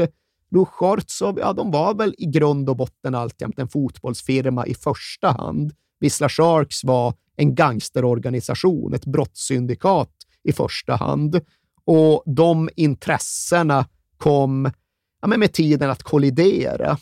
Ruchortsov, 0.51 1.39
ja, 1.39 1.53
de 1.53 1.71
var 1.71 1.93
väl 1.93 2.15
i 2.17 2.25
grund 2.25 2.69
och 2.69 2.77
botten 2.77 3.15
alltjämt 3.15 3.59
en 3.59 3.67
fotbollsfirma 3.67 4.65
i 4.65 4.73
första 4.73 5.31
hand. 5.31 5.73
Wisla 5.99 6.29
Sharks 6.29 6.83
var 6.83 7.13
en 7.35 7.55
gangsterorganisation, 7.55 8.93
ett 8.93 9.05
brottssyndikat 9.05 10.11
i 10.43 10.53
första 10.53 10.95
hand. 10.95 11.41
Och 11.85 12.23
de 12.25 12.69
intressena 12.75 13.85
kom 14.17 14.71
ja, 15.21 15.27
men 15.27 15.39
med 15.39 15.53
tiden 15.53 15.89
att 15.89 16.03
kollidera. 16.03 16.97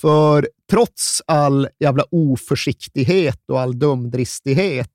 För 0.00 0.48
trots 0.70 1.22
all 1.26 1.68
jävla 1.78 2.04
oförsiktighet 2.10 3.40
och 3.50 3.60
all 3.60 3.78
dumdristighet 3.78 4.90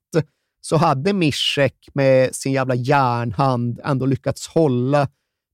så 0.62 0.78
hade 0.78 1.14
Mischek 1.14 1.90
med 1.94 2.36
sin 2.36 2.52
jävla 2.52 2.76
järnhand 2.76 3.80
ändå 3.84 4.06
lyckats 4.06 4.48
hålla 4.48 5.08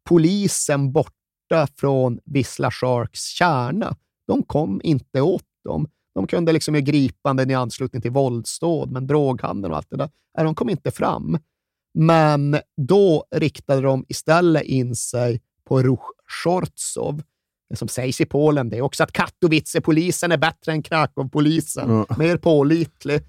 polisen 0.09 0.91
borta 0.91 1.67
från 1.75 2.19
Wisla 2.25 2.71
Sharks 2.71 3.23
kärna. 3.25 3.95
De 4.27 4.43
kom 4.43 4.81
inte 4.83 5.21
åt 5.21 5.43
dem. 5.63 5.87
De 6.15 6.27
kunde 6.27 6.51
liksom 6.51 6.75
göra 6.75 6.81
gripanden 6.81 7.51
i 7.51 7.53
anslutning 7.53 8.01
till 8.01 8.11
våldsdåd, 8.11 8.91
men 8.91 9.07
droghandeln 9.07 9.71
och 9.71 9.77
allt 9.77 9.89
det 9.89 9.97
där, 9.97 10.09
de 10.43 10.55
kom 10.55 10.69
inte 10.69 10.91
fram. 10.91 11.37
Men 11.93 12.57
då 12.77 13.25
riktade 13.35 13.81
de 13.81 14.05
istället 14.07 14.63
in 14.63 14.95
sig 14.95 15.41
på 15.67 15.81
Ruch 15.81 16.11
Shortsov. 16.43 17.21
Det 17.69 17.75
som 17.75 17.87
sägs 17.87 18.21
i 18.21 18.25
Polen 18.25 18.69
det 18.69 18.77
är 18.77 18.81
också 18.81 19.03
att 19.03 19.11
Katowice-polisen 19.11 20.31
är 20.31 20.37
bättre 20.37 20.71
än 20.71 20.83
Krakow-polisen. 20.83 21.89
Mm. 21.89 22.05
Mer 22.17 22.37
pålitlig. 22.37 23.21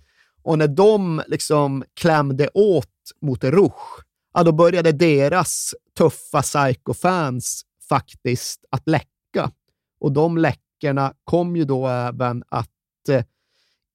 Och 0.42 0.58
när 0.58 0.68
de 0.68 1.22
liksom 1.26 1.84
klämde 1.94 2.48
åt 2.54 2.86
mot 3.20 3.44
Ruch, 3.44 4.04
ja, 4.34 4.42
då 4.42 4.52
började 4.52 4.92
deras 4.92 5.74
tuffa 5.98 6.42
psycho-fans 6.42 7.62
faktiskt 7.88 8.64
att 8.70 8.88
läcka. 8.88 9.50
Och 10.00 10.12
de 10.12 10.38
läckorna 10.38 11.14
kom 11.24 11.56
ju 11.56 11.64
då 11.64 11.88
även 11.88 12.42
att 12.48 13.08
eh, 13.08 13.24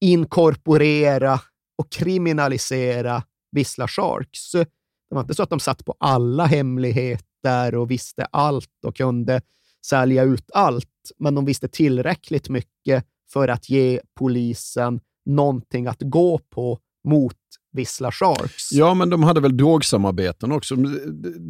inkorporera 0.01 1.39
och 1.77 1.91
kriminalisera 1.91 3.23
Vissla 3.51 3.87
Sharks. 3.87 4.51
Det 4.51 4.67
var 5.15 5.21
inte 5.21 5.35
så 5.35 5.43
att 5.43 5.49
de 5.49 5.59
satt 5.59 5.85
på 5.85 5.95
alla 5.99 6.45
hemligheter 6.45 7.75
och 7.75 7.91
visste 7.91 8.25
allt 8.25 8.85
och 8.85 8.95
kunde 8.95 9.41
sälja 9.89 10.23
ut 10.23 10.51
allt, 10.53 11.11
men 11.17 11.35
de 11.35 11.45
visste 11.45 11.67
tillräckligt 11.67 12.49
mycket 12.49 13.05
för 13.33 13.47
att 13.47 13.69
ge 13.69 13.99
polisen 14.19 14.99
någonting 15.25 15.87
att 15.87 16.01
gå 16.01 16.39
på 16.49 16.79
mot 17.07 17.37
Vissla 17.71 18.11
Sharks. 18.11 18.71
Ja, 18.71 18.93
men 18.93 19.09
de 19.09 19.23
hade 19.23 19.41
väl 19.41 19.57
drogsamarbeten 19.57 20.51
också. 20.51 20.75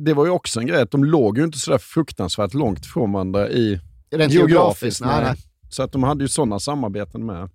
Det 0.06 0.14
var 0.14 0.26
ju 0.26 0.32
också 0.32 0.60
en 0.60 0.68
grej 0.68 0.82
att 0.82 0.91
de 0.91 1.03
låg 1.03 1.38
ju 1.38 1.44
inte 1.44 1.60
så 1.60 1.72
där 1.72 1.78
fruktansvärt 1.78 2.53
långt 2.53 2.86
från 2.86 3.12
varandra 3.12 3.49
i 3.49 3.80
Rent 4.12 4.34
geografiskt. 4.34 5.02
Nej, 5.02 5.24
nej. 5.24 5.36
Så 5.70 5.84
att 5.84 5.91
de 5.91 6.03
hade 6.03 6.24
ju 6.24 6.28
sådana 6.28 6.60
samarbeten 6.60 7.26
med. 7.26 7.49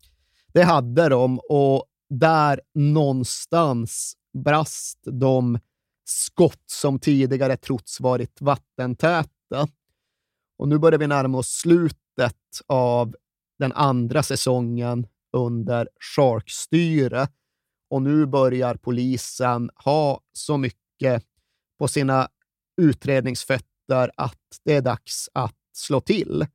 Det 0.53 0.63
hade 0.63 1.09
de 1.09 1.39
och 1.39 1.85
där 2.11 2.61
någonstans 2.75 4.15
brast 4.45 4.99
de 5.05 5.59
skott 6.05 6.65
som 6.67 6.99
tidigare 6.99 7.57
trotts 7.57 8.01
varit 8.01 8.41
vattentäta. 8.41 9.69
Och 10.61 10.69
nu 10.69 10.79
börjar 10.79 10.99
vi 10.99 11.07
närma 11.07 11.39
oss 11.39 11.49
slutet 11.49 12.37
av 12.67 13.17
den 13.59 13.73
andra 13.73 14.23
säsongen 14.23 15.07
under 15.37 15.89
Shark-styre 16.17 17.29
och 17.91 18.03
nu 18.03 18.27
börjar 18.27 18.75
polisen 18.75 19.71
ha 19.75 20.21
så 20.33 20.57
mycket 20.57 21.25
på 21.79 21.89
sina 21.89 22.29
utredningsfötter 22.81 24.11
att 24.17 24.61
det 24.65 24.75
är 24.75 24.81
dags 24.81 25.29
att 25.33 25.57
slå 25.73 26.01
till. 26.01 26.47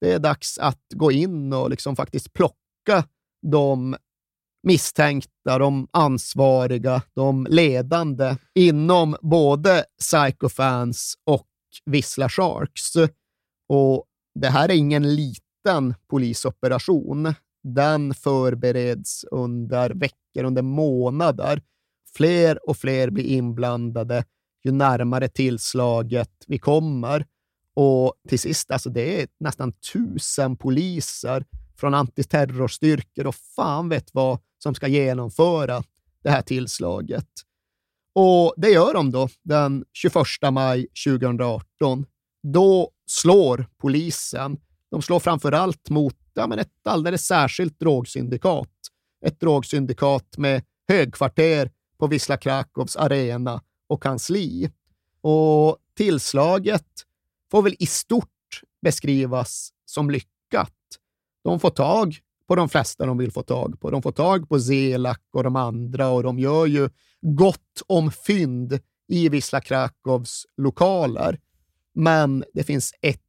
Det 0.00 0.12
är 0.12 0.18
dags 0.18 0.58
att 0.58 0.86
gå 0.94 1.12
in 1.12 1.52
och 1.52 1.70
liksom 1.70 1.96
faktiskt 1.96 2.32
plocka 2.32 3.08
de 3.46 3.96
misstänkta, 4.62 5.58
de 5.58 5.88
ansvariga, 5.90 7.02
de 7.14 7.46
ledande 7.50 8.36
inom 8.54 9.16
både 9.20 9.84
Psychofans 10.00 11.14
och 11.24 11.48
Vissla 11.84 12.28
Sharks. 12.28 12.92
Och 13.68 14.04
det 14.34 14.48
här 14.48 14.68
är 14.68 14.74
ingen 14.74 15.14
liten 15.14 15.94
polisoperation. 16.08 17.34
Den 17.62 18.14
förbereds 18.14 19.24
under 19.30 19.90
veckor, 19.90 20.44
under 20.44 20.62
månader. 20.62 21.62
Fler 22.16 22.68
och 22.68 22.76
fler 22.76 23.10
blir 23.10 23.24
inblandade 23.24 24.24
ju 24.64 24.72
närmare 24.72 25.28
tillslaget 25.28 26.30
vi 26.46 26.58
kommer. 26.58 27.26
Och 27.74 28.14
till 28.28 28.38
sist, 28.38 28.70
alltså 28.70 28.90
det 28.90 29.22
är 29.22 29.28
nästan 29.40 29.72
tusen 29.72 30.56
poliser 30.56 31.44
från 31.76 31.94
antiterrorstyrkor 31.94 33.26
och 33.26 33.34
fan 33.34 33.88
vet 33.88 34.14
vad 34.14 34.38
som 34.58 34.74
ska 34.74 34.88
genomföra 34.88 35.82
det 36.22 36.30
här 36.30 36.42
tillslaget. 36.42 37.28
Och 38.14 38.54
det 38.56 38.70
gör 38.70 38.94
de 38.94 39.10
då 39.10 39.28
den 39.42 39.84
21 39.92 40.14
maj 40.52 40.86
2018. 41.06 42.06
Då 42.52 42.90
slår 43.12 43.66
polisen. 43.78 44.58
De 44.90 45.02
slår 45.02 45.20
framför 45.20 45.52
allt 45.52 45.90
mot 45.90 46.16
ja, 46.34 46.46
men 46.46 46.58
ett 46.58 46.86
alldeles 46.86 47.26
särskilt 47.26 47.80
drogsyndikat. 47.80 48.70
Ett 49.26 49.40
drogsyndikat 49.40 50.38
med 50.38 50.62
högkvarter 50.88 51.70
på 51.98 52.06
Wisla 52.06 52.36
Krakows 52.36 52.96
arena 52.96 53.62
och 53.88 54.02
kansli. 54.02 54.70
Och 55.20 55.78
tillslaget 55.96 56.86
får 57.50 57.62
väl 57.62 57.76
i 57.78 57.86
stort 57.86 58.28
beskrivas 58.82 59.72
som 59.84 60.10
lyckat. 60.10 60.74
De 61.44 61.60
får 61.60 61.70
tag 61.70 62.18
på 62.48 62.54
de 62.54 62.68
flesta 62.68 63.06
de 63.06 63.18
vill 63.18 63.32
få 63.32 63.42
tag 63.42 63.80
på. 63.80 63.90
De 63.90 64.02
får 64.02 64.12
tag 64.12 64.48
på 64.48 64.60
Zelak 64.60 65.22
och 65.32 65.44
de 65.44 65.56
andra 65.56 66.08
och 66.08 66.22
de 66.22 66.38
gör 66.38 66.66
ju 66.66 66.88
gott 67.20 67.82
om 67.86 68.12
fynd 68.12 68.80
i 69.08 69.28
Wisla 69.28 69.60
Krakows 69.60 70.46
lokaler. 70.56 71.38
Men 71.94 72.44
det 72.54 72.64
finns 72.64 72.94
ett 73.00 73.20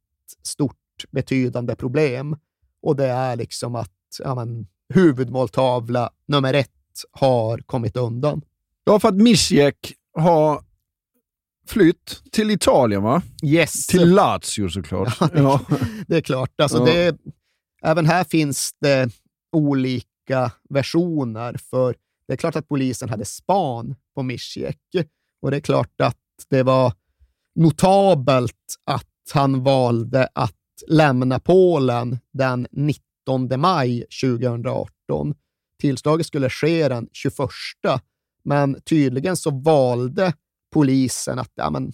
stort 0.42 1.04
betydande 1.10 1.76
problem 1.76 2.36
och 2.82 2.96
det 2.96 3.06
är 3.06 3.36
liksom 3.36 3.74
att 3.74 3.90
ja, 4.18 4.34
men, 4.34 4.66
huvudmåltavla 4.94 6.10
nummer 6.28 6.54
ett 6.54 6.70
har 7.10 7.58
kommit 7.58 7.96
undan. 7.96 8.42
Ja, 8.84 9.00
för 9.00 9.08
att 9.08 9.14
Misjek 9.14 9.94
har 10.12 10.64
flytt 11.66 12.22
till 12.30 12.50
Italien, 12.50 13.02
va? 13.02 13.22
Yes. 13.44 13.86
Till 13.86 14.10
Lazio 14.10 14.68
såklart. 14.68 15.16
Ja, 15.20 15.28
det, 15.32 15.40
ja. 15.40 15.60
det 16.06 16.16
är 16.16 16.20
klart. 16.20 16.60
Alltså, 16.60 16.78
ja. 16.78 16.84
det, 16.84 17.18
även 17.82 18.06
här 18.06 18.24
finns 18.24 18.74
det 18.80 19.10
olika 19.52 20.52
versioner, 20.70 21.56
för 21.70 21.96
det 22.26 22.32
är 22.32 22.36
klart 22.36 22.56
att 22.56 22.68
polisen 22.68 23.08
hade 23.08 23.24
span 23.24 23.94
på 24.14 24.22
Misjek 24.22 24.78
och 25.42 25.50
det 25.50 25.56
är 25.56 25.60
klart 25.60 26.00
att 26.00 26.16
det 26.50 26.62
var 26.62 26.92
notabelt 27.54 28.74
att 28.84 29.06
han 29.34 29.62
valde 29.62 30.28
att 30.34 30.54
lämna 30.88 31.38
Polen 31.38 32.18
den 32.32 32.66
19 32.70 33.60
maj 33.60 34.04
2018. 34.22 35.34
Tillslaget 35.78 36.26
skulle 36.26 36.50
ske 36.50 36.88
den 36.88 37.08
21, 37.12 37.34
men 38.44 38.80
tydligen 38.82 39.36
så 39.36 39.50
valde 39.50 40.32
polisen 40.72 41.38
att 41.38 41.52
ja, 41.54 41.70
men, 41.70 41.92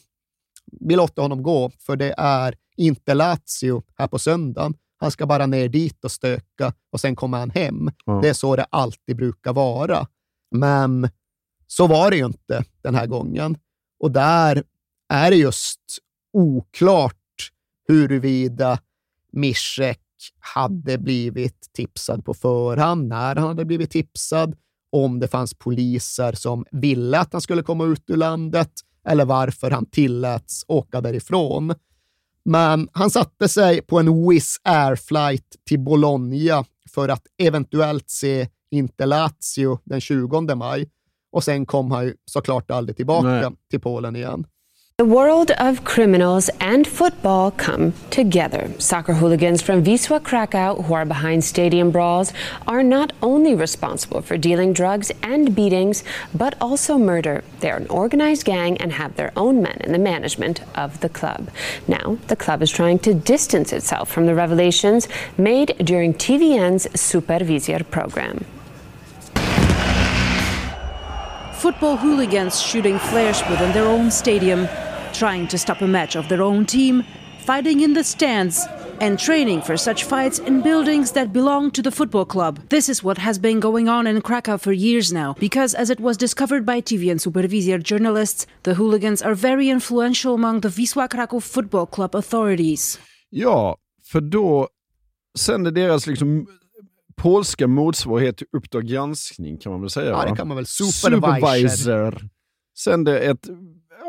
vi 0.81 0.97
låter 0.97 1.23
honom 1.23 1.43
gå, 1.43 1.70
för 1.78 1.97
det 1.97 2.15
är 2.19 2.55
inte 2.77 3.15
Lazio 3.15 3.82
här 3.99 4.07
på 4.07 4.19
söndagen. 4.19 4.74
Han 4.97 5.11
ska 5.11 5.27
bara 5.27 5.47
ner 5.47 5.69
dit 5.69 6.05
och 6.05 6.12
stöka 6.12 6.73
och 6.93 7.01
sen 7.01 7.16
kommer 7.16 7.39
han 7.39 7.51
hem. 7.51 7.91
Mm. 8.07 8.20
Det 8.23 8.28
är 8.28 8.32
så 8.32 8.57
det 8.57 8.66
alltid 8.70 9.16
brukar 9.16 9.53
vara. 9.53 10.07
Men 10.51 11.09
så 11.66 11.87
var 11.87 12.11
det 12.11 12.16
ju 12.16 12.27
inte 12.27 12.65
den 12.82 12.95
här 12.95 13.07
gången. 13.07 13.59
Och 14.01 14.11
där 14.11 14.65
är 15.11 15.31
det 15.31 15.37
just 15.37 15.81
oklart 16.32 17.16
huruvida 17.89 18.78
Mischek 19.32 20.01
hade 20.39 20.99
blivit 20.99 21.70
tipsad 21.73 22.24
på 22.24 22.35
förhand, 22.35 23.09
när 23.09 23.37
han 23.37 23.49
hade 23.49 23.65
blivit 23.65 23.91
tipsad, 23.91 24.57
om 24.93 25.20
det 25.20 25.28
fanns 25.28 25.55
poliser 25.55 26.32
som 26.32 26.65
ville 26.70 27.19
att 27.19 27.32
han 27.32 27.43
skulle 27.43 27.62
komma 27.62 27.85
ut 27.85 28.11
ur 28.11 28.16
landet 28.16 28.70
eller 29.07 29.24
varför 29.24 29.70
han 29.70 29.87
tilläts 29.87 30.65
åka 30.69 31.01
därifrån. 31.01 31.74
Men 32.45 32.89
han 32.93 33.11
satte 33.11 33.49
sig 33.49 33.82
på 33.82 33.99
en 33.99 34.28
Wizz 34.28 34.57
Air 34.62 34.97
flight 34.97 35.57
till 35.66 35.81
Bologna 35.81 36.65
för 36.91 37.09
att 37.09 37.27
eventuellt 37.43 38.11
se 38.11 38.49
Inter 38.70 39.07
Lazio 39.07 39.78
den 39.85 40.01
20 40.01 40.55
maj 40.55 40.91
och 41.32 41.45
sen 41.45 41.66
kom 41.66 41.91
han 41.91 42.05
ju 42.05 42.15
såklart 42.24 42.70
aldrig 42.70 42.97
tillbaka 42.97 43.28
Nej. 43.28 43.51
till 43.70 43.81
Polen 43.81 44.16
igen. 44.16 44.47
The 45.01 45.06
world 45.06 45.51
of 45.52 45.82
criminals 45.82 46.51
and 46.60 46.86
football 46.86 47.52
come 47.52 47.94
together. 48.10 48.70
Soccer 48.77 49.14
hooligans 49.14 49.62
from 49.62 49.82
Wisła 49.82 50.22
Krakow, 50.22 50.82
who 50.82 50.93
are 50.93 51.06
behind 51.06 51.43
stadium 51.43 51.90
brawls, 51.90 52.35
are 52.68 52.82
not 52.82 53.14
only 53.22 53.55
responsible 53.55 54.20
for 54.20 54.36
dealing 54.36 54.74
drugs 54.74 55.10
and 55.22 55.56
beatings, 55.56 56.05
but 56.35 56.55
also 56.60 56.98
murder. 56.98 57.43
They 57.60 57.70
are 57.70 57.78
an 57.78 57.86
organized 57.86 58.44
gang 58.44 58.77
and 58.77 58.93
have 58.93 59.16
their 59.16 59.32
own 59.39 59.62
men 59.62 59.78
in 59.81 59.93
the 59.93 59.98
management 59.98 60.60
of 60.74 61.01
the 61.01 61.09
club. 61.09 61.48
Now, 61.89 62.18
the 62.27 62.36
club 62.36 62.60
is 62.60 62.70
trying 62.70 62.98
to 62.98 63.14
distance 63.14 63.72
itself 63.72 64.10
from 64.12 64.27
the 64.27 64.35
revelations 64.35 65.09
made 65.39 65.74
during 65.82 66.12
TVN's 66.12 67.01
Supervisor 67.01 67.85
program. 67.85 68.44
Football 71.55 71.97
hooligans 71.97 72.60
shooting 72.60 72.98
flares 72.98 73.43
within 73.48 73.72
their 73.72 73.86
own 73.86 74.10
stadium 74.10 74.68
trying 75.20 75.47
to 75.47 75.59
stop 75.59 75.82
a 75.82 75.86
match 75.86 76.16
of 76.16 76.26
their 76.30 76.40
own 76.40 76.64
team, 76.64 77.05
fighting 77.44 77.80
in 77.82 77.92
the 77.92 78.02
stands, 78.02 78.66
and 79.01 79.18
training 79.18 79.60
for 79.60 79.76
such 79.76 80.05
fights 80.05 80.38
in 80.38 80.62
buildings 80.62 81.12
that 81.12 81.30
belong 81.30 81.70
to 81.70 81.82
the 81.82 81.90
football 81.90 82.24
club. 82.24 82.59
This 82.70 82.88
is 82.88 83.05
what 83.05 83.18
has 83.18 83.38
been 83.38 83.60
going 83.60 83.86
on 83.86 84.06
in 84.06 84.22
Krakow 84.22 84.56
for 84.59 84.72
years 84.72 85.12
now, 85.12 85.34
because 85.38 85.74
as 85.74 85.90
it 85.90 86.01
was 86.01 86.16
discovered 86.16 86.64
by 86.64 86.80
TV 86.80 87.10
and 87.10 87.20
Supervisor 87.20 87.78
journalists, 87.78 88.47
the 88.62 88.74
hooligans 88.74 89.20
are 89.20 89.34
very 89.34 89.68
influential 89.68 90.34
among 90.34 90.62
the 90.62 90.70
Wisła 90.70 91.06
Krakow 91.06 91.40
Football 91.40 91.86
Club 91.86 92.14
authorities. 92.14 92.98
Ja, 93.30 93.76
för 94.02 94.20
då 94.20 94.68
sände 95.38 95.70
deras 95.70 96.06
liksom 96.06 96.47
polska 97.16 97.66
motsvarighet 97.66 98.36
till 98.36 98.47
Uppdrag 98.52 98.86
granskning 98.86 99.59
kan 99.59 99.72
man 99.72 99.80
väl 99.80 99.90
säga? 99.90 100.10
Ja, 100.10 100.16
va? 100.16 100.24
det 100.30 100.36
kan 100.36 100.48
man 100.48 100.56
väl. 100.56 100.66
Supervisor. 100.66 101.30
Supervisor. 101.30 102.28
Sen 102.74 103.05
det 103.05 103.18
ett 103.18 103.48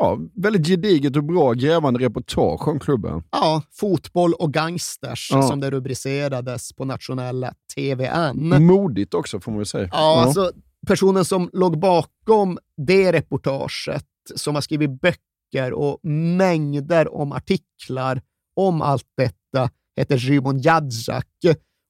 ja, 0.02 0.18
väldigt 0.34 0.66
gediget 0.66 1.16
och 1.16 1.24
bra 1.24 1.52
grävande 1.52 2.00
reportage 2.00 2.68
om 2.68 2.78
klubben. 2.80 3.22
Ja, 3.30 3.62
fotboll 3.72 4.34
och 4.34 4.52
gangsters 4.52 5.28
Ja. 5.32 5.42
som 5.42 5.60
det 5.60 5.70
rubricerades 5.70 6.72
på 6.72 6.84
nationella 6.84 7.54
TVN. 7.74 8.64
Modigt 8.66 9.14
också 9.14 9.40
får 9.40 9.50
man 9.52 9.58
väl 9.58 9.66
säga. 9.66 9.88
Ja, 9.92 10.22
alltså 10.22 10.52
personen 10.86 11.24
som 11.24 11.50
låg 11.52 11.78
bakom 11.78 12.58
det 12.86 13.12
reportaget, 13.12 14.04
som 14.34 14.54
har 14.54 14.62
skrivit 14.62 15.00
böcker 15.00 15.72
och 15.72 16.04
mängder 16.36 17.14
om 17.14 17.32
artiklar 17.32 18.22
om 18.56 18.82
allt 18.82 19.06
detta, 19.16 19.70
heter 19.96 20.18
Szymon 20.18 20.58
Jadzak. 20.58 21.26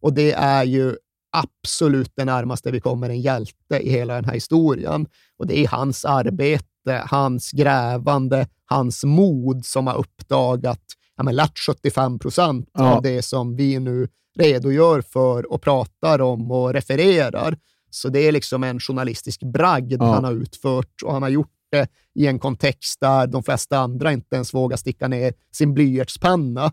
Och 0.02 0.12
det 0.12 0.32
är 0.32 0.64
ju 0.64 0.96
absolut 1.36 2.12
det 2.16 2.24
närmaste 2.24 2.70
vi 2.70 2.80
kommer 2.80 3.10
en 3.10 3.20
hjälte 3.20 3.78
i 3.80 3.90
hela 3.90 4.14
den 4.14 4.24
här 4.24 4.34
historien. 4.34 5.06
Och 5.38 5.46
det 5.46 5.58
är 5.58 5.68
hans 5.68 6.04
arbete, 6.04 6.64
hans 6.90 7.50
grävande, 7.50 8.46
hans 8.66 9.04
mod 9.04 9.64
som 9.66 9.86
har 9.86 9.94
uppdagat 9.98 10.80
ja, 11.16 11.22
men 11.22 11.36
lätt 11.36 11.58
75 11.58 12.18
procent 12.18 12.68
Ja. 12.74 12.96
av 12.96 13.02
det 13.02 13.22
som 13.22 13.56
vi 13.56 13.78
nu 13.78 14.08
redogör 14.38 15.00
för 15.00 15.52
och 15.52 15.62
pratar 15.62 16.20
om 16.20 16.50
och 16.50 16.72
refererar. 16.72 17.58
Så 17.90 18.08
det 18.08 18.20
är 18.28 18.32
liksom 18.32 18.64
en 18.64 18.80
journalistisk 18.80 19.40
bragd 19.42 19.92
Ja. 19.92 20.04
han 20.14 20.24
har 20.24 20.32
utfört 20.32 21.02
och 21.04 21.12
han 21.12 21.22
har 21.22 21.28
gjort 21.28 21.52
det 21.70 21.88
i 22.14 22.26
en 22.26 22.38
kontext 22.38 23.00
där 23.00 23.26
de 23.26 23.42
flesta 23.42 23.78
andra 23.78 24.12
inte 24.12 24.36
ens 24.36 24.54
vågar 24.54 24.76
sticka 24.76 25.08
ner 25.08 25.34
sin 25.52 25.74
blyertspenna. 25.74 26.72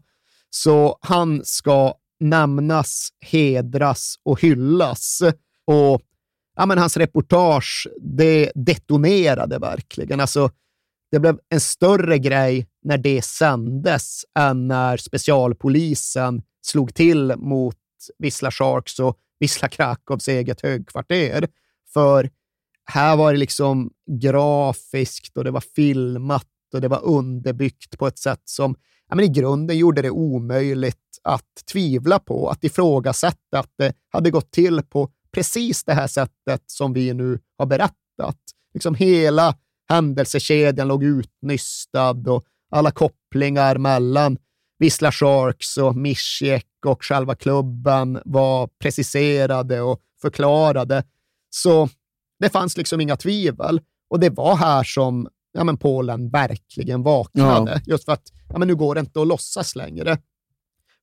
Så 0.49 0.98
han 1.02 1.41
ska 1.45 1.94
nämnas, 2.19 3.10
hedras 3.22 4.15
och 4.26 4.41
hyllas. 4.41 5.22
Och 5.68 6.02
ja, 6.60 6.65
men 6.65 6.77
hans 6.77 6.98
reportage, 6.98 7.88
det 8.02 8.52
detonerade 8.56 9.60
verkligen. 9.60 10.19
Alltså, 10.19 10.49
det 11.11 11.19
blev 11.19 11.40
en 11.49 11.60
större 11.60 12.18
grej 12.18 12.68
när 12.84 12.98
det 12.98 13.22
sändes 13.22 14.26
än 14.40 14.68
när 14.68 14.98
specialpolisen 14.98 16.41
slog 16.61 16.94
till 16.94 17.34
mot 17.38 17.76
Wisla 18.18 18.52
Sharks 18.52 18.99
och 18.99 19.18
Wisla 19.40 19.68
Krakows 19.68 20.27
eget 20.27 20.61
högkvarter. 20.61 21.48
För 21.94 22.30
här 22.86 23.15
var 23.15 23.34
det 23.34 23.40
liksom 23.40 23.91
grafiskt 24.22 25.38
och 25.38 25.44
det 25.44 25.52
var 25.52 25.64
filmat 25.76 26.48
och 26.73 26.81
det 26.81 26.88
var 26.88 27.06
underbyggt 27.06 27.98
på 27.98 28.07
ett 28.07 28.19
sätt 28.19 28.41
som 28.45 28.76
ja, 29.10 29.15
men 29.15 29.26
i 29.26 29.27
grunden 29.27 29.77
gjorde 29.77 30.02
det 30.02 30.10
omöjligt 30.10 31.19
att 31.23 31.65
tvivla 31.72 32.19
på, 32.19 32.49
att 32.49 32.64
ifrågasätta 32.64 33.60
att 33.60 33.73
det 33.77 33.94
hade 34.10 34.31
gått 34.31 34.52
till 34.52 34.81
på 34.81 35.10
precis 35.34 35.84
det 35.84 35.93
här 35.93 36.07
sättet 36.07 36.64
som 36.65 36.93
vi 36.93 37.14
nu 37.14 37.39
har 37.57 37.65
berättat. 37.65 38.38
Liksom 38.73 38.95
hela 38.95 39.56
händelsekedjan 39.89 40.88
låg 40.88 41.03
utnystad 41.03 42.27
och 42.27 42.45
alla 42.72 42.91
kopplingar 42.91 43.77
mellan 43.77 44.38
Wisla 44.80 45.11
Sharks 45.11 45.77
och 45.77 45.95
Mischiek 45.95 46.65
och 46.85 47.03
själva 47.03 47.35
klubben 47.35 48.22
var 48.26 48.68
preciserade 48.68 49.81
och 49.81 49.99
förklarade. 50.22 51.03
Så 51.49 51.89
det 52.39 52.49
fanns 52.49 52.77
liksom 52.77 53.01
inga 53.01 53.18
tvivel. 53.18 53.81
Och 54.10 54.19
det 54.19 54.30
var 54.30 54.56
här 54.56 54.84
som 54.84 55.27
ja, 55.51 55.64
men 55.64 55.77
Polen 55.77 56.30
verkligen 56.30 57.03
vaknade. 57.03 57.81
Just 57.85 58.06
för 58.06 58.11
att 58.11 58.31
ja, 58.49 58.57
men 58.57 58.68
nu 58.68 58.76
går 58.76 58.95
det 58.95 58.99
inte 59.01 59.22
att 59.22 59.27
låtsas 59.27 59.76
längre. 59.76 60.18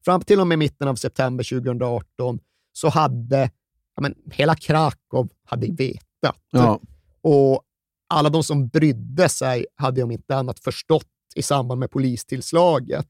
Fram 0.05 0.21
till 0.21 0.41
och 0.41 0.47
med 0.47 0.59
mitten 0.59 0.89
av 0.89 0.95
september 0.95 1.45
2018 1.45 2.39
så 2.73 2.89
hade 2.89 3.51
ja, 3.97 4.03
men 4.03 4.15
hela 4.31 4.55
Krakow 4.55 5.29
hade 5.45 5.67
vetat. 5.73 6.43
Ja. 6.51 6.81
Och 7.21 7.63
alla 8.09 8.29
de 8.29 8.45
som 8.45 8.69
brydde 8.69 9.29
sig 9.29 9.67
hade 9.75 10.03
om 10.03 10.11
inte 10.11 10.37
annat 10.37 10.59
förstått 10.61 11.07
i 11.35 11.43
samband 11.43 11.81
med 11.81 11.91
polistillslaget. 11.91 13.09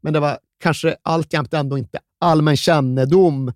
Men 0.00 0.12
det 0.12 0.20
var 0.20 0.38
kanske 0.60 0.96
alltjämt 1.02 1.54
ändå 1.54 1.78
inte 1.78 1.98
allmän 2.20 2.56
kännedom 2.56 3.52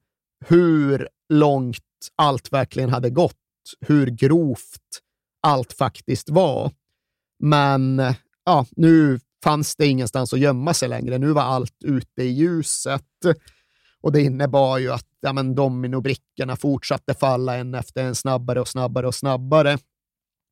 hur 0.47 1.09
långt 1.29 1.79
allt 2.17 2.53
verkligen 2.53 2.91
hade 2.91 3.11
gått, 3.11 3.37
hur 3.81 4.07
grovt 4.07 5.01
allt 5.43 5.73
faktiskt 5.73 6.31
var. 6.31 6.73
Men 7.39 8.03
ja, 8.45 8.67
nu 8.71 9.21
fanns 9.45 9.77
det 9.77 9.87
ingenstans 9.87 10.33
att 10.33 10.39
gömma 10.39 10.75
sig 10.75 10.89
längre. 10.89 11.19
Nu 11.19 11.33
var 11.33 11.43
allt 11.43 11.85
ute 11.85 12.23
i 12.23 12.29
ljuset. 12.29 13.03
Och 14.03 14.13
det 14.13 14.23
innebar 14.23 14.79
ju 14.79 14.93
att 14.93 15.07
ja, 15.21 15.33
men 15.33 15.55
dominobrickorna 15.55 16.57
fortsatte 16.57 17.15
falla 17.15 17.57
en 17.57 17.75
efter 17.75 18.05
en 18.05 18.15
snabbare 18.15 18.61
och 18.61 18.69
snabbare 18.69 19.07
och 19.07 19.15
snabbare. 19.15 19.79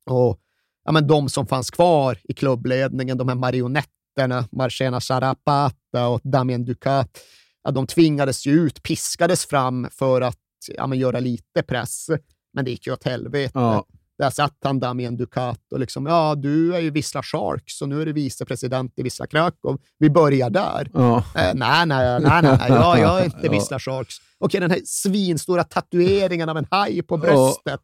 Och 0.05 0.39
ja, 0.85 0.91
men 0.91 1.07
de 1.07 1.29
som 1.29 1.47
fanns 1.47 1.71
kvar 1.71 2.17
i 2.23 2.33
klubbledningen, 2.33 3.17
de 3.17 3.27
här 3.27 3.35
marionetterna, 3.35 4.47
Marcena 4.51 5.01
Sarapata 5.01 6.07
och 6.07 6.21
Damien 6.23 6.65
Ducat, 6.65 7.19
ja, 7.63 7.71
de 7.71 7.87
tvingades 7.87 8.45
ju 8.45 8.51
ut, 8.51 8.83
piskades 8.83 9.45
fram 9.45 9.87
för 9.91 10.21
att 10.21 10.37
ja, 10.67 10.87
men 10.87 10.99
göra 10.99 11.19
lite 11.19 11.63
press. 11.63 12.07
Men 12.53 12.65
det 12.65 12.71
gick 12.71 12.87
ju 12.87 12.93
åt 12.93 13.03
helvete. 13.03 13.51
Ja. 13.53 13.85
Där 14.21 14.29
satt 14.29 14.57
han 14.63 14.79
Damien 14.79 15.17
Ducat 15.17 15.59
och 15.71 15.79
liksom, 15.79 16.05
ja, 16.05 16.35
du 16.35 16.75
är 16.75 16.79
ju 16.79 16.91
Wisla 16.91 17.23
Sharks 17.23 17.81
och 17.81 17.89
nu 17.89 18.01
är 18.01 18.05
du 18.05 18.13
vicepresident 18.13 18.93
i 18.95 19.03
Wisla 19.03 19.27
Krakow. 19.27 19.77
Vi 19.99 20.09
börjar 20.09 20.49
där. 20.49 20.89
Ja. 20.93 21.17
Eh, 21.17 21.51
nej, 21.53 21.85
nej, 21.85 22.19
nej, 22.21 22.41
nej, 22.41 22.59
ja, 22.69 22.97
jag 22.99 23.19
är 23.19 23.25
inte 23.25 23.37
Ja. 23.43 23.51
Wisla 23.51 23.79
Sharks. 23.79 24.15
Okej, 24.39 24.59
den 24.59 24.71
här 24.71 24.79
svinstora 24.85 25.63
tatueringen 25.63 26.49
av 26.49 26.57
en 26.57 26.67
haj 26.71 27.01
på 27.01 27.17
bröstet, 27.17 27.81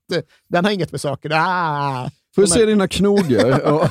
den 0.49 0.65
har 0.65 0.71
inget 0.71 0.91
med 0.91 1.01
saker 1.01 1.31
ah, 1.33 2.09
Får 2.37 2.41
vi 2.41 2.47
se 2.47 2.65
dina 2.65 2.87
knogar? 2.87 3.89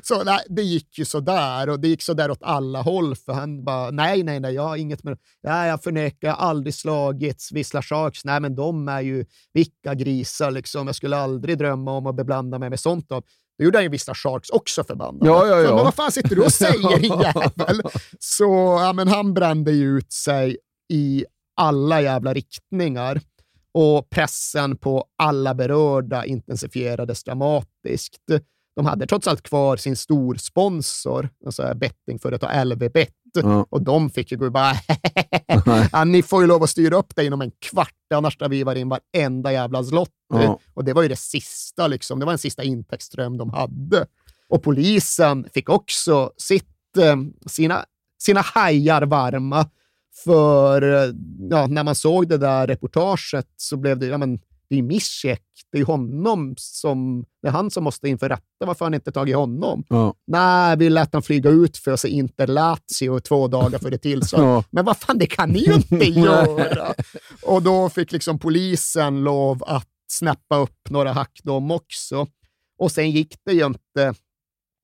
Så 0.02 0.24
nej, 0.24 0.38
det 0.48 0.62
gick 0.62 0.98
ju 0.98 1.04
sådär 1.04 1.68
och 1.68 1.80
det 1.80 1.88
gick 1.88 2.02
sådär 2.02 2.30
åt 2.30 2.42
alla 2.42 2.82
håll 2.82 3.16
för 3.16 3.32
han 3.32 3.64
bara, 3.64 3.90
nej, 3.90 4.22
nej, 4.22 4.40
nej, 4.40 4.54
jag 4.54 4.62
har 4.62 4.76
inget 4.76 5.04
med 5.04 5.18
Nej, 5.42 5.68
jag 5.68 5.82
förnekar, 5.82 6.28
jag 6.28 6.34
har 6.34 6.48
aldrig 6.48 6.74
slagits. 6.74 7.52
Vissla 7.52 7.82
Sharks, 7.82 8.24
nej 8.24 8.40
men 8.40 8.54
de 8.54 8.88
är 8.88 9.00
ju 9.00 9.24
vilka 9.52 9.94
grisar 9.94 10.50
liksom. 10.50 10.86
Jag 10.86 10.96
skulle 10.96 11.16
aldrig 11.16 11.58
drömma 11.58 11.92
om 11.92 12.06
att 12.06 12.16
beblanda 12.16 12.58
mig 12.58 12.70
med 12.70 12.80
sånt. 12.80 13.08
Då 13.08 13.22
Då 13.58 13.64
gjorde 13.64 13.78
han 13.78 13.82
ju 13.84 13.88
Vissla 13.90 14.14
Sharks 14.14 14.50
också 14.50 14.84
förbannade. 14.84 15.26
Ja, 15.26 15.46
ja, 15.46 15.60
ja. 15.60 15.68
Så, 15.68 15.74
Men 15.74 15.84
vad 15.84 15.94
fan 15.94 16.12
sitter 16.12 16.36
du 16.36 16.42
och 16.42 16.52
säger 16.62 16.98
jävel? 17.00 17.82
Så 18.18 18.78
ja, 18.80 18.92
men 18.92 19.08
han 19.08 19.34
brände 19.34 19.72
ju 19.72 19.98
ut 19.98 20.12
sig 20.12 20.56
i 20.92 21.24
alla 21.56 22.00
jävla 22.00 22.34
riktningar 22.34 23.20
och 23.78 24.10
pressen 24.10 24.76
på 24.76 25.04
alla 25.18 25.54
berörda 25.54 26.24
intensifierades 26.24 27.24
dramatiskt. 27.24 28.22
De 28.76 28.86
hade 28.86 29.06
trots 29.06 29.26
allt 29.28 29.42
kvar 29.42 29.76
sin 29.76 29.96
storsponsor, 29.96 31.28
alltså 31.46 31.72
bettingföretag 31.74 32.66
LV-bet, 32.66 33.10
Ja. 33.34 33.66
och 33.70 33.82
de 33.82 34.10
fick 34.10 34.32
ju 34.32 34.38
gå 34.38 34.50
bara 34.50 34.72
ja, 35.92 36.04
ni 36.04 36.22
får 36.22 36.42
ju 36.42 36.48
lov 36.48 36.62
att 36.62 36.70
styra 36.70 36.96
upp 36.96 37.16
det 37.16 37.24
inom 37.24 37.40
en 37.40 37.50
kvart, 37.50 37.94
annars 38.14 38.38
drar 38.38 38.48
vi 38.48 38.62
var 38.62 38.74
in 38.74 38.88
varenda 38.88 39.52
jävla 39.52 39.84
slott. 39.84 40.10
Ja. 40.34 40.58
Och 40.74 40.84
det 40.84 40.92
var 40.92 41.02
ju 41.02 41.08
det 41.08 41.16
sista, 41.16 41.86
liksom. 41.86 42.18
det 42.18 42.26
var 42.26 42.32
en 42.32 42.38
sista 42.38 42.62
intäktsström 42.62 43.36
de 43.38 43.50
hade. 43.50 44.06
Och 44.48 44.62
polisen 44.62 45.48
fick 45.54 45.68
också 45.68 46.32
sitt, 46.36 46.96
eh, 46.98 47.16
sina, 47.46 47.84
sina 48.18 48.40
hajar 48.40 49.02
varma. 49.02 49.68
För 50.24 50.82
ja, 51.50 51.66
när 51.66 51.84
man 51.84 51.94
såg 51.94 52.28
det 52.28 52.38
där 52.38 52.66
reportaget 52.66 53.46
så 53.56 53.76
blev 53.76 53.98
det, 53.98 54.06
ja 54.06 54.18
men 54.18 54.40
det 54.68 54.78
är 54.78 54.82
Mischek, 54.82 55.42
det 55.72 55.78
är 55.78 55.84
honom 55.84 56.54
som, 56.58 57.24
det 57.42 57.48
är 57.48 57.52
han 57.52 57.70
som 57.70 57.84
måste 57.84 58.08
inför 58.08 58.28
rätta. 58.28 58.66
Varför 58.66 58.84
har 58.84 58.86
han 58.86 58.94
inte 58.94 59.12
tagit 59.12 59.36
honom? 59.36 59.84
Ja. 59.88 60.14
Nej, 60.26 60.76
vi 60.76 60.90
lät 60.90 61.12
han 61.12 61.22
flyga 61.22 61.50
ut 61.50 61.76
för 61.76 61.96
se 61.96 62.08
Inter 62.08 62.46
Lazio 62.46 63.20
två 63.20 63.48
dagar 63.48 63.78
före 63.78 63.98
tillstånd. 63.98 64.42
Ja. 64.46 64.64
Men 64.70 64.84
vad 64.84 64.96
fan, 64.96 65.18
det 65.18 65.26
kan 65.26 65.48
ni 65.48 65.58
ju 65.58 65.74
inte 65.74 65.96
göra! 66.20 66.94
Och 67.42 67.62
då 67.62 67.88
fick 67.88 68.12
liksom 68.12 68.38
polisen 68.38 69.24
lov 69.24 69.64
att 69.66 69.88
snäppa 70.10 70.56
upp 70.56 70.90
några 70.90 71.12
hack 71.12 71.40
de 71.42 71.70
också. 71.70 72.26
Och 72.78 72.92
sen 72.92 73.10
gick 73.10 73.34
det 73.44 73.52
ju 73.52 73.66
inte, 73.66 74.14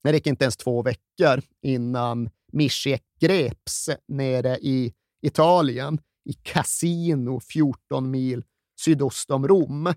det 0.03 0.13
gick 0.13 0.27
inte 0.27 0.45
ens 0.45 0.57
två 0.57 0.83
veckor 0.83 1.43
innan 1.63 2.31
Mischek 2.53 3.03
greps 3.21 3.91
nere 4.09 4.59
i 4.59 4.93
Italien, 5.23 5.99
i 6.24 6.32
Casino 6.32 7.40
14 7.40 8.11
mil 8.11 8.44
sydost 8.81 9.31
om 9.31 9.49
Rom. 9.49 9.94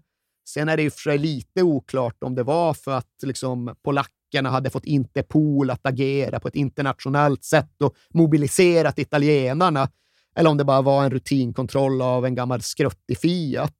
Sen 0.49 0.69
är 0.69 0.77
det 0.77 0.83
ju 0.83 0.91
för 0.91 0.99
sig 0.99 1.17
lite 1.17 1.63
oklart 1.63 2.23
om 2.23 2.35
det 2.35 2.43
var 2.43 2.73
för 2.73 2.91
att 2.91 3.23
liksom, 3.23 3.75
polackerna 3.83 4.49
hade 4.49 4.69
fått 4.69 4.85
Interpol 4.85 5.69
att 5.69 5.85
agera 5.85 6.39
på 6.39 6.47
ett 6.47 6.55
internationellt 6.55 7.43
sätt 7.43 7.81
och 7.81 7.95
mobiliserat 8.13 8.99
italienarna, 8.99 9.89
eller 10.35 10.49
om 10.49 10.57
det 10.57 10.63
bara 10.63 10.81
var 10.81 11.03
en 11.03 11.11
rutinkontroll 11.11 12.01
av 12.01 12.25
en 12.25 12.35
gammal 12.35 12.61
skruttig 12.61 13.17
Fiat. 13.17 13.73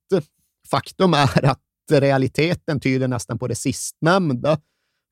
Faktum 0.72 1.14
är 1.14 1.46
att 1.46 1.62
realiteten 1.92 2.80
tyder 2.80 3.08
nästan 3.08 3.40
på 3.40 3.48
det 3.48 3.56
sistnämnda, 3.56 4.60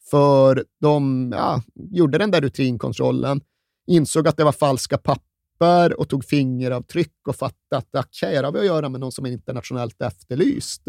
för 0.09 0.65
de 0.81 1.31
ja, 1.35 1.61
gjorde 1.75 2.17
den 2.17 2.31
där 2.31 2.41
rutinkontrollen, 2.41 3.41
insåg 3.87 4.27
att 4.27 4.37
det 4.37 4.43
var 4.43 4.51
falska 4.51 4.97
papper 4.97 5.32
papper 5.59 5.99
och 5.99 6.09
tog 6.09 6.25
fingeravtryck 6.25 7.27
och 7.27 7.35
fattade 7.35 7.77
att 7.77 8.05
okej, 8.05 8.35
här 8.35 8.43
har 8.43 8.51
vi 8.51 8.59
att 8.59 8.65
göra 8.65 8.89
med 8.89 8.99
någon 8.99 9.11
som 9.11 9.25
är 9.25 9.31
internationellt 9.31 10.01
efterlyst. 10.01 10.81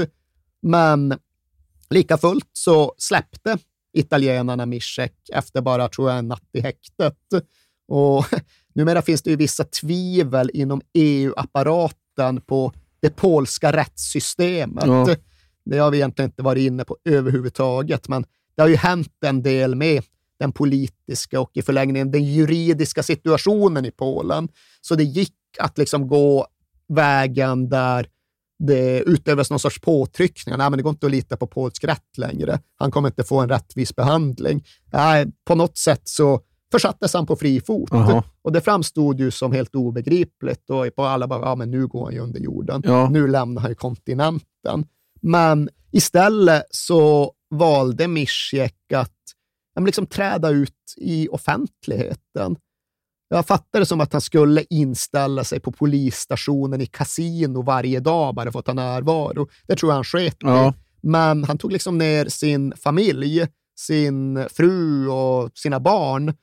Men 0.63 1.19
lika 1.91 2.19
fullt 2.19 2.51
så 2.53 2.95
släppte 2.99 3.59
italienarna 3.93 4.67
Mischek 4.67 5.15
efter 5.33 5.61
bara, 5.61 5.89
tror 5.89 6.11
jag, 6.11 6.19
en 6.19 6.29
natt 6.29 6.49
i 6.53 6.61
häktet. 6.61 7.19
Och 7.89 8.25
numera 8.75 9.03
finns 9.03 9.23
det 9.23 9.31
ju 9.31 9.37
vissa 9.37 9.65
tvivel 9.65 10.51
inom 10.55 10.81
EU-apparaten 10.95 12.41
på 12.41 12.73
det 13.01 13.11
polska 13.17 13.73
rättssystemet. 13.73 14.87
Ja. 14.87 15.17
Det 15.65 15.79
har 15.79 15.91
vi 15.91 15.97
egentligen 15.97 16.29
inte 16.31 16.43
varit 16.43 16.63
inne 16.63 16.85
på 16.85 16.97
överhuvudtaget, 17.05 18.09
men 18.09 18.25
det 18.57 18.63
har 18.63 18.69
ju 18.69 18.77
hänt 18.77 19.13
en 19.25 19.43
del 19.43 19.75
med 19.75 20.03
den 20.39 20.53
politiska 20.53 21.41
och 21.41 21.51
i 21.55 21.63
förlängningen 21.63 22.11
den 22.11 22.25
juridiska 22.25 23.03
situationen 23.03 23.85
i 23.85 23.91
Polen. 23.91 24.49
Så 24.81 24.95
det 24.95 25.05
gick 25.05 25.35
att 25.59 25.79
liksom 25.79 26.09
gå 26.09 26.47
vägen 26.89 27.69
där 27.69 28.07
det 28.59 29.01
utövas 29.01 29.51
någon 29.51 29.61
sorts 29.61 29.81
påtryckningar. 29.81 30.59
Nej, 30.59 30.71
men 30.71 30.77
det 30.77 30.83
går 30.83 30.91
inte 30.91 31.07
att 31.07 31.13
lita 31.13 31.37
på 31.37 31.47
polsk 31.47 31.85
rätt 31.85 32.19
längre. 32.19 32.61
Han 32.77 32.91
kommer 32.91 33.09
inte 33.09 33.25
få 33.25 33.41
en 33.41 33.49
rättvis 33.49 33.97
behandling. 33.97 34.65
Nej, 34.93 35.27
på 35.45 35.55
något 35.55 35.79
sätt 35.79 36.03
så 36.05 36.41
försattes 36.73 37.15
han 37.15 37.27
på 37.27 37.37
fri 37.37 37.61
fot. 37.61 37.93
Aha. 37.93 38.25
Och 38.43 38.53
det 38.53 38.61
framstod 38.61 39.21
ju 39.21 39.31
som 39.31 39.53
helt 39.53 39.75
obegripligt 39.75 40.71
och 40.71 40.95
på 40.97 41.05
alla 41.05 41.27
bara, 41.27 41.41
ja 41.41 41.55
men 41.55 41.71
nu 41.71 41.87
går 41.87 42.05
han 42.05 42.15
ju 42.15 42.21
under 42.21 42.41
jorden. 42.41 42.83
Ja. 42.85 43.09
Nu 43.09 43.29
lämnar 43.29 43.63
han 43.63 43.71
ju 43.71 43.75
kontinenten. 43.75 44.87
Men 45.21 45.69
istället 45.93 46.65
så 46.71 47.33
valde 47.51 48.09
Mischek 48.09 48.93
att 48.95 49.14
liksom 49.77 50.07
träda 50.07 50.51
ut 50.51 50.95
i 50.97 51.29
offentligheten. 51.29 52.57
Jag 53.29 53.47
fattade 53.47 53.83
det 53.83 53.87
som 53.87 54.01
att 54.01 54.13
han 54.13 54.21
skulle 54.21 54.65
inställa 54.71 55.45
sig 55.45 55.61
på 55.61 55.73
polisstationen 55.73 56.81
i 56.81 56.87
kasino 56.87 57.63
varje 57.63 58.01
dag 58.01 58.35
bara 58.35 58.53
för 58.53 58.59
att 58.59 58.67
ha 58.67 58.75
närvaro. 58.75 59.49
Det 59.67 59.77
tror 59.77 59.91
jag 59.91 59.95
han 59.95 60.05
sket 60.05 60.37
ja. 60.41 60.75
Men 61.03 61.45
han 61.45 61.59
tog 61.59 61.73
liksom 61.73 61.99
ner 61.99 62.29
sin 62.29 62.73
familj, 62.77 63.47
sin 63.79 64.49
fru 64.49 65.09
och 65.09 65.51
sina 65.55 65.81
barn. 65.81 66.35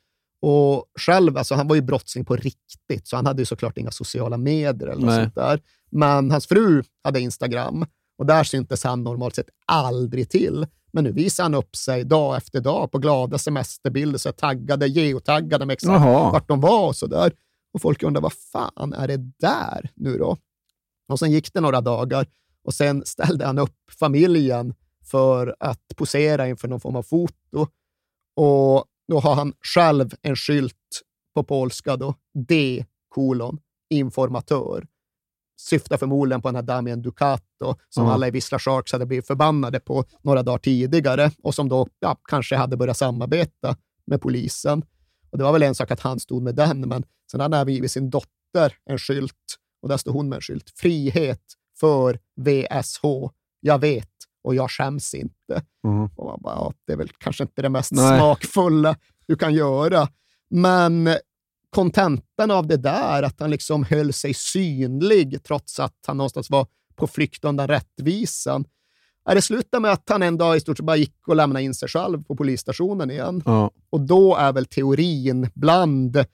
Och 0.41 0.85
själv, 0.99 1.37
alltså 1.37 1.55
han 1.55 1.67
var 1.67 1.75
ju 1.75 1.81
brottsling 1.81 2.25
på 2.25 2.35
riktigt, 2.35 3.07
så 3.07 3.15
han 3.15 3.25
hade 3.25 3.41
ju 3.41 3.45
såklart 3.45 3.77
inga 3.77 3.91
sociala 3.91 4.37
medier 4.37 4.87
eller 4.87 5.05
något 5.05 5.15
sånt 5.15 5.35
där. 5.35 5.61
Men 5.91 6.31
hans 6.31 6.47
fru 6.47 6.83
hade 7.03 7.19
Instagram 7.19 7.85
och 8.17 8.25
där 8.25 8.43
syntes 8.43 8.83
han 8.83 9.03
normalt 9.03 9.35
sett 9.35 9.49
aldrig 9.65 10.29
till. 10.29 10.67
Men 10.93 11.03
nu 11.03 11.11
visar 11.11 11.43
han 11.43 11.53
upp 11.53 11.75
sig 11.75 12.03
dag 12.03 12.37
efter 12.37 12.61
dag 12.61 12.91
på 12.91 12.97
glada 12.97 13.37
semesterbilder, 13.37 14.19
så 14.19 14.31
taggade, 14.31 14.87
geotaggade 14.87 15.65
med 15.65 15.73
exakt 15.73 16.03
Jaha. 16.03 16.31
vart 16.31 16.47
de 16.47 16.61
var 16.61 16.87
och 16.87 16.95
så 16.95 17.07
där. 17.07 17.33
Och 17.73 17.81
folk 17.81 18.03
undrar, 18.03 18.21
vad 18.21 18.33
fan 18.33 18.93
är 18.93 19.07
det 19.07 19.17
där 19.39 19.89
nu 19.95 20.17
då? 20.17 20.37
Och 21.07 21.19
sen 21.19 21.31
gick 21.31 21.53
det 21.53 21.61
några 21.61 21.81
dagar 21.81 22.27
och 22.63 22.73
sen 22.73 23.05
ställde 23.05 23.45
han 23.45 23.57
upp 23.57 23.75
familjen 23.99 24.73
för 25.03 25.55
att 25.59 25.87
posera 25.95 26.47
inför 26.47 26.67
någon 26.67 26.79
form 26.79 26.95
av 26.95 27.03
foto. 27.03 27.67
Och 28.35 28.85
då 29.07 29.19
har 29.19 29.35
han 29.35 29.53
själv 29.61 30.09
en 30.21 30.35
skylt 30.35 31.01
på 31.33 31.43
polska, 31.43 31.97
då, 31.97 32.15
D 32.47 32.85
kolon 33.09 33.59
informatör 33.89 34.87
syftar 35.67 35.97
förmodligen 35.97 36.41
på 36.41 36.47
den 36.47 36.55
här 36.55 36.63
Damien 36.63 37.01
Ducato 37.01 37.75
som 37.89 38.03
mm. 38.03 38.13
alla 38.13 38.27
i 38.27 38.31
Vissla 38.31 38.59
Sharks 38.59 38.91
hade 38.91 39.05
blivit 39.05 39.27
förbannade 39.27 39.79
på 39.79 40.05
några 40.21 40.43
dagar 40.43 40.57
tidigare 40.57 41.31
och 41.43 41.55
som 41.55 41.69
då 41.69 41.87
ja, 41.99 42.17
kanske 42.29 42.55
hade 42.55 42.77
börjat 42.77 42.97
samarbeta 42.97 43.75
med 44.07 44.21
polisen. 44.21 44.83
Och 45.31 45.37
Det 45.37 45.43
var 45.43 45.53
väl 45.53 45.63
en 45.63 45.75
sak 45.75 45.91
att 45.91 45.99
han 45.99 46.19
stod 46.19 46.43
med 46.43 46.55
den, 46.55 46.81
men 46.81 47.03
sen 47.31 47.39
hade 47.39 47.57
han 47.57 47.67
givit 47.67 47.91
sin 47.91 48.09
dotter 48.09 48.75
en 48.85 48.97
skylt 48.97 49.57
och 49.81 49.89
där 49.89 49.97
stod 49.97 50.15
hon 50.15 50.29
med 50.29 50.35
en 50.35 50.41
skylt. 50.41 50.71
Frihet 50.75 51.43
för 51.79 52.19
VSH. 52.35 53.03
Jag 53.59 53.79
vet 53.79 54.07
och 54.43 54.55
jag 54.55 54.71
skäms 54.71 55.13
inte. 55.13 55.63
Mm. 55.83 56.09
Och 56.15 56.25
man 56.25 56.39
bara, 56.41 56.55
ja, 56.55 56.73
det 56.87 56.93
är 56.93 56.97
väl 56.97 57.09
kanske 57.17 57.43
inte 57.43 57.61
det 57.61 57.69
mest 57.69 57.91
Nej. 57.91 58.19
smakfulla 58.19 58.95
du 59.27 59.35
kan 59.35 59.53
göra. 59.53 60.07
Men 60.49 61.09
kontentan 61.71 62.51
av 62.51 62.67
det 62.67 62.77
där, 62.77 63.23
att 63.23 63.39
han 63.39 63.51
liksom 63.51 63.83
höll 63.83 64.13
sig 64.13 64.33
synlig 64.33 65.43
trots 65.43 65.79
att 65.79 65.95
han 66.07 66.17
någonstans 66.17 66.49
var 66.49 66.67
på 66.95 67.07
flykt 67.07 67.45
undan 67.45 67.67
rättvisan. 67.67 68.65
Det 69.25 69.41
slutade 69.41 69.81
med 69.81 69.91
att 69.91 70.09
han 70.09 70.23
en 70.23 70.37
dag 70.37 70.57
i 70.57 70.59
stort 70.59 70.77
sett 70.77 70.85
bara 70.85 70.97
gick 70.97 71.27
och 71.27 71.35
lämnade 71.35 71.63
in 71.63 71.73
sig 71.73 71.89
själv 71.89 72.23
på 72.23 72.35
polisstationen 72.35 73.11
igen. 73.11 73.43
Ja. 73.45 73.71
Och 73.89 74.01
då 74.01 74.35
är 74.35 74.53
väl 74.53 74.65
teorin 74.65 75.49
bland 75.53 76.25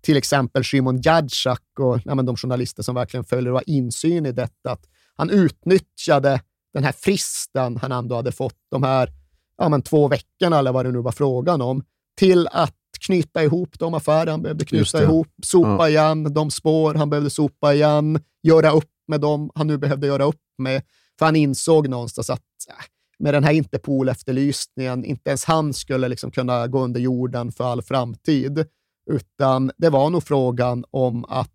till 0.00 0.16
exempel 0.16 0.64
Szymon 0.64 1.00
Jadczak 1.00 1.62
och 1.78 2.00
ja, 2.04 2.14
de 2.14 2.36
journalister 2.36 2.82
som 2.82 2.94
verkligen 2.94 3.24
följer 3.24 3.52
och 3.52 3.58
har 3.58 3.70
insyn 3.70 4.26
i 4.26 4.32
detta, 4.32 4.70
att 4.70 4.86
han 5.16 5.30
utnyttjade 5.30 6.40
den 6.72 6.84
här 6.84 6.92
fristen 6.92 7.76
han 7.76 7.92
ändå 7.92 8.16
hade 8.16 8.32
fått, 8.32 8.56
de 8.70 8.82
här 8.82 9.10
ja, 9.58 9.68
men 9.68 9.82
två 9.82 10.08
veckorna 10.08 10.58
eller 10.58 10.72
vad 10.72 10.86
det 10.86 10.92
nu 10.92 10.98
var 10.98 11.12
frågan 11.12 11.62
om, 11.62 11.84
till 12.16 12.48
att 12.52 12.76
knyta 13.00 13.44
ihop 13.44 13.78
de 13.78 13.94
affärer 13.94 14.30
han 14.30 14.42
behövde 14.42 14.64
knyta 14.64 15.02
ihop, 15.02 15.28
sopa 15.42 15.68
ja. 15.68 15.88
igen 15.88 16.34
de 16.34 16.50
spår 16.50 16.94
han 16.94 17.10
behövde 17.10 17.30
sopa 17.30 17.74
igen, 17.74 18.20
göra 18.42 18.70
upp 18.70 18.90
med 19.08 19.20
dem 19.20 19.50
han 19.54 19.66
nu 19.66 19.78
behövde 19.78 20.06
göra 20.06 20.24
upp 20.24 20.40
med. 20.58 20.82
För 21.18 21.26
han 21.26 21.36
insåg 21.36 21.88
någonstans 21.88 22.30
att 22.30 22.40
äh, 22.68 22.74
med 23.18 23.34
den 23.34 23.44
här 23.44 23.52
Interpol-efterlysningen, 23.52 25.04
inte 25.04 25.30
ens 25.30 25.44
han 25.44 25.74
skulle 25.74 26.08
liksom 26.08 26.30
kunna 26.30 26.66
gå 26.66 26.80
under 26.80 27.00
jorden 27.00 27.52
för 27.52 27.64
all 27.64 27.82
framtid, 27.82 28.64
utan 29.10 29.70
det 29.76 29.90
var 29.90 30.10
nog 30.10 30.24
frågan 30.24 30.84
om 30.90 31.24
att 31.24 31.50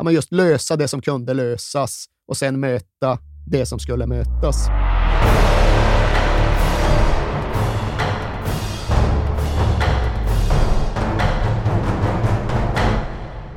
ja, 0.00 0.10
just 0.10 0.32
lösa 0.32 0.76
det 0.76 0.88
som 0.88 1.02
kunde 1.02 1.34
lösas 1.34 2.06
och 2.28 2.36
sen 2.36 2.60
möta 2.60 3.18
det 3.46 3.66
som 3.66 3.78
skulle 3.78 4.06
mötas. 4.06 4.68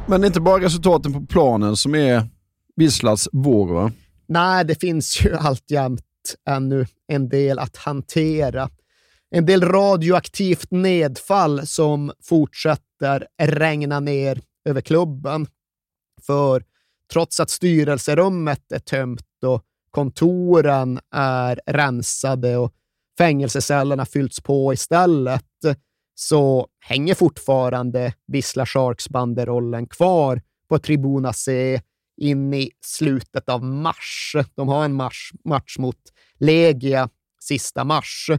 Men 0.10 0.22
det 0.22 0.26
är 0.26 0.28
inte 0.28 0.42
bara 0.42 0.64
resultaten 0.64 1.14
på 1.14 1.26
planen 1.26 1.78
som 1.78 1.96
är 1.96 2.30
Wislas 2.76 3.30
vår, 3.32 3.74
va? 3.74 3.92
Nej, 4.28 4.66
det 4.66 4.76
finns 4.76 5.26
ju 5.26 5.36
alltjämt 5.36 6.02
ännu 6.50 6.86
en 7.08 7.30
del 7.30 7.60
att 7.60 7.78
hantera. 7.78 8.70
En 9.30 9.46
del 9.46 9.62
radioaktivt 9.62 10.72
nedfall 10.72 11.68
som 11.68 12.12
fortsätter 12.24 13.28
regna 13.42 14.00
ner 14.00 14.42
över 14.66 14.82
klubben. 14.82 15.48
För 16.22 16.64
trots 17.14 17.40
att 17.40 17.50
styrelserummet 17.50 18.72
är 18.72 18.80
tömt 18.80 19.44
och 19.46 19.64
kontoren 19.92 21.00
är 21.12 21.62
rensade 21.66 22.58
och 22.58 22.74
fängelsecellerna 23.18 24.06
fyllts 24.06 24.42
på 24.42 24.74
istället, 24.74 25.46
så 26.19 26.68
hänger 26.80 27.15
fortfarande 27.15 28.14
Vissla 28.27 28.65
Sharks-banderollen 28.65 29.88
kvar 29.88 30.41
på 30.69 30.80
Tribuna 30.80 31.34
C 31.34 31.81
in 32.22 32.53
i 32.53 32.72
slutet 32.85 33.49
av 33.49 33.64
mars. 33.64 34.35
De 34.56 34.68
har 34.68 34.85
en 34.85 34.94
mars, 34.94 35.31
match 35.44 35.77
mot 35.77 35.98
Legia 36.39 37.10
sista 37.39 37.84
mars 37.84 38.30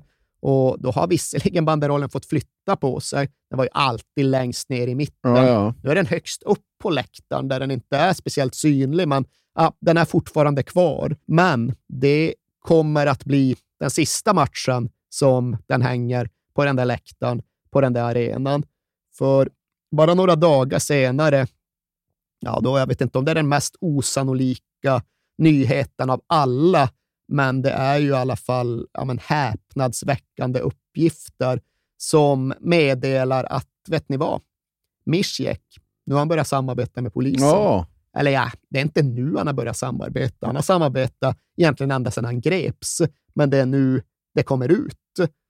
och 0.40 0.80
då 0.80 0.90
har 0.90 1.06
visserligen 1.06 1.64
banderollen 1.64 2.10
fått 2.10 2.26
flytta 2.26 2.76
på 2.76 3.00
sig. 3.00 3.28
Den 3.50 3.56
var 3.56 3.64
ju 3.64 3.70
alltid 3.72 4.24
längst 4.24 4.68
ner 4.68 4.86
i 4.86 4.94
mitten. 4.94 5.36
Ja, 5.36 5.46
ja. 5.46 5.74
Nu 5.82 5.90
är 5.90 5.94
den 5.94 6.06
högst 6.06 6.42
upp 6.42 6.64
på 6.82 6.90
läktaren 6.90 7.48
där 7.48 7.60
den 7.60 7.70
inte 7.70 7.96
är 7.96 8.12
speciellt 8.12 8.54
synlig, 8.54 9.08
men 9.08 9.24
ja, 9.54 9.72
den 9.80 9.96
är 9.96 10.04
fortfarande 10.04 10.62
kvar. 10.62 11.16
Men 11.26 11.74
det 11.88 12.34
kommer 12.58 13.06
att 13.06 13.24
bli 13.24 13.56
den 13.80 13.90
sista 13.90 14.34
matchen 14.34 14.90
som 15.08 15.56
den 15.66 15.82
hänger 15.82 16.28
på 16.54 16.64
den 16.64 16.76
där 16.76 16.84
läktaren 16.84 17.42
på 17.70 17.80
den 17.80 17.92
där 17.92 18.02
arenan. 18.02 18.62
För 19.18 19.50
bara 19.96 20.14
några 20.14 20.36
dagar 20.36 20.78
senare, 20.78 21.46
ja, 22.40 22.60
då 22.62 22.78
jag 22.78 22.86
vet 22.86 23.00
inte 23.00 23.18
om 23.18 23.24
det 23.24 23.30
är 23.30 23.34
den 23.34 23.48
mest 23.48 23.76
osannolika 23.80 25.02
nyheten 25.38 26.10
av 26.10 26.22
alla, 26.26 26.90
men 27.28 27.62
det 27.62 27.70
är 27.70 27.98
ju 27.98 28.08
i 28.08 28.12
alla 28.12 28.36
fall 28.36 28.86
ja, 28.92 29.04
men, 29.04 29.18
häpnadsväckande 29.18 30.60
uppgifter 30.60 31.60
som 31.96 32.54
meddelar 32.60 33.44
att, 33.44 33.68
vet 33.88 34.08
ni 34.08 34.16
vad? 34.16 34.40
Mischek, 35.04 35.62
nu 36.06 36.14
har 36.14 36.18
han 36.18 36.28
börjat 36.28 36.48
samarbeta 36.48 37.00
med 37.00 37.12
polisen. 37.12 37.48
Ja. 37.48 37.86
Eller 38.16 38.30
ja, 38.30 38.50
det 38.68 38.78
är 38.78 38.82
inte 38.82 39.02
nu 39.02 39.36
han 39.36 39.46
har 39.46 39.54
börjat 39.54 39.76
samarbeta. 39.76 40.46
Han 40.46 40.54
har 40.54 40.62
samarbetat 40.62 41.38
egentligen 41.56 41.90
ända 41.90 42.10
sedan 42.10 42.24
han 42.24 42.40
greps, 42.40 43.02
men 43.34 43.50
det 43.50 43.58
är 43.58 43.66
nu 43.66 44.02
det 44.34 44.42
kommer 44.42 44.68
ut. 44.68 44.96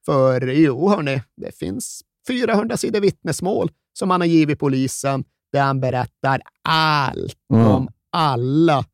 För 0.04 0.46
jo, 0.46 0.88
hörni, 0.88 1.22
det 1.36 1.54
finns 1.54 2.02
400 2.28 2.76
sidor 2.76 3.00
vittnesmål 3.00 3.70
som 3.92 4.10
han 4.10 4.20
har 4.20 4.28
givit 4.28 4.58
polisen, 4.58 5.24
där 5.52 5.62
han 5.62 5.80
berättar 5.80 6.40
allt 6.68 7.38
mm. 7.52 7.66
om 7.66 7.88
alla 8.12 8.84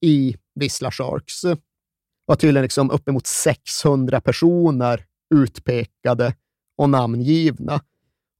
i 0.00 0.36
Vissla 0.54 0.90
Sharks. 0.90 1.44
Var 2.26 2.36
tydligen 2.36 2.62
liksom 2.62 2.90
uppemot 2.90 3.26
600 3.26 4.20
personer 4.20 5.04
utpekade 5.34 6.34
och 6.76 6.90
namngivna. 6.90 7.80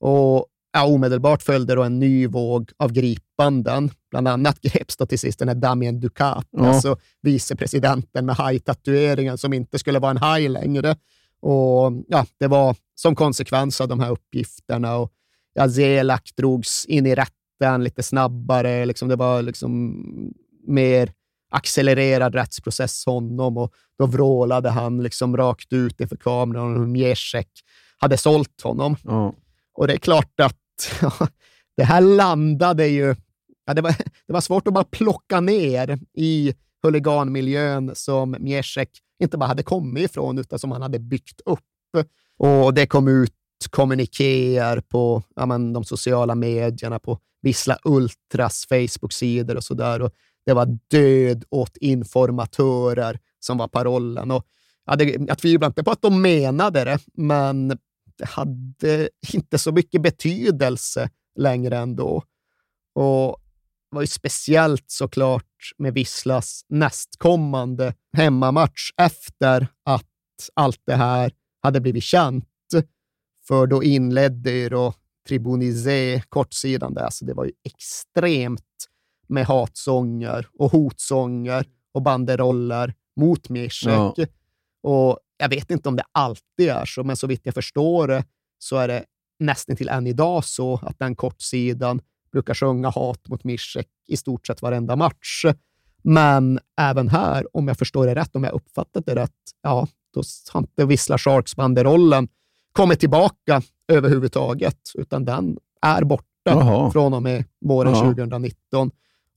Och 0.00 0.46
ja, 0.72 0.86
omedelbart 0.86 1.42
följde 1.42 1.74
då 1.74 1.82
en 1.82 1.98
ny 1.98 2.26
våg 2.26 2.70
av 2.78 2.92
grip 2.92 3.24
gripanden. 3.34 3.90
Bland 4.10 4.28
annat 4.28 4.60
greps 4.60 4.96
då 4.96 5.06
till 5.06 5.18
sist 5.18 5.38
den 5.38 5.48
här 5.48 5.54
Damien 5.54 6.00
Ducat, 6.00 6.46
Ja. 6.50 6.66
alltså 6.66 6.96
vicepresidenten 7.22 8.26
med 8.26 8.36
hajtatueringen 8.36 9.38
som 9.38 9.52
inte 9.52 9.78
skulle 9.78 9.98
vara 9.98 10.10
en 10.10 10.16
haj 10.16 10.48
längre. 10.48 10.96
Och 11.40 11.92
ja, 12.08 12.26
Det 12.38 12.46
var 12.46 12.76
som 12.94 13.14
konsekvens 13.14 13.80
av 13.80 13.88
de 13.88 14.00
här 14.00 14.10
uppgifterna. 14.10 14.96
Och, 14.96 15.12
ja, 15.54 15.70
Zelak 15.70 16.30
drogs 16.36 16.84
in 16.86 17.06
i 17.06 17.14
rätten 17.14 17.84
lite 17.84 18.02
snabbare. 18.02 18.86
Liksom, 18.86 19.08
det 19.08 19.16
var 19.16 19.42
liksom 19.42 19.94
mer 20.66 21.12
accelererad 21.50 22.34
rättsprocess 22.34 23.06
honom 23.06 23.56
och 23.56 23.72
då 23.98 24.06
vrålade 24.06 24.70
han 24.70 25.02
liksom 25.02 25.36
rakt 25.36 25.72
ut 25.72 26.00
inför 26.00 26.16
kameran 26.16 26.76
hur 26.76 26.86
Mieszek 26.86 27.48
hade 27.98 28.16
sålt 28.16 28.60
honom. 28.62 28.96
Ja. 29.04 29.34
Och 29.74 29.86
det 29.86 29.92
är 29.92 29.98
klart 29.98 30.40
att 30.40 30.56
det 31.76 31.84
här 31.84 32.00
landade 32.00 32.86
ju... 32.86 33.14
Ja, 33.66 33.74
det, 33.74 33.82
var, 33.82 33.94
det 34.26 34.32
var 34.32 34.40
svårt 34.40 34.66
att 34.66 34.74
bara 34.74 34.84
plocka 34.84 35.40
ner 35.40 35.98
i 36.14 36.54
huliganmiljön 36.82 37.90
som 37.94 38.36
Mieszek 38.38 38.90
inte 39.22 39.38
bara 39.38 39.46
hade 39.46 39.62
kommit 39.62 40.10
ifrån, 40.10 40.38
utan 40.38 40.58
som 40.58 40.72
han 40.72 40.82
hade 40.82 40.98
byggt 40.98 41.40
upp. 41.44 41.60
Och 42.38 42.74
det 42.74 42.86
kom 42.86 43.08
ut 43.08 43.32
kommunikéer 43.70 44.80
på 44.80 45.22
ja, 45.36 45.46
men, 45.46 45.72
de 45.72 45.84
sociala 45.84 46.34
medierna, 46.34 46.98
på 46.98 47.18
Vissla 47.42 47.78
Ultras 47.84 48.66
Facebook-sidor 48.68 49.56
och 49.56 49.64
sådär. 49.64 50.10
Det 50.46 50.52
var 50.52 50.78
död 50.90 51.44
åt 51.50 51.76
informatörer 51.76 53.18
som 53.40 53.58
var 53.58 53.68
parollen. 53.68 54.30
Och, 54.30 54.46
ja, 54.86 54.96
det, 54.96 55.04
jag 55.28 55.38
tvivlar 55.38 55.68
inte 55.68 55.84
på 55.84 55.90
att 55.90 56.02
de 56.02 56.22
menade 56.22 56.84
det, 56.84 56.98
men 57.14 57.68
det 58.18 58.24
hade 58.24 59.08
inte 59.32 59.58
så 59.58 59.72
mycket 59.72 60.02
betydelse 60.02 61.10
längre 61.38 61.78
ändå. 61.78 62.22
Och 62.94 63.36
det 63.90 63.96
var 63.96 64.00
ju 64.00 64.06
speciellt 64.06 64.90
såklart 64.90 65.72
med 65.78 65.94
Visslas 65.94 66.64
nästkommande 66.68 67.94
hemmamatch 68.16 68.90
efter 68.96 69.68
att 69.84 70.06
allt 70.54 70.80
det 70.86 70.94
här 70.94 71.32
hade 71.64 71.80
blivit 71.80 72.04
känt. 72.04 72.44
För 73.48 73.66
då 73.66 73.82
inledde 73.82 74.50
ju 74.50 74.68
då 74.68 74.94
Tribunizé 75.28 76.22
kortsidan 76.28 76.94
där, 76.94 77.10
så 77.10 77.24
det 77.24 77.34
var 77.34 77.44
ju 77.44 77.52
extremt 77.64 78.88
med 79.26 79.46
hatsånger 79.46 80.48
och 80.58 80.70
hotsånger 80.70 81.66
och 81.92 82.02
banderoller 82.02 82.94
mot 83.16 83.48
Mieszek. 83.48 83.92
Ja. 83.92 84.26
Och 84.82 85.18
jag 85.36 85.48
vet 85.48 85.70
inte 85.70 85.88
om 85.88 85.96
det 85.96 86.04
alltid 86.12 86.68
är 86.68 86.84
så, 86.84 87.04
men 87.04 87.16
så 87.16 87.26
vitt 87.26 87.40
jag 87.44 87.54
förstår 87.54 88.08
det 88.08 88.24
så 88.58 88.76
är 88.76 88.88
det 88.88 89.04
nästan 89.38 89.76
till 89.76 89.88
än 89.88 90.06
idag 90.06 90.44
så 90.44 90.80
att 90.82 90.98
den 90.98 91.16
kortsidan 91.16 92.00
brukar 92.32 92.54
sjunga 92.54 92.88
hat 92.88 93.28
mot 93.28 93.44
Mieszek 93.44 93.88
i 94.06 94.16
stort 94.16 94.46
sett 94.46 94.62
varenda 94.62 94.96
match. 94.96 95.44
Men 96.02 96.60
även 96.80 97.08
här, 97.08 97.56
om 97.56 97.68
jag 97.68 97.78
förstår 97.78 98.06
det 98.06 98.14
rätt, 98.14 98.36
om 98.36 98.44
jag 98.44 98.52
uppfattat 98.52 99.06
det 99.06 99.14
rätt, 99.14 99.30
ja, 99.62 99.88
har 100.52 100.60
inte 100.60 100.84
Vissla 100.84 101.18
Sharks-banderollen 101.18 102.28
kommit 102.72 103.00
tillbaka 103.00 103.62
överhuvudtaget, 103.88 104.78
utan 104.94 105.24
den 105.24 105.58
är 105.82 106.04
borta 106.04 106.26
Jaha. 106.44 106.90
från 106.90 107.14
och 107.14 107.22
med 107.22 107.44
våren 107.60 107.92
Ja. 107.92 108.00
2019. 108.00 108.90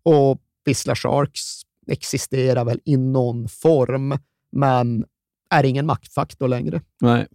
Och 0.03 0.41
Vissla 0.65 0.95
Sharks 0.95 1.61
existerar 1.87 2.65
väl 2.65 2.79
i 2.85 2.97
någon 2.97 3.49
form, 3.49 4.17
men 4.51 5.05
är 5.49 5.63
ingen 5.63 5.85
maktfaktor 5.85 6.47
längre. 6.47 6.81
Nej. 7.01 7.27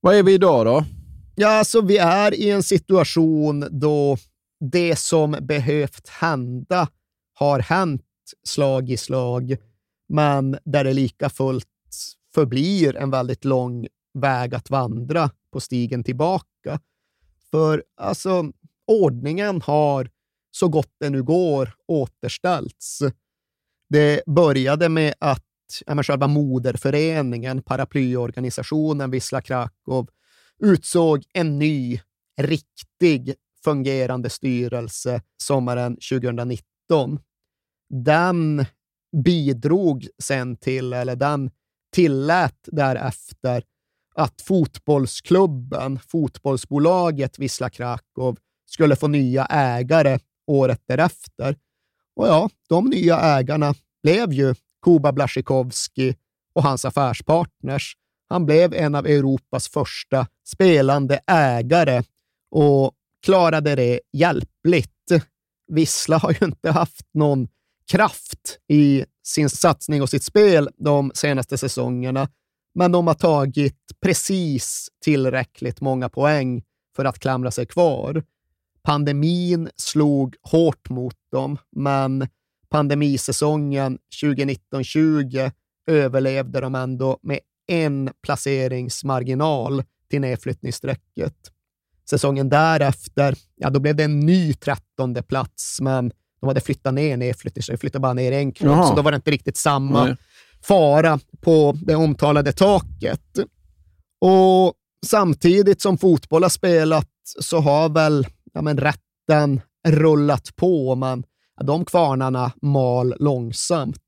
Vad 0.00 0.14
är 0.14 0.22
vi 0.22 0.34
idag 0.34 0.66
då? 0.66 0.84
Ja, 1.36 1.48
alltså 1.58 1.80
vi 1.80 1.98
är 1.98 2.34
i 2.34 2.50
en 2.50 2.62
situation 2.62 3.68
då 3.70 4.16
det 4.60 4.96
som 4.96 5.36
behövt 5.40 6.08
hända 6.08 6.88
har 7.34 7.60
hänt 7.60 8.02
slag 8.44 8.90
i 8.90 8.96
slag, 8.96 9.56
men 10.08 10.58
där 10.64 10.84
det 10.84 10.92
lika 10.92 11.28
fullt 11.28 11.68
förblir 12.36 12.96
en 12.96 13.10
väldigt 13.10 13.44
lång 13.44 13.86
väg 14.14 14.54
att 14.54 14.70
vandra 14.70 15.30
på 15.52 15.60
stigen 15.60 16.04
tillbaka. 16.04 16.80
För 17.50 17.84
alltså, 17.96 18.52
ordningen 18.86 19.62
har 19.62 20.10
så 20.50 20.68
gott 20.68 20.92
det 21.00 21.10
nu 21.10 21.22
går 21.22 21.74
återställts. 21.88 23.02
Det 23.88 24.22
började 24.26 24.88
med 24.88 25.14
att 25.18 25.44
ja, 25.86 26.02
själva 26.02 26.26
moderföreningen, 26.26 27.62
paraplyorganisationen 27.62 29.10
Wisla 29.10 29.40
Krakow, 29.40 30.08
utsåg 30.58 31.24
en 31.32 31.58
ny, 31.58 32.00
riktig, 32.40 33.34
fungerande 33.64 34.30
styrelse 34.30 35.22
sommaren 35.42 35.96
2019. 36.10 37.18
Den 37.90 38.64
bidrog 39.24 40.08
sen 40.22 40.56
till, 40.56 40.92
eller 40.92 41.16
den 41.16 41.50
tillät 41.92 42.58
därefter 42.72 43.62
att 44.14 44.40
fotbollsklubben, 44.40 45.98
fotbollsbolaget 46.08 47.38
Wisla 47.38 47.70
Krakow, 47.70 48.36
skulle 48.66 48.96
få 48.96 49.08
nya 49.08 49.46
ägare 49.46 50.18
året 50.46 50.82
därefter. 50.88 51.56
Och 52.16 52.28
ja, 52.28 52.50
de 52.68 52.84
nya 52.84 53.20
ägarna 53.20 53.74
blev 54.02 54.32
ju 54.32 54.54
Kuba 54.84 55.12
Blaszczykowski 55.12 56.14
och 56.54 56.62
hans 56.62 56.84
affärspartners. 56.84 57.96
Han 58.28 58.46
blev 58.46 58.74
en 58.74 58.94
av 58.94 59.06
Europas 59.06 59.68
första 59.68 60.26
spelande 60.46 61.20
ägare 61.26 62.02
och 62.50 62.92
klarade 63.24 63.74
det 63.74 64.00
hjälpligt. 64.12 64.92
Vissla 65.72 66.18
har 66.18 66.36
ju 66.40 66.46
inte 66.46 66.70
haft 66.70 67.06
någon 67.14 67.48
kraft 67.90 68.58
i 68.68 69.04
sin 69.26 69.50
satsning 69.50 70.02
och 70.02 70.10
sitt 70.10 70.24
spel 70.24 70.68
de 70.76 71.12
senaste 71.14 71.58
säsongerna, 71.58 72.28
men 72.74 72.92
de 72.92 73.06
har 73.06 73.14
tagit 73.14 73.80
precis 74.00 74.88
tillräckligt 75.04 75.80
många 75.80 76.08
poäng 76.08 76.62
för 76.96 77.04
att 77.04 77.18
klamra 77.18 77.50
sig 77.50 77.66
kvar. 77.66 78.22
Pandemin 78.82 79.70
slog 79.76 80.36
hårt 80.42 80.90
mot 80.90 81.16
dem, 81.32 81.58
men 81.76 82.28
pandemisäsongen 82.68 83.98
2019-20 84.22 85.52
överlevde 85.86 86.60
de 86.60 86.74
ändå 86.74 87.18
med 87.22 87.40
en 87.66 88.10
placeringsmarginal 88.22 89.84
till 90.10 90.20
nedflyttningsstrecket. 90.20 91.34
Säsongen 92.10 92.48
därefter, 92.48 93.38
ja, 93.54 93.70
då 93.70 93.80
blev 93.80 93.96
det 93.96 94.04
en 94.04 94.20
ny 94.20 94.54
trettonde 94.54 95.22
plats, 95.22 95.80
men 95.80 96.12
de 96.40 96.46
hade 96.46 96.60
flyttat 96.60 96.94
ner 96.94 97.16
nedflyttningsstrecket, 97.16 97.80
flyttade 97.80 98.02
bara 98.02 98.12
ner 98.12 98.32
en 98.32 98.52
klubb, 98.52 98.72
Jaha. 98.72 98.88
så 98.88 98.94
då 98.94 99.02
var 99.02 99.10
det 99.10 99.16
inte 99.16 99.30
riktigt 99.30 99.56
samma 99.56 100.04
Nej. 100.04 100.16
fara 100.62 101.18
på 101.40 101.76
det 101.82 101.94
omtalade 101.94 102.52
taket. 102.52 103.38
Och 104.20 104.74
samtidigt 105.06 105.80
som 105.80 105.98
fotboll 105.98 106.42
har 106.42 106.50
spelat 106.50 107.10
så 107.40 107.58
har 107.58 107.88
väl 107.88 108.26
ja, 108.52 108.62
men 108.62 108.78
rätten 108.78 109.60
rullat 109.88 110.56
på, 110.56 110.94
men 110.94 111.24
de 111.64 111.84
kvarnarna 111.84 112.52
mal 112.62 113.14
långsamt. 113.18 114.02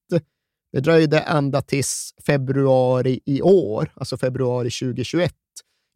Det 0.72 0.80
dröjde 0.80 1.20
ända 1.20 1.62
tills 1.62 2.14
februari 2.26 3.20
i 3.24 3.42
år, 3.42 3.92
alltså 3.94 4.16
februari 4.16 4.70
2021, 4.70 5.34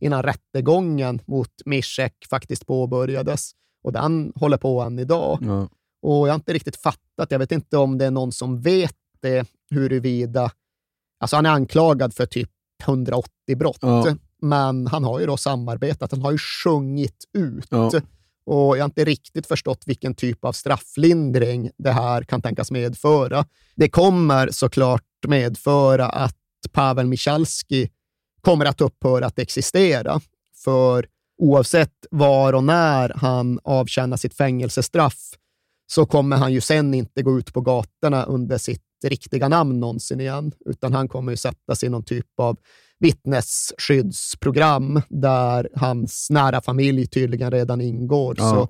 innan 0.00 0.22
rättegången 0.22 1.20
mot 1.26 1.50
Miszek 1.64 2.14
faktiskt 2.30 2.66
påbörjades. 2.66 3.50
Och 3.84 3.92
den 3.92 4.32
håller 4.34 4.56
på 4.56 4.80
än 4.80 4.98
idag. 4.98 5.38
Ja. 5.42 5.68
Och 6.03 6.29
jag 6.29 6.33
har 6.33 6.35
inte 6.35 6.53
riktigt 6.53 6.77
fattat, 6.77 7.31
jag 7.31 7.39
vet 7.39 7.53
inte 7.53 7.77
om 7.77 7.99
det 7.99 8.05
är 8.05 8.11
någon 8.11 8.33
som 8.33 8.61
vet 8.61 8.97
det, 9.20 9.47
huruvida... 9.70 10.51
Alltså 11.20 11.37
han 11.37 11.47
är 11.47 11.51
anklagad 11.51 12.15
för 12.15 12.27
typ 12.27 12.51
180 12.85 13.57
brott, 13.57 13.79
Ja. 13.81 14.16
men 14.41 14.87
han 14.87 15.05
har 15.05 15.20
ju 15.20 15.27
då 15.27 15.37
samarbetat, 15.37 16.11
han 16.12 16.23
har 16.23 16.33
ju 16.33 16.39
sjungit 16.39 17.24
ut. 17.39 17.66
Ja. 17.70 17.91
Och 18.45 18.77
jag 18.77 18.83
har 18.83 18.85
inte 18.85 19.05
riktigt 19.05 19.47
förstått 19.47 19.83
vilken 19.87 20.15
typ 20.15 20.45
av 20.45 20.53
strafflindring 20.53 21.70
det 21.79 21.93
här 21.93 22.23
kan 22.23 22.43
tänkas 22.43 22.70
medföra. 22.70 23.47
Det 23.77 23.89
kommer 23.89 24.51
såklart 24.51 25.03
medföra 25.27 26.07
att 26.07 26.37
Pavel 26.73 27.07
Michalski 27.07 27.91
kommer 28.41 28.65
att 28.65 28.81
upphöra 28.81 29.27
att 29.27 29.39
existera. 29.39 30.20
För 30.65 31.07
oavsett 31.39 32.07
var 32.11 32.53
och 32.53 32.65
när 32.65 33.12
han 33.16 33.61
avtjänar 33.65 34.16
sitt 34.16 34.35
fängelsestraff 34.35 35.19
så 35.94 36.06
kommer 36.06 36.36
han 36.36 36.52
ju 36.52 36.60
sen 36.60 36.94
inte 36.94 37.23
gå 37.23 37.39
ut 37.39 37.52
på 37.52 37.60
gatorna 37.60 38.24
under 38.24 38.59
sitt 38.59 38.82
riktiga 39.05 39.48
namn 39.48 39.81
någonsin 39.81 40.20
igen, 40.20 40.52
utan 40.66 40.93
han 40.93 41.09
kommer 41.09 41.32
ju 41.32 41.36
sättas 41.36 41.85
i 41.85 41.89
någon 41.89 42.05
typ 42.05 42.40
av 42.40 42.59
vittnesskyddsprogram 42.98 45.02
där 45.09 45.69
hans 45.74 46.31
nära 46.31 46.60
familj 46.60 47.06
tydligen 47.06 47.51
redan 47.51 47.81
ingår. 47.81 48.35
Ja. 48.39 48.51
Så 48.51 48.69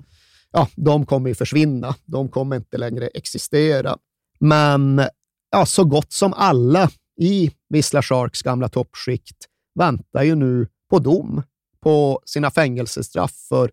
ja, 0.52 0.68
de 0.76 1.06
kommer 1.06 1.28
ju 1.28 1.34
försvinna. 1.34 1.94
De 2.04 2.28
kommer 2.28 2.56
inte 2.56 2.78
längre 2.78 3.06
existera. 3.06 3.96
Men 4.40 5.02
ja, 5.50 5.66
så 5.66 5.84
gott 5.84 6.12
som 6.12 6.32
alla 6.32 6.90
i 7.20 7.50
Wisla 7.68 8.02
Sharks 8.02 8.42
gamla 8.42 8.68
toppskikt 8.68 9.46
väntar 9.78 10.22
ju 10.22 10.34
nu 10.34 10.68
på 10.90 10.98
dom 10.98 11.42
på 11.82 12.20
sina 12.24 12.50
fängelsestraff 12.50 13.34
för 13.48 13.70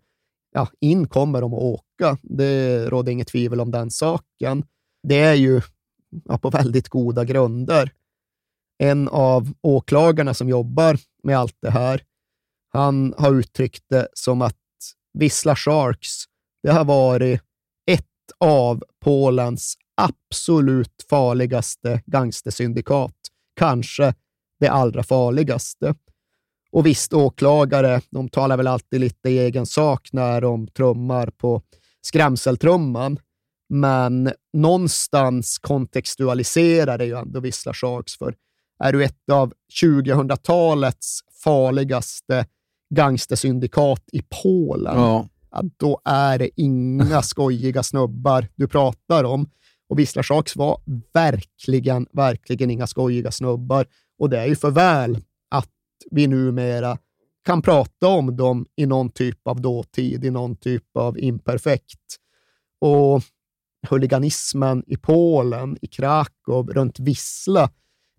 ja, 0.51 0.67
in 0.79 1.07
kommer 1.07 1.41
de 1.41 1.53
att 1.53 1.59
åka. 1.59 2.17
Det 2.21 2.85
råder 2.89 3.11
inget 3.11 3.27
tvivel 3.27 3.61
om 3.61 3.71
den 3.71 3.91
saken. 3.91 4.63
Det 5.07 5.19
är 5.19 5.33
ju 5.33 5.61
ja, 6.25 6.37
på 6.37 6.49
väldigt 6.49 6.89
goda 6.89 7.25
grunder. 7.25 7.91
En 8.77 9.07
av 9.07 9.53
åklagarna 9.61 10.33
som 10.33 10.49
jobbar 10.49 10.99
med 11.23 11.37
allt 11.37 11.57
det 11.61 11.69
här, 11.71 12.03
han 12.73 13.13
har 13.17 13.33
uttryckt 13.33 13.83
det 13.89 14.07
som 14.13 14.41
att 14.41 14.55
Vissla 15.13 15.55
Sharks, 15.55 16.23
det 16.63 16.71
har 16.71 16.85
varit 16.85 17.41
ett 17.91 18.05
av 18.37 18.83
Polens 18.99 19.75
absolut 20.01 21.05
farligaste 21.09 22.03
gangstersyndikat. 22.05 23.15
Kanske 23.55 24.13
det 24.59 24.67
allra 24.67 25.03
farligaste. 25.03 25.95
Och 26.71 26.85
visst, 26.85 27.13
åklagare, 27.13 28.01
de 28.09 28.29
talar 28.29 28.57
väl 28.57 28.67
alltid 28.67 28.99
lite 28.99 29.29
i 29.29 29.39
egen 29.39 29.65
sak 29.65 30.09
när 30.11 30.41
de 30.41 30.67
trummar 30.67 31.27
på 31.27 31.61
skrämseltrumman. 32.01 33.19
Men 33.69 34.31
någonstans 34.53 35.57
kontextualiserar 35.59 36.97
det 36.97 37.05
ju 37.05 37.17
ändå 37.17 37.39
Vissla 37.39 37.73
Sharks, 37.73 38.17
för 38.17 38.35
är 38.83 38.93
du 38.93 39.03
ett 39.03 39.29
av 39.31 39.53
2000-talets 39.81 41.19
farligaste 41.43 42.45
gangstersyndikat 42.95 44.03
i 44.11 44.21
Polen, 44.43 44.97
ja. 44.97 45.27
Ja, 45.51 45.63
då 45.77 46.01
är 46.05 46.37
det 46.37 46.49
inga 46.55 47.21
skojiga 47.23 47.83
snubbar 47.83 48.47
du 48.55 48.67
pratar 48.67 49.23
om. 49.23 49.49
Och 49.89 49.99
Vissla 49.99 50.23
Sharks 50.23 50.55
var 50.55 50.81
verkligen, 51.13 52.07
verkligen 52.13 52.71
inga 52.71 52.87
skojiga 52.87 53.31
snubbar. 53.31 53.85
Och 54.19 54.29
det 54.29 54.39
är 54.39 54.45
ju 54.45 54.55
för 54.55 54.71
väl 54.71 55.21
vi 56.11 56.27
numera 56.27 56.97
kan 57.45 57.61
prata 57.61 58.07
om 58.07 58.37
dem 58.37 58.65
i 58.75 58.85
någon 58.85 59.09
typ 59.09 59.47
av 59.47 59.61
dåtid, 59.61 60.25
i 60.25 60.29
någon 60.29 60.55
typ 60.55 60.97
av 60.97 61.19
imperfekt. 61.19 62.15
Och 62.81 63.21
huliganismen 63.89 64.83
i 64.87 64.97
Polen, 64.97 65.77
i 65.81 65.87
Krakow, 65.87 66.69
runt 66.69 66.99
Vissla, 66.99 67.69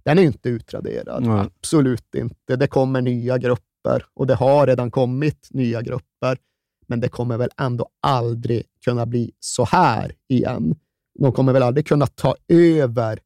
den 0.05 0.19
är 0.19 0.23
inte 0.23 0.48
utraderad. 0.48 1.27
Nej. 1.27 1.40
Absolut 1.40 2.15
inte. 2.15 2.57
Det 2.57 2.66
kommer 2.66 3.02
nya 3.02 3.39
grupper 3.39 4.05
och 4.15 4.27
det 4.27 4.35
har 4.35 4.66
redan 4.66 4.90
kommit 4.90 5.48
nya 5.51 5.82
grupper, 5.82 6.39
men 6.86 7.01
det 7.01 7.09
kommer 7.09 7.39
väl 7.39 7.51
ändå 7.57 7.89
aldrig 8.01 8.66
kunna 8.85 9.07
bli 9.07 9.32
så 9.40 9.65
här 9.65 10.15
igen. 10.28 10.74
De 11.19 11.32
kommer 11.32 11.52
väl 11.52 11.62
aldrig 11.62 11.86
kunna 11.86 12.07
ta 12.07 12.36
över 12.48 13.20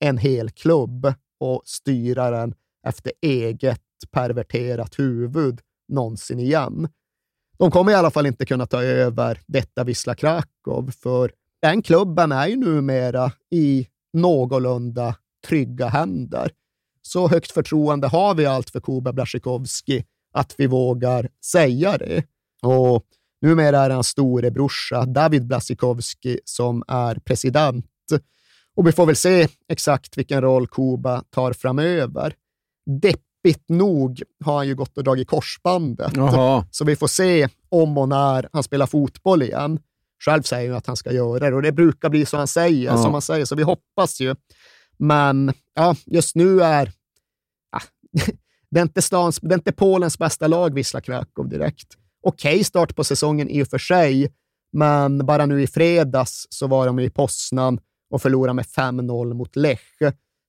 en 0.00 0.18
hel 0.18 0.50
klubb 0.50 1.14
och 1.40 1.62
styra 1.64 2.30
den 2.30 2.54
efter 2.86 3.12
eget 3.22 3.80
perverterat 4.10 4.98
huvud 4.98 5.60
någonsin 5.88 6.40
igen. 6.40 6.88
De 7.58 7.70
kommer 7.70 7.92
i 7.92 7.94
alla 7.94 8.10
fall 8.10 8.26
inte 8.26 8.46
kunna 8.46 8.66
ta 8.66 8.82
över 8.82 9.40
detta 9.46 9.84
Wisla 9.84 10.14
Krakow, 10.14 10.90
för 10.90 11.32
den 11.62 11.82
klubben 11.82 12.32
är 12.32 12.46
ju 12.46 12.56
numera 12.56 13.32
i 13.50 13.86
någorlunda 14.12 15.14
trygga 15.46 15.88
händer. 15.88 16.52
Så 17.02 17.28
högt 17.28 17.50
förtroende 17.50 18.06
har 18.06 18.34
vi 18.34 18.46
allt 18.46 18.70
för 18.70 18.80
Kuba 18.80 19.12
Blasjikovski 19.12 20.04
att 20.32 20.54
vi 20.58 20.66
vågar 20.66 21.28
säga 21.44 21.98
det. 21.98 22.24
Och 22.62 23.04
numera 23.42 23.78
är 23.78 23.88
det 23.88 23.94
hans 23.94 24.08
storebrorsa 24.08 25.04
David 25.04 25.46
Blasjikovski 25.46 26.40
som 26.44 26.84
är 26.88 27.14
president. 27.14 27.86
Och 28.76 28.86
vi 28.86 28.92
får 28.92 29.06
väl 29.06 29.16
se 29.16 29.48
exakt 29.68 30.18
vilken 30.18 30.40
roll 30.40 30.66
Kuba 30.66 31.22
tar 31.30 31.52
framöver. 31.52 32.34
Deppigt 33.42 33.68
nog 33.68 34.22
har 34.44 34.56
han 34.56 34.68
ju 34.68 34.74
gått 34.74 34.98
och 34.98 35.04
dragit 35.04 35.28
korsbandet, 35.28 36.18
Aha. 36.18 36.66
så 36.70 36.84
vi 36.84 36.96
får 36.96 37.06
se 37.06 37.48
om 37.68 37.98
och 37.98 38.08
när 38.08 38.48
han 38.52 38.62
spelar 38.62 38.86
fotboll 38.86 39.42
igen. 39.42 39.80
Själv 40.24 40.42
säger 40.42 40.68
han 40.68 40.78
att 40.78 40.86
han 40.86 40.96
ska 40.96 41.12
göra 41.12 41.50
det 41.50 41.56
och 41.56 41.62
det 41.62 41.72
brukar 41.72 42.08
bli 42.08 42.26
så 42.26 42.36
han 42.36 42.48
säger, 42.48 42.84
ja. 42.84 43.02
som 43.02 43.12
han 43.12 43.22
säger, 43.22 43.44
så 43.44 43.54
vi 43.54 43.62
hoppas 43.62 44.20
ju. 44.20 44.34
Men 44.98 45.52
ja, 45.74 45.96
just 46.06 46.36
nu 46.36 46.62
är 46.62 46.92
ja, 47.72 47.80
det, 48.70 48.78
är 48.78 48.82
inte 48.82 49.02
stans, 49.02 49.38
det 49.42 49.54
är 49.54 49.58
inte 49.58 49.72
Polens 49.72 50.18
bästa 50.18 50.46
lag, 50.46 50.74
Wisla 50.74 51.00
Krakow 51.00 51.48
direkt. 51.48 51.96
Okej 52.22 52.54
okay, 52.54 52.64
start 52.64 52.96
på 52.96 53.04
säsongen 53.04 53.48
i 53.48 53.62
och 53.62 53.68
för 53.68 53.78
sig, 53.78 54.32
men 54.72 55.26
bara 55.26 55.46
nu 55.46 55.62
i 55.62 55.66
fredags 55.66 56.46
så 56.50 56.66
var 56.66 56.86
de 56.86 56.98
i 56.98 57.10
Poznan 57.10 57.80
och 58.10 58.22
förlorade 58.22 58.54
med 58.54 58.64
5-0 58.64 59.34
mot 59.34 59.56
Lech. 59.56 59.98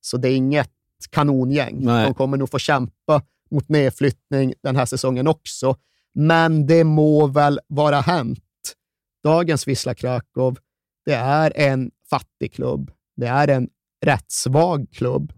Så 0.01 0.17
det 0.17 0.29
är 0.29 0.35
inget 0.35 0.71
kanongäng. 1.07 1.85
Nej. 1.85 2.05
De 2.05 2.13
kommer 2.13 2.37
nog 2.37 2.49
få 2.49 2.59
kämpa 2.59 3.21
mot 3.51 3.69
nedflyttning 3.69 4.53
den 4.63 4.75
här 4.75 4.85
säsongen 4.85 5.27
också. 5.27 5.75
Men 6.13 6.67
det 6.67 6.83
må 6.83 7.27
väl 7.27 7.59
vara 7.67 8.01
hänt 8.01 8.39
dagens 9.23 9.67
Wisla 9.67 9.93
Krakow, 9.93 10.57
det 11.05 11.13
är 11.13 11.53
en 11.55 11.91
fattig 12.09 12.53
klubb. 12.53 12.91
Det 13.15 13.27
är 13.27 13.47
en 13.47 13.69
rätt 14.05 14.31
svag 14.31 14.87
klubb, 14.91 15.33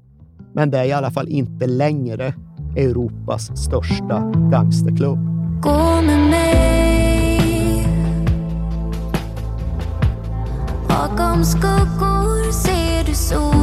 men 0.54 0.72
det 0.72 0.78
är 0.78 0.86
i 0.86 0.92
alla 0.92 1.12
fall 1.12 1.28
inte 1.28 1.68
längre 1.68 2.34
Europas 2.78 3.64
största 3.64 4.32
gangsterklubb. 4.52 5.20
Gå 5.62 6.02
med 6.02 6.30
mig 6.30 6.64
Bakom 10.88 11.44
skuggor 11.44 12.52
ser 12.52 13.06
du 13.06 13.14
solen 13.16 13.63